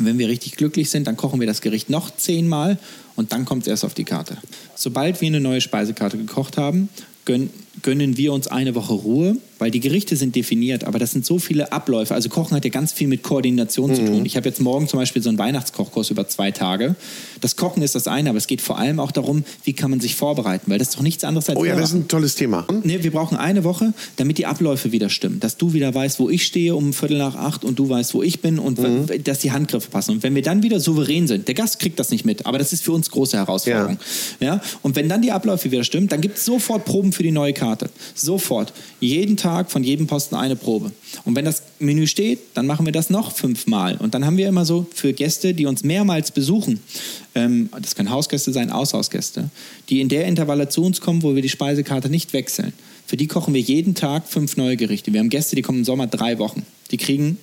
wenn 0.05 0.17
wir 0.17 0.27
richtig 0.27 0.53
glücklich 0.53 0.89
sind, 0.89 1.07
dann 1.07 1.17
kochen 1.17 1.39
wir 1.39 1.47
das 1.47 1.61
Gericht 1.61 1.89
noch 1.89 2.15
zehnmal 2.15 2.77
und 3.15 3.31
dann 3.31 3.45
kommt 3.45 3.63
es 3.63 3.67
erst 3.67 3.85
auf 3.85 3.93
die 3.93 4.03
Karte. 4.03 4.37
Sobald 4.75 5.21
wir 5.21 5.27
eine 5.27 5.39
neue 5.39 5.61
Speisekarte 5.61 6.17
gekocht 6.17 6.57
haben, 6.57 6.89
gönn, 7.25 7.49
gönnen 7.81 8.17
wir 8.17 8.33
uns 8.33 8.47
eine 8.47 8.75
Woche 8.75 8.93
Ruhe, 8.93 9.37
weil 9.60 9.72
die 9.72 9.80
Gerichte 9.80 10.16
sind 10.16 10.36
definiert, 10.36 10.84
aber 10.84 10.99
das 10.99 11.12
sind 11.12 11.26
so 11.26 11.39
viele 11.39 11.72
Abläufe. 11.72 12.14
Also 12.14 12.30
Kochen 12.30 12.55
hat 12.55 12.64
ja 12.66 12.70
ganz 12.72 12.93
viel 12.93 13.08
mit 13.08 13.24
Koordination 13.24 13.93
zu 13.95 14.05
tun. 14.05 14.26
Ich 14.26 14.36
habe 14.38 14.47
jetzt 14.47 14.62
morgen 14.62 14.88
zum 14.88 14.99
Beispiel 14.99 15.22
so 15.22 15.30
einen 15.30 15.38
Weihnachtskochkurs 15.38 16.10
über 16.12 16.28
zwei 16.28 16.51
Tage. 16.51 16.95
Das 17.41 17.55
Kochen 17.55 17.82
ist 17.84 17.95
das 17.95 18.08
eine, 18.08 18.30
aber 18.30 18.38
es 18.38 18.47
geht 18.47 18.62
vor 18.62 18.78
allem 18.78 18.99
auch 18.99 19.12
darum, 19.12 19.43
wie 19.64 19.74
kann 19.74 19.89
man 19.89 19.99
sich 19.99 20.16
vorbereiten, 20.16 20.70
weil 20.72 20.78
das 20.80 20.89
ist 20.89 20.97
doch 20.97 21.01
nichts 21.01 21.24
anderes 21.24 21.49
als 21.49 21.58
Oh 21.58 21.66
ja, 21.66 21.76
das 21.76 21.89
ist 21.89 21.95
ein 21.95 22.08
tolles 22.08 22.36
Thema. 22.36 22.66
Nee, 22.84 23.03
wir 23.03 23.12
brauchen 23.12 23.38
eine 23.38 23.64
Woche, 23.64 23.93
damit 24.18 24.38
die 24.38 24.45
Abläufe 24.45 24.91
wieder 24.91 25.10
stimmen. 25.10 25.39
Dass 25.39 25.58
du 25.58 25.74
wieder 25.74 25.93
weißt, 25.93 26.20
wo 26.20 26.30
ich 26.30 26.45
stehe 26.45 26.76
um 26.76 26.93
Viertel 26.93 27.18
nach 27.18 27.36
acht 27.36 27.64
und 27.64 27.80
du 27.80 27.89
weißt, 27.89 28.14
wo 28.14 28.22
ich 28.22 28.41
bin 28.41 28.60
und 28.60 28.78
w- 28.82 29.18
dass 29.20 29.39
die 29.39 29.51
Handgriffe 29.51 29.89
passen. 29.89 30.12
Und 30.12 30.24
wenn 30.24 30.36
wir 30.36 30.43
dann 30.43 30.62
wieder 30.62 30.80
souverän 30.80 31.28
sind, 31.28 31.47
der 31.47 31.55
Gast 31.55 31.80
kriegt 31.80 31.99
das 31.99 32.12
nicht 32.12 32.26
mit, 32.26 32.45
aber 32.45 32.60
das 32.60 32.74
ist 32.74 32.84
für 32.84 32.91
uns 32.91 33.10
große 33.10 33.38
Herausforderung. 33.38 33.97
Ja. 34.39 34.62
Und 34.84 34.95
wenn 34.95 35.10
dann 35.10 35.22
die 35.22 35.32
Abläufe 35.32 35.72
wieder 35.72 35.84
stimmen, 35.84 36.08
dann 36.08 36.22
gibt 36.22 36.38
es 36.38 36.45
sofort 36.45 36.86
Proben 36.86 37.12
für 37.12 37.24
die 37.24 37.32
neue 37.32 37.53
Karte. 37.53 37.89
Sofort. 38.14 38.72
Jeden 38.99 39.36
Tag 39.38 39.46
von 39.67 39.83
jedem 39.83 40.07
Posten 40.07 40.35
eine 40.35 40.55
Probe. 40.55 40.91
Und 41.25 41.35
wenn 41.35 41.45
das 41.45 41.63
Menü 41.79 42.07
steht, 42.07 42.39
dann 42.53 42.67
machen 42.67 42.85
wir 42.85 42.93
das 42.93 43.09
noch 43.09 43.31
fünfmal. 43.31 43.97
Und 43.97 44.13
dann 44.13 44.25
haben 44.25 44.37
wir 44.37 44.47
immer 44.47 44.65
so 44.65 44.85
für 44.93 45.13
Gäste, 45.13 45.53
die 45.53 45.65
uns 45.65 45.83
mehrmals 45.83 46.31
besuchen, 46.31 46.79
ähm, 47.35 47.69
das 47.81 47.95
können 47.95 48.09
Hausgäste 48.09 48.51
sein, 48.51 48.71
Aushausgäste, 48.71 49.49
die 49.89 50.01
in 50.01 50.09
der 50.09 50.25
Intervalle 50.25 50.69
zu 50.69 50.83
uns 50.83 51.01
kommen, 51.01 51.23
wo 51.23 51.35
wir 51.35 51.41
die 51.41 51.49
Speisekarte 51.49 52.09
nicht 52.09 52.33
wechseln. 52.33 52.73
Für 53.05 53.17
die 53.17 53.27
kochen 53.27 53.53
wir 53.53 53.61
jeden 53.61 53.95
Tag 53.95 54.27
fünf 54.27 54.57
neue 54.57 54.75
Gerichte. 54.75 55.13
Wir 55.13 55.19
haben 55.19 55.29
Gäste, 55.29 55.55
die 55.55 55.61
kommen 55.61 55.79
im 55.79 55.85
Sommer 55.85 56.07
drei 56.07 56.39
Wochen. 56.39 56.65
Die 56.91 56.97
kriegen 56.97 57.37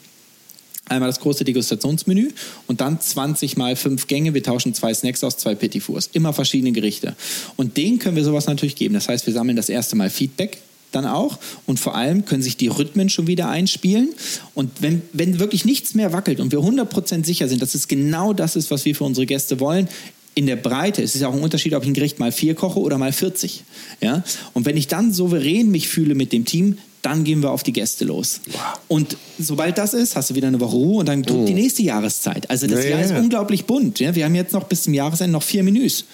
einmal 0.86 1.08
das 1.08 1.20
große 1.20 1.44
Degustationsmenü 1.44 2.30
und 2.66 2.80
dann 2.80 3.00
20 3.00 3.56
mal 3.56 3.76
fünf 3.76 4.06
Gänge. 4.06 4.34
Wir 4.34 4.42
tauschen 4.42 4.74
zwei 4.74 4.92
Snacks 4.92 5.24
aus, 5.24 5.38
zwei 5.38 5.54
Petit 5.54 5.82
Fours. 5.82 6.10
Immer 6.12 6.32
verschiedene 6.32 6.72
Gerichte. 6.72 7.16
Und 7.56 7.76
denen 7.76 7.98
können 7.98 8.16
wir 8.16 8.24
sowas 8.24 8.46
natürlich 8.46 8.76
geben. 8.76 8.94
Das 8.94 9.08
heißt, 9.08 9.26
wir 9.26 9.32
sammeln 9.32 9.56
das 9.56 9.68
erste 9.68 9.96
Mal 9.96 10.10
Feedback 10.10 10.58
dann 10.94 11.06
auch 11.06 11.38
und 11.66 11.80
vor 11.80 11.94
allem 11.94 12.24
können 12.24 12.42
sich 12.42 12.56
die 12.56 12.68
Rhythmen 12.68 13.08
schon 13.08 13.26
wieder 13.26 13.48
einspielen 13.48 14.10
und 14.54 14.70
wenn, 14.80 15.02
wenn 15.12 15.38
wirklich 15.38 15.64
nichts 15.64 15.94
mehr 15.94 16.12
wackelt 16.12 16.40
und 16.40 16.52
wir 16.52 16.60
100% 16.60 17.24
sicher 17.24 17.48
sind, 17.48 17.62
dass 17.62 17.74
es 17.74 17.88
genau 17.88 18.32
das 18.32 18.56
ist, 18.56 18.70
was 18.70 18.84
wir 18.84 18.94
für 18.94 19.04
unsere 19.04 19.26
Gäste 19.26 19.60
wollen, 19.60 19.88
in 20.34 20.46
der 20.46 20.56
Breite, 20.56 21.02
es 21.02 21.14
ist 21.14 21.20
ja 21.20 21.28
auch 21.28 21.34
ein 21.34 21.42
Unterschied, 21.42 21.74
ob 21.74 21.82
ich 21.82 21.88
ein 21.88 21.94
Gericht 21.94 22.18
mal 22.18 22.32
vier 22.32 22.54
koche 22.54 22.80
oder 22.80 22.98
mal 22.98 23.12
40. 23.12 23.62
Ja? 24.00 24.24
Und 24.52 24.66
wenn 24.66 24.76
ich 24.76 24.88
dann 24.88 25.12
souverän 25.12 25.70
mich 25.70 25.88
fühle 25.88 26.14
mit 26.14 26.32
dem 26.32 26.44
Team, 26.44 26.78
dann 27.04 27.22
gehen 27.22 27.42
wir 27.42 27.50
auf 27.50 27.62
die 27.62 27.72
Gäste 27.72 28.04
los. 28.04 28.40
Und 28.88 29.16
sobald 29.38 29.76
das 29.78 29.92
ist, 29.94 30.16
hast 30.16 30.30
du 30.30 30.34
wieder 30.34 30.48
eine 30.48 30.58
Woche 30.58 30.74
Ruhe 30.74 31.00
und 31.00 31.08
dann 31.08 31.22
drückt 31.22 31.48
die 31.48 31.54
nächste 31.54 31.82
Jahreszeit. 31.82 32.48
Also 32.48 32.66
das 32.66 32.82
Ja, 32.84 32.90
Jahr 32.90 33.00
ja, 33.00 33.06
ist 33.06 33.12
unglaublich 33.12 33.66
bunt. 33.66 34.00
Ja? 34.00 34.14
Wir 34.14 34.24
haben 34.24 34.34
jetzt 34.34 34.52
noch 34.52 34.64
bis 34.64 34.84
zum 34.84 34.94
Jahresende 34.94 35.32
noch 35.32 35.42
vier 35.42 35.62
Menüs. 35.62 36.04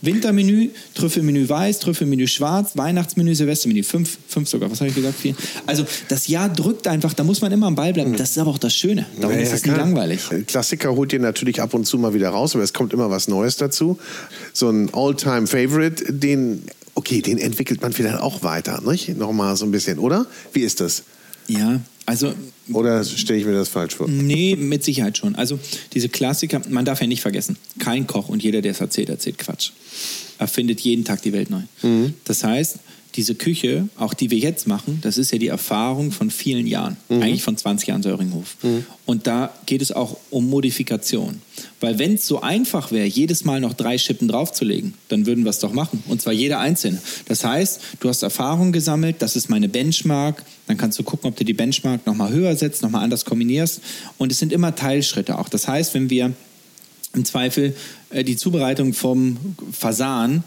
Wintermenü, 0.00 0.70
Trüffelmenü 0.94 1.48
weiß, 1.48 1.78
Trüffelmenü 1.78 2.26
schwarz, 2.26 2.76
Weihnachtsmenü, 2.76 3.34
Silvestermenü. 3.34 3.82
Fünf, 3.82 4.18
fünf 4.26 4.48
sogar, 4.48 4.70
was 4.70 4.80
habe 4.80 4.88
ich 4.88 4.96
gesagt? 4.96 5.18
Vier. 5.20 5.34
Also 5.66 5.84
das 6.08 6.26
Jahr 6.28 6.48
drückt 6.48 6.88
einfach, 6.88 7.14
da 7.14 7.24
muss 7.24 7.40
man 7.42 7.52
immer 7.52 7.66
am 7.66 7.74
Ball 7.74 7.92
bleiben. 7.92 8.16
Das 8.16 8.30
ist 8.30 8.38
aber 8.38 8.50
auch 8.50 8.58
das 8.58 8.74
Schöne. 8.74 9.06
Darum 9.20 9.36
Ja, 9.36 9.42
ist 9.42 9.52
es 9.52 9.62
klar. 9.62 9.76
langweilig. 9.76 10.20
Klassiker 10.46 10.94
holt 10.96 11.12
ihr 11.12 11.20
natürlich 11.20 11.60
ab 11.60 11.74
und 11.74 11.84
zu 11.86 11.98
mal 11.98 12.14
wieder 12.14 12.30
raus, 12.30 12.54
aber 12.54 12.64
es 12.64 12.72
kommt 12.72 12.92
immer 12.92 13.10
was 13.10 13.28
Neues 13.28 13.56
dazu. 13.56 13.98
So 14.52 14.68
ein 14.70 14.88
All-Time-Favorite, 14.92 16.12
den, 16.12 16.62
okay, 16.94 17.22
den 17.22 17.38
entwickelt 17.38 17.80
man 17.80 17.92
vielleicht 17.92 18.18
auch 18.18 18.42
weiter, 18.42 18.80
nicht? 18.82 19.16
Nochmal 19.16 19.56
so 19.56 19.64
ein 19.64 19.70
bisschen, 19.70 19.98
oder? 19.98 20.26
Wie 20.52 20.60
ist 20.60 20.80
das? 20.80 21.04
Ja, 21.48 21.80
also 22.06 22.34
Oder 22.72 23.04
stelle 23.04 23.38
ich 23.38 23.44
mir 23.46 23.52
das 23.52 23.68
falsch 23.68 23.94
vor? 23.94 24.08
Nee, 24.08 24.56
mit 24.56 24.82
Sicherheit 24.84 25.18
schon. 25.18 25.34
Also 25.34 25.58
diese 25.92 26.08
Klassiker, 26.08 26.62
man 26.68 26.84
darf 26.84 27.00
ja 27.00 27.06
nicht 27.06 27.22
vergessen, 27.22 27.56
kein 27.78 28.06
Koch 28.06 28.28
und 28.28 28.42
jeder, 28.42 28.62
der 28.62 28.72
es 28.72 28.80
erzählt, 28.80 29.08
erzählt 29.08 29.38
Quatsch. 29.38 29.70
Erfindet 30.38 30.80
jeden 30.80 31.04
Tag 31.04 31.22
die 31.22 31.32
Welt 31.32 31.50
neu. 31.50 31.62
Das 32.24 32.42
heißt, 32.42 32.78
diese 33.14 33.34
Küche, 33.34 33.88
auch 33.96 34.14
die 34.14 34.30
wir 34.30 34.38
jetzt 34.38 34.66
machen, 34.66 34.98
das 35.02 35.18
ist 35.18 35.32
ja 35.32 35.38
die 35.38 35.48
Erfahrung 35.48 36.12
von 36.12 36.30
vielen 36.30 36.66
Jahren, 36.66 36.96
eigentlich 37.08 37.42
von 37.42 37.56
20 37.56 37.88
Jahren 37.88 38.02
Söringhof. 38.02 38.56
Und 39.04 39.26
da 39.26 39.52
geht 39.66 39.82
es 39.82 39.92
auch 39.92 40.16
um 40.30 40.48
Modifikation. 40.48 41.42
Weil 41.80 41.98
wenn 41.98 42.14
es 42.14 42.26
so 42.26 42.40
einfach 42.40 42.90
wäre, 42.90 43.06
jedes 43.06 43.44
Mal 43.44 43.60
noch 43.60 43.74
drei 43.74 43.98
Schippen 43.98 44.28
draufzulegen, 44.28 44.94
dann 45.08 45.26
würden 45.26 45.44
wir 45.44 45.50
es 45.50 45.58
doch 45.58 45.72
machen. 45.72 46.02
Und 46.08 46.22
zwar 46.22 46.32
jeder 46.32 46.58
einzelne. 46.60 47.00
Das 47.26 47.44
heißt, 47.44 47.80
du 48.00 48.08
hast 48.08 48.22
Erfahrung 48.22 48.72
gesammelt, 48.72 49.16
das 49.20 49.36
ist 49.36 49.50
meine 49.50 49.68
Benchmark, 49.68 50.44
dann 50.66 50.78
kannst 50.78 50.98
du 50.98 51.02
gucken, 51.02 51.28
ob 51.28 51.36
du 51.36 51.44
die 51.44 51.52
Benchmark 51.52 52.06
nochmal 52.06 52.32
höher 52.32 52.56
setzt, 52.56 52.82
nochmal 52.82 53.04
anders 53.04 53.24
kombinierst. 53.24 53.80
Und 54.16 54.32
es 54.32 54.38
sind 54.38 54.52
immer 54.52 54.74
Teilschritte 54.74 55.38
auch. 55.38 55.48
Das 55.48 55.68
heißt, 55.68 55.92
wenn 55.94 56.08
wir 56.08 56.32
im 57.14 57.24
Zweifel 57.24 57.74
äh, 58.10 58.24
die 58.24 58.36
Zubereitung 58.36 58.94
vom 58.94 59.36
Fasan, 59.70 60.44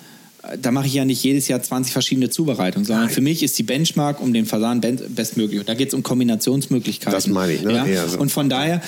da 0.61 0.71
mache 0.71 0.87
ich 0.87 0.93
ja 0.93 1.05
nicht 1.05 1.23
jedes 1.23 1.47
Jahr 1.47 1.61
20 1.61 1.93
verschiedene 1.93 2.29
Zubereitungen, 2.29 2.85
sondern 2.85 3.09
für 3.09 3.21
mich 3.21 3.43
ist 3.43 3.57
die 3.57 3.63
Benchmark 3.63 4.21
um 4.21 4.33
den 4.33 4.45
Fasan 4.45 4.81
bestmöglich. 4.81 5.59
Und 5.59 5.69
da 5.69 5.73
geht 5.73 5.89
es 5.89 5.93
um 5.93 6.03
Kombinationsmöglichkeiten. 6.03 7.13
Das 7.13 7.27
meine 7.27 7.53
ich, 7.53 7.61
ne? 7.63 7.73
Ja? 7.73 8.07
So. 8.07 8.19
Und 8.19 8.31
von 8.31 8.49
daher 8.49 8.81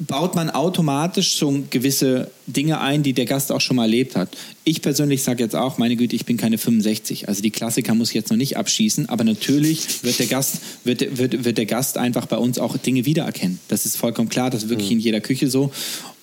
baut 0.00 0.34
man 0.34 0.50
automatisch 0.50 1.36
so 1.36 1.62
gewisse 1.70 2.30
Dinge 2.48 2.80
ein, 2.80 3.04
die 3.04 3.12
der 3.12 3.26
Gast 3.26 3.52
auch 3.52 3.60
schon 3.60 3.76
mal 3.76 3.84
erlebt 3.84 4.16
hat. 4.16 4.28
Ich 4.64 4.82
persönlich 4.82 5.22
sage 5.22 5.42
jetzt 5.42 5.54
auch, 5.54 5.78
meine 5.78 5.94
Güte, 5.94 6.16
ich 6.16 6.26
bin 6.26 6.36
keine 6.36 6.58
65. 6.58 7.28
Also 7.28 7.42
die 7.42 7.50
Klassiker 7.50 7.94
muss 7.94 8.08
ich 8.08 8.14
jetzt 8.14 8.30
noch 8.30 8.36
nicht 8.36 8.56
abschießen, 8.56 9.08
aber 9.08 9.22
natürlich 9.22 10.02
wird 10.02 10.18
der 10.18 10.26
Gast, 10.26 10.56
wird, 10.82 11.16
wird, 11.16 11.44
wird 11.44 11.58
der 11.58 11.66
Gast 11.66 11.96
einfach 11.96 12.26
bei 12.26 12.36
uns 12.38 12.58
auch 12.58 12.76
Dinge 12.76 13.04
wiedererkennen. 13.06 13.60
Das 13.68 13.86
ist 13.86 13.96
vollkommen 13.96 14.28
klar, 14.28 14.50
das 14.50 14.64
ist 14.64 14.68
wirklich 14.68 14.90
Mhm. 14.90 14.96
in 14.96 15.00
jeder 15.00 15.20
Küche 15.20 15.48
so. 15.48 15.70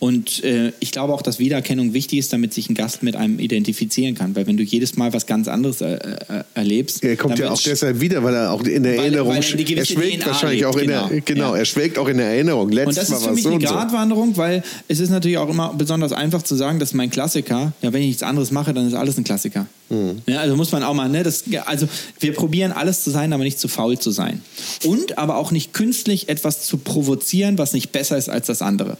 Und 0.01 0.43
äh, 0.43 0.73
ich 0.79 0.91
glaube 0.91 1.13
auch, 1.13 1.21
dass 1.21 1.37
Wiedererkennung 1.37 1.93
wichtig 1.93 2.17
ist, 2.17 2.33
damit 2.33 2.55
sich 2.55 2.67
ein 2.71 2.73
Gast 2.73 3.03
mit 3.03 3.15
einem 3.15 3.37
identifizieren 3.37 4.15
kann. 4.15 4.35
Weil 4.35 4.47
wenn 4.47 4.57
du 4.57 4.63
jedes 4.63 4.97
Mal 4.97 5.13
was 5.13 5.27
ganz 5.27 5.47
anderes 5.47 5.81
äh, 5.81 5.93
äh, 5.93 6.43
erlebst, 6.55 7.03
Er 7.03 7.15
kommt 7.15 7.37
ja 7.37 7.51
auch 7.51 7.61
deshalb 7.61 8.01
wieder, 8.01 8.23
weil 8.23 8.33
er 8.33 8.51
auch 8.51 8.63
in 8.63 8.81
der 8.81 8.93
Weil- 8.93 8.99
Erinnerung, 8.99 9.27
weil 9.29 9.35
er 9.35 9.77
er 9.77 9.85
schwelgt 9.85 10.23
DNA 10.23 10.25
wahrscheinlich 10.25 10.65
auch 10.65 10.75
in 10.75 10.87
der, 10.87 11.07
lebt, 11.07 11.27
genau, 11.27 11.43
genau. 11.51 11.53
er 11.53 11.65
schwelgt 11.65 11.99
auch 11.99 12.07
in 12.07 12.17
der 12.17 12.25
Erinnerung. 12.29 12.71
Letztes 12.71 13.09
Und 13.09 13.11
das 13.11 13.19
ist 13.19 13.27
für 13.27 13.33
mich 13.35 13.43
so 13.43 13.49
eine. 13.51 13.59
Gratwanderung, 13.63 14.35
weil 14.37 14.63
es 14.87 14.99
ist 14.99 15.11
natürlich 15.11 15.37
auch 15.37 15.49
immer 15.49 15.71
besonders 15.75 16.13
einfach 16.13 16.41
zu 16.41 16.55
sagen, 16.55 16.79
das 16.79 16.89
ist 16.89 16.95
mein 16.95 17.11
Klassiker. 17.11 17.73
Ja, 17.83 17.93
wenn 17.93 18.01
ich 18.01 18.07
nichts 18.07 18.23
anderes 18.23 18.49
mache, 18.49 18.73
dann 18.73 18.87
ist 18.87 18.95
alles 18.95 19.19
ein 19.19 19.23
Klassiker. 19.23 19.67
Mhm. 19.89 20.23
Ja, 20.25 20.39
also 20.39 20.55
muss 20.55 20.71
man 20.71 20.81
auch 20.81 20.95
mal, 20.95 21.09
ne, 21.09 21.21
das, 21.21 21.43
also 21.67 21.87
wir 22.19 22.33
probieren 22.33 22.71
alles 22.71 23.03
zu 23.03 23.11
sein, 23.11 23.33
aber 23.33 23.43
nicht 23.43 23.59
zu 23.59 23.67
faul 23.67 23.99
zu 23.99 24.09
sein. 24.09 24.41
Und 24.83 25.19
aber 25.19 25.35
auch 25.35 25.51
nicht 25.51 25.73
künstlich 25.73 26.27
etwas 26.27 26.65
zu 26.65 26.77
provozieren, 26.77 27.59
was 27.59 27.73
nicht 27.73 27.91
besser 27.91 28.17
ist 28.17 28.29
als 28.29 28.47
das 28.47 28.63
andere. 28.63 28.97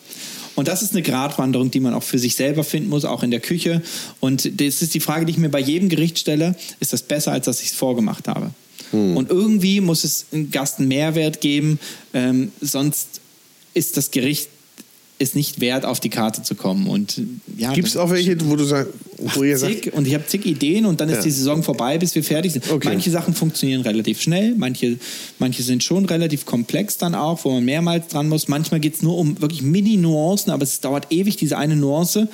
Und 0.56 0.68
das 0.68 0.82
ist 0.82 0.93
eine 0.93 1.02
Gratwanderung, 1.02 1.72
die 1.72 1.80
man 1.80 1.93
auch 1.93 2.04
für 2.04 2.20
sich 2.20 2.36
selber 2.36 2.64
finden 2.64 2.89
muss, 2.89 3.06
auch 3.06 3.24
in 3.24 3.32
der 3.32 3.39
Küche. 3.39 3.82
Und 4.20 4.62
das 4.62 4.82
ist 4.82 4.93
die 4.93 4.99
Frage, 4.99 5.26
die 5.26 5.32
ich 5.32 5.38
mir 5.38 5.49
bei 5.49 5.60
jedem 5.60 5.89
Gericht 5.89 6.20
stelle, 6.20 6.56
ist 6.80 6.93
das 6.93 7.04
besser, 7.04 7.32
als 7.32 7.45
dass 7.45 7.62
ich 7.62 7.70
es 7.70 7.74
vorgemacht 7.74 8.28
habe? 8.28 8.52
Und 9.16 9.30
irgendwie 9.30 9.80
muss 9.80 10.04
es 10.04 10.26
einem 10.32 10.52
Gast 10.52 10.80
einen 10.80 10.89
Mehrwert 10.89 11.39
geben, 11.39 11.80
ähm, 12.14 12.52
sonst 12.60 13.22
ist 13.74 13.95
das 13.95 14.12
Gericht 14.12 14.49
ist 15.22 15.36
nicht 15.36 15.61
wert, 15.61 15.86
auf 15.86 15.99
die 15.99 16.09
Karte 16.09 16.43
zu 16.43 16.55
kommen. 16.55 16.88
Und 16.88 17.22
ja, 17.57 17.72
Gibt 17.74 17.88
es 17.88 17.95
auch 17.95 18.09
welche, 18.09 18.36
wo 18.49 18.55
du 18.55 18.63
sagst, 18.63 18.91
wo 19.17 19.43
ihr 19.43 19.57
sagt, 19.57 19.84
zig, 19.84 19.93
und 19.93 20.07
ich 20.07 20.13
habe 20.15 20.26
zig 20.26 20.45
Ideen 20.45 20.86
und 20.86 20.99
dann 20.99 21.09
ist 21.09 21.17
Ja. 21.17 21.22
die 21.24 21.32
Saison 21.32 21.61
vorbei, 21.63 21.97
bis 21.97 22.15
wir 22.15 22.24
fertig 22.24 22.53
sind. 22.53 22.69
Okay. 22.69 22.89
Manche 22.89 23.11
Sachen 23.11 23.34
funktionieren 23.34 23.82
relativ 23.82 24.19
schnell, 24.22 24.55
manche, 24.57 24.97
manche 25.39 25.61
sind 25.63 25.84
schon 25.84 26.05
relativ 26.05 26.45
komplex 26.45 26.97
dann 26.97 27.13
auch, 27.15 27.45
wo 27.45 27.51
man 27.51 27.63
mehrmals 27.63 28.07
dran 28.07 28.28
muss. 28.28 28.47
Manchmal 28.47 28.80
geht 28.80 28.95
es 28.95 29.01
nur 29.01 29.17
um 29.17 29.39
wirklich 29.39 29.61
Mini-Nuancen, 29.61 30.51
aber 30.51 30.63
es 30.63 30.80
dauert 30.82 31.11
ewig, 31.11 31.38
diese 31.38 31.57
eine 31.57 31.76
Nuance. 31.76 32.28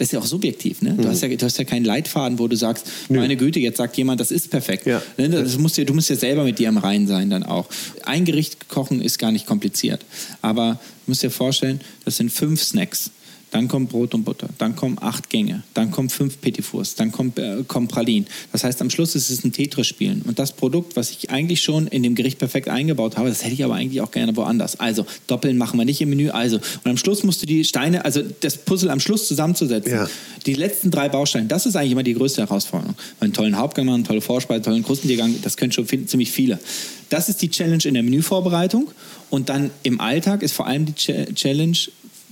Das 0.00 0.08
ist 0.08 0.12
ja 0.12 0.18
auch 0.20 0.24
subjektiv, 0.26 0.80
ne? 0.80 0.94
Du, 0.94 1.02
Mhm. 1.02 1.08
hast 1.08 1.20
ja, 1.20 1.28
du 1.28 1.44
hast 1.44 1.58
ja 1.58 1.64
keinen 1.64 1.84
Leitfaden, 1.84 2.38
wo 2.38 2.48
du 2.48 2.56
sagst, 2.56 2.86
meine 3.10 3.36
Güte, 3.36 3.60
jetzt 3.60 3.76
sagt 3.76 3.98
jemand, 3.98 4.18
das 4.18 4.30
ist 4.30 4.48
perfekt. 4.50 4.86
Ja. 4.86 5.02
Ne? 5.18 5.28
Das 5.28 5.58
musst 5.58 5.76
du, 5.76 5.84
du 5.84 5.92
musst 5.92 6.08
ja 6.08 6.16
selber 6.16 6.42
mit 6.42 6.58
dir 6.58 6.68
im 6.70 6.78
Reinen 6.78 7.06
sein 7.06 7.28
dann 7.28 7.42
auch. 7.42 7.66
Ein 8.06 8.24
Gericht 8.24 8.70
kochen 8.70 9.02
ist 9.02 9.18
gar 9.18 9.30
nicht 9.30 9.44
kompliziert. 9.44 10.00
Aber 10.40 10.80
du 11.04 11.10
musst 11.10 11.22
dir 11.22 11.30
vorstellen, 11.30 11.82
das 12.06 12.16
sind 12.16 12.32
fünf 12.32 12.62
Snacks. 12.64 13.10
Dann 13.52 13.66
kommt 13.66 13.90
Brot 13.90 14.14
und 14.14 14.22
Butter, 14.22 14.48
dann 14.58 14.76
kommen 14.76 14.98
acht 15.00 15.28
Gänge, 15.28 15.64
dann 15.74 15.90
kommen 15.90 16.08
fünf 16.08 16.40
Petit 16.40 16.64
Fours, 16.64 16.94
dann 16.94 17.10
kommt, 17.10 17.36
äh, 17.40 17.64
kommen 17.66 17.88
Pralinen. 17.88 18.28
Das 18.52 18.62
heißt, 18.62 18.80
am 18.80 18.90
Schluss 18.90 19.16
ist 19.16 19.28
es 19.28 19.42
ein 19.44 19.50
Tetris-Spielen. 19.50 20.22
Und 20.22 20.38
das 20.38 20.52
Produkt, 20.52 20.94
was 20.94 21.10
ich 21.10 21.30
eigentlich 21.30 21.60
schon 21.60 21.88
in 21.88 22.04
dem 22.04 22.14
Gericht 22.14 22.38
perfekt 22.38 22.68
eingebaut 22.68 23.16
habe, 23.16 23.28
das 23.28 23.42
hätte 23.42 23.54
ich 23.54 23.64
aber 23.64 23.74
eigentlich 23.74 24.02
auch 24.02 24.12
gerne 24.12 24.36
woanders. 24.36 24.78
Also, 24.78 25.04
doppeln 25.26 25.58
machen 25.58 25.80
wir 25.80 25.84
nicht 25.84 26.00
im 26.00 26.10
Menü. 26.10 26.30
Also, 26.30 26.58
und 26.58 26.90
am 26.90 26.96
Schluss 26.96 27.24
musst 27.24 27.42
du 27.42 27.46
die 27.46 27.64
Steine, 27.64 28.04
also 28.04 28.22
das 28.40 28.56
Puzzle 28.56 28.88
am 28.88 29.00
Schluss 29.00 29.26
zusammenzusetzen. 29.26 29.94
Ja. 29.94 30.08
Die 30.46 30.54
letzten 30.54 30.92
drei 30.92 31.08
Bausteine, 31.08 31.48
das 31.48 31.66
ist 31.66 31.74
eigentlich 31.74 31.90
immer 31.90 32.04
die 32.04 32.14
größte 32.14 32.42
Herausforderung. 32.42 32.94
Einen 33.18 33.32
tollen 33.32 33.56
Hauptgang 33.56 33.86
machen, 33.86 34.04
tolle 34.04 34.20
Vorspeise, 34.20 34.58
einen 34.58 34.64
tollen 34.64 34.84
Krustentiergang, 34.84 35.34
das 35.42 35.56
können 35.56 35.72
schon 35.72 35.86
viel, 35.86 36.06
ziemlich 36.06 36.30
viele. 36.30 36.60
Das 37.08 37.28
ist 37.28 37.42
die 37.42 37.50
Challenge 37.50 37.82
in 37.84 37.94
der 37.94 38.04
Menüvorbereitung. 38.04 38.92
Und 39.28 39.48
dann 39.48 39.72
im 39.82 40.00
Alltag 40.00 40.44
ist 40.44 40.52
vor 40.52 40.68
allem 40.68 40.86
die 40.86 40.92
Ch- 40.92 41.34
Challenge 41.34 41.76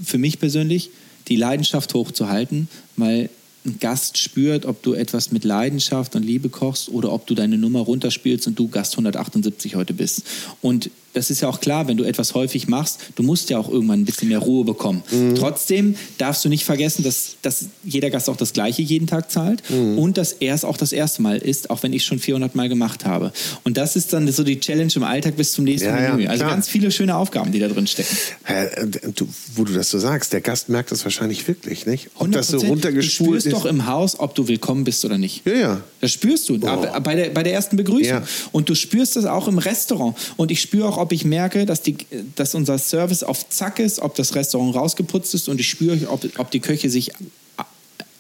für 0.04 0.18
mich 0.18 0.38
persönlich, 0.38 0.90
die 1.29 1.37
Leidenschaft 1.37 1.95
hochzuhalten, 1.95 2.68
weil 2.97 3.31
ein 3.66 3.79
Gast 3.81 4.18
spürt, 4.18 4.66
ob 4.66 4.83
du 4.83 4.95
etwas 4.95 5.33
mit 5.33 5.45
Leidenschaft 5.45 6.14
und 6.16 6.22
Liebe 6.22 6.49
kochst 6.49 6.89
oder 6.89 7.12
ob 7.12 7.26
du 7.26 7.35
deine 7.35 7.59
Nummer 7.59 7.81
runterspielst 7.81 8.47
und 8.47 8.59
du 8.59 8.68
Gast 8.68 8.95
178 8.95 9.74
heute 9.74 9.95
bist. 9.95 10.22
Und 10.62 10.91
das 11.18 11.30
ist 11.30 11.40
ja 11.40 11.48
auch 11.48 11.60
klar, 11.60 11.88
wenn 11.88 11.96
du 11.96 12.04
etwas 12.04 12.34
häufig 12.34 12.68
machst, 12.68 13.00
du 13.16 13.22
musst 13.24 13.50
ja 13.50 13.58
auch 13.58 13.68
irgendwann 13.68 14.00
ein 14.00 14.04
bisschen 14.04 14.28
mehr 14.28 14.38
Ruhe 14.38 14.64
bekommen. 14.64 15.02
Trotzdem 15.36 15.96
darfst 16.16 16.44
du 16.44 16.48
nicht 16.48 16.64
vergessen, 16.64 17.02
dass, 17.02 17.36
dass 17.42 17.66
jeder 17.84 18.10
Gast 18.10 18.30
auch 18.30 18.36
das 18.36 18.52
Gleiche 18.52 18.82
jeden 18.82 19.06
Tag 19.08 19.30
zahlt 19.30 19.62
und 19.70 20.16
dass 20.16 20.32
er 20.32 20.54
es 20.54 20.64
auch 20.64 20.76
das 20.76 20.92
erste 20.92 21.22
Mal 21.22 21.38
ist, 21.38 21.70
auch 21.70 21.82
wenn 21.82 21.92
ich 21.92 22.02
es 22.02 22.06
schon 22.06 22.18
400 22.20 22.54
Mal 22.54 22.68
gemacht 22.68 23.04
habe. 23.04 23.32
Und 23.64 23.76
das 23.76 23.96
ist 23.96 24.12
dann 24.12 24.30
so 24.30 24.44
die 24.44 24.60
Challenge 24.60 24.92
im 24.94 25.02
Alltag 25.02 25.36
bis 25.36 25.52
zum 25.52 25.64
nächsten 25.64 25.88
Ja, 25.88 26.00
ja, 26.02 26.14
Menü. 26.14 26.28
Also 26.28 26.44
klar. 26.44 26.54
ganz 26.54 26.68
viele 26.68 26.90
schöne 26.92 27.16
Aufgaben, 27.16 27.50
die 27.50 27.58
da 27.58 27.66
drin 27.68 27.86
stecken. 27.88 28.16
Hä, 28.44 28.68
du, 29.14 29.26
wo 29.56 29.64
du 29.64 29.72
das 29.72 29.90
so 29.90 29.98
sagst, 29.98 30.32
der 30.32 30.40
Gast 30.40 30.68
merkt 30.68 30.92
das 30.92 31.02
wahrscheinlich 31.04 31.48
wirklich, 31.48 31.84
nicht? 31.86 32.10
Ob 32.14 32.30
das 32.30 32.48
so 32.48 32.58
100%. 32.58 32.68
runtergespult 32.68 33.18
Du 33.18 33.24
spürst 33.40 33.46
ist. 33.46 33.52
doch 33.52 33.64
im 33.66 33.86
Haus, 33.86 34.20
ob 34.20 34.34
du 34.36 34.46
willkommen 34.46 34.84
bist 34.84 35.04
oder 35.04 35.18
nicht. 35.18 35.44
ja, 35.46 35.52
ja. 35.54 35.80
Das 36.00 36.12
spürst 36.12 36.48
du 36.48 36.54
aber 36.64 37.00
bei, 37.00 37.16
der, 37.16 37.30
bei 37.30 37.42
der 37.42 37.52
ersten 37.54 37.76
Begrüßung. 37.76 38.04
Ja. 38.04 38.22
Und 38.52 38.68
du 38.68 38.76
spürst 38.76 39.16
das 39.16 39.24
auch 39.24 39.48
im 39.48 39.58
Restaurant. 39.58 40.16
Und 40.36 40.50
ich 40.52 40.60
spüre 40.60 40.88
auch, 40.88 40.96
ob 40.96 41.07
ich 41.12 41.24
merke, 41.24 41.66
dass, 41.66 41.82
die, 41.82 41.96
dass 42.36 42.54
unser 42.54 42.78
Service 42.78 43.22
auf 43.22 43.48
Zack 43.48 43.78
ist, 43.78 44.00
ob 44.00 44.14
das 44.14 44.34
Restaurant 44.34 44.74
rausgeputzt 44.74 45.34
ist. 45.34 45.48
Und 45.48 45.61
ich 45.61 45.68
spüre, 45.68 46.09
ob, 46.09 46.24
ob 46.38 46.50
die 46.50 46.61
Köche 46.61 46.90
sich 46.90 47.12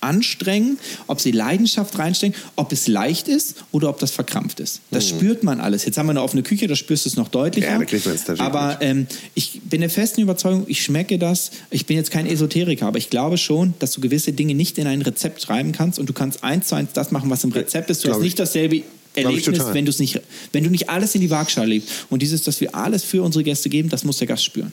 anstrengen, 0.00 0.78
ob 1.06 1.20
sie 1.20 1.32
Leidenschaft 1.32 1.98
reinstecken, 1.98 2.40
ob 2.56 2.72
es 2.72 2.86
leicht 2.86 3.28
ist 3.28 3.56
oder 3.72 3.88
ob 3.88 3.98
das 3.98 4.10
verkrampft 4.10 4.60
ist. 4.60 4.80
Das 4.90 5.08
spürt 5.08 5.42
man 5.42 5.60
alles. 5.60 5.84
Jetzt 5.84 5.98
haben 5.98 6.06
wir 6.06 6.10
eine 6.10 6.22
offene 6.22 6.42
Küche, 6.42 6.66
da 6.66 6.76
spürst 6.76 7.04
du 7.04 7.10
es 7.10 7.16
noch 7.16 7.28
deutlicher. 7.28 7.68
Mhm. 7.68 7.72
Ja, 7.72 7.78
natürlich 7.78 8.40
aber 8.40 8.78
ähm, 8.80 9.06
ich 9.34 9.60
bin 9.64 9.80
der 9.80 9.90
festen 9.90 10.20
Überzeugung, 10.20 10.64
ich 10.68 10.82
schmecke 10.82 11.18
das. 11.18 11.50
Ich 11.70 11.86
bin 11.86 11.96
jetzt 11.96 12.10
kein 12.10 12.26
Esoteriker, 12.26 12.86
aber 12.86 12.98
ich 12.98 13.10
glaube 13.10 13.38
schon, 13.38 13.74
dass 13.78 13.92
du 13.92 14.00
gewisse 14.00 14.32
Dinge 14.32 14.54
nicht 14.54 14.78
in 14.78 14.86
ein 14.86 15.02
Rezept 15.02 15.42
schreiben 15.42 15.72
kannst 15.72 15.98
und 15.98 16.08
du 16.08 16.12
kannst 16.12 16.44
eins 16.44 16.68
zu 16.68 16.74
eins 16.74 16.90
das 16.92 17.10
machen, 17.10 17.30
was 17.30 17.44
im 17.44 17.52
Rezept 17.52 17.90
ist. 17.90 18.04
Du 18.04 18.10
hast 18.10 18.18
ich. 18.18 18.24
nicht 18.24 18.38
dasselbe 18.38 18.82
Erlebnis, 19.14 19.64
wenn, 19.72 19.84
nicht, 19.84 20.20
wenn 20.52 20.64
du 20.64 20.70
nicht 20.70 20.88
alles 20.88 21.14
in 21.14 21.20
die 21.20 21.30
Waagschale 21.30 21.68
legst. 21.68 21.88
Und 22.10 22.22
dieses, 22.22 22.42
dass 22.42 22.60
wir 22.60 22.74
alles 22.74 23.04
für 23.04 23.22
unsere 23.22 23.44
Gäste 23.44 23.68
geben, 23.68 23.88
das 23.88 24.04
muss 24.04 24.18
der 24.18 24.26
Gast 24.26 24.44
spüren. 24.44 24.72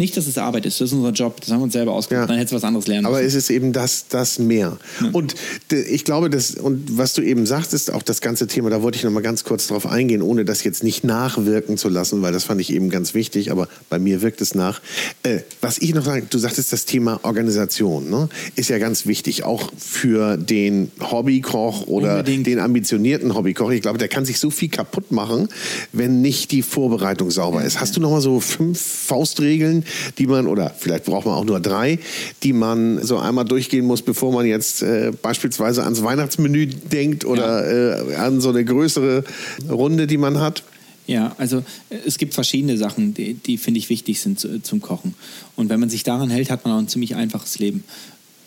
Nicht, 0.00 0.16
dass 0.16 0.26
es 0.26 0.38
Arbeit 0.38 0.64
ist, 0.66 0.80
das 0.80 0.88
ist 0.88 0.94
unser 0.94 1.10
Job, 1.12 1.40
das 1.40 1.50
haben 1.50 1.60
wir 1.60 1.64
uns 1.64 1.74
selber 1.74 1.92
ausgesucht, 1.92 2.22
Ja. 2.22 2.26
dann 2.26 2.36
hättest 2.38 2.52
du 2.52 2.56
was 2.56 2.64
anderes 2.64 2.86
lernen 2.86 3.04
Aber 3.06 3.16
müssen. 3.16 3.28
es 3.28 3.34
ist 3.34 3.50
eben 3.50 3.72
das, 3.72 4.06
das 4.08 4.38
mehr. 4.38 4.78
Und 5.12 5.34
d- 5.70 5.82
ich 5.82 6.04
glaube, 6.04 6.30
das, 6.30 6.52
und 6.54 6.96
was 6.98 7.12
du 7.12 7.20
eben 7.22 7.44
sagtest, 7.44 7.92
auch 7.92 8.02
das 8.02 8.20
ganze 8.22 8.46
Thema, 8.46 8.70
da 8.70 8.80
wollte 8.82 8.96
ich 8.96 9.04
noch 9.04 9.10
mal 9.12 9.20
ganz 9.22 9.44
kurz 9.44 9.66
drauf 9.68 9.86
eingehen, 9.86 10.22
ohne 10.22 10.44
das 10.46 10.64
jetzt 10.64 10.82
nicht 10.82 11.04
nachwirken 11.04 11.76
zu 11.76 11.88
lassen, 11.90 12.22
weil 12.22 12.32
das 12.32 12.44
fand 12.44 12.60
ich 12.62 12.72
eben 12.72 12.88
ganz 12.88 13.12
wichtig, 13.12 13.50
aber 13.52 13.68
bei 13.90 13.98
mir 13.98 14.22
wirkt 14.22 14.40
es 14.40 14.54
nach. 14.54 14.80
Äh, 15.22 15.40
was 15.60 15.76
ich 15.78 15.94
noch 15.94 16.04
sagen, 16.06 16.26
du 16.30 16.38
sagtest 16.38 16.72
das 16.72 16.86
Thema 16.86 17.20
Organisation, 17.22 18.08
ne? 18.08 18.28
ist 18.56 18.70
ja 18.70 18.78
ganz 18.78 19.04
wichtig, 19.06 19.44
auch 19.44 19.70
für 19.78 20.38
den 20.38 20.90
Hobbykoch 21.00 21.86
oder 21.88 22.18
Unbedingt. 22.20 22.46
den 22.46 22.58
ambitionierten 22.58 23.34
Hobbykoch. 23.34 23.70
Ich 23.70 23.82
glaube, 23.82 23.98
der 23.98 24.08
kann 24.08 24.24
sich 24.24 24.38
so 24.40 24.48
viel 24.50 24.70
kaputt 24.70 25.12
machen, 25.12 25.48
wenn 25.92 26.22
nicht 26.22 26.52
die 26.52 26.62
Vorbereitung 26.62 27.30
sauber 27.30 27.62
ist. 27.64 27.80
Hast 27.80 27.96
du 27.96 28.00
noch 28.00 28.10
mal 28.10 28.22
so 28.22 28.40
fünf 28.40 28.80
Faustregeln, 28.80 29.84
die 30.18 30.26
man, 30.26 30.46
oder 30.46 30.74
vielleicht 30.76 31.04
braucht 31.04 31.26
man 31.26 31.34
auch 31.34 31.44
nur 31.44 31.60
drei, 31.60 31.98
die 32.42 32.52
man 32.52 33.02
so 33.04 33.18
einmal 33.18 33.44
durchgehen 33.44 33.86
muss, 33.86 34.02
bevor 34.02 34.32
man 34.32 34.46
jetzt 34.46 34.82
äh, 34.82 35.12
beispielsweise 35.22 35.84
ans 35.84 36.02
Weihnachtsmenü 36.02 36.66
denkt 36.66 37.24
oder 37.24 38.10
äh, 38.10 38.14
an 38.16 38.40
so 38.40 38.50
eine 38.50 38.64
größere 38.64 39.24
Runde, 39.68 40.06
die 40.06 40.18
man 40.18 40.40
hat? 40.40 40.62
Ja, 41.06 41.34
also 41.38 41.58
äh, 41.88 41.96
es 42.06 42.18
gibt 42.18 42.34
verschiedene 42.34 42.76
Sachen, 42.76 43.14
die, 43.14 43.34
die 43.34 43.58
finde 43.58 43.78
ich 43.78 43.88
wichtig 43.88 44.20
sind 44.20 44.38
zu, 44.38 44.62
zum 44.62 44.80
Kochen. 44.80 45.14
Und 45.56 45.68
wenn 45.68 45.80
man 45.80 45.90
sich 45.90 46.04
daran 46.04 46.30
hält, 46.30 46.50
hat 46.50 46.64
man 46.64 46.74
auch 46.74 46.78
ein 46.78 46.88
ziemlich 46.88 47.16
einfaches 47.16 47.58
Leben. 47.58 47.84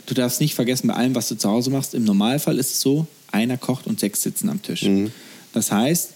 Du 0.06 0.14
darfst 0.14 0.42
nicht 0.42 0.56
vergessen, 0.56 0.88
bei 0.88 0.94
allem, 0.94 1.16
was 1.16 1.30
du 1.30 1.36
zu 1.36 1.50
Hause 1.50 1.70
machst, 1.70 1.94
im 1.94 2.04
Normalfall 2.04 2.58
ist 2.58 2.74
es 2.74 2.82
so, 2.82 3.08
einer 3.32 3.58
kocht 3.58 3.88
und 3.88 4.00
sechs 4.00 4.22
sitzen 4.22 4.50
am 4.50 4.62
Tisch. 4.62 4.86
Das 5.54 5.72
heißt, 5.72 6.13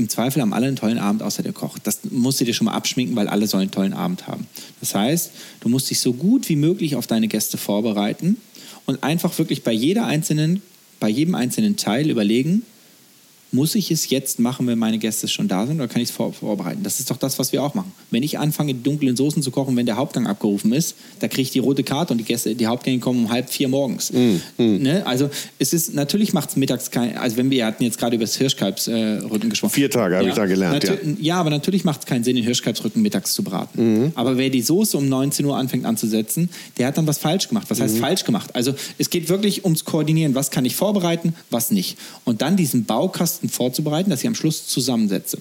im 0.00 0.08
Zweifel 0.08 0.42
haben 0.42 0.52
alle 0.52 0.66
einen 0.66 0.76
tollen 0.76 0.98
Abend, 0.98 1.22
außer 1.22 1.42
der 1.42 1.52
Koch. 1.52 1.78
Das 1.78 2.00
musst 2.10 2.40
du 2.40 2.44
dir 2.44 2.54
schon 2.54 2.64
mal 2.64 2.72
abschminken, 2.72 3.14
weil 3.14 3.28
alle 3.28 3.46
sollen 3.46 3.62
einen 3.62 3.70
tollen 3.70 3.92
Abend 3.92 4.26
haben. 4.26 4.46
Das 4.80 4.94
heißt, 4.94 5.30
du 5.60 5.68
musst 5.68 5.90
dich 5.90 6.00
so 6.00 6.14
gut 6.14 6.48
wie 6.48 6.56
möglich 6.56 6.96
auf 6.96 7.06
deine 7.06 7.28
Gäste 7.28 7.58
vorbereiten 7.58 8.38
und 8.86 9.02
einfach 9.04 9.36
wirklich 9.38 9.62
bei 9.62 9.72
jeder 9.72 10.06
einzelnen, 10.06 10.62
bei 10.98 11.08
jedem 11.08 11.34
einzelnen 11.34 11.76
Teil 11.76 12.10
überlegen, 12.10 12.62
muss 13.52 13.74
ich 13.74 13.90
es 13.90 14.10
jetzt 14.10 14.38
machen, 14.38 14.66
wenn 14.66 14.78
meine 14.78 14.98
Gäste 14.98 15.26
schon 15.28 15.48
da 15.48 15.66
sind, 15.66 15.76
oder 15.76 15.88
kann 15.88 16.00
ich 16.00 16.10
es 16.10 16.14
vor, 16.14 16.32
vorbereiten? 16.32 16.82
Das 16.82 17.00
ist 17.00 17.10
doch 17.10 17.16
das, 17.16 17.38
was 17.38 17.52
wir 17.52 17.62
auch 17.62 17.74
machen. 17.74 17.92
Wenn 18.10 18.22
ich 18.22 18.38
anfange, 18.38 18.74
die 18.74 18.82
dunklen 18.82 19.16
Soßen 19.16 19.42
zu 19.42 19.50
kochen, 19.50 19.76
wenn 19.76 19.86
der 19.86 19.96
Hauptgang 19.96 20.26
abgerufen 20.26 20.72
ist, 20.72 20.94
da 21.18 21.28
kriege 21.28 21.42
ich 21.42 21.50
die 21.50 21.58
rote 21.58 21.82
Karte 21.82 22.12
und 22.14 22.18
die 22.18 22.24
Gäste, 22.24 22.54
die 22.54 22.66
Hauptgänge 22.66 22.98
kommen 23.00 23.24
um 23.24 23.30
halb 23.30 23.50
vier 23.50 23.68
morgens. 23.68 24.12
Ne? 24.56 25.02
Also 25.06 25.30
es 25.58 25.72
ist 25.72 25.94
natürlich 25.94 26.32
macht 26.32 26.50
es 26.50 26.56
mittags 26.56 26.90
kein, 26.90 27.16
also 27.16 27.36
wenn 27.36 27.50
wir 27.50 27.66
hatten 27.66 27.82
jetzt 27.84 27.98
gerade 27.98 28.16
über 28.16 28.24
das 28.24 28.36
Hirschkalbsrücken 28.36 29.42
äh, 29.46 29.48
gesprochen. 29.48 29.72
Vier 29.72 29.90
Tage 29.90 30.16
habe 30.18 30.28
ich 30.28 30.34
da 30.34 30.46
gelernt, 30.46 30.84
ja. 30.84 30.92
Natür- 30.92 31.16
ja, 31.20 31.36
aber 31.40 31.50
natürlich 31.50 31.84
macht 31.84 32.00
es 32.00 32.06
keinen 32.06 32.24
Sinn, 32.24 32.36
den 32.36 32.44
Hirschkalbsrücken 32.44 33.02
mittags 33.02 33.32
zu 33.32 33.42
braten. 33.42 34.04
Mhm. 34.04 34.12
Aber 34.14 34.36
wer 34.38 34.50
die 34.50 34.62
Soße 34.62 34.96
um 34.96 35.08
19 35.08 35.44
Uhr 35.46 35.56
anfängt 35.56 35.84
anzusetzen, 35.86 36.50
der 36.78 36.86
hat 36.88 36.98
dann 36.98 37.06
was 37.06 37.18
falsch 37.18 37.48
gemacht. 37.48 37.66
Was 37.68 37.78
Mhm. 37.78 37.82
heißt 37.84 37.98
falsch 37.98 38.24
gemacht? 38.24 38.54
Also 38.54 38.74
es 38.98 39.10
geht 39.10 39.28
wirklich 39.28 39.64
ums 39.64 39.84
Koordinieren. 39.84 40.34
Was 40.34 40.50
kann 40.50 40.64
ich 40.64 40.76
vorbereiten, 40.76 41.34
was 41.50 41.70
nicht. 41.70 41.96
Und 42.24 42.42
dann 42.42 42.56
diesen 42.56 42.84
Baukasten 42.84 43.39
vorzubereiten, 43.48 44.10
dass 44.10 44.20
ich 44.20 44.26
am 44.26 44.34
Schluss 44.34 44.66
zusammensetze. 44.66 45.38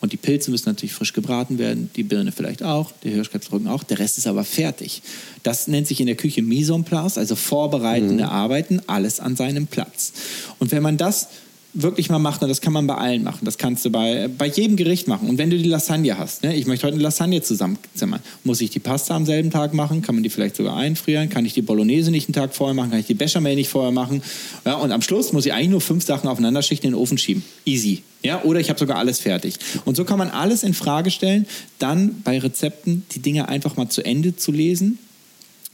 Und 0.00 0.12
die 0.12 0.16
Pilze 0.16 0.50
müssen 0.50 0.68
natürlich 0.68 0.94
frisch 0.94 1.12
gebraten 1.12 1.58
werden, 1.58 1.88
die 1.94 2.02
Birne 2.02 2.32
vielleicht 2.32 2.64
auch, 2.64 2.90
der 3.04 3.12
Hirschkalbsrücken 3.12 3.68
auch. 3.68 3.84
Der 3.84 4.00
Rest 4.00 4.18
ist 4.18 4.26
aber 4.26 4.42
fertig. 4.42 5.00
Das 5.44 5.68
nennt 5.68 5.86
sich 5.86 6.00
in 6.00 6.06
der 6.06 6.16
Küche 6.16 6.42
Mise 6.42 6.74
en 6.74 6.82
place, 6.82 7.18
also 7.18 7.36
vorbereitende 7.36 8.28
Arbeiten, 8.28 8.80
alles 8.88 9.20
an 9.20 9.36
seinem 9.36 9.68
Platz. 9.68 10.12
Und 10.58 10.72
wenn 10.72 10.82
man 10.82 10.96
das 10.96 11.28
wirklich 11.74 12.10
mal 12.10 12.18
macht, 12.18 12.42
und 12.42 12.48
das 12.48 12.60
kann 12.60 12.72
man 12.72 12.86
bei 12.86 12.94
allen 12.94 13.22
machen, 13.22 13.44
das 13.44 13.58
kannst 13.58 13.84
du 13.84 13.90
bei, 13.90 14.28
bei 14.36 14.46
jedem 14.46 14.76
Gericht 14.76 15.08
machen. 15.08 15.28
Und 15.28 15.38
wenn 15.38 15.50
du 15.50 15.56
die 15.56 15.68
Lasagne 15.68 16.18
hast, 16.18 16.42
ne, 16.42 16.54
ich 16.54 16.66
möchte 16.66 16.86
heute 16.86 16.94
eine 16.94 17.02
Lasagne 17.02 17.40
zusammenzimmern, 17.42 18.20
muss 18.44 18.60
ich 18.60 18.70
die 18.70 18.78
Pasta 18.78 19.16
am 19.16 19.24
selben 19.24 19.50
Tag 19.50 19.72
machen? 19.72 20.02
Kann 20.02 20.14
man 20.14 20.22
die 20.22 20.30
vielleicht 20.30 20.56
sogar 20.56 20.76
einfrieren? 20.76 21.28
Kann 21.28 21.46
ich 21.46 21.54
die 21.54 21.62
Bolognese 21.62 22.10
nicht 22.10 22.28
einen 22.28 22.34
Tag 22.34 22.54
vorher 22.54 22.74
machen? 22.74 22.90
Kann 22.90 23.00
ich 23.00 23.06
die 23.06 23.14
Bechamel 23.14 23.54
nicht 23.54 23.70
vorher 23.70 23.92
machen? 23.92 24.22
Ja, 24.64 24.74
und 24.74 24.92
am 24.92 25.02
Schluss 25.02 25.32
muss 25.32 25.46
ich 25.46 25.52
eigentlich 25.52 25.70
nur 25.70 25.80
fünf 25.80 26.04
Sachen 26.04 26.28
aufeinander 26.28 26.62
schichten 26.62 26.86
in 26.86 26.92
den 26.92 26.98
Ofen 26.98 27.18
schieben. 27.18 27.42
Easy. 27.64 28.02
Ja, 28.22 28.42
oder 28.44 28.60
ich 28.60 28.68
habe 28.68 28.78
sogar 28.78 28.98
alles 28.98 29.18
fertig. 29.18 29.56
Und 29.84 29.96
so 29.96 30.04
kann 30.04 30.18
man 30.18 30.30
alles 30.30 30.62
in 30.62 30.74
Frage 30.74 31.10
stellen, 31.10 31.46
dann 31.78 32.22
bei 32.22 32.38
Rezepten 32.38 33.04
die 33.12 33.20
Dinge 33.20 33.48
einfach 33.48 33.76
mal 33.76 33.88
zu 33.88 34.04
Ende 34.04 34.36
zu 34.36 34.52
lesen. 34.52 34.98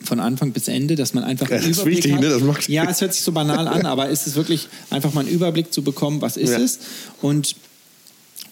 Von 0.01 0.21
Anfang 0.21 0.53
bis 0.53 0.69
Ende, 0.69 0.95
dass 0.95 1.13
man 1.13 1.25
einfach 1.25 1.51
Ja, 1.51 1.57
das 1.57 1.67
ist 1.67 1.77
Überblick 1.79 1.97
wichtig, 1.97 2.13
hat. 2.13 2.21
ne? 2.21 2.29
Das 2.29 2.43
macht- 2.43 2.69
ja, 2.69 2.89
es 2.89 3.01
hört 3.01 3.13
sich 3.15 3.23
so 3.23 3.33
banal 3.33 3.67
an, 3.67 3.85
aber 3.87 4.09
es 4.11 4.27
ist 4.27 4.37
wirklich 4.37 4.69
einfach 4.91 5.13
mal 5.13 5.23
einen 5.23 5.31
Überblick 5.31 5.73
zu 5.73 5.83
bekommen, 5.83 6.21
was 6.21 6.37
ist 6.37 6.51
Ja. 6.51 6.59
es. 6.61 6.79
Und 7.21 7.57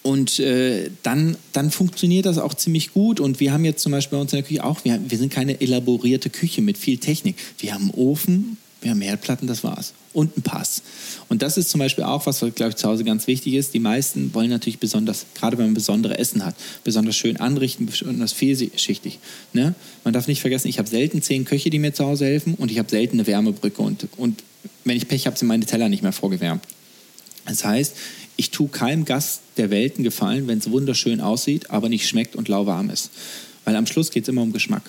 und 0.03 0.39
äh, 0.39 0.89
dann, 1.03 1.35
dann 1.51 1.69
funktioniert 1.69 2.25
das 2.25 2.37
auch 2.37 2.53
ziemlich 2.53 2.93
gut. 2.93 3.19
Und 3.19 3.41
wir 3.41 3.51
haben 3.51 3.65
jetzt 3.65 3.81
zum 3.81 3.91
Beispiel 3.91 4.17
bei 4.17 4.21
uns 4.21 4.31
in 4.31 4.37
der 4.37 4.43
Küche 4.47 4.63
auch, 4.63 4.85
wir, 4.85 4.99
wir 5.05 5.17
sind 5.17 5.33
keine 5.33 5.59
elaborierte 5.59 6.29
Küche 6.29 6.61
mit 6.61 6.77
viel 6.77 6.97
Technik. 6.97 7.35
Wir 7.59 7.73
haben 7.73 7.91
einen 7.91 7.91
Ofen 7.91 8.57
Wir 8.81 8.91
haben 8.91 9.01
Herdplatten, 9.01 9.47
das 9.47 9.63
war's. 9.63 9.93
Und 10.13 10.37
ein 10.37 10.41
Pass. 10.43 10.83
Und 11.29 11.41
das 11.41 11.57
ist 11.57 11.69
zum 11.69 11.79
Beispiel 11.79 12.03
auch 12.03 12.25
was, 12.25 12.41
was, 12.41 12.53
glaube 12.53 12.71
ich, 12.71 12.75
zu 12.75 12.87
Hause 12.87 13.03
ganz 13.03 13.27
wichtig 13.27 13.55
ist. 13.55 13.73
Die 13.73 13.79
meisten 13.79 14.33
wollen 14.33 14.49
natürlich 14.49 14.79
besonders, 14.79 15.25
gerade 15.35 15.57
wenn 15.57 15.65
man 15.65 15.73
besondere 15.73 16.17
Essen 16.17 16.45
hat, 16.45 16.55
besonders 16.83 17.15
schön 17.15 17.37
anrichten, 17.37 17.87
besonders 17.87 18.33
vielschichtig. 18.33 19.19
Ne? 19.53 19.73
Man 20.03 20.13
darf 20.13 20.27
nicht 20.27 20.41
vergessen, 20.41 20.67
ich 20.67 20.77
habe 20.79 20.87
selten 20.87 21.21
zehn 21.21 21.45
Köche, 21.45 21.69
die 21.69 21.79
mir 21.79 21.93
zu 21.93 22.05
Hause 22.05 22.25
helfen 22.25 22.53
und 22.55 22.71
ich 22.71 22.77
habe 22.77 22.89
selten 22.89 23.17
eine 23.17 23.27
Wärmebrücke. 23.27 23.81
Und, 23.81 24.07
und 24.17 24.43
wenn 24.83 24.97
ich 24.97 25.07
Pech 25.07 25.25
habe, 25.25 25.37
sind 25.37 25.47
meine 25.47 25.65
Teller 25.65 25.89
nicht 25.89 26.03
mehr 26.03 26.13
vorgewärmt. 26.13 26.63
Das 27.45 27.63
heißt, 27.63 27.95
ich 28.35 28.51
tue 28.51 28.67
keinem 28.67 29.05
Gast 29.05 29.41
der 29.57 29.71
Welt 29.71 29.95
einen 29.95 30.03
Gefallen, 30.03 30.47
wenn 30.47 30.59
es 30.59 30.69
wunderschön 30.69 31.21
aussieht, 31.21 31.71
aber 31.71 31.89
nicht 31.89 32.07
schmeckt 32.07 32.35
und 32.35 32.47
lauwarm 32.47 32.89
ist. 32.89 33.09
Weil 33.65 33.75
am 33.75 33.87
Schluss 33.87 34.11
geht 34.11 34.23
es 34.23 34.29
immer 34.29 34.43
um 34.43 34.53
Geschmack. 34.53 34.83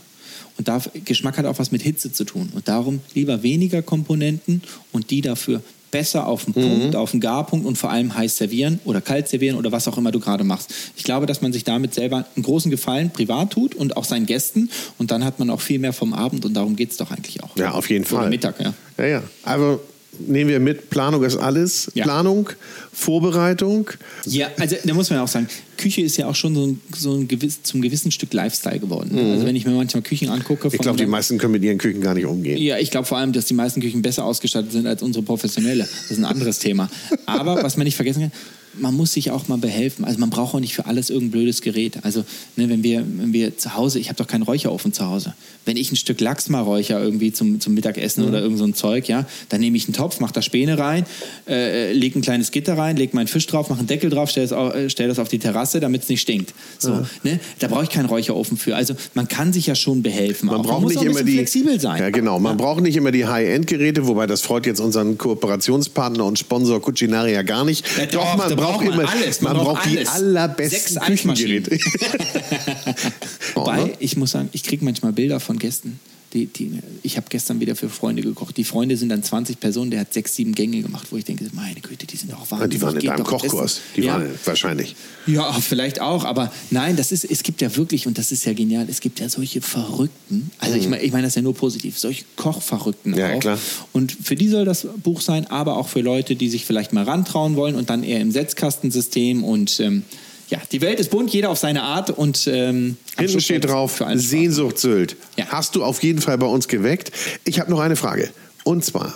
Und 0.58 0.68
darf, 0.68 0.90
Geschmack 1.04 1.38
hat 1.38 1.46
auch 1.46 1.58
was 1.58 1.70
mit 1.70 1.82
Hitze 1.82 2.12
zu 2.12 2.24
tun. 2.24 2.50
Und 2.54 2.68
darum 2.68 3.00
lieber 3.14 3.42
weniger 3.42 3.80
Komponenten 3.80 4.62
und 4.92 5.10
die 5.10 5.20
dafür 5.20 5.62
besser 5.90 6.26
auf 6.26 6.44
den 6.44 6.54
Punkt, 6.54 6.92
mhm. 6.92 6.96
auf 6.96 7.12
den 7.12 7.20
Garpunkt 7.20 7.66
und 7.66 7.76
vor 7.76 7.90
allem 7.90 8.14
heiß 8.14 8.36
servieren 8.36 8.78
oder 8.84 9.00
kalt 9.00 9.28
servieren 9.28 9.56
oder 9.56 9.72
was 9.72 9.88
auch 9.88 9.96
immer 9.96 10.10
du 10.10 10.20
gerade 10.20 10.44
machst. 10.44 10.74
Ich 10.96 11.04
glaube, 11.04 11.26
dass 11.26 11.40
man 11.40 11.52
sich 11.52 11.64
damit 11.64 11.94
selber 11.94 12.26
einen 12.36 12.42
großen 12.42 12.70
Gefallen 12.70 13.10
privat 13.10 13.52
tut 13.52 13.74
und 13.74 13.96
auch 13.96 14.04
seinen 14.04 14.26
Gästen 14.26 14.70
und 14.98 15.10
dann 15.10 15.24
hat 15.24 15.38
man 15.38 15.50
auch 15.50 15.60
viel 15.60 15.78
mehr 15.78 15.92
vom 15.92 16.12
Abend 16.12 16.44
und 16.44 16.54
darum 16.54 16.76
geht 16.76 16.90
es 16.90 16.96
doch 16.96 17.10
eigentlich 17.10 17.42
auch. 17.42 17.56
Ja, 17.56 17.72
auf 17.72 17.88
jeden 17.88 18.04
oder 18.04 18.22
Fall. 18.22 18.30
Mittag, 18.30 18.60
ja. 18.60 18.74
Ja, 18.98 19.06
ja. 19.06 19.22
Aber 19.44 19.80
nehmen 20.26 20.50
wir 20.50 20.60
mit, 20.60 20.90
Planung 20.90 21.22
ist 21.24 21.36
alles. 21.36 21.90
Ja. 21.94 22.04
Planung, 22.04 22.50
Vorbereitung. 22.92 23.90
Ja, 24.26 24.48
also 24.58 24.76
da 24.84 24.94
muss 24.94 25.10
man 25.10 25.20
auch 25.20 25.28
sagen, 25.28 25.48
Küche 25.76 26.02
ist 26.02 26.16
ja 26.16 26.26
auch 26.26 26.34
schon 26.34 26.54
so 26.54 26.66
ein, 26.66 26.80
so 26.94 27.14
ein 27.14 27.28
gewiss, 27.28 27.62
zum 27.62 27.80
gewissen 27.80 28.10
Stück 28.10 28.32
Lifestyle 28.32 28.78
geworden. 28.78 29.16
Also 29.16 29.46
wenn 29.46 29.56
ich 29.56 29.64
mir 29.64 29.72
manchmal 29.72 30.02
Küchen 30.02 30.28
angucke. 30.28 30.68
Ich 30.72 30.78
glaube, 30.78 30.98
die 30.98 31.06
meisten 31.06 31.38
können 31.38 31.52
mit 31.52 31.62
ihren 31.62 31.78
Küchen 31.78 32.00
gar 32.00 32.14
nicht 32.14 32.26
umgehen. 32.26 32.58
Ja, 32.60 32.78
ich 32.78 32.90
glaube 32.90 33.06
vor 33.06 33.18
allem, 33.18 33.32
dass 33.32 33.46
die 33.46 33.54
meisten 33.54 33.80
Küchen 33.80 34.02
besser 34.02 34.24
ausgestattet 34.24 34.72
sind 34.72 34.86
als 34.86 35.02
unsere 35.02 35.24
professionelle. 35.24 35.84
Das 35.84 36.10
ist 36.10 36.18
ein 36.18 36.24
anderes 36.24 36.58
Thema. 36.58 36.90
Aber 37.26 37.62
was 37.62 37.76
man 37.76 37.84
nicht 37.84 37.96
vergessen 37.96 38.22
kann, 38.22 38.32
man 38.80 38.94
muss 38.94 39.12
sich 39.12 39.30
auch 39.30 39.48
mal 39.48 39.58
behelfen. 39.58 40.04
Also 40.04 40.18
man 40.18 40.30
braucht 40.30 40.54
auch 40.54 40.60
nicht 40.60 40.74
für 40.74 40.86
alles 40.86 41.10
irgendein 41.10 41.32
blödes 41.32 41.62
Gerät. 41.62 41.98
Also 42.02 42.24
ne, 42.56 42.68
wenn, 42.68 42.82
wir, 42.82 43.00
wenn 43.00 43.32
wir 43.32 43.56
zu 43.56 43.74
Hause, 43.74 43.98
ich 43.98 44.08
habe 44.08 44.16
doch 44.16 44.26
keinen 44.26 44.42
Räucherofen 44.42 44.92
zu 44.92 45.06
Hause. 45.06 45.34
Wenn 45.64 45.76
ich 45.76 45.92
ein 45.92 45.96
Stück 45.96 46.20
Lachs 46.20 46.48
mal 46.48 46.60
räucher 46.60 47.00
irgendwie 47.02 47.32
zum, 47.32 47.60
zum 47.60 47.74
Mittagessen 47.74 48.24
oder 48.24 48.40
irgend 48.40 48.58
so 48.58 48.64
ein 48.64 48.74
Zeug, 48.74 49.08
ja, 49.08 49.26
dann 49.48 49.60
nehme 49.60 49.76
ich 49.76 49.86
einen 49.86 49.94
Topf, 49.94 50.20
mache 50.20 50.32
da 50.32 50.42
Späne 50.42 50.78
rein, 50.78 51.04
äh, 51.48 51.92
lege 51.92 52.18
ein 52.18 52.22
kleines 52.22 52.50
Gitter 52.50 52.78
rein, 52.78 52.96
lege 52.96 53.14
meinen 53.14 53.28
Fisch 53.28 53.46
drauf, 53.46 53.68
mache 53.68 53.80
einen 53.80 53.88
Deckel 53.88 54.10
drauf, 54.10 54.30
stelle 54.30 54.46
das, 54.46 54.74
äh, 54.74 54.90
stell 54.90 55.08
das 55.08 55.18
auf 55.18 55.28
die 55.28 55.38
Terrasse, 55.38 55.80
damit 55.80 56.02
es 56.02 56.08
nicht 56.08 56.20
stinkt. 56.20 56.54
So, 56.78 57.06
ne? 57.22 57.40
Da 57.58 57.68
brauche 57.68 57.84
ich 57.84 57.90
keinen 57.90 58.06
Räucherofen 58.06 58.56
für. 58.56 58.76
Also 58.76 58.94
man 59.14 59.28
kann 59.28 59.52
sich 59.52 59.66
ja 59.66 59.74
schon 59.74 60.02
behelfen. 60.02 60.46
Man 60.46 60.60
auch. 60.60 60.64
braucht 60.64 60.82
muss 60.82 60.94
nicht 60.94 61.04
immer 61.04 61.22
die 61.22 61.34
flexibel 61.34 61.80
sein. 61.80 62.00
Ja, 62.00 62.10
genau. 62.10 62.38
Man 62.38 62.56
braucht 62.56 62.82
nicht 62.82 62.96
immer 62.96 63.10
die 63.10 63.26
High-End-Geräte, 63.26 64.06
wobei 64.06 64.26
das 64.26 64.42
freut 64.42 64.66
jetzt 64.66 64.80
unseren 64.80 65.18
Kooperationspartner 65.18 66.24
und 66.24 66.38
Sponsor 66.38 66.80
Cucinaria 66.80 67.42
gar 67.42 67.64
nicht. 67.64 67.84
Ja, 67.98 68.06
doch, 68.06 68.48
da 68.48 68.54
braucht 68.54 68.67
man 68.76 69.00
alles. 69.06 69.40
Man, 69.40 69.56
Man 69.56 69.64
braucht 69.64 69.82
braucht 69.84 69.90
die 69.90 70.06
allerbesten 70.06 70.78
Sechs 70.78 71.00
Küchengeräte. 71.00 71.70
Wobei, 73.54 73.94
ich 73.98 74.16
muss 74.16 74.32
sagen, 74.32 74.48
ich 74.52 74.62
kriege 74.62 74.84
manchmal 74.84 75.12
Bilder 75.12 75.40
von 75.40 75.58
Gästen. 75.58 76.00
Die, 76.32 76.46
die, 76.46 76.80
ich 77.02 77.16
habe 77.16 77.26
gestern 77.28 77.60
wieder 77.60 77.74
für 77.74 77.88
Freunde 77.88 78.22
gekocht. 78.22 78.56
Die 78.56 78.64
Freunde 78.64 78.96
sind 78.96 79.08
dann 79.08 79.22
20 79.22 79.58
Personen, 79.58 79.90
der 79.90 80.00
hat 80.00 80.12
sechs, 80.12 80.34
sieben 80.34 80.54
Gänge 80.54 80.82
gemacht, 80.82 81.08
wo 81.10 81.16
ich 81.16 81.24
denke, 81.24 81.44
meine 81.52 81.80
Güte, 81.80 82.06
die 82.06 82.16
sind 82.16 82.32
auch 82.34 82.50
wahnsinnig. 82.50 82.76
die 82.76 82.82
waren 82.82 82.96
in 82.96 83.06
deinem 83.06 83.24
Kochkurs. 83.24 83.80
Die 83.96 84.02
ja. 84.02 84.14
waren 84.14 84.30
wahrscheinlich. 84.44 84.94
ja, 85.26 85.52
vielleicht 85.54 86.00
auch, 86.00 86.24
aber 86.24 86.52
nein, 86.70 86.96
das 86.96 87.12
ist, 87.12 87.24
es 87.24 87.42
gibt 87.42 87.60
ja 87.62 87.74
wirklich, 87.76 88.06
und 88.06 88.18
das 88.18 88.30
ist 88.30 88.44
ja 88.44 88.52
genial, 88.52 88.86
es 88.88 89.00
gibt 89.00 89.20
ja 89.20 89.28
solche 89.28 89.60
Verrückten, 89.60 90.50
also 90.58 90.76
ich 90.76 90.88
meine 90.88 91.02
ich 91.02 91.12
mein 91.12 91.22
das 91.22 91.34
ja 91.34 91.42
nur 91.42 91.54
positiv, 91.54 91.98
solche 91.98 92.24
Kochverrückten 92.36 93.08
Mhm. 93.12 93.18
Ja, 93.18 93.34
auch. 93.34 93.40
klar. 93.40 93.58
Und 93.92 94.12
für 94.12 94.36
die 94.36 94.48
soll 94.48 94.64
das 94.64 94.86
Buch 95.02 95.20
sein, 95.20 95.46
aber 95.46 95.76
auch 95.76 95.88
für 95.88 96.00
Leute, 96.00 96.36
die 96.36 96.48
sich 96.48 96.64
vielleicht 96.64 96.92
mal 96.92 97.04
rantrauen 97.04 97.56
wollen 97.56 97.74
und 97.74 97.90
dann 97.90 98.02
eher 98.02 98.20
im 98.20 98.30
Setzkastensystem 98.30 99.44
und 99.44 99.80
ähm, 99.80 100.02
ja, 100.48 100.58
die 100.72 100.80
Welt 100.80 100.98
ist 101.00 101.10
bunt, 101.10 101.30
jeder 101.32 101.50
auf 101.50 101.58
seine 101.58 101.82
Art 101.82 102.10
und 102.10 102.46
ähm, 102.46 102.96
Hinten 103.18 103.40
steht 103.40 103.64
drauf, 103.64 104.02
Sehnsucht 104.14 104.78
Sylt. 104.78 105.16
Ja. 105.36 105.46
Hast 105.48 105.74
du 105.74 105.84
auf 105.84 106.02
jeden 106.02 106.20
Fall 106.20 106.38
bei 106.38 106.46
uns 106.46 106.68
geweckt. 106.68 107.12
Ich 107.44 107.60
habe 107.60 107.70
noch 107.70 107.80
eine 107.80 107.96
Frage. 107.96 108.30
Und 108.64 108.84
zwar, 108.84 109.14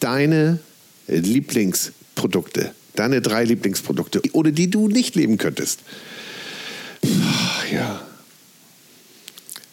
deine 0.00 0.58
Lieblingsprodukte, 1.06 2.74
deine 2.94 3.20
drei 3.20 3.44
Lieblingsprodukte, 3.44 4.22
ohne 4.32 4.52
die 4.52 4.70
du 4.70 4.88
nicht 4.88 5.14
leben 5.16 5.38
könntest. 5.38 5.80
Ach, 7.04 7.70
Ja, 7.70 8.02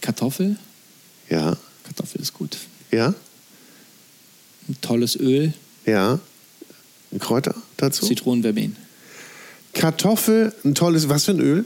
Kartoffel, 0.01 0.55
ja, 1.29 1.57
Kartoffel 1.83 2.21
ist 2.21 2.33
gut. 2.33 2.57
ja, 2.91 3.13
Ein 4.67 4.77
tolles 4.81 5.15
Öl, 5.15 5.53
ja. 5.85 6.19
Kräuter 7.19 7.55
dazu? 7.77 8.05
Zitronenverbenen. 8.05 8.75
Kartoffel, 9.79 10.53
ein 10.65 10.75
tolles, 10.75 11.07
was 11.09 11.25
für 11.25 11.31
ein 11.31 11.39
Öl? 11.39 11.65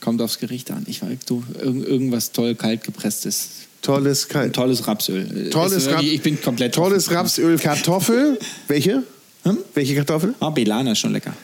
Kommt 0.00 0.20
aufs 0.22 0.38
Gericht 0.38 0.70
an. 0.70 0.84
Ich 0.86 1.02
weiß, 1.02 1.18
du, 1.26 1.42
irgend, 1.60 1.86
irgendwas 1.86 2.32
toll 2.32 2.54
kalt 2.54 2.82
gepresstes. 2.84 3.48
Tolles, 3.82 4.24
Ein 4.24 4.28
kalt. 4.32 4.54
tolles 4.54 4.86
Rapsöl. 4.86 5.50
Tolles 5.50 5.72
Ist 5.74 5.86
Raps. 5.88 5.96
wirklich- 5.96 6.14
Ich 6.14 6.22
bin 6.22 6.40
komplett 6.40 6.74
Tolles 6.74 7.06
offen. 7.08 7.16
Rapsöl. 7.18 7.58
Kartoffel. 7.58 8.38
Welche? 8.68 9.02
Hm? 9.42 9.58
Welche 9.74 9.94
Kartoffel? 9.94 10.34
Ah, 10.40 10.50
Belana 10.50 10.92
ist 10.92 10.98
schon 11.00 11.12
lecker. 11.12 11.34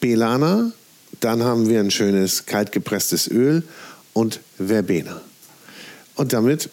Belana. 0.00 0.72
Dann 1.20 1.42
haben 1.44 1.68
wir 1.68 1.78
ein 1.80 1.90
schönes 1.92 2.44
kaltgepresstes 2.44 3.28
Öl 3.30 3.62
und 4.12 4.40
Verbena. 4.58 5.20
Und 6.16 6.32
damit 6.32 6.68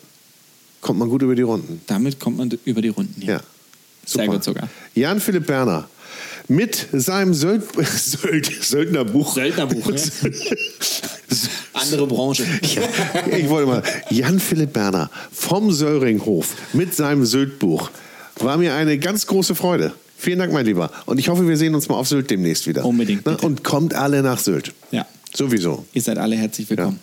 kommt 0.82 0.98
man 1.00 1.10
gut 1.10 1.22
über 1.22 1.36
die 1.36 1.44
Runden. 1.44 1.82
Damit 1.88 2.20
kommt 2.20 2.38
man 2.38 2.52
über 2.66 2.82
die 2.82 2.90
Runden. 2.90 3.22
Ja. 3.22 3.40
Sehr 4.06 4.28
gut 4.28 4.44
sogar. 4.44 4.68
Jan 4.96 5.20
Philipp 5.22 5.46
Berner 5.46 5.88
mit 6.48 6.88
seinem 6.94 7.34
Söld 7.34 7.64
Söld 7.98 8.52
Söldnerbuch. 8.64 9.34
Söldnerbuch, 9.36 9.92
Andere 11.74 12.08
Branche. 12.08 12.46
Ja, 12.62 12.82
ich 13.38 13.50
wollte 13.50 13.68
mal. 13.68 13.84
Jan 14.10 14.40
Philipp 14.40 14.74
Berner 14.74 15.10
vom 15.32 15.72
Söllringhof 15.72 16.48
mit 16.74 16.94
seinem 16.96 17.26
Syltbuch. 17.26 17.90
War 18.40 18.58
mir 18.58 18.74
eine 18.76 18.98
ganz 18.98 19.26
große 19.28 19.56
Freude. 19.56 19.94
Vielen 20.18 20.40
Dank, 20.40 20.54
mein 20.54 20.66
Lieber. 20.66 20.92
Und 21.06 21.20
ich 21.20 21.30
hoffe, 21.30 21.48
wir 21.48 21.58
sehen 21.58 21.74
uns 21.74 21.90
mal 21.90 21.96
auf 21.96 22.08
Sylt 22.08 22.30
demnächst 22.30 22.68
wieder. 22.68 22.86
Unbedingt, 22.86 23.22
Na. 23.26 23.36
Und 23.42 23.64
kommt 23.64 23.94
alle 23.96 24.22
nach 24.22 24.40
Sylt. 24.40 24.74
Ja. 24.92 25.06
Sowieso. 25.34 25.86
Ihr 25.94 26.02
seid 26.02 26.18
alle 26.18 26.36
herzlich 26.36 26.70
Ja. 26.70 26.78
willkommen. 26.78 27.00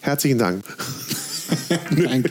Herzlichen 0.00 0.38
Dank. 0.38 0.64
Danke. 1.90 2.30